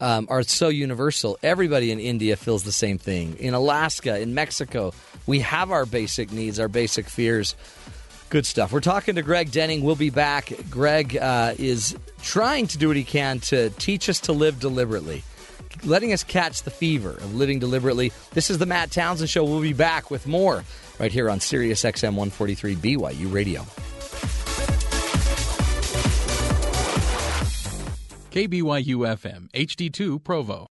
um, 0.00 0.26
are 0.30 0.42
so 0.42 0.68
universal. 0.68 1.38
Everybody 1.42 1.90
in 1.92 2.00
India 2.00 2.36
feels 2.36 2.62
the 2.62 2.72
same 2.72 2.98
thing. 2.98 3.36
In 3.38 3.54
Alaska, 3.54 4.18
in 4.18 4.34
Mexico, 4.34 4.92
we 5.26 5.40
have 5.40 5.70
our 5.70 5.86
basic 5.86 6.32
needs, 6.32 6.58
our 6.58 6.68
basic 6.68 7.08
fears. 7.08 7.54
Good 8.30 8.46
stuff. 8.46 8.72
We're 8.72 8.80
talking 8.80 9.16
to 9.16 9.22
Greg 9.22 9.50
Denning. 9.50 9.82
We'll 9.82 9.96
be 9.96 10.10
back. 10.10 10.52
Greg 10.70 11.16
uh, 11.16 11.54
is 11.58 11.96
trying 12.22 12.68
to 12.68 12.78
do 12.78 12.88
what 12.88 12.96
he 12.96 13.04
can 13.04 13.40
to 13.40 13.70
teach 13.70 14.08
us 14.08 14.20
to 14.20 14.32
live 14.32 14.60
deliberately, 14.60 15.24
letting 15.84 16.12
us 16.12 16.22
catch 16.22 16.62
the 16.62 16.70
fever 16.70 17.10
of 17.10 17.34
living 17.34 17.58
deliberately. 17.58 18.12
This 18.32 18.48
is 18.48 18.58
the 18.58 18.66
Matt 18.66 18.92
Townsend 18.92 19.28
Show. 19.28 19.44
We'll 19.44 19.60
be 19.60 19.72
back 19.72 20.10
with 20.10 20.26
more 20.26 20.64
right 21.00 21.10
here 21.10 21.28
on 21.28 21.40
Sirius 21.40 21.82
XM 21.82 22.14
143 22.14 22.76
BYU 22.76 23.32
Radio. 23.32 23.66
KBYU 28.30 28.98
FM, 29.18 29.50
HD2 29.50 30.22
Provo. 30.22 30.68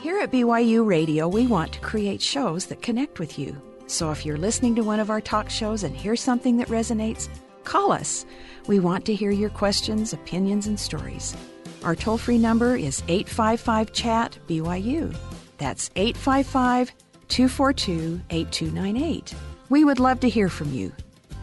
Here 0.00 0.18
at 0.20 0.32
BYU 0.32 0.86
Radio, 0.86 1.28
we 1.28 1.46
want 1.46 1.74
to 1.74 1.80
create 1.80 2.22
shows 2.22 2.64
that 2.66 2.80
connect 2.80 3.18
with 3.18 3.38
you. 3.38 3.60
So 3.86 4.12
if 4.12 4.24
you're 4.24 4.38
listening 4.38 4.74
to 4.76 4.82
one 4.82 4.98
of 4.98 5.10
our 5.10 5.20
talk 5.20 5.50
shows 5.50 5.82
and 5.82 5.94
hear 5.94 6.16
something 6.16 6.56
that 6.56 6.68
resonates, 6.68 7.28
call 7.64 7.92
us. 7.92 8.24
We 8.66 8.80
want 8.80 9.04
to 9.06 9.14
hear 9.14 9.30
your 9.30 9.50
questions, 9.50 10.14
opinions, 10.14 10.66
and 10.66 10.80
stories. 10.80 11.36
Our 11.84 11.94
toll 11.94 12.16
free 12.16 12.38
number 12.38 12.76
is 12.76 13.02
855 13.08 13.92
Chat 13.92 14.38
BYU. 14.48 15.14
That's 15.58 15.90
855 15.96 16.92
242 17.28 18.22
8298. 18.30 19.34
We 19.68 19.84
would 19.84 20.00
love 20.00 20.20
to 20.20 20.30
hear 20.30 20.48
from 20.48 20.72
you. 20.72 20.94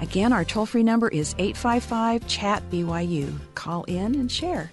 Again, 0.03 0.33
our 0.33 0.43
toll 0.43 0.65
free 0.65 0.83
number 0.83 1.07
is 1.07 1.33
855 1.37 2.27
Chat 2.27 2.61
BYU. 2.69 3.39
Call 3.55 3.85
in 3.85 4.15
and 4.15 4.29
share. 4.29 4.69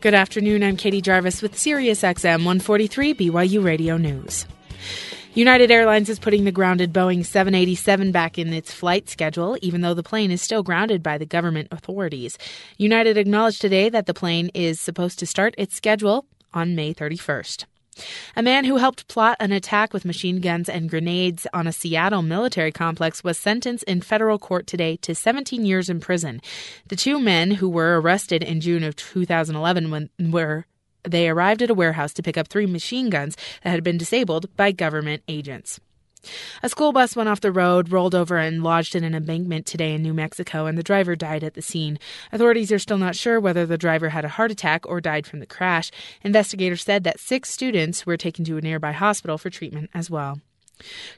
Good 0.00 0.14
afternoon. 0.14 0.62
I'm 0.62 0.78
Katie 0.78 1.02
Jarvis 1.02 1.42
with 1.42 1.56
SiriusXM 1.56 2.38
143 2.38 3.12
BYU 3.12 3.62
Radio 3.62 3.98
News. 3.98 4.46
United 5.34 5.70
Airlines 5.70 6.08
is 6.08 6.18
putting 6.18 6.44
the 6.44 6.50
grounded 6.50 6.90
Boeing 6.90 7.22
787 7.22 8.12
back 8.12 8.38
in 8.38 8.50
its 8.54 8.72
flight 8.72 9.10
schedule, 9.10 9.58
even 9.60 9.82
though 9.82 9.92
the 9.92 10.02
plane 10.02 10.30
is 10.30 10.40
still 10.40 10.62
grounded 10.62 11.02
by 11.02 11.18
the 11.18 11.26
government 11.26 11.68
authorities. 11.70 12.38
United 12.78 13.18
acknowledged 13.18 13.60
today 13.60 13.90
that 13.90 14.06
the 14.06 14.14
plane 14.14 14.50
is 14.54 14.80
supposed 14.80 15.18
to 15.18 15.26
start 15.26 15.54
its 15.58 15.76
schedule 15.76 16.24
on 16.54 16.74
May 16.74 16.94
31st. 16.94 17.66
A 18.36 18.42
man 18.42 18.64
who 18.64 18.76
helped 18.76 19.08
plot 19.08 19.36
an 19.40 19.52
attack 19.52 19.92
with 19.92 20.04
machine 20.04 20.40
guns 20.40 20.68
and 20.68 20.88
grenades 20.88 21.46
on 21.52 21.66
a 21.66 21.72
Seattle 21.72 22.22
military 22.22 22.72
complex 22.72 23.24
was 23.24 23.38
sentenced 23.38 23.84
in 23.84 24.00
federal 24.00 24.38
court 24.38 24.66
today 24.66 24.96
to 24.98 25.14
17 25.14 25.64
years 25.64 25.88
in 25.88 26.00
prison. 26.00 26.40
The 26.88 26.96
two 26.96 27.20
men 27.20 27.52
who 27.52 27.68
were 27.68 28.00
arrested 28.00 28.42
in 28.42 28.60
June 28.60 28.84
of 28.84 28.96
2011 28.96 29.90
when 29.90 30.10
were 30.18 30.66
they 31.02 31.28
arrived 31.28 31.62
at 31.62 31.70
a 31.70 31.74
warehouse 31.74 32.12
to 32.14 32.22
pick 32.22 32.36
up 32.36 32.48
three 32.48 32.66
machine 32.66 33.10
guns 33.10 33.36
that 33.62 33.70
had 33.70 33.82
been 33.82 33.98
disabled 33.98 34.54
by 34.56 34.72
government 34.72 35.22
agents. 35.28 35.80
A 36.62 36.68
school 36.68 36.92
bus 36.92 37.16
went 37.16 37.28
off 37.28 37.40
the 37.40 37.52
road, 37.52 37.90
rolled 37.90 38.14
over, 38.14 38.36
and 38.36 38.62
lodged 38.62 38.94
in 38.94 39.04
an 39.04 39.14
embankment 39.14 39.66
today 39.66 39.94
in 39.94 40.02
New 40.02 40.14
Mexico, 40.14 40.66
and 40.66 40.76
the 40.76 40.82
driver 40.82 41.16
died 41.16 41.44
at 41.44 41.54
the 41.54 41.62
scene. 41.62 41.98
Authorities 42.32 42.70
are 42.72 42.78
still 42.78 42.98
not 42.98 43.16
sure 43.16 43.40
whether 43.40 43.66
the 43.66 43.78
driver 43.78 44.10
had 44.10 44.24
a 44.24 44.28
heart 44.28 44.50
attack 44.50 44.86
or 44.86 45.00
died 45.00 45.26
from 45.26 45.40
the 45.40 45.46
crash. 45.46 45.90
Investigators 46.22 46.82
said 46.82 47.04
that 47.04 47.20
six 47.20 47.50
students 47.50 48.06
were 48.06 48.16
taken 48.16 48.44
to 48.44 48.56
a 48.56 48.60
nearby 48.60 48.92
hospital 48.92 49.38
for 49.38 49.50
treatment 49.50 49.90
as 49.94 50.10
well. 50.10 50.40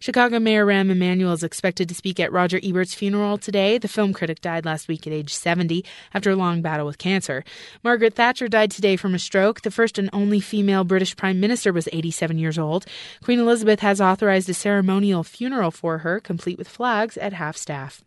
Chicago 0.01 0.39
Mayor 0.39 0.67
Rahm 0.67 0.91
Emanuel 0.91 1.33
is 1.33 1.43
expected 1.43 1.89
to 1.89 1.95
speak 1.95 2.21
at 2.21 2.33
Roger 2.33 2.59
Ebert's 2.63 2.95
funeral 2.95 3.39
today. 3.39 3.79
The 3.79 3.89
film 3.89 4.13
critic 4.13 4.41
died 4.41 4.65
last 4.65 4.89
week 4.89 5.07
at 5.07 5.13
age 5.13 5.33
70 5.33 5.85
after 6.15 6.31
a 6.31 6.37
long 6.37 6.63
battle 6.63 6.87
with 6.87 6.99
cancer. 6.99 7.45
Margaret 7.83 8.15
Thatcher 8.15 8.49
died 8.49 8.71
today 8.71 8.97
from 8.97 9.15
a 9.15 9.19
stroke. 9.19 9.63
The 9.63 9.71
first 9.71 9.99
and 9.99 10.11
only 10.13 10.41
female 10.41 10.85
British 10.85 11.17
Prime 11.17 11.41
Minister 11.41 11.73
was 11.73 11.89
87 11.93 12.39
years 12.39 12.59
old. 12.59 12.87
Queen 13.23 13.39
Elizabeth 13.39 13.81
has 13.81 14.01
authorized 14.01 14.49
a 14.49 14.55
ceremonial 14.55 15.23
funeral 15.23 15.71
for 15.71 15.99
her, 15.99 16.21
complete 16.21 16.59
with 16.59 16.69
flags 16.69 17.17
at 17.17 17.33
half 17.33 17.57
staff. 17.57 18.03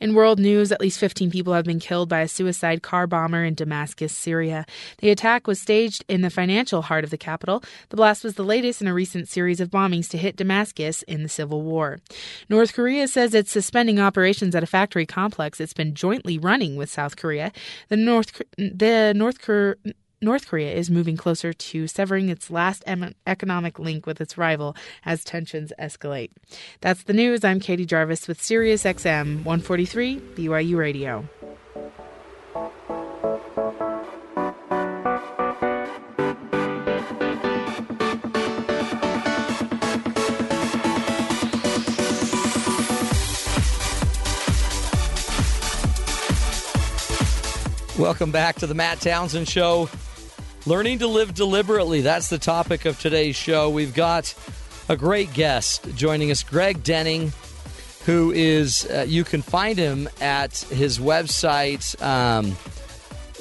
In 0.00 0.14
world 0.14 0.38
news, 0.38 0.72
at 0.72 0.80
least 0.80 0.98
15 0.98 1.30
people 1.30 1.52
have 1.52 1.64
been 1.64 1.80
killed 1.80 2.08
by 2.08 2.20
a 2.20 2.28
suicide 2.28 2.82
car 2.82 3.06
bomber 3.06 3.44
in 3.44 3.54
Damascus, 3.54 4.16
Syria. 4.16 4.66
The 4.98 5.10
attack 5.10 5.46
was 5.46 5.60
staged 5.60 6.04
in 6.08 6.22
the 6.22 6.30
financial 6.30 6.82
heart 6.82 7.04
of 7.04 7.10
the 7.10 7.18
capital. 7.18 7.62
The 7.90 7.96
blast 7.96 8.24
was 8.24 8.34
the 8.34 8.44
latest 8.44 8.80
in 8.80 8.88
a 8.88 8.94
recent 8.94 9.28
series 9.28 9.60
of 9.60 9.70
bombings 9.70 10.08
to 10.10 10.18
hit 10.18 10.36
Damascus 10.36 11.02
in 11.02 11.22
the 11.22 11.28
civil 11.28 11.62
war. 11.62 11.98
North 12.48 12.72
Korea 12.72 13.08
says 13.08 13.34
it's 13.34 13.50
suspending 13.50 13.98
operations 13.98 14.54
at 14.54 14.62
a 14.62 14.66
factory 14.66 15.06
complex 15.06 15.60
it's 15.60 15.74
been 15.74 15.94
jointly 15.94 16.38
running 16.38 16.76
with 16.76 16.90
South 16.90 17.16
Korea. 17.16 17.52
The 17.88 17.96
North 17.96 18.40
the 18.56 19.12
North 19.14 19.40
Korea 19.40 19.76
North 20.22 20.48
Korea 20.48 20.74
is 20.74 20.90
moving 20.90 21.16
closer 21.16 21.54
to 21.54 21.86
severing 21.86 22.28
its 22.28 22.50
last 22.50 22.82
em- 22.86 23.14
economic 23.26 23.78
link 23.78 24.04
with 24.04 24.20
its 24.20 24.36
rival 24.36 24.76
as 25.02 25.24
tensions 25.24 25.72
escalate. 25.80 26.28
That's 26.82 27.04
the 27.04 27.14
news. 27.14 27.42
I'm 27.42 27.58
Katie 27.58 27.86
Jarvis 27.86 28.28
with 28.28 28.42
Sirius 28.42 28.84
XM 28.84 29.44
143 29.44 30.20
BYU 30.36 30.76
Radio. 30.76 31.26
Welcome 47.98 48.30
back 48.32 48.56
to 48.56 48.66
the 48.66 48.74
Matt 48.74 49.00
Townsend 49.00 49.48
Show. 49.48 49.88
Learning 50.66 50.98
to 50.98 51.06
live 51.06 51.32
deliberately. 51.32 52.02
That's 52.02 52.28
the 52.28 52.38
topic 52.38 52.84
of 52.84 53.00
today's 53.00 53.34
show. 53.34 53.70
We've 53.70 53.94
got 53.94 54.34
a 54.90 54.96
great 54.96 55.32
guest 55.32 55.88
joining 55.94 56.30
us, 56.30 56.42
Greg 56.42 56.82
Denning, 56.82 57.32
who 58.04 58.30
is, 58.30 58.84
uh, 58.90 59.06
you 59.08 59.24
can 59.24 59.40
find 59.40 59.78
him 59.78 60.06
at 60.20 60.58
his 60.58 60.98
website, 60.98 62.00
um, 62.02 62.52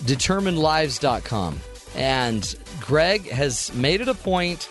determinedlives.com. 0.06 1.60
And 1.96 2.56
Greg 2.80 3.30
has 3.30 3.74
made 3.74 4.00
it 4.00 4.08
a 4.08 4.14
point 4.14 4.70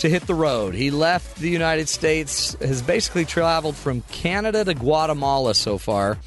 to 0.00 0.08
hit 0.10 0.26
the 0.26 0.34
road. 0.34 0.74
He 0.74 0.90
left 0.90 1.36
the 1.36 1.48
United 1.48 1.88
States, 1.88 2.56
has 2.60 2.82
basically 2.82 3.24
traveled 3.24 3.76
from 3.76 4.02
Canada 4.12 4.66
to 4.66 4.74
Guatemala 4.74 5.54
so 5.54 5.78
far 5.78 6.18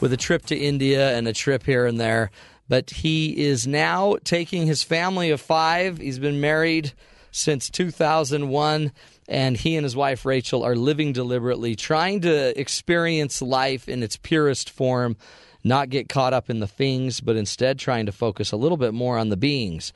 with 0.00 0.12
a 0.14 0.16
trip 0.16 0.46
to 0.46 0.56
India 0.56 1.14
and 1.16 1.28
a 1.28 1.34
trip 1.34 1.64
here 1.64 1.84
and 1.84 2.00
there. 2.00 2.30
But 2.68 2.90
he 2.90 3.46
is 3.46 3.66
now 3.66 4.16
taking 4.24 4.66
his 4.66 4.82
family 4.82 5.30
of 5.30 5.40
five. 5.40 5.98
He's 5.98 6.18
been 6.18 6.40
married 6.40 6.92
since 7.30 7.68
2001, 7.70 8.92
and 9.28 9.56
he 9.56 9.76
and 9.76 9.84
his 9.84 9.94
wife 9.94 10.24
Rachel 10.24 10.62
are 10.64 10.74
living 10.74 11.12
deliberately, 11.12 11.76
trying 11.76 12.22
to 12.22 12.58
experience 12.58 13.42
life 13.42 13.88
in 13.88 14.02
its 14.02 14.16
purest 14.16 14.70
form, 14.70 15.16
not 15.62 15.90
get 15.90 16.08
caught 16.08 16.32
up 16.32 16.48
in 16.48 16.60
the 16.60 16.66
things, 16.66 17.20
but 17.20 17.36
instead 17.36 17.78
trying 17.78 18.06
to 18.06 18.12
focus 18.12 18.52
a 18.52 18.56
little 18.56 18.78
bit 18.78 18.94
more 18.94 19.18
on 19.18 19.28
the 19.28 19.36
beings. 19.36 19.92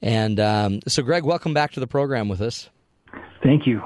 And 0.00 0.38
um, 0.38 0.80
so, 0.86 1.02
Greg, 1.02 1.24
welcome 1.24 1.52
back 1.52 1.72
to 1.72 1.80
the 1.80 1.86
program 1.86 2.28
with 2.28 2.40
us. 2.40 2.70
Thank 3.42 3.66
you. 3.66 3.82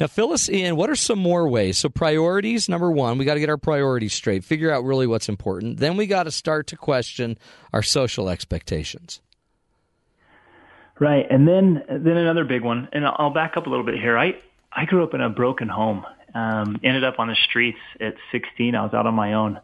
Now, 0.00 0.06
fill 0.06 0.32
us 0.32 0.48
in. 0.48 0.76
What 0.76 0.90
are 0.90 0.96
some 0.96 1.18
more 1.18 1.48
ways? 1.48 1.78
So, 1.78 1.88
priorities 1.88 2.68
number 2.68 2.90
one, 2.90 3.18
we 3.18 3.24
got 3.24 3.34
to 3.34 3.40
get 3.40 3.48
our 3.48 3.56
priorities 3.56 4.12
straight, 4.12 4.44
figure 4.44 4.70
out 4.70 4.84
really 4.84 5.06
what's 5.06 5.28
important. 5.28 5.78
Then 5.78 5.96
we 5.96 6.06
got 6.06 6.24
to 6.24 6.30
start 6.30 6.66
to 6.68 6.76
question 6.76 7.38
our 7.72 7.82
social 7.82 8.28
expectations. 8.28 9.20
Right, 10.98 11.26
and 11.30 11.48
then 11.48 11.82
then 11.88 12.16
another 12.16 12.44
big 12.44 12.62
one, 12.62 12.88
and 12.92 13.04
I'll 13.06 13.32
back 13.32 13.56
up 13.56 13.66
a 13.66 13.70
little 13.70 13.84
bit 13.84 13.96
here. 13.96 14.16
I 14.16 14.34
I 14.70 14.84
grew 14.84 15.02
up 15.02 15.14
in 15.14 15.20
a 15.20 15.28
broken 15.28 15.68
home. 15.68 16.04
Um, 16.34 16.80
ended 16.82 17.04
up 17.04 17.18
on 17.18 17.28
the 17.28 17.36
streets 17.36 17.78
at 18.00 18.14
16. 18.30 18.74
I 18.74 18.82
was 18.84 18.94
out 18.94 19.06
on 19.06 19.14
my 19.14 19.34
own, 19.34 19.60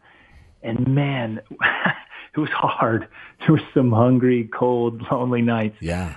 and 0.63 0.87
man, 0.87 1.41
it 1.51 2.41
was 2.41 2.51
hard. 2.51 3.09
There 3.41 3.53
were 3.53 3.63
some 3.73 3.91
hungry, 3.91 4.51
cold, 4.53 5.03
lonely 5.11 5.43
nights. 5.43 5.77
Yeah. 5.81 6.17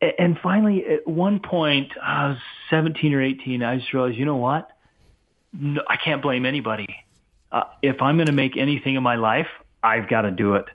And 0.00 0.38
finally, 0.40 0.86
at 0.86 1.06
one 1.06 1.40
point, 1.40 1.92
I 2.00 2.28
was 2.28 2.38
17 2.70 3.14
or 3.14 3.22
18. 3.22 3.62
I 3.62 3.78
just 3.78 3.92
realized, 3.92 4.16
you 4.16 4.24
know 4.24 4.36
what? 4.36 4.70
No, 5.52 5.82
I 5.88 5.96
can't 5.96 6.22
blame 6.22 6.46
anybody. 6.46 7.04
Uh, 7.50 7.64
if 7.82 8.00
I'm 8.00 8.16
going 8.16 8.26
to 8.26 8.32
make 8.32 8.56
anything 8.56 8.94
in 8.94 9.02
my 9.02 9.16
life, 9.16 9.48
I've 9.82 10.08
got 10.08 10.22
to 10.22 10.30
do 10.30 10.54
it. 10.54 10.66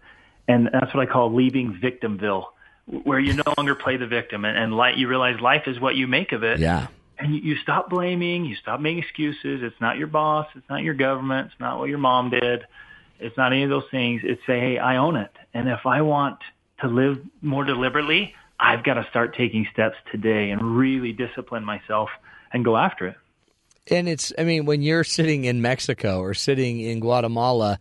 And 0.47 0.69
that's 0.73 0.93
what 0.93 1.07
I 1.07 1.11
call 1.11 1.33
leaving 1.33 1.77
victimville, 1.79 2.53
where 2.85 3.19
you 3.19 3.33
no 3.33 3.53
longer 3.57 3.75
play 3.75 3.95
the 3.95 4.07
victim 4.07 4.43
and, 4.43 4.57
and 4.57 4.75
li- 4.75 4.95
you 4.97 5.07
realize 5.07 5.39
life 5.39 5.67
is 5.67 5.79
what 5.79 5.95
you 5.95 6.07
make 6.07 6.33
of 6.33 6.43
it. 6.43 6.59
Yeah. 6.59 6.87
And 7.17 7.33
you, 7.33 7.41
you 7.41 7.55
stop 7.57 7.89
blaming, 7.89 8.43
you 8.43 8.55
stop 8.55 8.81
making 8.81 9.03
excuses. 9.03 9.61
It's 9.63 9.79
not 9.79 9.97
your 9.97 10.07
boss, 10.07 10.47
it's 10.55 10.67
not 10.69 10.83
your 10.83 10.95
government, 10.95 11.51
it's 11.51 11.59
not 11.59 11.79
what 11.79 11.87
your 11.87 11.99
mom 11.99 12.29
did, 12.29 12.65
it's 13.19 13.37
not 13.37 13.53
any 13.53 13.63
of 13.63 13.69
those 13.69 13.85
things. 13.89 14.21
It's 14.25 14.41
say, 14.45 14.59
hey, 14.59 14.77
I 14.79 14.97
own 14.97 15.15
it. 15.15 15.31
And 15.53 15.69
if 15.69 15.85
I 15.85 16.01
want 16.01 16.39
to 16.81 16.87
live 16.87 17.19
more 17.41 17.63
deliberately, 17.63 18.35
I've 18.63 18.83
got 18.83 18.93
to 18.93 19.05
start 19.09 19.35
taking 19.35 19.67
steps 19.73 19.97
today 20.09 20.51
and 20.51 20.77
really 20.77 21.11
discipline 21.11 21.65
myself 21.65 22.09
and 22.53 22.63
go 22.63 22.77
after 22.77 23.07
it. 23.07 23.15
And 23.91 24.07
it's, 24.07 24.31
I 24.37 24.45
mean, 24.45 24.65
when 24.65 24.81
you're 24.81 25.03
sitting 25.03 25.43
in 25.43 25.61
Mexico 25.61 26.21
or 26.21 26.33
sitting 26.33 26.79
in 26.79 27.01
Guatemala, 27.01 27.77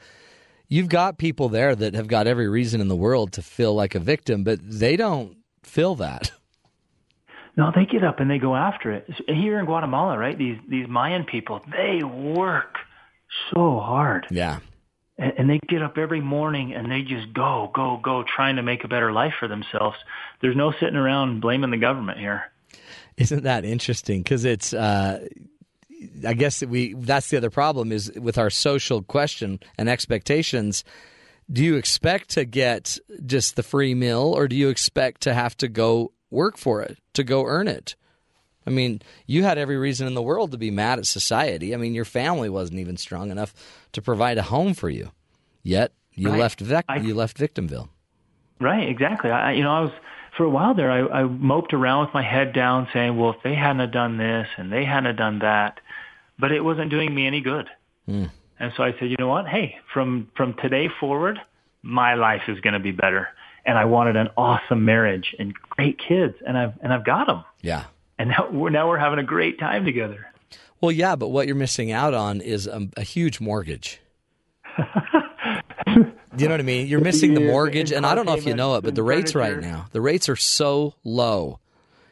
you've 0.68 0.88
got 0.88 1.18
people 1.18 1.48
there 1.48 1.76
that 1.76 1.94
have 1.94 2.08
got 2.08 2.26
every 2.26 2.48
reason 2.48 2.80
in 2.80 2.88
the 2.88 2.96
world 2.96 3.32
to 3.34 3.42
feel 3.42 3.74
like 3.74 3.94
a 3.94 4.00
victim, 4.00 4.42
but 4.42 4.58
they 4.62 4.96
don't 4.96 5.36
feel 5.62 5.94
that. 5.94 6.32
No, 7.56 7.70
they 7.74 7.84
get 7.84 8.02
up 8.02 8.18
and 8.18 8.30
they 8.30 8.38
go 8.38 8.56
after 8.56 8.90
it. 8.90 9.06
Here 9.28 9.60
in 9.60 9.66
Guatemala, 9.66 10.18
right? 10.18 10.36
These 10.36 10.58
these 10.68 10.88
Mayan 10.88 11.24
people, 11.24 11.60
they 11.70 12.02
work 12.02 12.78
so 13.52 13.78
hard. 13.78 14.26
Yeah. 14.30 14.60
And, 15.18 15.32
and 15.38 15.50
they 15.50 15.60
get 15.68 15.82
up 15.82 15.98
every 15.98 16.20
morning 16.20 16.72
and 16.74 16.90
they 16.90 17.02
just 17.02 17.32
go, 17.32 17.70
go, 17.74 17.98
go, 18.02 18.24
trying 18.24 18.56
to 18.56 18.62
make 18.62 18.84
a 18.84 18.88
better 18.88 19.12
life 19.12 19.34
for 19.38 19.48
themselves. 19.48 19.96
There's 20.40 20.56
no 20.56 20.72
sitting 20.72 20.96
around 20.96 21.40
blaming 21.40 21.70
the 21.70 21.76
government 21.76 22.18
here. 22.18 22.50
Isn't 23.16 23.42
that 23.42 23.64
interesting? 23.64 24.22
Because 24.22 24.44
it's, 24.44 24.72
uh, 24.72 25.26
I 26.26 26.34
guess 26.34 26.62
we 26.64 26.94
that's 26.94 27.28
the 27.28 27.36
other 27.36 27.50
problem 27.50 27.92
is 27.92 28.10
with 28.16 28.38
our 28.38 28.50
social 28.50 29.02
question 29.02 29.60
and 29.78 29.88
expectations. 29.88 30.84
Do 31.50 31.62
you 31.62 31.76
expect 31.76 32.30
to 32.30 32.44
get 32.44 32.98
just 33.26 33.56
the 33.56 33.62
free 33.62 33.94
meal, 33.94 34.32
or 34.36 34.48
do 34.48 34.56
you 34.56 34.68
expect 34.68 35.20
to 35.22 35.34
have 35.34 35.56
to 35.58 35.68
go 35.68 36.12
work 36.30 36.56
for 36.56 36.82
it, 36.82 36.98
to 37.14 37.22
go 37.22 37.44
earn 37.44 37.68
it? 37.68 37.94
I 38.66 38.70
mean, 38.70 39.02
you 39.26 39.42
had 39.42 39.58
every 39.58 39.76
reason 39.76 40.06
in 40.06 40.14
the 40.14 40.22
world 40.22 40.52
to 40.52 40.58
be 40.58 40.70
mad 40.70 40.98
at 40.98 41.06
society. 41.06 41.74
I 41.74 41.76
mean, 41.78 41.94
your 41.94 42.04
family 42.04 42.48
wasn't 42.48 42.78
even 42.80 42.96
strong 42.96 43.30
enough 43.30 43.54
to 43.92 44.02
provide 44.02 44.38
a 44.38 44.42
home 44.42 44.74
for 44.74 44.88
you, 44.88 45.10
yet 45.62 45.92
you 46.14 46.30
Right. 46.30 46.38
left 46.40 46.60
vic- 46.60 46.84
you 47.00 47.14
left 47.14 47.38
Victimville. 47.38 47.88
Right, 48.60 48.88
exactly. 48.88 49.30
I, 49.30 49.52
you 49.52 49.62
know, 49.64 49.72
I 49.72 49.80
was 49.80 49.92
for 50.36 50.44
a 50.44 50.50
while 50.50 50.74
there. 50.74 50.90
I, 50.90 51.20
I 51.20 51.22
moped 51.24 51.74
around 51.74 52.06
with 52.06 52.14
my 52.14 52.22
head 52.22 52.52
down, 52.52 52.86
saying, 52.92 53.16
"Well, 53.16 53.30
if 53.30 53.42
they 53.42 53.54
hadn't 53.54 53.80
have 53.80 53.92
done 53.92 54.16
this 54.18 54.46
and 54.56 54.72
they 54.72 54.84
hadn't 54.84 55.06
have 55.06 55.16
done 55.16 55.40
that," 55.40 55.80
but 56.38 56.52
it 56.52 56.62
wasn't 56.62 56.90
doing 56.90 57.12
me 57.14 57.26
any 57.26 57.40
good. 57.40 57.68
Hmm. 58.06 58.26
And 58.60 58.72
so 58.76 58.84
I 58.84 58.92
said, 58.92 59.10
"You 59.10 59.16
know 59.18 59.28
what? 59.28 59.48
Hey, 59.48 59.78
from 59.92 60.28
from 60.36 60.54
today 60.54 60.88
forward, 61.00 61.40
my 61.82 62.14
life 62.14 62.42
is 62.48 62.60
going 62.60 62.74
to 62.74 62.80
be 62.80 62.92
better." 62.92 63.28
And 63.64 63.78
I 63.78 63.84
wanted 63.84 64.16
an 64.16 64.28
awesome 64.36 64.84
marriage 64.84 65.34
and 65.38 65.54
great 65.54 65.98
kids, 65.98 66.34
and 66.46 66.56
I've 66.58 66.74
and 66.82 66.92
I've 66.92 67.04
got 67.04 67.26
them. 67.26 67.44
Yeah. 67.62 67.84
And 68.18 68.30
now 68.30 68.48
we're 68.50 68.70
now 68.70 68.88
we're 68.88 68.98
having 68.98 69.18
a 69.18 69.24
great 69.24 69.58
time 69.58 69.84
together. 69.84 70.26
Well, 70.80 70.92
yeah, 70.92 71.16
but 71.16 71.28
what 71.28 71.46
you're 71.46 71.56
missing 71.56 71.92
out 71.92 72.12
on 72.14 72.40
is 72.40 72.66
a, 72.66 72.88
a 72.96 73.02
huge 73.02 73.40
mortgage. 73.40 74.00
you 75.86 75.94
know 75.96 76.50
what 76.50 76.60
I 76.60 76.62
mean? 76.62 76.88
You're 76.88 77.00
missing 77.00 77.34
the 77.34 77.40
mortgage, 77.40 77.90
and 77.90 77.98
and 77.98 78.06
I 78.06 78.14
don't 78.14 78.26
know 78.26 78.36
if 78.36 78.46
you 78.46 78.54
know 78.54 78.76
it, 78.76 78.82
but 78.82 78.94
the 78.94 79.02
rates 79.02 79.34
right 79.34 79.58
now, 79.58 79.86
the 79.92 80.00
rates 80.00 80.28
are 80.28 80.36
so 80.36 80.94
low. 81.04 81.60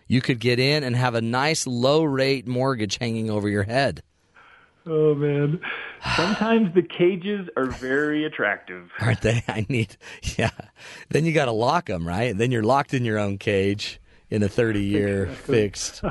You 0.06 0.20
could 0.20 0.40
get 0.40 0.58
in 0.58 0.82
and 0.82 0.96
have 0.96 1.14
a 1.14 1.20
nice 1.20 1.66
low 1.66 2.02
rate 2.02 2.46
mortgage 2.46 2.98
hanging 2.98 3.30
over 3.30 3.48
your 3.48 3.62
head. 3.62 4.02
Oh 4.86 5.14
man! 5.14 5.60
Sometimes 6.16 6.74
the 6.74 6.82
cages 6.82 7.48
are 7.56 7.66
very 7.66 8.24
attractive. 8.24 8.90
Aren't 8.98 9.20
they? 9.20 9.44
I 9.48 9.66
need, 9.68 9.96
yeah. 10.38 10.50
Then 11.10 11.24
you 11.24 11.32
got 11.32 11.44
to 11.46 11.52
lock 11.52 11.86
them, 11.86 12.06
right? 12.06 12.36
Then 12.36 12.50
you're 12.50 12.62
locked 12.62 12.94
in 12.94 13.04
your 13.04 13.18
own 13.18 13.38
cage 13.38 14.00
in 14.30 14.42
a 14.42 14.48
30 14.48 14.82
year 14.82 15.26
fixed 15.26 16.02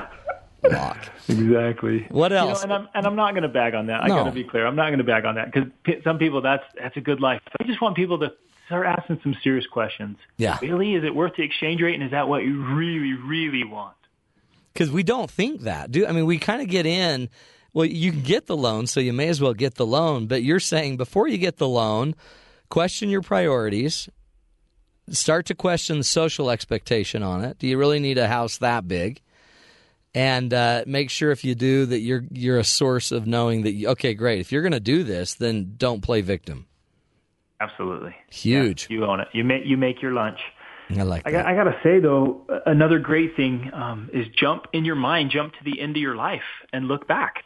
lock. 0.64 0.98
Exactly. 1.28 2.06
What 2.10 2.32
You 2.32 2.38
know, 2.38 2.50
else? 2.50 2.64
and 2.64 2.74
I'm 2.74 2.88
and 2.94 3.06
I'm 3.06 3.16
not 3.16 3.32
going 3.32 3.44
to 3.44 3.50
bag 3.50 3.74
on 3.76 3.88
that. 3.88 4.04
I 4.04 4.08
No. 4.08 4.16
got 4.16 4.24
to 4.26 4.32
be 4.32 4.44
clear. 4.44 4.66
I'm 4.68 4.76
not 4.76 4.88
going 4.88 4.98
to 5.00 5.04
bag 5.04 5.26
on 5.26 5.36
that 5.36 5.52
because 5.52 5.70
some 6.04 6.18
people 6.18 6.42
that's 6.42 6.64
that's 6.80 6.98
a 6.98 7.02
good 7.02 7.22
life. 7.22 7.42
I 7.60 7.64
just 7.64 7.82
want 7.82 7.96
people 7.96 8.20
to 8.20 8.32
start 8.68 8.86
asking 8.86 9.20
some 9.24 9.36
serious 9.44 9.66
questions. 9.68 10.18
Yeah. 10.38 10.58
Really, 10.62 10.94
is 10.96 11.04
it 11.04 11.16
worth 11.16 11.36
the 11.38 11.44
exchange 11.44 11.82
rate, 11.82 11.96
and 11.96 12.04
is 12.04 12.12
that 12.12 12.28
what 12.28 12.44
you 12.44 12.64
really, 12.76 13.14
really 13.14 13.64
want? 13.64 13.96
because 14.74 14.92
we 14.92 15.04
don't 15.04 15.30
think 15.30 15.62
that. 15.62 15.92
Do 15.92 16.06
I 16.06 16.12
mean 16.12 16.26
we 16.26 16.38
kind 16.40 16.62
of 16.62 16.68
get 16.70 16.86
in? 16.86 17.30
Well, 17.74 17.86
you 17.86 18.12
can 18.12 18.22
get 18.22 18.48
the 18.48 18.56
loan, 18.58 18.88
so 18.88 19.00
you 19.00 19.14
may 19.14 19.28
as 19.28 19.40
well 19.42 19.54
get 19.54 19.76
the 19.76 19.86
loan. 19.86 20.26
But 20.28 20.42
you're 20.44 20.60
saying 20.60 20.98
before 20.98 21.28
you 21.28 21.38
get 21.38 21.58
the 21.58 21.68
loan, 21.68 22.16
question 22.70 23.10
your 23.10 23.22
priorities. 23.22 24.10
Start 25.12 25.46
to 25.48 25.56
question 25.56 25.98
the 25.98 26.04
social 26.04 26.50
expectation 26.50 27.24
on 27.24 27.44
it. 27.44 27.58
Do 27.60 27.68
you 27.68 27.78
really 27.78 28.00
need 28.00 28.18
a 28.18 28.28
house 28.28 28.58
that 28.60 28.88
big? 28.88 29.22
And 30.16 30.54
uh, 30.54 30.84
make 30.88 31.10
sure 31.10 31.32
if 31.32 31.44
you 31.44 31.54
do 31.54 31.86
that 31.86 32.00
you're 32.00 32.24
you're 32.32 32.58
a 32.58 32.64
source 32.64 33.12
of 33.12 33.28
knowing 33.28 33.64
that 33.64 33.74
you, 33.74 33.90
okay, 33.90 34.14
great. 34.14 34.40
If 34.40 34.52
you're 34.52 34.64
going 34.64 34.72
to 34.72 34.80
do 34.80 35.04
this, 35.04 35.36
then 35.36 35.76
don't 35.78 36.02
play 36.02 36.22
victim. 36.22 36.66
Absolutely. 37.62 38.16
Huge. 38.32 38.88
You 38.90 39.06
own 39.06 39.20
it. 39.20 39.28
You 39.34 39.44
make 39.44 39.66
you 39.66 39.78
make 39.78 40.02
your 40.02 40.14
lunch. 40.14 40.40
I 40.90 41.04
like 41.04 41.28
I 41.28 41.32
that. 41.32 41.44
got, 41.44 41.46
I 41.46 41.56
got 41.56 41.64
to 41.66 41.80
say 41.84 42.00
though, 42.00 42.46
another 42.66 42.98
great 42.98 43.36
thing 43.36 43.70
um, 43.74 44.10
is 44.12 44.26
jump 44.36 44.66
in 44.74 44.86
your 44.86 44.96
mind, 44.96 45.30
jump 45.30 45.54
to 45.54 45.64
the 45.64 45.80
end 45.80 45.96
of 45.96 46.02
your 46.02 46.16
life, 46.16 46.42
and 46.74 46.88
look 46.88 47.08
back, 47.08 47.44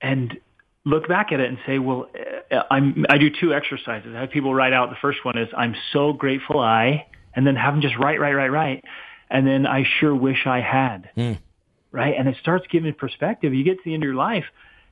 and 0.00 0.38
look 0.84 1.08
back 1.08 1.32
at 1.32 1.40
it 1.40 1.48
and 1.48 1.58
say, 1.66 1.78
well, 1.78 2.06
uh, 2.50 2.62
I'm. 2.70 3.04
I 3.08 3.18
do 3.18 3.30
two 3.30 3.52
exercises. 3.52 4.14
I 4.14 4.20
have 4.20 4.30
people 4.30 4.54
write 4.54 4.72
out. 4.72 4.90
The 4.90 4.96
first 5.00 5.24
one 5.24 5.38
is 5.38 5.48
I'm 5.56 5.74
so 5.92 6.12
grateful 6.12 6.60
I, 6.60 7.06
and 7.34 7.46
then 7.46 7.56
have 7.56 7.74
them 7.74 7.82
just 7.82 7.96
write, 7.98 8.20
write, 8.20 8.34
write, 8.34 8.50
write, 8.50 8.84
and 9.30 9.46
then 9.46 9.66
I 9.66 9.84
sure 10.00 10.14
wish 10.14 10.46
I 10.46 10.60
had. 10.60 11.10
Right, 11.92 12.14
and 12.16 12.28
it 12.28 12.36
starts 12.40 12.66
giving 12.70 12.94
perspective. 12.94 13.52
You 13.52 13.64
get 13.64 13.78
to 13.78 13.82
the 13.84 13.94
end 13.94 14.04
of 14.04 14.06
your 14.06 14.14
life, 14.14 14.44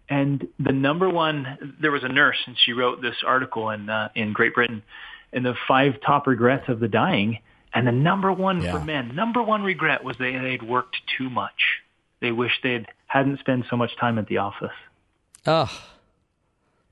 and 0.09 0.47
the 0.59 0.73
number 0.73 1.09
one. 1.09 1.77
There 1.81 1.93
was 1.93 2.03
a 2.03 2.09
nurse, 2.09 2.39
and 2.47 2.57
she 2.65 2.73
wrote 2.73 3.01
this 3.01 3.17
article 3.25 3.71
in 3.71 3.89
uh, 3.89 4.09
in 4.15 4.33
Great 4.33 4.55
Britain 4.55 4.83
and 5.33 5.45
the 5.45 5.55
five 5.67 6.01
top 6.05 6.27
regrets 6.27 6.69
of 6.69 6.81
the 6.81 6.89
dying. 6.89 7.39
And 7.75 7.87
the 7.87 7.93
number 7.93 8.33
one 8.33 8.63
for 8.63 8.81
men, 8.85 9.15
number 9.15 9.43
one 9.43 9.63
regret 9.63 10.03
was 10.03 10.17
they 10.19 10.33
they'd 10.33 10.63
worked 10.63 10.97
too 11.19 11.29
much. 11.29 11.83
They 12.21 12.33
wished 12.33 12.61
they'd 12.63 12.87
hadn't 13.07 13.41
spent 13.41 13.67
so 13.71 13.77
much 13.77 13.91
time 14.01 14.19
at 14.19 14.27
the 14.27 14.39
office. 14.39 14.71
Oh, 15.49 15.71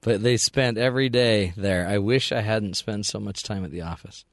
but 0.00 0.22
they 0.22 0.38
spent 0.38 0.78
every 0.78 1.10
day 1.10 1.52
there. 1.58 1.86
I 1.86 1.98
wish 1.98 2.32
I 2.32 2.40
hadn't 2.40 2.78
spent 2.78 3.04
so 3.04 3.20
much 3.20 3.42
time 3.42 3.64
at 3.64 3.70
the 3.70 3.82
office. 3.82 4.24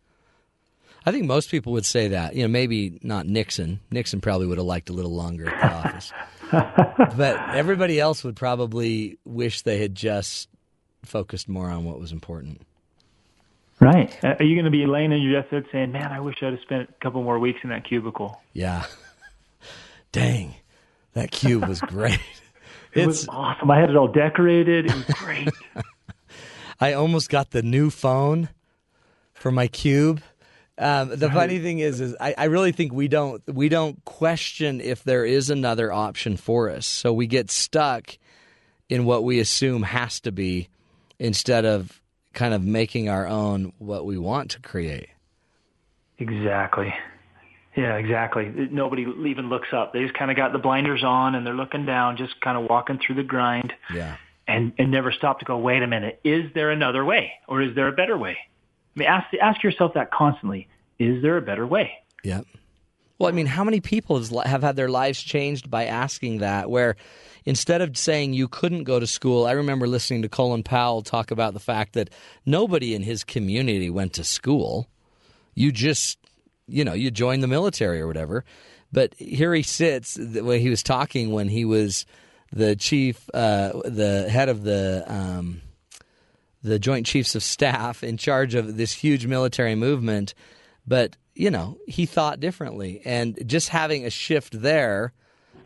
I 1.05 1.11
think 1.11 1.25
most 1.25 1.51
people 1.51 1.73
would 1.73 1.85
say 1.85 2.07
that. 2.09 2.33
You 2.33 2.43
know, 2.43 2.47
maybe 2.47 2.99
not 3.03 3.27
Nixon. 3.27 3.81
Nixon 3.91 4.21
probably 4.21 4.47
would 4.47 4.57
have 4.57 4.65
liked 4.65 4.89
a 4.89 4.93
little 4.93 5.13
longer 5.13 5.49
at 5.49 5.61
the 5.61 5.89
office. 5.89 6.13
but 7.17 7.37
everybody 7.53 7.99
else 7.99 8.23
would 8.23 8.37
probably 8.37 9.17
wish 9.25 9.63
they 9.63 9.79
had 9.79 9.93
just 9.93 10.47
focused 11.03 11.49
more 11.49 11.69
on 11.69 11.83
what 11.83 11.99
was 11.99 12.13
important. 12.13 12.61
Right. 13.81 14.17
Uh, 14.23 14.35
Are 14.39 14.45
you 14.45 14.55
going 14.55 14.63
to 14.63 14.71
be 14.71 14.85
laying 14.85 15.11
in 15.11 15.21
your 15.21 15.41
deathbed 15.41 15.65
saying, 15.73 15.91
"Man, 15.91 16.13
I 16.13 16.21
wish 16.21 16.37
I'd 16.41 16.53
have 16.53 16.61
spent 16.61 16.89
a 16.89 17.03
couple 17.03 17.21
more 17.23 17.39
weeks 17.39 17.59
in 17.61 17.71
that 17.71 17.83
cubicle"? 17.83 18.41
Yeah. 18.53 18.85
Dang, 20.13 20.55
that 21.11 21.31
cube 21.31 21.67
was 21.67 21.81
great. 21.81 22.21
It 22.95 23.07
was 23.07 23.27
awesome. 23.27 23.71
I 23.71 23.79
had 23.79 23.89
it 23.89 23.95
all 23.95 24.07
decorated. 24.07 24.85
It 24.85 24.93
was 24.93 25.05
great. 25.15 25.49
I 26.79 26.93
almost 26.93 27.29
got 27.29 27.51
the 27.51 27.61
new 27.61 27.89
phone 27.89 28.49
for 29.33 29.51
my 29.51 29.67
cube. 29.67 30.21
Um, 30.77 31.09
the 31.09 31.29
funny 31.29 31.59
thing 31.59 31.79
is, 31.79 32.01
is 32.01 32.15
I, 32.19 32.33
I 32.37 32.45
really 32.45 32.71
think 32.71 32.93
we 32.93 33.07
don't 33.07 33.41
we 33.47 33.69
don't 33.69 34.03
question 34.05 34.81
if 34.81 35.03
there 35.03 35.23
is 35.23 35.49
another 35.49 35.93
option 35.93 36.35
for 36.35 36.69
us. 36.69 36.87
So 36.87 37.13
we 37.13 37.27
get 37.27 37.51
stuck 37.51 38.17
in 38.89 39.05
what 39.05 39.23
we 39.23 39.39
assume 39.39 39.83
has 39.83 40.19
to 40.21 40.31
be, 40.31 40.69
instead 41.19 41.65
of 41.65 42.01
kind 42.33 42.53
of 42.53 42.63
making 42.63 43.07
our 43.07 43.27
own 43.27 43.73
what 43.77 44.05
we 44.05 44.17
want 44.17 44.51
to 44.51 44.59
create. 44.59 45.09
Exactly. 46.17 46.93
Yeah, 47.75 47.95
exactly. 47.95 48.51
Nobody 48.71 49.01
even 49.01 49.49
looks 49.49 49.69
up. 49.73 49.93
They 49.93 50.03
just 50.03 50.13
kind 50.13 50.29
of 50.29 50.37
got 50.37 50.53
the 50.53 50.59
blinders 50.59 51.03
on 51.03 51.33
and 51.35 51.45
they're 51.45 51.55
looking 51.55 51.85
down, 51.85 52.17
just 52.17 52.39
kind 52.39 52.57
of 52.57 52.69
walking 52.69 52.99
through 52.99 53.15
the 53.15 53.23
grind. 53.23 53.73
Yeah. 53.93 54.17
And 54.47 54.73
and 54.77 54.91
never 54.91 55.11
stop 55.11 55.39
to 55.39 55.45
go. 55.45 55.57
Wait 55.57 55.81
a 55.81 55.87
minute. 55.87 56.19
Is 56.23 56.51
there 56.53 56.69
another 56.69 57.05
way, 57.05 57.31
or 57.47 57.61
is 57.61 57.75
there 57.75 57.87
a 57.87 57.93
better 57.93 58.17
way? 58.17 58.37
I 58.95 58.99
mean, 58.99 59.07
ask 59.07 59.27
ask 59.41 59.63
yourself 59.63 59.93
that 59.93 60.11
constantly. 60.11 60.67
Is 60.99 61.21
there 61.21 61.37
a 61.37 61.41
better 61.41 61.65
way? 61.65 61.93
Yeah. 62.25 62.41
Well, 63.17 63.29
I 63.29 63.31
mean, 63.31 63.45
how 63.45 63.63
many 63.63 63.79
people 63.79 64.21
have 64.43 64.63
had 64.63 64.75
their 64.75 64.89
lives 64.89 65.21
changed 65.21 65.71
by 65.71 65.85
asking 65.85 66.39
that? 66.39 66.69
Where 66.69 66.97
instead 67.45 67.81
of 67.81 67.97
saying 67.97 68.33
you 68.33 68.47
couldn't 68.49 68.83
go 68.83 68.99
to 68.99 69.07
school, 69.07 69.45
I 69.45 69.51
remember 69.53 69.87
listening 69.87 70.23
to 70.23 70.29
Colin 70.29 70.63
Powell 70.63 71.03
talk 71.03 71.31
about 71.31 71.53
the 71.53 71.59
fact 71.59 71.93
that 71.93 72.09
nobody 72.45 72.93
in 72.93 73.03
his 73.03 73.23
community 73.23 73.89
went 73.89 74.13
to 74.13 74.23
school. 74.23 74.89
You 75.55 75.71
just, 75.71 76.17
you 76.67 76.85
know, 76.85 76.93
you 76.93 77.11
join 77.11 77.39
the 77.39 77.47
military 77.47 78.01
or 78.01 78.07
whatever. 78.07 78.43
But 78.91 79.15
here 79.15 79.53
he 79.53 79.63
sits, 79.63 80.13
the 80.13 80.43
way 80.43 80.59
he 80.59 80.69
was 80.69 80.83
talking 80.83 81.31
when 81.31 81.47
he 81.47 81.65
was 81.65 82.05
the 82.51 82.75
chief, 82.75 83.29
uh, 83.33 83.71
the 83.85 84.29
head 84.29 84.49
of 84.49 84.63
the. 84.63 85.03
Um, 85.07 85.61
the 86.63 86.79
Joint 86.79 87.05
Chiefs 87.05 87.35
of 87.35 87.43
Staff 87.43 88.03
in 88.03 88.17
charge 88.17 88.55
of 88.55 88.77
this 88.77 88.93
huge 88.93 89.27
military 89.27 89.75
movement, 89.75 90.33
but 90.87 91.17
you 91.35 91.51
know 91.51 91.77
he 91.87 92.05
thought 92.05 92.39
differently, 92.39 93.01
and 93.03 93.37
just 93.45 93.69
having 93.69 94.05
a 94.05 94.09
shift 94.09 94.61
there 94.61 95.11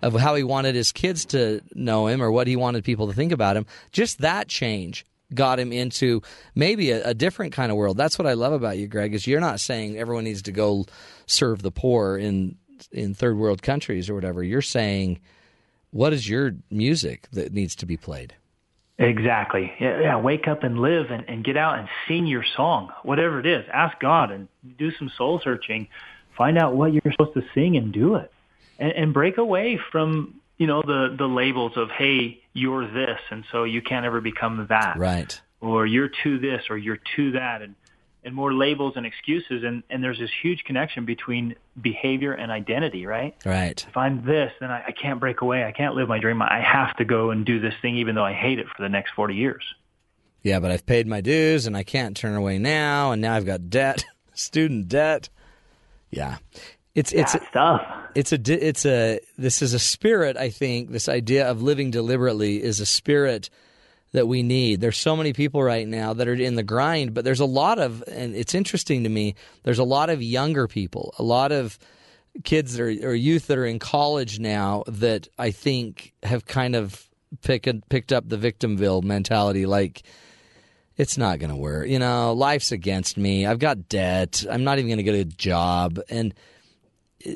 of 0.02 0.14
how 0.14 0.36
he 0.36 0.44
wanted 0.44 0.76
his 0.76 0.92
kids 0.92 1.26
to 1.26 1.62
know 1.74 2.08
him 2.08 2.22
or 2.22 2.32
what 2.32 2.48
he 2.48 2.56
wanted 2.56 2.84
people 2.84 3.08
to 3.08 3.14
think 3.14 3.32
about 3.32 3.56
him, 3.56 3.66
just 3.92 4.20
that 4.20 4.48
change 4.48 5.06
got 5.34 5.60
him 5.60 5.72
into 5.72 6.22
maybe 6.56 6.92
a, 6.92 7.10
a 7.10 7.14
different 7.14 7.54
kind 7.54 7.72
of 7.72 7.78
world. 7.78 7.98
That's 7.98 8.18
what 8.18 8.28
I 8.28 8.34
love 8.34 8.54
about 8.54 8.78
you, 8.78 8.88
Greg. 8.88 9.14
Is 9.14 9.28
you're 9.28 9.40
not 9.40 9.60
saying 9.60 9.98
everyone 9.98 10.24
needs 10.24 10.44
to 10.44 10.52
go 10.52 10.86
serve 11.26 11.62
the 11.62 11.72
poor 11.72 12.18
in 12.18 12.58
in 12.92 13.14
third 13.14 13.38
world 13.38 13.62
countries 13.62 14.10
or 14.10 14.16
whatever. 14.16 14.44
You're 14.44 14.62
saying 14.62 15.20
what 15.92 16.14
is 16.14 16.28
your 16.28 16.52
music 16.70 17.28
that 17.32 17.54
needs 17.54 17.76
to 17.78 17.86
be 17.86 17.98
played. 17.98 18.36
Exactly. 19.00 19.72
Yeah, 19.80 20.00
yeah. 20.02 20.18
Wake 20.18 20.48
up 20.48 20.64
and 20.64 20.80
live 20.80 21.12
and, 21.12 21.24
and 21.28 21.44
get 21.44 21.56
out 21.56 21.78
and 21.78 21.88
sing 22.08 22.26
your 22.26 22.44
song, 22.56 22.92
whatever 23.04 23.40
it 23.40 23.46
is. 23.46 23.64
Ask 23.72 24.00
God 24.00 24.32
and 24.32 24.48
do 24.78 24.92
some 24.92 25.10
soul 25.18 25.40
searching. 25.44 25.88
Find 26.36 26.58
out 26.58 26.76
what 26.76 26.94
you're 26.94 27.12
supposed 27.12 27.36
to 27.36 27.44
sing 27.54 27.78
and 27.78 27.94
do 27.94 28.16
it. 28.16 28.32
And, 28.80 28.92
and 28.92 29.14
break 29.14 29.38
away 29.38 29.80
from, 29.92 30.40
you 30.58 30.68
know, 30.68 30.82
the, 30.82 31.16
the 31.18 31.28
labels 31.28 31.74
of, 31.76 31.90
hey, 31.90 32.42
you're 32.54 32.86
this, 32.92 33.20
and 33.30 33.44
so 33.52 33.64
you 33.64 33.82
can't 33.82 34.06
ever 34.06 34.22
become 34.22 34.68
that. 34.70 34.98
Right. 34.98 35.40
Or 35.62 35.86
you're 35.86 36.10
to 36.24 36.40
this 36.40 36.64
or 36.70 36.78
you're 36.78 37.00
to 37.16 37.32
that. 37.34 37.62
And, 37.62 37.76
and 38.24 38.36
more 38.36 38.54
labels 38.54 38.94
and 38.98 39.06
excuses. 39.06 39.64
And, 39.64 39.84
and 39.90 40.04
there's 40.04 40.20
this 40.20 40.30
huge 40.42 40.64
connection 40.66 41.06
between 41.06 41.56
behavior 41.82 42.34
and 42.34 42.52
identity, 42.52 43.06
right? 43.06 43.36
Right. 43.46 43.84
If 43.88 43.96
I'm 43.96 44.26
this, 44.26 44.52
then 44.60 44.70
I, 44.70 44.86
I 44.88 44.92
can't 44.92 45.20
break 45.20 45.42
away. 45.42 45.64
I 45.64 45.72
can't 45.72 45.96
live 45.96 46.10
my 46.10 46.20
dream. 46.20 46.42
I 46.42 46.60
have 46.60 46.96
to 46.98 47.06
go 47.06 47.32
and 47.32 47.46
do 47.46 47.60
this 47.60 47.74
thing, 47.82 47.98
even 47.98 48.16
though 48.16 48.26
I 48.26 48.34
hate 48.34 48.60
it 48.60 48.68
for 48.68 48.84
the 48.84 48.90
next 48.90 49.12
40 49.16 49.34
years. 49.34 49.64
Yeah, 50.44 50.60
but 50.60 50.72
I've 50.72 50.86
paid 50.86 51.08
my 51.08 51.22
dues 51.22 51.68
and 51.68 51.78
I 51.78 51.84
can't 51.84 52.18
turn 52.18 52.36
away 52.36 52.58
now, 52.58 53.12
and 53.12 53.22
now 53.22 53.34
I've 53.34 53.46
got 53.46 53.70
debt, 53.70 54.04
student 54.34 54.90
debt. 54.90 55.30
Yeah, 56.10 56.38
it's 56.98 57.14
it's 57.14 57.34
stuff. 57.50 57.82
It's 58.16 58.32
a 58.32 58.68
it's 58.68 58.86
a 58.86 59.20
this 59.38 59.62
is 59.62 59.74
a 59.76 59.80
spirit. 59.80 60.36
I 60.36 60.50
think 60.50 60.90
this 60.90 61.08
idea 61.08 61.48
of 61.48 61.62
living 61.62 61.92
deliberately 61.92 62.62
is 62.62 62.80
a 62.80 62.88
spirit 62.88 63.52
that 64.14 64.28
we 64.28 64.42
need. 64.42 64.82
There's 64.82 64.98
so 64.98 65.16
many 65.16 65.32
people 65.32 65.62
right 65.62 65.88
now 65.88 66.14
that 66.14 66.28
are 66.28 66.34
in 66.34 66.56
the 66.56 66.64
grind, 66.64 67.14
but 67.14 67.24
there's 67.24 67.40
a 67.40 67.46
lot 67.46 67.78
of, 67.78 68.04
and 68.08 68.36
it's 68.36 68.56
interesting 68.56 69.04
to 69.04 69.10
me. 69.10 69.36
There's 69.64 69.78
a 69.78 69.84
lot 69.84 70.10
of 70.10 70.24
younger 70.24 70.68
people, 70.68 71.14
a 71.20 71.24
lot 71.24 71.52
of 71.52 71.78
kids 72.44 72.76
that 72.76 72.84
are, 72.84 73.10
or 73.10 73.14
youth 73.14 73.48
that 73.48 73.60
are 73.60 73.66
in 73.66 73.78
college 73.78 74.40
now 74.40 74.84
that 74.88 75.28
I 75.38 75.52
think 75.52 76.14
have 76.24 76.46
kind 76.46 76.76
of 76.76 77.08
pick, 77.44 77.68
picked 77.90 78.14
up 78.14 78.28
the 78.28 78.38
victimville 78.38 79.02
mentality, 79.02 79.66
like 79.66 80.04
it's 80.96 81.18
not 81.18 81.38
going 81.38 81.52
to 81.52 81.58
work. 81.58 81.88
You 81.88 82.00
know, 82.00 82.34
life's 82.34 82.72
against 82.72 83.18
me. 83.18 83.46
I've 83.46 83.60
got 83.60 83.90
debt. 83.90 84.46
I'm 84.50 84.64
not 84.64 84.80
even 84.80 84.88
going 84.88 84.98
to 84.98 85.04
get 85.04 85.16
a 85.16 85.26
job. 85.26 86.00
And, 86.10 86.34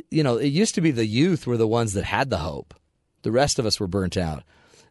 you 0.09 0.23
know, 0.23 0.37
it 0.37 0.47
used 0.47 0.75
to 0.75 0.81
be 0.81 0.91
the 0.91 1.05
youth 1.05 1.47
were 1.47 1.57
the 1.57 1.67
ones 1.67 1.93
that 1.93 2.03
had 2.03 2.29
the 2.29 2.37
hope. 2.37 2.73
The 3.23 3.31
rest 3.31 3.59
of 3.59 3.65
us 3.65 3.79
were 3.79 3.87
burnt 3.87 4.17
out. 4.17 4.43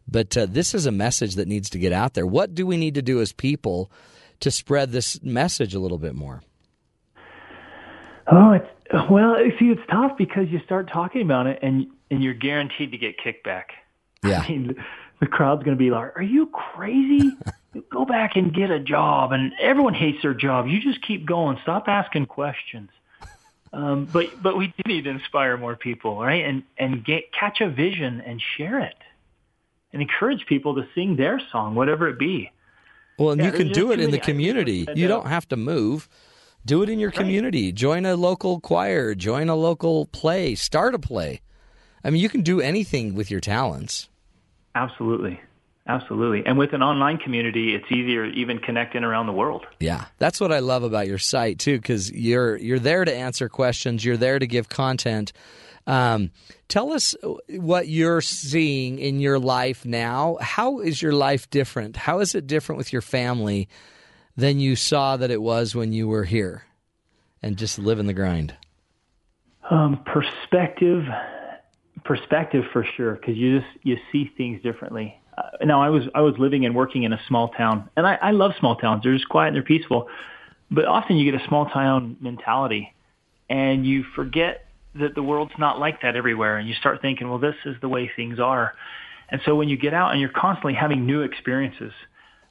But 0.07 0.35
uh, 0.35 0.45
this 0.47 0.73
is 0.73 0.85
a 0.85 0.91
message 0.91 1.35
that 1.35 1.47
needs 1.47 1.69
to 1.71 1.79
get 1.79 1.93
out 1.93 2.13
there. 2.13 2.25
What 2.25 2.55
do 2.55 2.65
we 2.65 2.77
need 2.77 2.95
to 2.95 3.01
do 3.01 3.21
as 3.21 3.31
people 3.31 3.91
to 4.39 4.51
spread 4.51 4.91
this 4.91 5.21
message 5.21 5.73
a 5.73 5.79
little 5.79 5.97
bit 5.97 6.15
more? 6.15 6.41
Oh, 8.27 8.51
it's 8.51 9.09
well. 9.09 9.35
See, 9.59 9.65
it's 9.65 9.81
tough 9.89 10.17
because 10.17 10.47
you 10.49 10.59
start 10.65 10.89
talking 10.91 11.21
about 11.21 11.47
it, 11.47 11.59
and 11.61 11.87
and 12.09 12.23
you're 12.23 12.33
guaranteed 12.33 12.91
to 12.91 12.97
get 12.97 13.15
kickback. 13.19 13.65
Yeah. 14.23 14.41
I 14.47 14.49
mean, 14.49 14.75
the 15.19 15.27
crowd's 15.27 15.63
going 15.63 15.77
to 15.77 15.81
be 15.81 15.91
like, 15.91 16.15
"Are 16.15 16.21
you 16.21 16.47
crazy? 16.47 17.31
Go 17.89 18.05
back 18.05 18.35
and 18.35 18.53
get 18.53 18.69
a 18.69 18.79
job." 18.79 19.31
And 19.31 19.53
everyone 19.61 19.93
hates 19.93 20.21
their 20.21 20.33
job. 20.33 20.67
You 20.67 20.81
just 20.81 21.05
keep 21.05 21.25
going. 21.25 21.57
Stop 21.63 21.87
asking 21.87 22.25
questions. 22.27 22.89
Um, 23.73 24.05
but 24.11 24.41
but 24.41 24.57
we 24.57 24.67
do 24.67 24.83
need 24.85 25.05
to 25.05 25.09
inspire 25.09 25.57
more 25.57 25.75
people, 25.75 26.19
right? 26.19 26.43
And 26.43 26.63
and 26.77 27.03
get 27.03 27.31
catch 27.31 27.61
a 27.61 27.69
vision 27.69 28.21
and 28.21 28.41
share 28.57 28.79
it, 28.79 28.97
and 29.93 30.01
encourage 30.01 30.45
people 30.45 30.75
to 30.75 30.87
sing 30.93 31.15
their 31.15 31.39
song, 31.51 31.75
whatever 31.75 32.09
it 32.09 32.19
be. 32.19 32.51
Well, 33.17 33.31
and 33.31 33.39
Yeah, 33.39 33.47
you 33.47 33.53
can 33.53 33.71
do 33.71 33.91
it 33.91 33.99
in 33.99 34.11
the 34.11 34.19
community. 34.19 34.87
You 34.95 35.07
don't 35.07 35.27
have 35.27 35.47
to 35.49 35.57
move. 35.57 36.09
Do 36.65 36.83
it 36.83 36.89
in 36.89 36.99
your 36.99 37.11
community. 37.11 37.71
Join 37.71 38.05
a 38.05 38.15
local 38.15 38.59
choir. 38.59 39.15
Join 39.15 39.49
a 39.49 39.55
local 39.55 40.05
play. 40.05 40.53
Start 40.53 40.93
a 40.93 40.99
play. 40.99 41.41
I 42.03 42.09
mean, 42.09 42.21
you 42.21 42.29
can 42.29 42.41
do 42.41 42.61
anything 42.61 43.15
with 43.15 43.31
your 43.31 43.39
talents. 43.39 44.09
Absolutely, 44.75 45.39
absolutely. 45.95 46.45
And 46.45 46.57
with 46.57 46.73
an 46.73 46.81
online 46.81 47.17
community, 47.17 47.75
it's 47.75 47.91
easier 47.91 48.25
even 48.25 48.59
connecting 48.59 49.03
around 49.03 49.27
the 49.27 49.33
world. 49.33 49.65
Yeah, 49.79 50.05
that's 50.17 50.39
what 50.39 50.51
I 50.51 50.59
love 50.59 50.83
about 50.83 51.07
your 51.07 51.17
site 51.17 51.59
too, 51.59 51.77
because 51.77 52.11
you're 52.11 52.57
you're 52.57 52.79
there 52.79 53.05
to 53.05 53.13
answer 53.13 53.49
questions. 53.49 54.03
You're 54.05 54.17
there 54.17 54.39
to 54.39 54.47
give 54.47 54.69
content. 54.69 55.33
Um, 55.87 56.31
tell 56.67 56.91
us 56.91 57.15
what 57.49 57.87
you're 57.87 58.21
seeing 58.21 58.99
in 58.99 59.19
your 59.19 59.39
life 59.39 59.83
now. 59.85 60.37
How 60.39 60.79
is 60.79 61.01
your 61.01 61.13
life 61.13 61.49
different? 61.49 61.97
How 61.97 62.19
is 62.19 62.35
it 62.35 62.47
different 62.47 62.77
with 62.77 62.93
your 62.93 63.01
family 63.01 63.67
than 64.37 64.59
you 64.59 64.75
saw 64.75 65.17
that 65.17 65.31
it 65.31 65.41
was 65.41 65.75
when 65.75 65.91
you 65.91 66.07
were 66.07 66.23
here 66.23 66.63
and 67.41 67.57
just 67.57 67.79
living 67.79 68.05
the 68.05 68.13
grind? 68.13 68.55
Um, 69.69 70.03
perspective, 70.05 71.03
perspective 72.03 72.63
for 72.71 72.85
sure, 72.95 73.15
because 73.15 73.35
you 73.35 73.59
just 73.59 73.71
you 73.83 73.97
see 74.11 74.31
things 74.37 74.61
differently. 74.61 75.20
Uh, 75.41 75.65
now, 75.65 75.81
I 75.81 75.89
was 75.89 76.03
I 76.13 76.21
was 76.21 76.35
living 76.37 76.65
and 76.65 76.75
working 76.75 77.03
in 77.03 77.13
a 77.13 77.19
small 77.27 77.49
town, 77.49 77.89
and 77.95 78.05
I, 78.05 78.15
I 78.15 78.31
love 78.31 78.51
small 78.59 78.75
towns. 78.75 79.03
They're 79.03 79.13
just 79.13 79.29
quiet 79.29 79.47
and 79.47 79.55
they're 79.55 79.63
peaceful. 79.63 80.07
But 80.69 80.85
often 80.85 81.17
you 81.17 81.29
get 81.29 81.41
a 81.41 81.47
small 81.47 81.65
town 81.65 82.17
mentality, 82.21 82.93
and 83.49 83.85
you 83.85 84.03
forget 84.15 84.65
that 84.95 85.15
the 85.15 85.23
world's 85.23 85.53
not 85.57 85.79
like 85.79 86.01
that 86.01 86.15
everywhere, 86.15 86.57
and 86.57 86.67
you 86.67 86.75
start 86.75 87.01
thinking, 87.01 87.29
well, 87.29 87.39
this 87.39 87.55
is 87.65 87.75
the 87.81 87.89
way 87.89 88.11
things 88.15 88.39
are. 88.39 88.73
And 89.29 89.41
so 89.45 89.55
when 89.55 89.69
you 89.69 89.77
get 89.77 89.93
out 89.93 90.11
and 90.11 90.19
you're 90.19 90.29
constantly 90.29 90.73
having 90.73 91.05
new 91.05 91.21
experiences, 91.21 91.93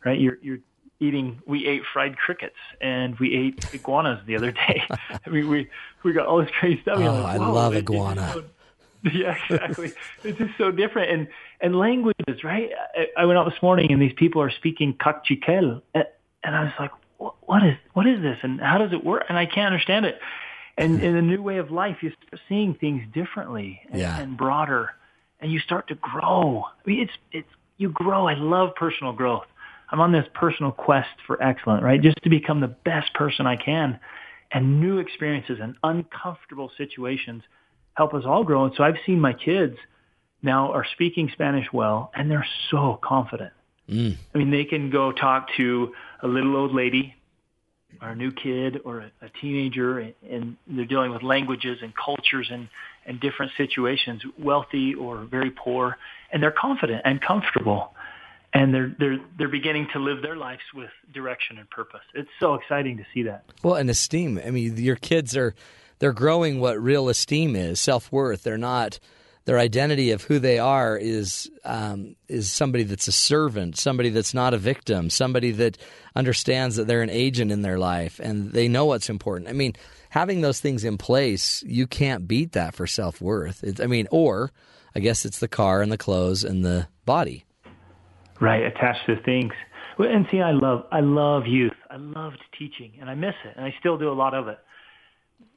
right? 0.04 0.18
You're 0.18 0.38
you're 0.42 0.58
eating. 0.98 1.40
We 1.46 1.66
ate 1.66 1.82
fried 1.92 2.16
crickets 2.16 2.56
and 2.80 3.18
we 3.18 3.34
ate 3.34 3.64
iguanas 3.72 4.20
the 4.26 4.36
other 4.36 4.50
day. 4.50 4.82
I 5.26 5.30
mean, 5.30 5.48
we 5.48 5.68
we 6.02 6.12
got 6.12 6.26
all 6.26 6.38
this 6.38 6.50
crazy 6.58 6.80
stuff. 6.82 6.98
Oh, 6.98 7.22
like, 7.22 7.40
I 7.40 7.46
love 7.46 7.74
iguana. 7.74 8.44
yeah, 9.12 9.36
exactly. 9.48 9.92
it's 10.24 10.38
just 10.38 10.56
so 10.58 10.70
different. 10.70 11.10
And 11.10 11.28
and 11.62 11.76
languages, 11.76 12.42
right? 12.44 12.70
I, 12.94 13.22
I 13.22 13.24
went 13.26 13.38
out 13.38 13.44
this 13.44 13.62
morning 13.62 13.92
and 13.92 14.00
these 14.00 14.12
people 14.16 14.42
are 14.42 14.50
speaking 14.50 14.94
Kaqchikel, 14.94 15.82
and, 15.94 16.04
and 16.42 16.56
I 16.56 16.64
was 16.64 16.72
like, 16.78 16.90
what, 17.18 17.34
what 17.42 17.64
is 17.64 17.76
what 17.92 18.06
is 18.06 18.20
this? 18.22 18.38
And 18.42 18.60
how 18.60 18.78
does 18.78 18.92
it 18.92 19.04
work? 19.04 19.24
And 19.28 19.36
I 19.38 19.46
can't 19.46 19.72
understand 19.72 20.06
it. 20.06 20.18
And 20.78 21.02
in 21.02 21.14
a 21.16 21.22
new 21.22 21.42
way 21.42 21.58
of 21.58 21.70
life, 21.70 21.98
you 22.00 22.10
start 22.10 22.40
seeing 22.48 22.74
things 22.74 23.02
differently 23.12 23.80
and, 23.90 24.00
Yeah. 24.00 24.18
and 24.18 24.36
broader, 24.36 24.90
and 25.40 25.52
you 25.52 25.58
start 25.58 25.88
to 25.88 25.94
grow. 25.96 26.64
I 26.64 26.88
mean, 26.88 27.00
it's 27.00 27.12
it's 27.32 27.48
you 27.76 27.90
grow. 27.90 28.26
I 28.26 28.34
love 28.34 28.74
personal 28.74 29.12
growth. 29.12 29.46
I'm 29.90 30.00
on 30.00 30.12
this 30.12 30.26
personal 30.34 30.70
quest 30.70 31.08
for 31.26 31.42
excellence, 31.42 31.82
right? 31.82 32.00
Just 32.00 32.22
to 32.22 32.30
become 32.30 32.60
the 32.60 32.68
best 32.68 33.12
person 33.14 33.46
I 33.46 33.56
can. 33.56 33.98
And 34.52 34.80
new 34.80 34.98
experiences 34.98 35.58
and 35.60 35.76
uncomfortable 35.84 36.70
situations 36.76 37.42
help 37.94 38.14
us 38.14 38.24
all 38.24 38.44
grow. 38.44 38.64
And 38.64 38.74
so 38.76 38.84
I've 38.84 38.96
seen 39.04 39.20
my 39.20 39.32
kids 39.32 39.76
now 40.42 40.72
are 40.72 40.86
speaking 40.92 41.30
Spanish 41.32 41.66
well, 41.72 42.10
and 42.14 42.30
they're 42.30 42.46
so 42.70 42.98
confident. 43.02 43.52
Mm. 43.88 44.16
I 44.34 44.38
mean, 44.38 44.50
they 44.50 44.64
can 44.64 44.90
go 44.90 45.12
talk 45.12 45.48
to 45.56 45.94
a 46.22 46.28
little 46.28 46.56
old 46.56 46.74
lady 46.74 47.14
or 48.00 48.10
a 48.10 48.14
new 48.14 48.30
kid 48.30 48.80
or 48.84 49.00
a, 49.00 49.10
a 49.22 49.28
teenager, 49.40 49.98
and, 49.98 50.14
and 50.28 50.56
they're 50.66 50.84
dealing 50.84 51.12
with 51.12 51.22
languages 51.22 51.78
and 51.82 51.92
cultures 51.96 52.48
and, 52.50 52.68
and 53.06 53.20
different 53.20 53.52
situations, 53.56 54.22
wealthy 54.38 54.94
or 54.94 55.24
very 55.24 55.50
poor, 55.50 55.98
and 56.32 56.42
they're 56.42 56.50
confident 56.50 57.02
and 57.04 57.20
comfortable. 57.20 57.94
And 58.52 58.74
they're 58.74 58.92
they're 58.98 59.18
they're 59.38 59.48
beginning 59.48 59.88
to 59.92 60.00
live 60.00 60.22
their 60.22 60.34
lives 60.34 60.62
with 60.74 60.90
direction 61.14 61.58
and 61.58 61.70
purpose. 61.70 62.00
It's 62.14 62.28
so 62.40 62.54
exciting 62.54 62.96
to 62.96 63.04
see 63.14 63.22
that. 63.22 63.44
Well, 63.62 63.76
and 63.76 63.88
esteem. 63.88 64.40
I 64.44 64.50
mean, 64.50 64.76
your 64.76 64.96
kids 64.96 65.36
are 65.36 65.54
they're 66.00 66.12
growing 66.12 66.58
what 66.58 66.82
real 66.82 67.08
esteem 67.08 67.54
is, 67.54 67.78
self 67.78 68.10
worth. 68.10 68.42
They're 68.42 68.58
not 68.58 68.98
their 69.44 69.58
identity 69.58 70.10
of 70.10 70.22
who 70.22 70.38
they 70.38 70.58
are 70.58 70.96
is 70.96 71.50
um, 71.64 72.16
is 72.28 72.50
somebody 72.50 72.84
that's 72.84 73.08
a 73.08 73.12
servant, 73.12 73.76
somebody 73.76 74.10
that's 74.10 74.34
not 74.34 74.54
a 74.54 74.58
victim, 74.58 75.10
somebody 75.10 75.50
that 75.52 75.78
understands 76.14 76.76
that 76.76 76.86
they're 76.86 77.02
an 77.02 77.10
agent 77.10 77.50
in 77.50 77.62
their 77.62 77.78
life 77.78 78.20
and 78.22 78.52
they 78.52 78.68
know 78.68 78.84
what's 78.84 79.08
important. 79.08 79.48
I 79.48 79.52
mean, 79.52 79.74
having 80.10 80.40
those 80.40 80.60
things 80.60 80.84
in 80.84 80.98
place, 80.98 81.62
you 81.66 81.86
can't 81.86 82.28
beat 82.28 82.52
that 82.52 82.74
for 82.74 82.86
self 82.86 83.20
worth. 83.20 83.64
I 83.80 83.86
mean, 83.86 84.06
or 84.10 84.52
I 84.94 85.00
guess 85.00 85.24
it's 85.24 85.38
the 85.38 85.48
car 85.48 85.82
and 85.82 85.90
the 85.90 85.98
clothes 85.98 86.44
and 86.44 86.64
the 86.64 86.88
body. 87.04 87.44
Right, 88.40 88.62
attached 88.62 89.06
to 89.06 89.20
things. 89.22 89.52
Well, 89.98 90.08
and 90.10 90.26
see, 90.30 90.40
I 90.40 90.52
love 90.52 90.86
I 90.90 91.00
love 91.00 91.46
youth. 91.46 91.72
I 91.90 91.96
loved 91.96 92.38
teaching, 92.58 92.92
and 93.00 93.10
I 93.10 93.14
miss 93.14 93.34
it, 93.44 93.54
and 93.56 93.64
I 93.64 93.74
still 93.80 93.98
do 93.98 94.10
a 94.10 94.14
lot 94.14 94.34
of 94.34 94.48
it. 94.48 94.58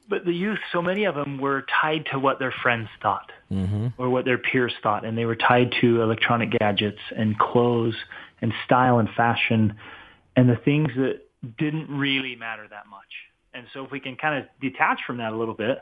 But 0.09 0.25
the 0.25 0.33
youth, 0.33 0.59
so 0.71 0.81
many 0.81 1.05
of 1.05 1.15
them 1.15 1.37
were 1.39 1.65
tied 1.81 2.07
to 2.11 2.19
what 2.19 2.39
their 2.39 2.53
friends 2.61 2.89
thought 3.01 3.31
mm-hmm. 3.51 3.87
or 3.97 4.09
what 4.09 4.25
their 4.25 4.37
peers 4.37 4.73
thought, 4.83 5.05
and 5.05 5.17
they 5.17 5.25
were 5.25 5.35
tied 5.35 5.73
to 5.81 6.01
electronic 6.01 6.51
gadgets 6.51 6.99
and 7.15 7.37
clothes 7.39 7.95
and 8.41 8.53
style 8.65 8.99
and 8.99 9.09
fashion 9.15 9.75
and 10.35 10.49
the 10.49 10.57
things 10.57 10.89
that 10.95 11.21
didn't 11.57 11.89
really 11.89 12.35
matter 12.35 12.67
that 12.69 12.87
much. 12.87 13.01
And 13.53 13.65
so 13.73 13.85
if 13.85 13.91
we 13.91 13.99
can 13.99 14.15
kind 14.15 14.43
of 14.43 14.49
detach 14.61 14.99
from 15.05 15.17
that 15.17 15.31
a 15.31 15.37
little 15.37 15.53
bit 15.53 15.81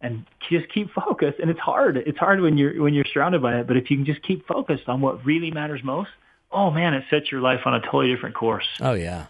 and 0.00 0.24
just 0.48 0.72
keep 0.72 0.90
focused, 0.92 1.38
and 1.38 1.50
it's 1.50 1.60
hard. 1.60 1.96
It's 1.98 2.18
hard 2.18 2.40
when 2.40 2.56
you're 2.56 2.82
when 2.82 2.94
you're 2.94 3.04
surrounded 3.12 3.42
by 3.42 3.60
it, 3.60 3.66
but 3.66 3.76
if 3.76 3.90
you 3.90 3.96
can 3.96 4.06
just 4.06 4.22
keep 4.22 4.46
focused 4.46 4.88
on 4.88 5.00
what 5.00 5.24
really 5.24 5.50
matters 5.50 5.82
most, 5.84 6.10
oh 6.50 6.70
man, 6.70 6.94
it 6.94 7.04
sets 7.10 7.30
your 7.30 7.40
life 7.40 7.60
on 7.66 7.74
a 7.74 7.80
totally 7.80 8.12
different 8.12 8.34
course. 8.34 8.66
Oh 8.80 8.94
yeah. 8.94 9.26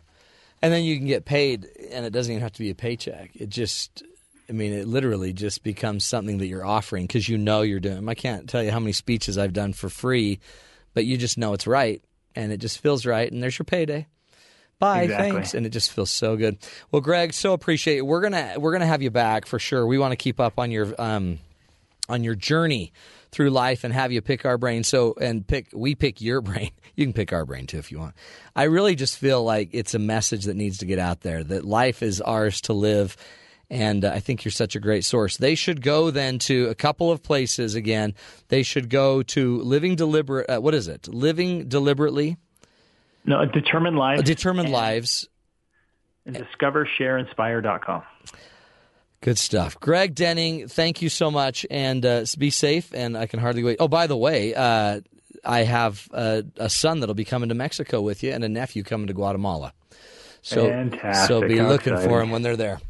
And 0.63 0.73
then 0.73 0.85
you 0.85 0.97
can 0.97 1.07
get 1.07 1.25
paid 1.25 1.67
and 1.91 2.05
it 2.05 2.11
doesn't 2.11 2.31
even 2.31 2.43
have 2.43 2.53
to 2.53 2.61
be 2.61 2.71
a 2.71 2.75
paycheck. 2.75 3.31
It 3.35 3.49
just 3.49 4.05
I 4.51 4.53
mean, 4.53 4.73
it 4.73 4.87
literally 4.89 5.33
just 5.33 5.63
becomes 5.63 6.05
something 6.05 6.39
that 6.39 6.47
you're 6.49 6.67
offering 6.67 7.07
because 7.07 7.29
you 7.29 7.39
know 7.39 7.63
you're 7.63 7.81
doing. 7.81 8.09
I 8.09 8.15
can't 8.15 8.49
tell 8.49 8.63
you 8.63 8.71
how 8.73 8.81
many 8.81 8.93
speeches 8.93 9.39
I've 9.39 9.53
done 9.53 9.73
for 9.73 9.89
free, 9.89 10.41
but 10.93 11.05
you 11.07 11.17
just 11.17 11.39
know 11.39 11.53
it's 11.55 11.67
right 11.69 12.03
and 12.35 12.51
it 12.53 12.59
just 12.59 12.81
feels 12.81 13.07
right, 13.07 13.31
and 13.31 13.43
there's 13.43 13.59
your 13.59 13.65
payday. 13.65 14.07
Bye, 14.81 15.03
Exactly. 15.03 15.31
thanks, 15.33 15.55
and 15.55 15.67
it 15.67 15.71
just 15.71 15.93
feels 15.93 16.11
so 16.11 16.37
good. 16.37 16.57
Well, 16.91 17.01
Greg, 17.03 17.33
so 17.35 17.53
appreciate 17.53 17.99
it. 17.99 18.03
We're 18.07 18.21
gonna 18.23 18.55
we're 18.59 18.73
gonna 18.73 18.87
have 18.87 19.03
you 19.03 19.11
back 19.11 19.47
for 19.47 19.59
sure. 19.59 19.87
We 19.87 19.99
want 19.99 20.13
to 20.13 20.17
keep 20.17 20.41
up 20.41 20.59
on 20.59 20.71
your 20.71 20.95
um 21.01 21.39
on 22.09 22.25
your 22.25 22.35
journey 22.35 22.93
through 23.31 23.51
life 23.51 23.85
and 23.85 23.93
have 23.95 24.11
you 24.11 24.21
pick 24.21 24.45
our 24.45 24.59
brain. 24.59 24.83
So 24.83 25.15
and 25.21 25.47
pick 25.47 25.69
we 25.73 25.95
pick 25.95 26.21
your 26.21 26.41
brain. 26.41 26.71
You 26.97 27.05
can 27.05 27.13
pick 27.13 27.33
our 27.33 27.45
brain 27.45 27.67
too 27.67 27.79
if 27.79 27.93
you 27.93 27.99
want. 27.99 28.15
I 28.57 28.65
really 28.65 28.95
just 28.95 29.19
feel 29.19 29.45
like 29.45 29.69
it's 29.73 29.95
a 29.95 29.99
message 29.99 30.47
that 30.47 30.57
needs 30.57 30.79
to 30.79 30.87
get 30.87 30.99
out 30.99 31.21
there 31.21 31.45
that 31.45 31.65
life 31.65 32.03
is 32.03 32.21
ours 32.21 32.61
to 32.63 32.73
live. 32.73 33.17
And 33.71 34.05
uh, 34.05 34.11
I 34.13 34.19
think 34.21 34.45
you're 34.45 34.51
such 34.53 34.75
a 34.75 34.81
great 34.81 35.05
source. 35.05 35.37
They 35.37 35.55
should 35.55 35.81
go 35.81 36.11
then 36.11 36.41
to 36.41 36.67
a 36.69 36.75
couple 36.75 37.13
of 37.13 37.23
places 37.23 37.77
again. 37.77 38.15
They 38.49 38.65
should 38.65 38.91
go 38.91 39.23
to 39.23 39.61
Living 39.63 39.95
Deliberate. 39.95 40.51
Uh, 40.51 40.61
what 40.61 40.75
is 40.75 40.89
it? 40.89 41.07
Living 41.07 41.69
Deliberately. 41.69 42.37
No, 43.25 43.45
determined 43.45 43.97
lives. 43.97 44.23
Determined 44.25 44.71
lives. 44.71 45.29
And 46.27 46.37
discovershareinspire.com. 46.37 48.03
Good 49.23 49.39
stuff. 49.39 49.79
Greg 49.79 50.15
Denning, 50.15 50.67
thank 50.67 51.03
you 51.03 51.11
so 51.11 51.31
much, 51.31 51.67
and 51.71 52.05
uh, 52.07 52.25
be 52.39 52.51
safe. 52.51 52.93
And 52.95 53.17
I 53.17 53.27
can 53.27 53.39
hardly 53.39 53.63
wait. 53.63 53.77
Oh, 53.79 53.89
by 53.89 54.07
the 54.07 54.17
way, 54.17 54.55
uh, 54.55 55.03
I 55.45 55.61
have 55.65 56.09
a, 56.13 56.43
a 56.57 56.71
son 56.71 57.01
that'll 57.01 57.15
be 57.15 57.27
coming 57.27 57.51
to 57.51 57.55
Mexico 57.55 58.01
with 58.01 58.23
you, 58.23 58.33
and 58.33 58.43
a 58.43 58.49
nephew 58.49 58.83
coming 58.83 59.07
to 59.09 59.13
Guatemala. 59.13 59.75
So, 60.43 60.69
Fantastic. 60.69 61.29
so 61.29 61.47
be 61.47 61.59
How 61.59 61.69
looking 61.69 61.93
for 61.93 61.99
exciting. 62.01 62.19
them 62.19 62.31
when 62.31 62.43
they're 62.43 62.57
there. 62.57 62.81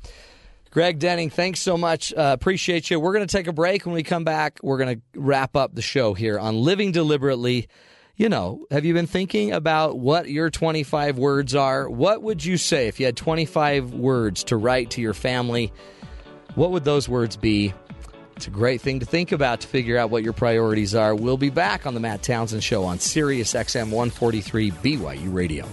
Greg 0.71 1.01
Denning, 1.01 1.31
thanks 1.31 1.61
so 1.61 1.77
much. 1.77 2.13
Uh, 2.13 2.31
appreciate 2.33 2.91
you. 2.91 3.01
We're 3.01 3.13
going 3.13 3.27
to 3.27 3.37
take 3.37 3.49
a 3.49 3.53
break. 3.53 3.85
When 3.87 3.95
we 3.95 4.05
come 4.05 4.23
back, 4.23 4.61
we're 4.63 4.79
going 4.79 4.97
to 5.01 5.21
wrap 5.21 5.57
up 5.57 5.75
the 5.75 5.83
show 5.83 6.15
here 6.15 6.39
on 6.39 6.57
Living 6.63 6.93
Deliberately. 6.93 7.69
You 8.15 8.29
know, 8.29 8.67
have 8.71 8.85
you 8.85 8.95
been 8.95 9.07
thinking 9.09 9.51
about 9.51 9.99
what 9.99 10.29
your 10.29 10.49
25 10.49 11.19
words 11.19 11.55
are? 11.55 11.89
What 11.89 12.23
would 12.23 12.45
you 12.45 12.57
say 12.57 12.87
if 12.87 13.01
you 13.01 13.07
had 13.07 13.17
25 13.17 13.95
words 13.95 14.45
to 14.45 14.57
write 14.57 14.91
to 14.91 15.01
your 15.01 15.15
family? 15.15 15.73
What 16.55 16.71
would 16.71 16.85
those 16.85 17.09
words 17.09 17.37
be? 17.37 17.75
It's 18.37 18.47
a 18.47 18.51
great 18.51 18.81
thing 18.81 19.01
to 19.01 19.07
think 19.07 19.33
about 19.33 19.61
to 19.63 19.67
figure 19.67 19.99
out 19.99 20.11
what 20.11 20.23
your 20.23 20.33
priorities 20.33 20.95
are. 20.95 21.15
We'll 21.15 21.37
be 21.37 21.51
back 21.51 21.85
on 21.87 21.95
the 21.95 22.01
Matt 22.01 22.23
Townsend 22.23 22.63
Show 22.63 22.85
on 22.85 22.99
Sirius 22.99 23.55
XM 23.55 23.91
143 23.91 24.71
BYU 24.71 25.35
Radio. 25.35 25.67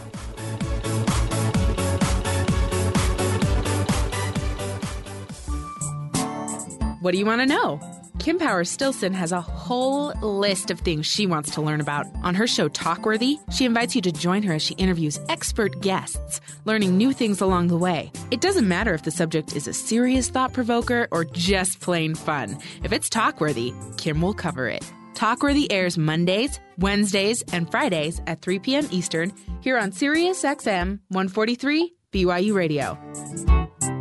What 7.02 7.11
do 7.11 7.18
you 7.18 7.26
want 7.26 7.41
to 7.41 7.45
know? 7.45 7.80
Kim 8.19 8.40
Power 8.40 8.64
Stilson 8.64 9.14
has 9.14 9.32
a 9.32 9.41
whole 9.41 10.11
list 10.22 10.72
of 10.72 10.80
things 10.80 11.06
she 11.06 11.28
wants 11.28 11.52
to 11.52 11.61
learn 11.61 11.80
about. 11.80 12.07
On 12.24 12.34
her 12.34 12.48
show 12.48 12.68
Talkworthy, 12.69 13.38
she 13.53 13.65
invites 13.65 13.95
you 13.95 14.02
to 14.02 14.11
join 14.11 14.41
her 14.44 14.53
as 14.53 14.64
she 14.64 14.74
interviews 14.76 15.19
expert 15.30 15.80
guests, 15.82 16.41
learning 16.65 16.98
new 16.98 17.14
things 17.14 17.40
along 17.40 17.68
the 17.68 17.78
way. 17.78 18.11
It 18.32 18.41
doesn't 18.41 18.68
matter 18.68 18.94
if 18.95 19.03
the 19.03 19.11
subject 19.11 19.56
is 19.56 19.68
a 19.68 19.74
serious 19.74 20.30
thought 20.30 20.53
provoker 20.53 21.07
or 21.11 21.26
just 21.26 21.80
plain 21.80 22.15
fun. 22.15 22.57
If 22.84 22.91
it's 22.91 23.10
Talkworthy, 23.10 23.74
Kim 23.98 24.22
will 24.22 24.34
cover 24.34 24.68
it. 24.68 24.91
Talkworthy 25.14 25.68
airs 25.69 25.98
Mondays, 25.98 26.60
Wednesdays, 26.80 27.44
and 27.53 27.69
Fridays 27.69 28.22
at 28.28 28.41
3 28.41 28.60
p.m. 28.60 28.88
Eastern 28.91 29.32
here 29.61 29.78
on 29.78 29.91
Sirius 29.91 30.44
XM 30.44 30.99
143 31.10 31.94
BYU 32.11 32.53
Radio. 32.53 33.97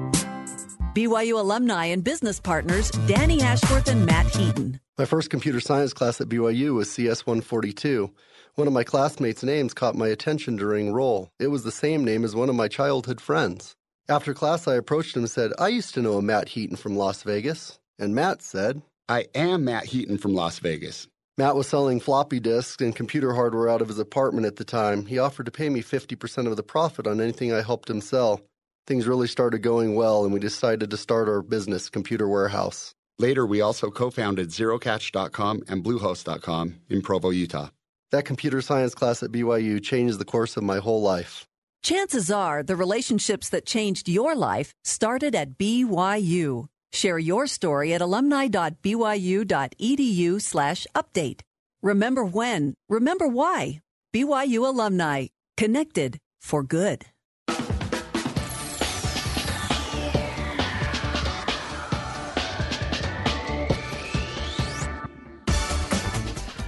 BYU 0.97 1.39
alumni 1.39 1.85
and 1.85 2.03
business 2.03 2.41
partners 2.41 2.91
Danny 3.07 3.43
Ashworth 3.43 3.87
and 3.89 4.07
Matt 4.07 4.35
Heaton. 4.35 4.81
My 4.97 5.05
first 5.05 5.29
computer 5.29 5.61
science 5.61 5.93
class 5.93 6.23
at 6.23 6.29
BYU 6.31 6.73
was 6.73 6.91
CS 6.91 7.27
142. 7.27 8.11
One 8.55 8.67
of 8.67 8.73
my 8.73 8.83
classmates' 8.83 9.43
names 9.43 9.75
caught 9.75 9.95
my 9.95 10.09
attention 10.09 10.57
during 10.57 10.95
roll. 10.95 11.29
It 11.39 11.49
was 11.49 11.65
the 11.65 11.71
same 11.71 12.03
name 12.03 12.25
as 12.25 12.35
one 12.35 12.49
of 12.49 12.55
my 12.55 12.67
childhood 12.67 13.21
friends. 13.21 13.77
After 14.09 14.33
class, 14.33 14.67
I 14.67 14.77
approached 14.77 15.15
him 15.15 15.25
and 15.25 15.31
said, 15.31 15.53
I 15.59 15.69
used 15.69 15.93
to 15.97 16.01
know 16.01 16.15
a 16.15 16.23
Matt 16.23 16.49
Heaton 16.49 16.77
from 16.77 16.97
Las 16.97 17.23
Vegas. 17.25 17.79
And 17.99 18.15
Matt 18.15 18.41
said, 18.41 18.81
I 19.07 19.27
am 19.35 19.67
Matt 19.67 19.85
Heaton 19.85 20.17
from 20.17 20.33
Las 20.33 20.61
Vegas. 20.61 21.09
Matt 21.37 21.57
was 21.57 21.67
selling 21.67 22.01
floppy 22.01 22.41
disks 22.41 22.83
and 22.83 22.97
computer 22.97 23.35
hardware 23.35 23.69
out 23.69 23.83
of 23.83 23.89
his 23.89 23.99
apartment 23.99 24.47
at 24.47 24.57
the 24.57 24.65
time. 24.65 25.05
He 25.05 25.19
offered 25.19 25.45
to 25.45 25.53
pay 25.53 25.69
me 25.69 25.83
50% 25.83 26.47
of 26.47 26.57
the 26.57 26.63
profit 26.63 27.07
on 27.07 27.21
anything 27.21 27.53
I 27.53 27.61
helped 27.61 27.91
him 27.91 28.01
sell. 28.01 28.41
Things 28.87 29.09
really 29.09 29.27
started 29.27 29.63
going 29.63 29.97
well, 29.97 30.23
and 30.25 30.33
we 30.33 30.39
decided 30.39 30.91
to 30.91 30.97
start 30.97 31.29
our 31.29 31.43
business, 31.43 31.91
Computer 31.91 32.29
Warehouse. 32.29 32.95
Later, 33.19 33.45
we 33.45 33.61
also 33.61 33.91
co 33.91 34.11
founded 34.11 34.51
ZeroCatch.com 34.51 35.65
and 35.69 35.83
Bluehost.com 35.83 36.77
in 36.89 37.03
Provo, 37.03 37.31
Utah. 37.31 37.71
That 38.13 38.25
computer 38.25 38.63
science 38.63 38.95
class 38.95 39.25
at 39.25 39.33
BYU 39.33 39.83
changed 39.83 40.21
the 40.21 40.25
course 40.25 40.57
of 40.57 40.63
my 40.63 40.79
whole 40.79 41.03
life. 41.03 41.49
Chances 41.83 42.31
are 42.31 42.63
the 42.63 42.77
relationships 42.77 43.49
that 43.51 43.67
changed 43.67 44.09
your 44.09 44.37
life 44.37 44.73
started 44.85 45.35
at 45.35 45.59
BYU. 45.59 46.67
Share 46.93 47.19
your 47.19 47.49
story 47.49 47.93
at 47.93 48.01
alumni.byu.edu 48.01 50.41
slash 50.41 50.87
update. 50.95 51.41
Remember 51.83 52.25
when, 52.25 52.75
remember 52.89 53.27
why. 53.27 53.81
BYU 54.15 54.65
alumni, 54.67 55.27
connected 55.57 56.19
for 56.41 56.63
good. 56.63 57.07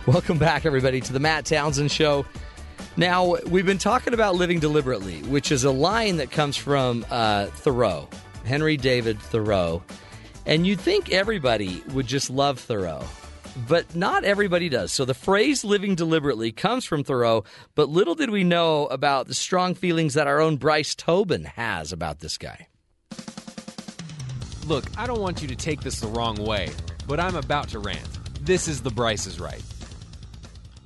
Welcome 0.08 0.38
back, 0.38 0.64
everybody, 0.64 1.02
to 1.02 1.12
the 1.12 1.20
Matt 1.20 1.44
Townsend 1.44 1.92
Show. 1.92 2.24
Now, 2.96 3.36
we've 3.44 3.66
been 3.66 3.76
talking 3.76 4.14
about 4.14 4.36
living 4.36 4.58
deliberately, 4.58 5.20
which 5.24 5.52
is 5.52 5.64
a 5.64 5.70
line 5.70 6.16
that 6.16 6.30
comes 6.30 6.56
from 6.56 7.04
uh, 7.10 7.48
Thoreau, 7.48 8.08
Henry 8.46 8.78
David 8.78 9.20
Thoreau. 9.20 9.82
And 10.46 10.66
you'd 10.66 10.80
think 10.80 11.12
everybody 11.12 11.82
would 11.92 12.06
just 12.06 12.30
love 12.30 12.58
Thoreau, 12.58 13.04
but 13.68 13.94
not 13.94 14.24
everybody 14.24 14.70
does. 14.70 14.94
So 14.94 15.04
the 15.04 15.12
phrase 15.12 15.62
living 15.62 15.94
deliberately 15.94 16.52
comes 16.52 16.86
from 16.86 17.04
Thoreau, 17.04 17.44
but 17.74 17.90
little 17.90 18.14
did 18.14 18.30
we 18.30 18.44
know 18.44 18.86
about 18.86 19.26
the 19.26 19.34
strong 19.34 19.74
feelings 19.74 20.14
that 20.14 20.26
our 20.26 20.40
own 20.40 20.56
Bryce 20.56 20.94
Tobin 20.94 21.44
has 21.44 21.92
about 21.92 22.20
this 22.20 22.38
guy. 22.38 22.68
Look, 24.64 24.86
I 24.96 25.06
don't 25.06 25.20
want 25.20 25.42
you 25.42 25.48
to 25.48 25.56
take 25.56 25.82
this 25.82 26.00
the 26.00 26.08
wrong 26.08 26.36
way, 26.36 26.70
but 27.06 27.20
I'm 27.20 27.36
about 27.36 27.68
to 27.68 27.78
rant. 27.78 28.08
This 28.40 28.68
is 28.68 28.80
the 28.80 28.90
Bryce 28.90 29.26
is 29.26 29.38
Right. 29.38 29.62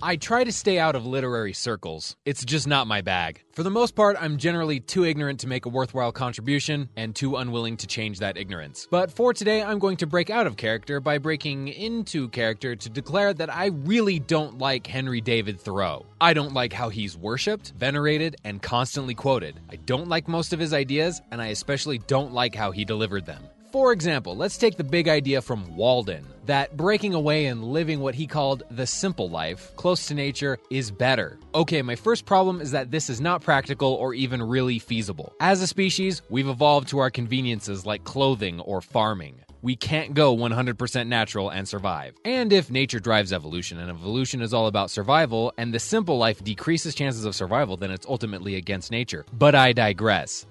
I 0.05 0.17
try 0.17 0.43
to 0.43 0.51
stay 0.51 0.81
out 0.81 0.97
of 0.97 1.07
literary 1.07 1.53
circles. 1.53 2.17
It's 2.25 2.45
just 2.45 2.67
not 2.67 2.89
my 2.89 3.03
bag. 3.03 3.45
For 3.53 3.63
the 3.63 3.71
most 3.71 3.95
part, 3.95 4.17
I'm 4.19 4.37
generally 4.37 4.81
too 4.81 5.05
ignorant 5.05 5.39
to 5.41 5.47
make 5.47 5.65
a 5.65 5.69
worthwhile 5.69 6.11
contribution 6.11 6.89
and 6.97 7.15
too 7.15 7.37
unwilling 7.37 7.77
to 7.77 7.87
change 7.87 8.19
that 8.19 8.37
ignorance. 8.37 8.89
But 8.91 9.13
for 9.13 9.33
today, 9.33 9.63
I'm 9.63 9.79
going 9.79 9.99
to 9.99 10.09
break 10.09 10.29
out 10.29 10.49
of 10.49 10.57
character 10.57 10.99
by 10.99 11.19
breaking 11.19 11.69
into 11.69 12.29
character 12.31 12.75
to 12.75 12.91
declare 12.91 13.33
that 13.33 13.55
I 13.55 13.67
really 13.67 14.19
don't 14.19 14.59
like 14.59 14.89
Henry 14.89 15.21
David 15.21 15.61
Thoreau. 15.61 16.05
I 16.21 16.35
don't 16.35 16.53
like 16.53 16.73
how 16.73 16.89
he's 16.89 17.17
worshipped, 17.17 17.73
venerated, 17.79 18.35
and 18.43 18.61
constantly 18.61 19.15
quoted. 19.15 19.61
I 19.71 19.77
don't 19.77 20.09
like 20.09 20.27
most 20.27 20.53
of 20.53 20.59
his 20.59 20.75
ideas, 20.75 21.23
and 21.31 21.41
I 21.41 21.49
especially 21.49 21.99
don't 21.99 22.33
like 22.33 22.57
how 22.57 22.73
he 22.73 22.85
delivered 22.85 23.25
them. 23.25 23.45
For 23.73 23.91
example, 23.91 24.37
let's 24.37 24.59
take 24.59 24.77
the 24.77 24.85
big 24.85 25.09
idea 25.09 25.41
from 25.41 25.75
Walden 25.77 26.27
that 26.45 26.77
breaking 26.77 27.15
away 27.15 27.47
and 27.47 27.65
living 27.65 28.01
what 28.01 28.15
he 28.15 28.27
called 28.27 28.65
the 28.71 28.87
simple 28.87 29.31
life, 29.31 29.75
close 29.77 30.09
to 30.09 30.15
nature, 30.15 30.59
is 30.69 30.91
better. 30.91 31.39
Okay, 31.55 31.81
my 31.81 31.97
first 31.97 32.27
problem 32.27 32.61
is 32.61 32.73
that 32.73 32.91
this 32.91 33.09
is 33.09 33.19
not 33.19 33.41
practical 33.41 33.95
or 33.95 34.13
even 34.13 34.43
really 34.43 34.79
feasible. 34.79 35.33
As 35.41 35.63
a 35.63 35.67
species, 35.67 36.21
we've 36.29 36.49
evolved 36.49 36.89
to 36.89 36.99
our 36.99 37.11
conveniences 37.11 37.87
like 37.87 38.05
clothing 38.05 38.61
or 38.61 38.83
farming. 38.83 39.41
We 39.63 39.77
can't 39.77 40.13
go 40.13 40.37
100% 40.37 41.07
natural 41.07 41.49
and 41.49 41.67
survive. 41.67 42.15
And 42.27 42.53
if 42.53 42.71
nature 42.71 43.01
drives 43.01 43.33
evolution, 43.33 43.79
and 43.79 43.89
evolution 43.89 44.43
is 44.43 44.53
all 44.53 44.67
about 44.67 44.91
survival, 44.91 45.55
and 45.57 45.73
the 45.73 45.79
simple 45.79 46.19
life 46.19 46.45
decreases 46.45 46.95
chances 46.95 47.25
of 47.25 47.35
survival, 47.35 47.79
then 47.79 47.93
it's 47.93 48.07
ultimately 48.07 48.57
against 48.57 48.91
nature. 48.91 49.25
But 49.33 49.55
I 49.55 49.73
digress 49.73 50.47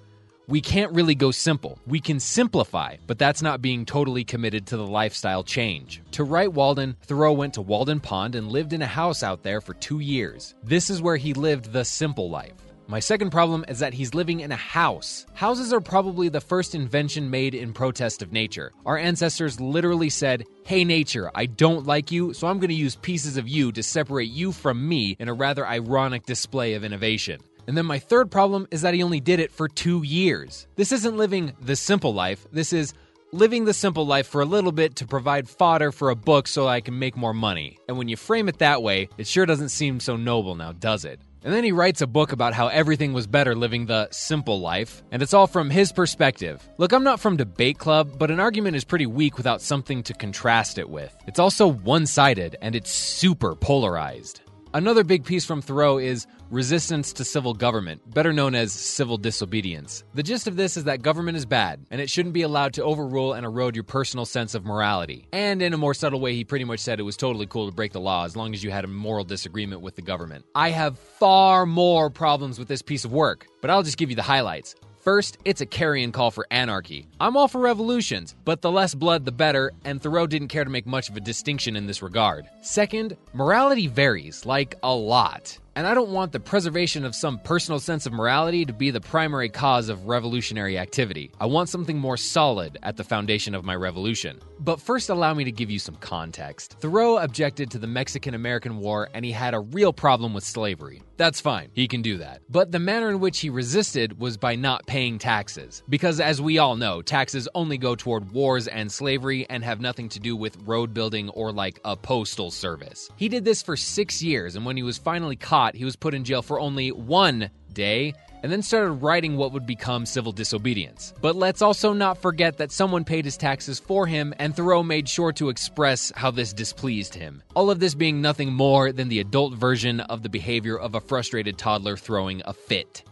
we 0.51 0.59
can't 0.59 0.91
really 0.91 1.15
go 1.15 1.31
simple. 1.31 1.79
We 1.87 2.01
can 2.01 2.19
simplify, 2.19 2.97
but 3.07 3.17
that's 3.17 3.41
not 3.41 3.61
being 3.61 3.85
totally 3.85 4.25
committed 4.25 4.67
to 4.67 4.75
the 4.75 4.85
lifestyle 4.85 5.45
change. 5.45 6.01
To 6.11 6.25
write 6.25 6.51
Walden, 6.51 6.97
Thoreau 7.03 7.31
went 7.31 7.53
to 7.53 7.61
Walden 7.61 8.01
Pond 8.01 8.35
and 8.35 8.51
lived 8.51 8.73
in 8.73 8.81
a 8.81 8.85
house 8.85 9.23
out 9.23 9.43
there 9.43 9.61
for 9.61 9.73
two 9.75 10.01
years. 10.01 10.53
This 10.61 10.89
is 10.89 11.01
where 11.01 11.15
he 11.15 11.33
lived 11.33 11.71
the 11.71 11.85
simple 11.85 12.29
life. 12.29 12.51
My 12.91 12.99
second 12.99 13.29
problem 13.29 13.63
is 13.69 13.79
that 13.79 13.93
he's 13.93 14.13
living 14.13 14.41
in 14.41 14.51
a 14.51 14.57
house. 14.57 15.25
Houses 15.33 15.71
are 15.71 15.79
probably 15.79 16.27
the 16.27 16.41
first 16.41 16.75
invention 16.75 17.29
made 17.29 17.55
in 17.55 17.71
protest 17.71 18.21
of 18.21 18.33
nature. 18.33 18.73
Our 18.85 18.97
ancestors 18.97 19.61
literally 19.61 20.09
said, 20.09 20.43
Hey, 20.65 20.83
nature, 20.83 21.31
I 21.33 21.45
don't 21.45 21.85
like 21.85 22.11
you, 22.11 22.33
so 22.33 22.47
I'm 22.47 22.59
going 22.59 22.67
to 22.67 22.75
use 22.75 22.97
pieces 22.97 23.37
of 23.37 23.47
you 23.47 23.71
to 23.71 23.81
separate 23.81 24.29
you 24.29 24.51
from 24.51 24.85
me 24.85 25.15
in 25.19 25.29
a 25.29 25.33
rather 25.33 25.65
ironic 25.65 26.25
display 26.25 26.73
of 26.73 26.83
innovation. 26.83 27.39
And 27.67 27.77
then 27.77 27.85
my 27.85 27.99
third 27.99 28.31
problem 28.31 28.67
is 28.71 28.81
that 28.81 28.93
he 28.93 29.03
only 29.03 29.19
did 29.19 29.39
it 29.39 29.51
for 29.51 29.67
two 29.67 30.03
years. 30.03 30.67
This 30.75 30.91
isn't 30.91 31.17
living 31.17 31.53
the 31.61 31.75
simple 31.75 32.13
life. 32.13 32.45
This 32.51 32.73
is 32.73 32.93
living 33.31 33.65
the 33.65 33.73
simple 33.73 34.05
life 34.05 34.27
for 34.27 34.41
a 34.41 34.45
little 34.45 34.71
bit 34.71 34.97
to 34.97 35.07
provide 35.07 35.47
fodder 35.47 35.91
for 35.91 36.09
a 36.09 36.15
book 36.15 36.47
so 36.47 36.67
I 36.67 36.81
can 36.81 36.99
make 36.99 37.15
more 37.15 37.33
money. 37.33 37.77
And 37.87 37.97
when 37.97 38.09
you 38.09 38.17
frame 38.17 38.49
it 38.49 38.59
that 38.59 38.83
way, 38.83 39.09
it 39.17 39.27
sure 39.27 39.45
doesn't 39.45 39.69
seem 39.69 39.99
so 39.99 40.17
noble 40.17 40.55
now, 40.55 40.73
does 40.73 41.05
it? 41.05 41.19
And 41.43 41.51
then 41.51 41.63
he 41.63 41.71
writes 41.71 42.01
a 42.01 42.07
book 42.07 42.33
about 42.33 42.53
how 42.53 42.67
everything 42.67 43.13
was 43.13 43.25
better 43.25 43.55
living 43.55 43.87
the 43.87 44.09
simple 44.11 44.59
life, 44.59 45.01
and 45.11 45.23
it's 45.23 45.33
all 45.33 45.47
from 45.47 45.71
his 45.71 45.91
perspective. 45.91 46.61
Look, 46.77 46.93
I'm 46.93 47.03
not 47.03 47.19
from 47.19 47.35
Debate 47.35 47.79
Club, 47.79 48.19
but 48.19 48.29
an 48.29 48.39
argument 48.39 48.75
is 48.75 48.83
pretty 48.83 49.07
weak 49.07 49.37
without 49.37 49.59
something 49.59 50.03
to 50.03 50.13
contrast 50.13 50.77
it 50.77 50.87
with. 50.87 51.15
It's 51.25 51.39
also 51.39 51.67
one 51.67 52.05
sided, 52.05 52.57
and 52.61 52.75
it's 52.75 52.91
super 52.91 53.55
polarized. 53.55 54.41
Another 54.73 55.03
big 55.03 55.25
piece 55.25 55.43
from 55.43 55.61
Thoreau 55.61 55.97
is 55.97 56.27
resistance 56.49 57.11
to 57.13 57.25
civil 57.25 57.53
government, 57.53 58.09
better 58.13 58.31
known 58.31 58.55
as 58.55 58.71
civil 58.71 59.17
disobedience. 59.17 60.05
The 60.13 60.23
gist 60.23 60.47
of 60.47 60.55
this 60.55 60.77
is 60.77 60.85
that 60.85 61.01
government 61.01 61.35
is 61.35 61.45
bad, 61.45 61.85
and 61.91 61.99
it 61.99 62.09
shouldn't 62.09 62.33
be 62.33 62.43
allowed 62.43 62.73
to 62.75 62.83
overrule 62.83 63.33
and 63.33 63.45
erode 63.45 63.75
your 63.75 63.83
personal 63.83 64.25
sense 64.25 64.55
of 64.55 64.63
morality. 64.63 65.27
And 65.33 65.61
in 65.61 65.73
a 65.73 65.77
more 65.77 65.93
subtle 65.93 66.21
way, 66.21 66.35
he 66.35 66.45
pretty 66.45 66.63
much 66.63 66.79
said 66.79 67.01
it 67.01 67.03
was 67.03 67.17
totally 67.17 67.47
cool 67.47 67.69
to 67.69 67.75
break 67.75 67.91
the 67.91 67.99
law 67.99 68.23
as 68.23 68.37
long 68.37 68.53
as 68.53 68.63
you 68.63 68.71
had 68.71 68.85
a 68.85 68.87
moral 68.87 69.25
disagreement 69.25 69.81
with 69.81 69.97
the 69.97 70.01
government. 70.01 70.45
I 70.55 70.69
have 70.69 70.97
far 70.97 71.65
more 71.65 72.09
problems 72.09 72.57
with 72.57 72.69
this 72.69 72.81
piece 72.81 73.03
of 73.03 73.11
work, 73.11 73.47
but 73.59 73.69
I'll 73.69 73.83
just 73.83 73.97
give 73.97 74.09
you 74.09 74.15
the 74.15 74.21
highlights. 74.21 74.75
First, 75.01 75.39
it's 75.45 75.61
a 75.61 75.65
carrion 75.65 76.11
call 76.11 76.29
for 76.29 76.45
anarchy. 76.51 77.07
I'm 77.19 77.35
all 77.35 77.47
for 77.47 77.59
revolutions, 77.59 78.35
but 78.45 78.61
the 78.61 78.71
less 78.71 78.93
blood 78.93 79.25
the 79.25 79.31
better, 79.31 79.71
and 79.83 79.99
Thoreau 79.99 80.27
didn't 80.27 80.49
care 80.49 80.63
to 80.63 80.69
make 80.69 80.85
much 80.85 81.09
of 81.09 81.17
a 81.17 81.19
distinction 81.19 81.75
in 81.75 81.87
this 81.87 82.03
regard. 82.03 82.47
Second, 82.61 83.17
morality 83.33 83.87
varies, 83.87 84.45
like 84.45 84.75
a 84.83 84.93
lot. 84.93 85.57
And 85.75 85.87
I 85.87 85.93
don't 85.93 86.11
want 86.11 86.33
the 86.33 86.39
preservation 86.39 87.05
of 87.05 87.15
some 87.15 87.39
personal 87.39 87.79
sense 87.79 88.05
of 88.05 88.11
morality 88.11 88.65
to 88.65 88.73
be 88.73 88.91
the 88.91 88.99
primary 88.99 89.47
cause 89.47 89.87
of 89.87 90.05
revolutionary 90.07 90.77
activity. 90.77 91.31
I 91.39 91.45
want 91.45 91.69
something 91.69 91.97
more 91.97 92.17
solid 92.17 92.77
at 92.83 92.97
the 92.97 93.05
foundation 93.05 93.55
of 93.55 93.63
my 93.63 93.75
revolution. 93.75 94.39
But 94.59 94.81
first, 94.81 95.09
allow 95.09 95.33
me 95.33 95.45
to 95.45 95.51
give 95.51 95.71
you 95.71 95.79
some 95.79 95.95
context. 95.95 96.75
Thoreau 96.81 97.17
objected 97.17 97.71
to 97.71 97.79
the 97.79 97.87
Mexican 97.87 98.33
American 98.33 98.77
War 98.77 99.09
and 99.13 99.23
he 99.23 99.31
had 99.31 99.53
a 99.53 99.61
real 99.61 99.93
problem 99.93 100.33
with 100.33 100.43
slavery. 100.43 101.01
That's 101.21 101.39
fine, 101.39 101.69
he 101.75 101.87
can 101.87 102.01
do 102.01 102.17
that. 102.17 102.41
But 102.49 102.71
the 102.71 102.79
manner 102.79 103.11
in 103.11 103.19
which 103.19 103.41
he 103.41 103.51
resisted 103.51 104.19
was 104.19 104.37
by 104.37 104.55
not 104.55 104.87
paying 104.87 105.19
taxes. 105.19 105.83
Because 105.87 106.19
as 106.19 106.41
we 106.41 106.57
all 106.57 106.75
know, 106.75 107.03
taxes 107.03 107.47
only 107.53 107.77
go 107.77 107.93
toward 107.93 108.31
wars 108.31 108.67
and 108.67 108.91
slavery 108.91 109.45
and 109.47 109.63
have 109.63 109.79
nothing 109.79 110.09
to 110.09 110.19
do 110.19 110.35
with 110.35 110.57
road 110.65 110.95
building 110.95 111.29
or 111.29 111.51
like 111.51 111.79
a 111.85 111.95
postal 111.95 112.49
service. 112.49 113.07
He 113.17 113.29
did 113.29 113.45
this 113.45 113.61
for 113.61 113.77
six 113.77 114.23
years, 114.23 114.55
and 114.55 114.65
when 114.65 114.77
he 114.77 114.81
was 114.81 114.97
finally 114.97 115.35
caught, 115.35 115.75
he 115.75 115.85
was 115.85 115.95
put 115.95 116.15
in 116.15 116.23
jail 116.23 116.41
for 116.41 116.59
only 116.59 116.91
one 116.91 117.51
day 117.71 118.15
and 118.43 118.51
then 118.51 118.61
started 118.61 118.91
writing 118.93 119.37
what 119.37 119.51
would 119.53 119.65
become 119.65 120.05
civil 120.05 120.31
disobedience. 120.31 121.13
But 121.21 121.35
let's 121.35 121.61
also 121.61 121.93
not 121.93 122.17
forget 122.17 122.57
that 122.57 122.71
someone 122.71 123.03
paid 123.03 123.25
his 123.25 123.37
taxes 123.37 123.79
for 123.79 124.07
him, 124.07 124.33
and 124.39 124.55
Thoreau 124.55 124.83
made 124.83 125.07
sure 125.07 125.31
to 125.33 125.49
express 125.49 126.11
how 126.15 126.31
this 126.31 126.53
displeased 126.53 127.13
him. 127.13 127.43
All 127.55 127.69
of 127.69 127.79
this 127.79 127.95
being 127.95 128.21
nothing 128.21 128.51
more 128.53 128.91
than 128.91 129.09
the 129.09 129.19
adult 129.19 129.53
version 129.53 129.99
of 130.01 130.23
the 130.23 130.29
behavior 130.29 130.77
of 130.77 130.95
a 130.95 131.01
frustrated 131.01 131.57
toddler 131.57 131.97
throwing 131.97 132.41
a 132.45 132.53
fit. 132.53 133.03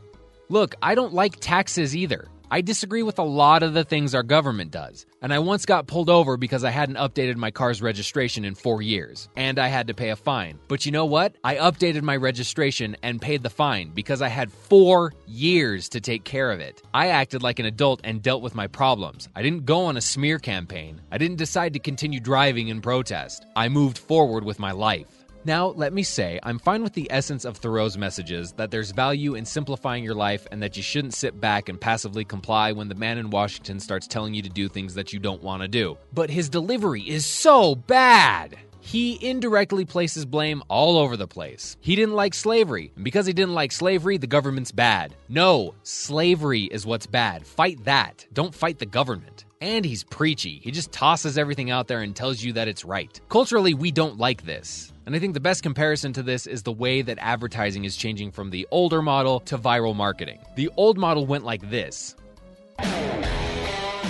Look, 0.50 0.76
I 0.82 0.96
don't 0.96 1.14
like 1.14 1.40
taxes 1.40 1.96
either. 1.96 2.28
I 2.52 2.62
disagree 2.62 3.04
with 3.04 3.20
a 3.20 3.24
lot 3.24 3.62
of 3.62 3.76
the 3.76 3.84
things 3.84 4.16
our 4.16 4.24
government 4.24 4.72
does. 4.72 5.06
And 5.22 5.32
I 5.32 5.38
once 5.38 5.68
got 5.68 5.86
pulled 5.86 6.10
over 6.10 6.36
because 6.36 6.64
I 6.64 6.72
hadn't 6.72 6.96
updated 6.96 7.36
my 7.36 7.52
car's 7.52 7.80
registration 7.80 8.44
in 8.44 8.56
four 8.56 8.82
years, 8.82 9.30
and 9.36 9.60
I 9.60 9.68
had 9.68 9.88
to 9.88 9.94
pay 9.94 10.10
a 10.10 10.16
fine. 10.16 10.58
But 10.68 10.86
you 10.86 10.92
know 10.92 11.06
what? 11.06 11.36
I 11.44 11.56
updated 11.56 12.02
my 12.02 12.16
registration 12.16 12.98
and 13.04 13.22
paid 13.22 13.44
the 13.44 13.52
fine 13.52 13.92
because 13.94 14.24
I 14.24 14.30
had 14.30 14.52
four 14.52 15.14
years 15.28 15.90
to 15.90 16.02
take 16.02 16.24
care 16.24 16.52
of 16.52 16.60
it. 16.60 16.82
I 16.92 17.10
acted 17.10 17.44
like 17.44 17.60
an 17.60 17.66
adult 17.66 18.02
and 18.04 18.22
dealt 18.22 18.42
with 18.42 18.56
my 18.56 18.66
problems. 18.66 19.30
I 19.36 19.44
didn't 19.44 19.66
go 19.66 19.86
on 19.86 19.98
a 19.98 20.02
smear 20.02 20.40
campaign. 20.40 21.02
I 21.12 21.20
didn't 21.20 21.38
decide 21.38 21.74
to 21.74 21.80
continue 21.80 22.20
driving 22.20 22.70
in 22.70 22.82
protest. 22.82 23.46
I 23.56 23.70
moved 23.70 24.00
forward 24.00 24.44
with 24.44 24.58
my 24.58 24.72
life. 24.72 25.19
Now, 25.46 25.68
let 25.68 25.94
me 25.94 26.04
say, 26.04 26.40
I'm 26.44 26.60
fine 26.60 26.84
with 26.84 26.94
the 26.94 27.08
essence 27.10 27.46
of 27.46 27.58
Thoreau's 27.58 27.98
messages 27.98 28.52
that 28.54 28.72
there's 28.72 28.92
value 28.92 29.36
in 29.36 29.46
simplifying 29.46 30.04
your 30.04 30.16
life 30.16 30.46
and 30.52 30.62
that 30.62 30.76
you 30.76 30.84
shouldn't 30.84 31.14
sit 31.14 31.40
back 31.40 31.70
and 31.70 31.80
passively 31.80 32.26
comply 32.26 32.72
when 32.74 32.90
the 32.90 32.96
man 32.96 33.18
in 33.18 33.30
Washington 33.30 33.80
starts 33.80 34.08
telling 34.08 34.34
you 34.34 34.42
to 34.42 34.50
do 34.50 34.68
things 34.68 34.96
that 34.96 35.14
you 35.14 35.20
don't 35.20 35.42
want 35.42 35.62
to 35.62 35.68
do. 35.68 35.98
But 36.14 36.30
his 36.30 36.50
delivery 36.50 37.02
is 37.04 37.26
so 37.26 37.76
bad! 37.76 38.58
He 38.82 39.24
indirectly 39.24 39.86
places 39.86 40.26
blame 40.26 40.64
all 40.68 40.98
over 40.98 41.16
the 41.16 41.28
place. 41.28 41.78
He 41.80 41.96
didn't 41.96 42.16
like 42.16 42.34
slavery, 42.34 42.92
and 42.96 43.04
because 43.04 43.26
he 43.26 43.34
didn't 43.34 43.54
like 43.54 43.72
slavery, 43.72 44.18
the 44.18 44.26
government's 44.26 44.72
bad. 44.72 45.16
No, 45.28 45.76
slavery 45.84 46.64
is 46.64 46.86
what's 46.86 47.06
bad. 47.06 47.46
Fight 47.46 47.84
that. 47.86 48.26
Don't 48.34 48.56
fight 48.56 48.80
the 48.80 48.86
government. 48.86 49.46
And 49.62 49.86
he's 49.86 50.06
preachy. 50.06 50.60
He 50.64 50.72
just 50.72 50.92
tosses 50.92 51.38
everything 51.38 51.70
out 51.70 51.88
there 51.88 52.00
and 52.02 52.16
tells 52.16 52.42
you 52.42 52.54
that 52.54 52.70
it's 52.70 52.86
right. 52.86 53.20
Culturally, 53.30 53.74
we 53.74 53.92
don't 53.92 54.18
like 54.18 54.44
this. 54.44 54.92
And 55.10 55.16
I 55.16 55.20
think 55.20 55.34
the 55.34 55.40
best 55.40 55.64
comparison 55.64 56.14
to 56.14 56.22
this 56.22 56.46
is 56.46 56.62
the 56.62 56.72
way 56.72 57.02
that 57.02 57.18
advertising 57.20 57.84
is 57.84 57.96
changing 57.96 58.32
from 58.32 58.52
the 58.52 58.68
older 58.70 59.02
model 59.02 59.40
to 59.40 59.58
viral 59.58 59.96
marketing. 59.96 60.38
The 60.56 60.70
old 60.78 61.00
model 61.00 61.26
went 61.26 61.44
like 61.44 61.68
this. 61.72 62.16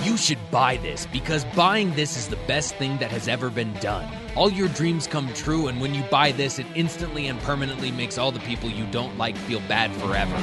You 0.04 0.18
should 0.18 0.36
buy 0.50 0.76
this 0.76 1.06
because 1.06 1.46
buying 1.56 1.94
this 1.94 2.18
is 2.18 2.28
the 2.28 2.36
best 2.46 2.74
thing 2.74 2.98
that 2.98 3.10
has 3.12 3.28
ever 3.28 3.48
been 3.48 3.72
done. 3.80 4.06
All 4.36 4.52
your 4.52 4.68
dreams 4.68 5.06
come 5.06 5.32
true, 5.32 5.68
and 5.68 5.80
when 5.80 5.94
you 5.94 6.02
buy 6.10 6.32
this, 6.32 6.58
it 6.58 6.66
instantly 6.74 7.28
and 7.28 7.40
permanently 7.40 7.90
makes 7.90 8.18
all 8.18 8.30
the 8.30 8.40
people 8.40 8.68
you 8.68 8.84
don't 8.88 9.16
like 9.16 9.38
feel 9.38 9.60
bad 9.68 9.90
forever. 9.92 10.36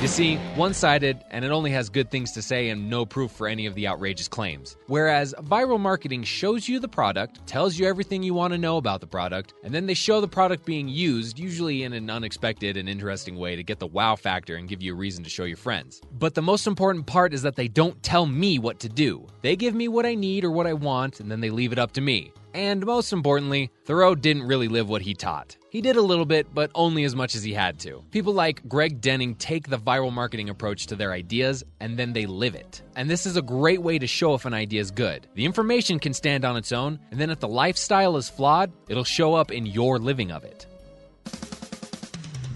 You 0.00 0.08
see, 0.08 0.36
one 0.56 0.72
sided, 0.72 1.22
and 1.30 1.44
it 1.44 1.50
only 1.50 1.70
has 1.72 1.90
good 1.90 2.10
things 2.10 2.32
to 2.32 2.40
say 2.40 2.70
and 2.70 2.88
no 2.88 3.04
proof 3.04 3.32
for 3.32 3.46
any 3.46 3.66
of 3.66 3.74
the 3.74 3.86
outrageous 3.86 4.28
claims. 4.28 4.78
Whereas 4.86 5.34
viral 5.42 5.78
marketing 5.78 6.22
shows 6.22 6.66
you 6.66 6.80
the 6.80 6.88
product, 6.88 7.46
tells 7.46 7.78
you 7.78 7.86
everything 7.86 8.22
you 8.22 8.32
want 8.32 8.54
to 8.54 8.58
know 8.58 8.78
about 8.78 9.02
the 9.02 9.06
product, 9.06 9.52
and 9.62 9.74
then 9.74 9.84
they 9.84 9.92
show 9.92 10.22
the 10.22 10.26
product 10.26 10.64
being 10.64 10.88
used, 10.88 11.38
usually 11.38 11.82
in 11.82 11.92
an 11.92 12.08
unexpected 12.08 12.78
and 12.78 12.88
interesting 12.88 13.36
way 13.36 13.56
to 13.56 13.62
get 13.62 13.78
the 13.78 13.86
wow 13.88 14.16
factor 14.16 14.56
and 14.56 14.70
give 14.70 14.80
you 14.80 14.94
a 14.94 14.96
reason 14.96 15.22
to 15.22 15.28
show 15.28 15.44
your 15.44 15.58
friends. 15.58 16.00
But 16.12 16.34
the 16.34 16.40
most 16.40 16.66
important 16.66 17.06
part 17.06 17.34
is 17.34 17.42
that 17.42 17.56
they 17.56 17.68
don't 17.68 18.02
tell 18.02 18.24
me 18.24 18.58
what 18.58 18.80
to 18.80 18.88
do. 18.88 19.26
They 19.42 19.54
give 19.54 19.74
me 19.74 19.86
what 19.86 20.06
I 20.06 20.14
need 20.14 20.46
or 20.46 20.50
what 20.50 20.66
I 20.66 20.72
want, 20.72 21.20
and 21.20 21.30
then 21.30 21.40
they 21.40 21.50
leave 21.50 21.72
it 21.72 21.78
up 21.78 21.92
to 21.92 22.00
me. 22.00 22.32
And 22.52 22.84
most 22.84 23.12
importantly, 23.12 23.70
Thoreau 23.84 24.14
didn't 24.14 24.46
really 24.46 24.68
live 24.68 24.88
what 24.88 25.02
he 25.02 25.14
taught. 25.14 25.56
He 25.70 25.80
did 25.80 25.96
a 25.96 26.02
little 26.02 26.24
bit, 26.24 26.52
but 26.52 26.70
only 26.74 27.04
as 27.04 27.14
much 27.14 27.36
as 27.36 27.44
he 27.44 27.52
had 27.52 27.78
to. 27.80 28.02
People 28.10 28.32
like 28.32 28.68
Greg 28.68 29.00
Denning 29.00 29.36
take 29.36 29.68
the 29.68 29.78
viral 29.78 30.12
marketing 30.12 30.48
approach 30.48 30.86
to 30.88 30.96
their 30.96 31.12
ideas 31.12 31.62
and 31.78 31.96
then 31.96 32.12
they 32.12 32.26
live 32.26 32.56
it. 32.56 32.82
And 32.96 33.08
this 33.08 33.24
is 33.24 33.36
a 33.36 33.42
great 33.42 33.82
way 33.82 33.98
to 33.98 34.06
show 34.06 34.34
if 34.34 34.46
an 34.46 34.54
idea 34.54 34.80
is 34.80 34.90
good. 34.90 35.28
The 35.34 35.44
information 35.44 36.00
can 36.00 36.12
stand 36.12 36.44
on 36.44 36.56
its 36.56 36.72
own, 36.72 36.98
and 37.12 37.20
then 37.20 37.30
if 37.30 37.38
the 37.38 37.48
lifestyle 37.48 38.16
is 38.16 38.28
flawed, 38.28 38.72
it'll 38.88 39.04
show 39.04 39.34
up 39.34 39.52
in 39.52 39.64
your 39.64 39.98
living 39.98 40.32
of 40.32 40.42
it. 40.42 40.66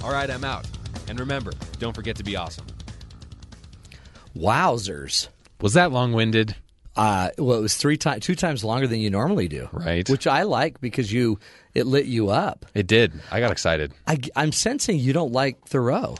All 0.02 0.10
right, 0.10 0.28
I'm 0.28 0.44
out. 0.44 0.66
And 1.08 1.20
remember, 1.20 1.52
don't 1.78 1.94
forget 1.94 2.16
to 2.16 2.24
be 2.24 2.34
awesome. 2.34 2.66
Wowzers. 4.36 5.28
Was 5.60 5.74
that 5.74 5.92
long 5.92 6.12
winded? 6.12 6.56
Uh, 6.96 7.30
well, 7.38 7.58
it 7.58 7.62
was 7.62 7.76
three 7.76 7.96
times, 7.96 8.24
two 8.24 8.34
times 8.36 8.62
longer 8.62 8.86
than 8.86 9.00
you 9.00 9.10
normally 9.10 9.48
do. 9.48 9.68
Right. 9.72 10.08
Which 10.08 10.26
I 10.26 10.42
like 10.42 10.80
because 10.80 11.12
you 11.12 11.38
it 11.74 11.86
lit 11.86 12.06
you 12.06 12.30
up. 12.30 12.66
It 12.74 12.86
did. 12.86 13.12
I 13.30 13.40
got 13.40 13.50
excited. 13.50 13.92
I, 14.06 14.18
I'm 14.36 14.52
sensing 14.52 14.98
you 14.98 15.12
don't 15.12 15.32
like 15.32 15.64
Thoreau. 15.66 16.16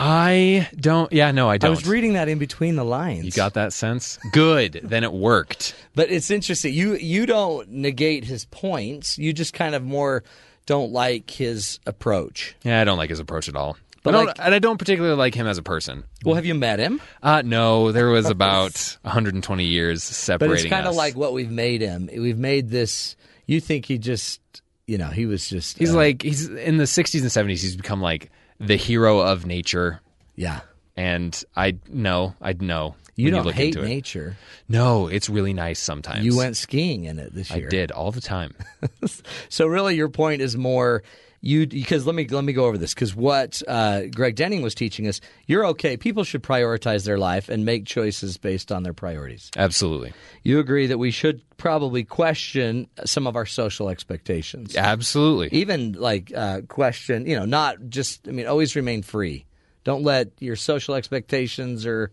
I 0.00 0.68
don't. 0.76 1.12
Yeah, 1.12 1.32
no, 1.32 1.48
I 1.48 1.54
I 1.54 1.58
don't. 1.58 1.68
I 1.68 1.70
was 1.70 1.86
reading 1.86 2.12
that 2.12 2.28
in 2.28 2.38
between 2.38 2.76
the 2.76 2.84
lines. 2.84 3.24
you 3.24 3.32
got 3.32 3.54
that 3.54 3.72
sense? 3.72 4.18
Good. 4.32 4.80
then 4.84 5.02
it 5.02 5.12
worked. 5.12 5.74
But 5.96 6.10
it's 6.12 6.30
interesting. 6.30 6.72
You 6.72 6.94
you 6.94 7.26
don't 7.26 7.68
negate 7.68 8.24
his 8.24 8.44
points. 8.44 9.18
You 9.18 9.32
just 9.32 9.54
kind 9.54 9.74
of 9.74 9.82
more 9.82 10.22
don't 10.66 10.92
like 10.92 11.30
his 11.30 11.80
approach. 11.86 12.54
Yeah, 12.62 12.80
I 12.80 12.84
don't 12.84 12.98
like 12.98 13.10
his 13.10 13.18
approach 13.18 13.48
at 13.48 13.56
all. 13.56 13.76
But 14.02 14.14
I 14.14 14.18
don't, 14.18 14.26
like- 14.26 14.36
and 14.40 14.54
I 14.54 14.58
don't 14.58 14.78
particularly 14.78 15.16
like 15.16 15.34
him 15.34 15.46
as 15.46 15.58
a 15.58 15.62
person. 15.62 16.04
Well, 16.24 16.34
have 16.36 16.46
you 16.46 16.54
met 16.54 16.78
him? 16.78 17.00
Uh, 17.22 17.42
no, 17.44 17.92
there 17.92 18.08
was 18.08 18.26
about 18.30 18.96
120 19.02 19.64
years 19.64 20.08
But 20.08 20.14
separating 20.14 20.56
it's 20.66 20.70
kind 20.72 20.86
of 20.86 20.90
us. 20.92 20.96
like 20.96 21.16
what 21.16 21.32
we've 21.32 21.50
made 21.50 21.80
him. 21.80 22.08
We've 22.12 22.38
made 22.38 22.70
this. 22.70 23.16
You 23.46 23.60
think 23.60 23.86
he 23.86 23.98
just, 23.98 24.40
you 24.86 24.98
know, 24.98 25.08
he 25.08 25.26
was 25.26 25.48
just. 25.48 25.78
he's 25.78 25.92
uh, 25.94 25.96
like 25.96 26.22
he's 26.22 26.48
in 26.48 26.76
the 26.76 26.84
60s 26.84 27.20
and 27.22 27.30
70s. 27.50 27.60
He's 27.60 27.76
become 27.76 28.00
like 28.00 28.30
the 28.60 28.76
hero 28.76 29.20
of 29.20 29.46
nature. 29.46 30.00
Yeah. 30.36 30.60
And 30.96 31.40
I 31.56 31.76
no, 31.88 32.34
I 32.40 32.52
know. 32.54 32.94
You 33.16 33.26
when 33.26 33.34
don't 33.34 33.46
look 33.46 33.54
hate 33.56 33.74
into 33.74 33.82
it. 33.84 33.88
nature. 33.88 34.36
No, 34.68 35.08
it's 35.08 35.28
really 35.28 35.52
nice 35.52 35.80
sometimes. 35.80 36.24
You 36.24 36.36
went 36.36 36.56
skiing 36.56 37.04
in 37.04 37.18
it 37.18 37.34
this 37.34 37.50
year. 37.50 37.56
I 37.56 37.60
year. 37.62 37.68
did 37.68 37.90
all 37.90 38.12
the 38.12 38.20
time. 38.20 38.54
So 39.48 39.66
really, 39.66 39.96
your 39.96 40.08
point 40.08 40.40
is 40.42 40.56
more 40.56 41.02
you 41.40 41.66
because 41.66 42.06
let 42.06 42.14
me 42.14 42.26
let 42.26 42.44
me 42.44 42.52
go 42.52 42.66
over 42.66 42.78
this 42.78 42.94
because 42.94 43.14
what 43.14 43.62
uh, 43.68 44.02
Greg 44.06 44.34
Denning 44.34 44.62
was 44.62 44.74
teaching 44.74 45.06
us, 45.06 45.20
you're 45.46 45.66
okay. 45.66 45.96
People 45.96 46.24
should 46.24 46.42
prioritize 46.42 47.04
their 47.04 47.18
life 47.18 47.48
and 47.48 47.64
make 47.64 47.86
choices 47.86 48.36
based 48.36 48.72
on 48.72 48.82
their 48.82 48.92
priorities. 48.92 49.50
Absolutely. 49.56 50.12
You 50.42 50.58
agree 50.58 50.86
that 50.88 50.98
we 50.98 51.10
should 51.10 51.40
probably 51.56 52.04
question 52.04 52.88
some 53.04 53.26
of 53.26 53.36
our 53.36 53.46
social 53.46 53.88
expectations. 53.88 54.76
Absolutely. 54.76 55.48
Even 55.56 55.92
like 55.92 56.32
uh, 56.34 56.62
question, 56.68 57.26
you 57.26 57.36
know, 57.36 57.44
not 57.44 57.76
just. 57.88 58.26
I 58.26 58.32
mean, 58.32 58.46
always 58.46 58.74
remain 58.74 59.02
free. 59.02 59.46
Don't 59.84 60.02
let 60.02 60.32
your 60.40 60.56
social 60.56 60.94
expectations 60.94 61.86
or 61.86 62.10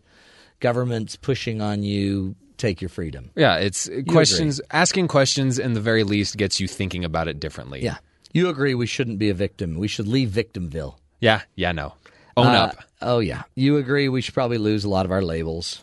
governments 0.59 1.15
pushing 1.15 1.61
on 1.61 1.83
you 1.83 2.35
take 2.57 2.81
your 2.81 2.89
freedom. 2.89 3.31
Yeah, 3.35 3.57
it's 3.57 3.87
agree. 3.87 4.03
questions. 4.03 4.61
Asking 4.71 5.07
questions, 5.07 5.59
in 5.59 5.73
the 5.73 5.81
very 5.81 6.03
least, 6.03 6.37
gets 6.37 6.59
you 6.59 6.67
thinking 6.67 7.03
about 7.03 7.27
it 7.27 7.39
differently. 7.39 7.83
Yeah. 7.83 7.97
You 8.35 8.49
agree 8.49 8.75
we 8.75 8.85
shouldn't 8.85 9.17
be 9.17 9.29
a 9.29 9.33
victim. 9.33 9.75
We 9.79 9.87
should 9.87 10.07
leave 10.07 10.29
victimville. 10.29 10.99
Yeah. 11.21 11.41
Yeah. 11.55 11.71
No. 11.71 11.93
Own 12.37 12.47
Uh, 12.47 12.51
up. 12.51 12.75
Oh 13.01 13.19
yeah. 13.19 13.43
You 13.55 13.77
agree 13.77 14.09
we 14.09 14.19
should 14.21 14.33
probably 14.33 14.57
lose 14.57 14.83
a 14.83 14.89
lot 14.89 15.05
of 15.05 15.11
our 15.11 15.21
labels. 15.21 15.81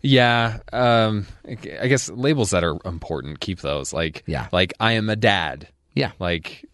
Yeah. 0.00 0.58
Um. 0.72 1.26
I 1.46 1.88
guess 1.88 2.08
labels 2.08 2.50
that 2.50 2.62
are 2.62 2.76
important, 2.84 3.40
keep 3.40 3.60
those. 3.60 3.92
Like. 3.92 4.22
Yeah. 4.26 4.46
Like 4.52 4.74
I 4.78 4.92
am 4.92 5.10
a 5.10 5.16
dad. 5.16 5.66
Yeah. 5.94 6.12
Like 6.20 6.64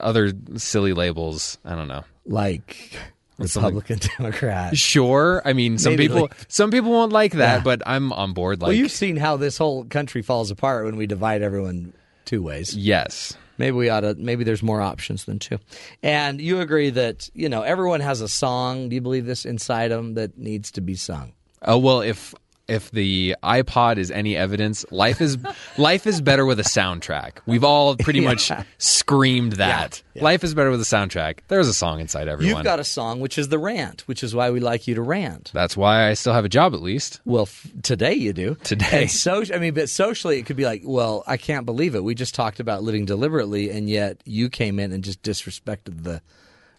other 0.00 0.32
silly 0.56 0.92
labels. 0.94 1.58
I 1.64 1.76
don't 1.76 1.86
know. 1.88 2.02
Like 2.26 2.98
something- 3.44 3.62
Republican, 3.76 4.00
Democrat. 4.18 4.76
Sure. 4.76 5.42
I 5.44 5.52
mean, 5.52 5.78
some 5.78 5.92
Maybe 5.92 6.08
people. 6.08 6.22
like- 6.22 6.34
some 6.48 6.72
people 6.72 6.90
won't 6.90 7.12
like 7.12 7.32
that, 7.34 7.58
Yeah. 7.58 7.62
but 7.62 7.82
I'm 7.86 8.12
on 8.12 8.32
board. 8.32 8.60
Like. 8.60 8.68
well, 8.70 8.76
you've 8.76 8.90
seen 8.90 9.16
how 9.16 9.36
this 9.36 9.58
whole 9.58 9.84
country 9.84 10.22
falls 10.22 10.50
apart 10.50 10.84
when 10.86 10.96
we 10.96 11.06
divide 11.06 11.42
everyone 11.42 11.92
two 12.24 12.42
ways. 12.42 12.74
yes. 12.76 13.36
Maybe 13.62 13.76
we 13.76 13.90
ought 13.90 14.00
to. 14.00 14.16
Maybe 14.16 14.42
there's 14.42 14.60
more 14.60 14.80
options 14.80 15.24
than 15.24 15.38
two. 15.38 15.60
And 16.02 16.40
you 16.40 16.58
agree 16.58 16.90
that 16.90 17.30
you 17.32 17.48
know 17.48 17.62
everyone 17.62 18.00
has 18.00 18.20
a 18.20 18.26
song. 18.26 18.88
Do 18.88 18.96
you 18.96 19.00
believe 19.00 19.24
this 19.24 19.44
inside 19.44 19.92
them 19.92 20.14
that 20.14 20.36
needs 20.36 20.72
to 20.72 20.80
be 20.80 20.96
sung? 20.96 21.32
Oh 21.64 21.78
well, 21.78 22.00
if 22.00 22.34
if 22.68 22.90
the 22.90 23.34
iPod 23.42 23.96
is 23.96 24.10
any 24.10 24.36
evidence, 24.36 24.84
life 24.90 25.20
is 25.20 25.36
life 25.78 26.06
is 26.06 26.20
better 26.20 26.46
with 26.46 26.60
a 26.60 26.64
soundtrack. 26.64 27.38
We've 27.46 27.64
all 27.64 27.96
pretty 27.96 28.20
Yeah. 28.22 28.28
much 28.28 28.50
screamed 28.78 29.52
that. 29.54 30.02
Yeah, 30.14 30.20
yeah. 30.20 30.24
Life 30.24 30.44
is 30.44 30.54
better 30.54 30.70
with 30.70 30.80
a 30.80 30.84
soundtrack. 30.84 31.40
There's 31.48 31.68
a 31.68 31.74
song 31.74 32.00
inside 32.00 32.28
everyone. 32.28 32.56
You've 32.56 32.64
got 32.64 32.78
a 32.80 32.84
song 32.84 33.20
which 33.20 33.36
is 33.38 33.48
the 33.48 33.58
rant, 33.58 34.02
which 34.08 34.22
is 34.22 34.34
why 34.34 34.50
we 34.50 34.60
like 34.60 34.86
you 34.86 34.94
to 34.94 35.02
rant. 35.02 35.50
That's 35.52 35.76
why 35.76 36.08
I 36.08 36.14
still 36.14 36.32
have 36.32 36.44
a 36.44 36.48
job 36.48 36.74
at 36.74 36.80
least. 36.82 37.20
Well, 37.24 37.42
f- 37.44 37.66
today 37.82 38.14
you 38.14 38.32
do. 38.32 38.56
Today. 38.62 39.02
And 39.02 39.10
so, 39.10 39.42
I 39.52 39.58
mean, 39.58 39.74
but 39.74 39.88
socially, 39.90 40.38
it 40.38 40.46
could 40.46 40.56
be 40.56 40.64
like, 40.64 40.82
well, 40.84 41.24
I 41.26 41.36
can't 41.36 41.66
believe 41.66 41.94
it. 41.94 42.04
We 42.04 42.14
just 42.14 42.34
talked 42.34 42.60
about 42.60 42.82
living 42.82 43.04
deliberately, 43.06 43.70
and 43.70 43.88
yet 43.90 44.20
you 44.24 44.48
came 44.48 44.78
in 44.78 44.92
and 44.92 45.02
just 45.02 45.22
disrespected 45.22 46.04
the 46.04 46.22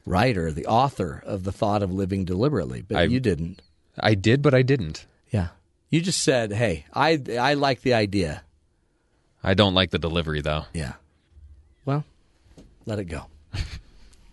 writer, 0.05 0.51
the 0.51 0.65
author 0.65 1.21
of 1.25 1.43
the 1.43 1.51
thought 1.51 1.83
of 1.83 1.91
living 1.91 2.25
deliberately. 2.25 2.81
But 2.81 2.97
I- 2.97 3.03
you 3.03 3.19
didn't. 3.19 3.61
I 3.99 4.15
did, 4.15 4.41
but 4.41 4.53
I 4.53 4.63
didn't. 4.63 5.05
You 5.93 6.01
just 6.01 6.23
said, 6.23 6.51
hey, 6.51 6.87
I, 6.91 7.21
I 7.39 7.53
like 7.53 7.81
the 7.81 7.93
idea. 7.93 8.41
I 9.43 9.53
don't 9.53 9.75
like 9.75 9.91
the 9.91 9.99
delivery 9.99 10.41
though. 10.41 10.65
Yeah. 10.73 10.93
Well, 11.85 12.03
let 12.87 12.97
it 12.97 13.03
go. 13.03 13.27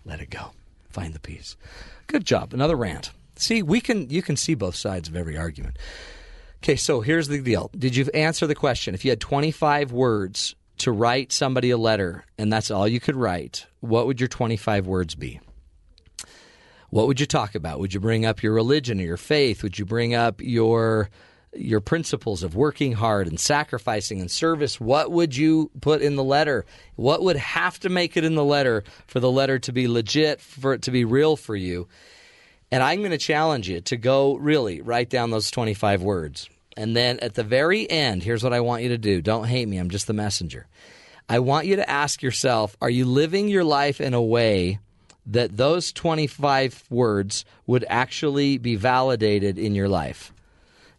let 0.07 0.23
it 0.23 0.31
go. 0.31 0.53
Find 0.89 1.13
the 1.13 1.21
peace. 1.21 1.59
Good 2.07 2.25
job. 2.25 2.55
Another 2.55 2.77
rant. 2.77 3.11
See, 3.37 3.63
we 3.63 3.83
can 3.83 4.09
you 4.09 4.23
can 4.23 4.39
see 4.39 4.55
both 4.55 4.75
sides 4.75 5.11
of 5.11 5.15
every 5.15 5.37
argument. 5.37 5.77
Okay, 6.63 6.77
so 6.77 7.03
here's 7.03 7.29
the 7.29 7.43
deal. 7.43 7.71
Did 7.79 7.95
you 7.95 8.07
answer 8.15 8.47
the 8.47 8.55
question? 8.55 8.95
If 8.95 9.05
you 9.05 9.11
had 9.11 9.21
25 9.21 9.93
words 9.93 10.55
to 10.79 10.91
write 10.91 11.31
somebody 11.31 11.69
a 11.69 11.77
letter 11.77 12.25
and 12.39 12.51
that's 12.51 12.71
all 12.71 12.89
you 12.89 13.01
could 13.01 13.17
write, 13.17 13.67
what 13.81 14.07
would 14.07 14.19
your 14.19 14.29
25 14.29 14.87
words 14.87 15.15
be? 15.15 15.41
What 16.89 17.07
would 17.07 17.21
you 17.21 17.27
talk 17.27 17.55
about? 17.55 17.81
Would 17.81 17.93
you 17.93 18.01
bring 18.01 18.25
up 18.25 18.43
your 18.43 18.55
religion 18.55 18.99
or 18.99 19.05
your 19.05 19.19
faith? 19.19 19.63
Would 19.63 19.79
you 19.79 19.85
bring 19.85 20.15
up 20.15 20.41
your 20.41 21.11
your 21.55 21.81
principles 21.81 22.43
of 22.43 22.55
working 22.55 22.93
hard 22.93 23.27
and 23.27 23.39
sacrificing 23.39 24.21
and 24.21 24.31
service? 24.31 24.81
What 24.81 25.11
would 25.11 25.37
you 25.37 25.71
put 25.81 26.03
in 26.03 26.17
the 26.17 26.25
letter? 26.25 26.65
What 26.97 27.23
would 27.23 27.37
have 27.37 27.79
to 27.81 27.89
make 27.89 28.17
it 28.17 28.25
in 28.25 28.35
the 28.35 28.45
letter 28.45 28.85
for 29.07 29.21
the 29.21 29.31
letter 29.31 29.59
to 29.61 29.73
be 29.73 29.89
legit, 29.89 30.41
for 30.41 30.75
it 30.75 30.83
to 30.83 30.91
be 30.91 31.05
real 31.05 31.37
for 31.37 31.57
you? 31.57 31.89
And 32.71 32.83
I'm 32.83 33.01
going 33.01 33.11
to 33.11 33.19
challenge 33.19 33.69
you 33.69 33.81
to 33.83 33.97
go 33.97 34.37
really 34.37 34.81
write 34.81 35.11
down 35.11 35.31
those 35.31 35.51
25 35.51 36.03
words. 36.03 36.49
And 36.77 36.97
then 36.97 37.19
at 37.21 37.35
the 37.35 37.43
very 37.43 37.91
end, 37.91 38.23
here's 38.23 38.45
what 38.45 38.53
I 38.53 38.61
want 38.61 38.83
you 38.83 38.91
to 38.91 38.99
do. 38.99 39.21
Don't 39.21 39.45
hate 39.45 39.69
me, 39.69 39.77
I'm 39.77 39.91
just 39.91 40.07
the 40.07 40.13
messenger. 40.13 40.67
I 41.29 41.41
want 41.41 41.67
you 41.67 41.77
to 41.77 41.91
ask 41.91 42.23
yourself 42.23 42.77
are 42.81 42.91
you 42.91 43.05
living 43.05 43.49
your 43.49 43.65
life 43.65 44.01
in 44.01 44.15
a 44.15 44.23
way 44.23 44.79
that 45.27 45.57
those 45.57 45.93
25 45.93 46.85
words 46.91 47.45
would 47.67 47.85
actually 47.89 48.59
be 48.59 48.77
validated 48.77 49.59
in 49.59 49.75
your 49.75 49.89
life? 49.89 50.33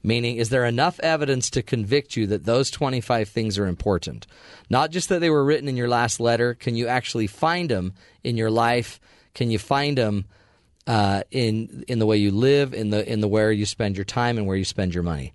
Meaning, 0.04 0.38
is 0.38 0.50
there 0.50 0.66
enough 0.66 1.00
evidence 1.02 1.50
to 1.52 1.62
convict 1.62 2.16
you 2.16 2.28
that 2.28 2.46
those 2.46 2.72
25 2.72 3.30
things 3.30 3.60
are 3.60 3.68
important? 3.68 4.26
Not 4.70 4.92
just 4.92 5.10
that 5.10 5.20
they 5.20 5.30
were 5.30 5.44
written 5.44 5.68
in 5.68 5.78
your 5.78 5.90
last 5.90 6.20
letter. 6.20 6.56
Can 6.56 6.76
you 6.76 6.88
actually 6.88 7.28
find 7.28 7.70
them 7.70 7.94
in 8.24 8.36
your 8.36 8.50
life? 8.50 9.00
Can 9.34 9.52
you 9.52 9.60
find 9.60 9.98
them 9.98 10.26
uh, 10.88 11.24
in 11.30 11.86
in 11.88 12.00
the 12.00 12.06
way 12.06 12.18
you 12.18 12.32
live, 12.32 12.74
in 12.74 12.90
the 12.90 13.08
in 13.10 13.22
the 13.22 13.28
where 13.28 13.52
you 13.52 13.66
spend 13.66 13.96
your 13.96 14.06
time, 14.06 14.38
and 14.38 14.48
where 14.48 14.58
you 14.58 14.66
spend 14.66 14.94
your 14.94 15.04
money? 15.04 15.34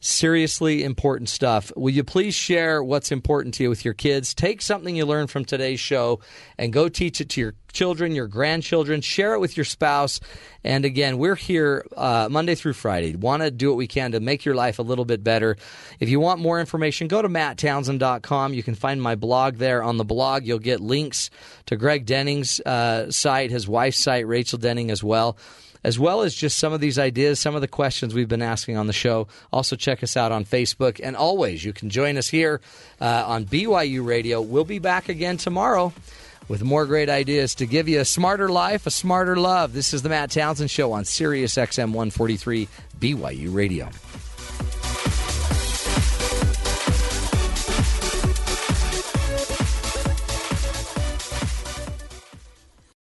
Seriously 0.00 0.84
important 0.84 1.28
stuff. 1.28 1.72
Will 1.74 1.90
you 1.90 2.04
please 2.04 2.32
share 2.32 2.84
what's 2.84 3.10
important 3.10 3.54
to 3.54 3.64
you 3.64 3.68
with 3.68 3.84
your 3.84 3.94
kids? 3.94 4.32
Take 4.32 4.62
something 4.62 4.94
you 4.94 5.04
learned 5.04 5.28
from 5.28 5.44
today's 5.44 5.80
show 5.80 6.20
and 6.56 6.72
go 6.72 6.88
teach 6.88 7.20
it 7.20 7.30
to 7.30 7.40
your 7.40 7.54
children, 7.72 8.14
your 8.14 8.28
grandchildren. 8.28 9.00
Share 9.00 9.34
it 9.34 9.40
with 9.40 9.56
your 9.56 9.64
spouse. 9.64 10.20
And 10.62 10.84
again, 10.84 11.18
we're 11.18 11.34
here 11.34 11.84
uh, 11.96 12.28
Monday 12.30 12.54
through 12.54 12.74
Friday. 12.74 13.16
Want 13.16 13.42
to 13.42 13.50
do 13.50 13.70
what 13.70 13.76
we 13.76 13.88
can 13.88 14.12
to 14.12 14.20
make 14.20 14.44
your 14.44 14.54
life 14.54 14.78
a 14.78 14.82
little 14.82 15.04
bit 15.04 15.24
better. 15.24 15.56
If 15.98 16.08
you 16.08 16.20
want 16.20 16.40
more 16.40 16.60
information, 16.60 17.08
go 17.08 17.20
to 17.20 17.28
matttownsend.com. 17.28 18.54
You 18.54 18.62
can 18.62 18.76
find 18.76 19.02
my 19.02 19.16
blog 19.16 19.56
there. 19.56 19.82
On 19.82 19.96
the 19.96 20.04
blog, 20.04 20.46
you'll 20.46 20.60
get 20.60 20.80
links 20.80 21.28
to 21.66 21.76
Greg 21.76 22.06
Denning's 22.06 22.60
uh, 22.60 23.10
site, 23.10 23.50
his 23.50 23.66
wife's 23.66 23.98
site, 23.98 24.28
Rachel 24.28 24.60
Denning, 24.60 24.92
as 24.92 25.02
well 25.02 25.36
as 25.84 25.98
well 25.98 26.22
as 26.22 26.34
just 26.34 26.58
some 26.58 26.72
of 26.72 26.80
these 26.80 26.98
ideas, 26.98 27.40
some 27.40 27.54
of 27.54 27.60
the 27.60 27.68
questions 27.68 28.14
we've 28.14 28.28
been 28.28 28.42
asking 28.42 28.76
on 28.76 28.86
the 28.86 28.92
show. 28.92 29.28
Also, 29.52 29.76
check 29.76 30.02
us 30.02 30.16
out 30.16 30.32
on 30.32 30.44
Facebook. 30.44 31.00
And 31.02 31.16
always, 31.16 31.64
you 31.64 31.72
can 31.72 31.90
join 31.90 32.16
us 32.16 32.28
here 32.28 32.60
uh, 33.00 33.24
on 33.26 33.44
BYU 33.44 34.04
Radio. 34.04 34.40
We'll 34.40 34.64
be 34.64 34.78
back 34.78 35.08
again 35.08 35.36
tomorrow 35.36 35.92
with 36.48 36.62
more 36.62 36.86
great 36.86 37.10
ideas 37.10 37.54
to 37.56 37.66
give 37.66 37.88
you 37.88 38.00
a 38.00 38.04
smarter 38.04 38.48
life, 38.48 38.86
a 38.86 38.90
smarter 38.90 39.36
love. 39.36 39.72
This 39.72 39.92
is 39.92 40.02
the 40.02 40.08
Matt 40.08 40.30
Townsend 40.30 40.70
Show 40.70 40.92
on 40.92 41.04
Sirius 41.04 41.54
XM 41.54 41.92
143 41.92 42.68
BYU 42.98 43.54
Radio. 43.54 43.88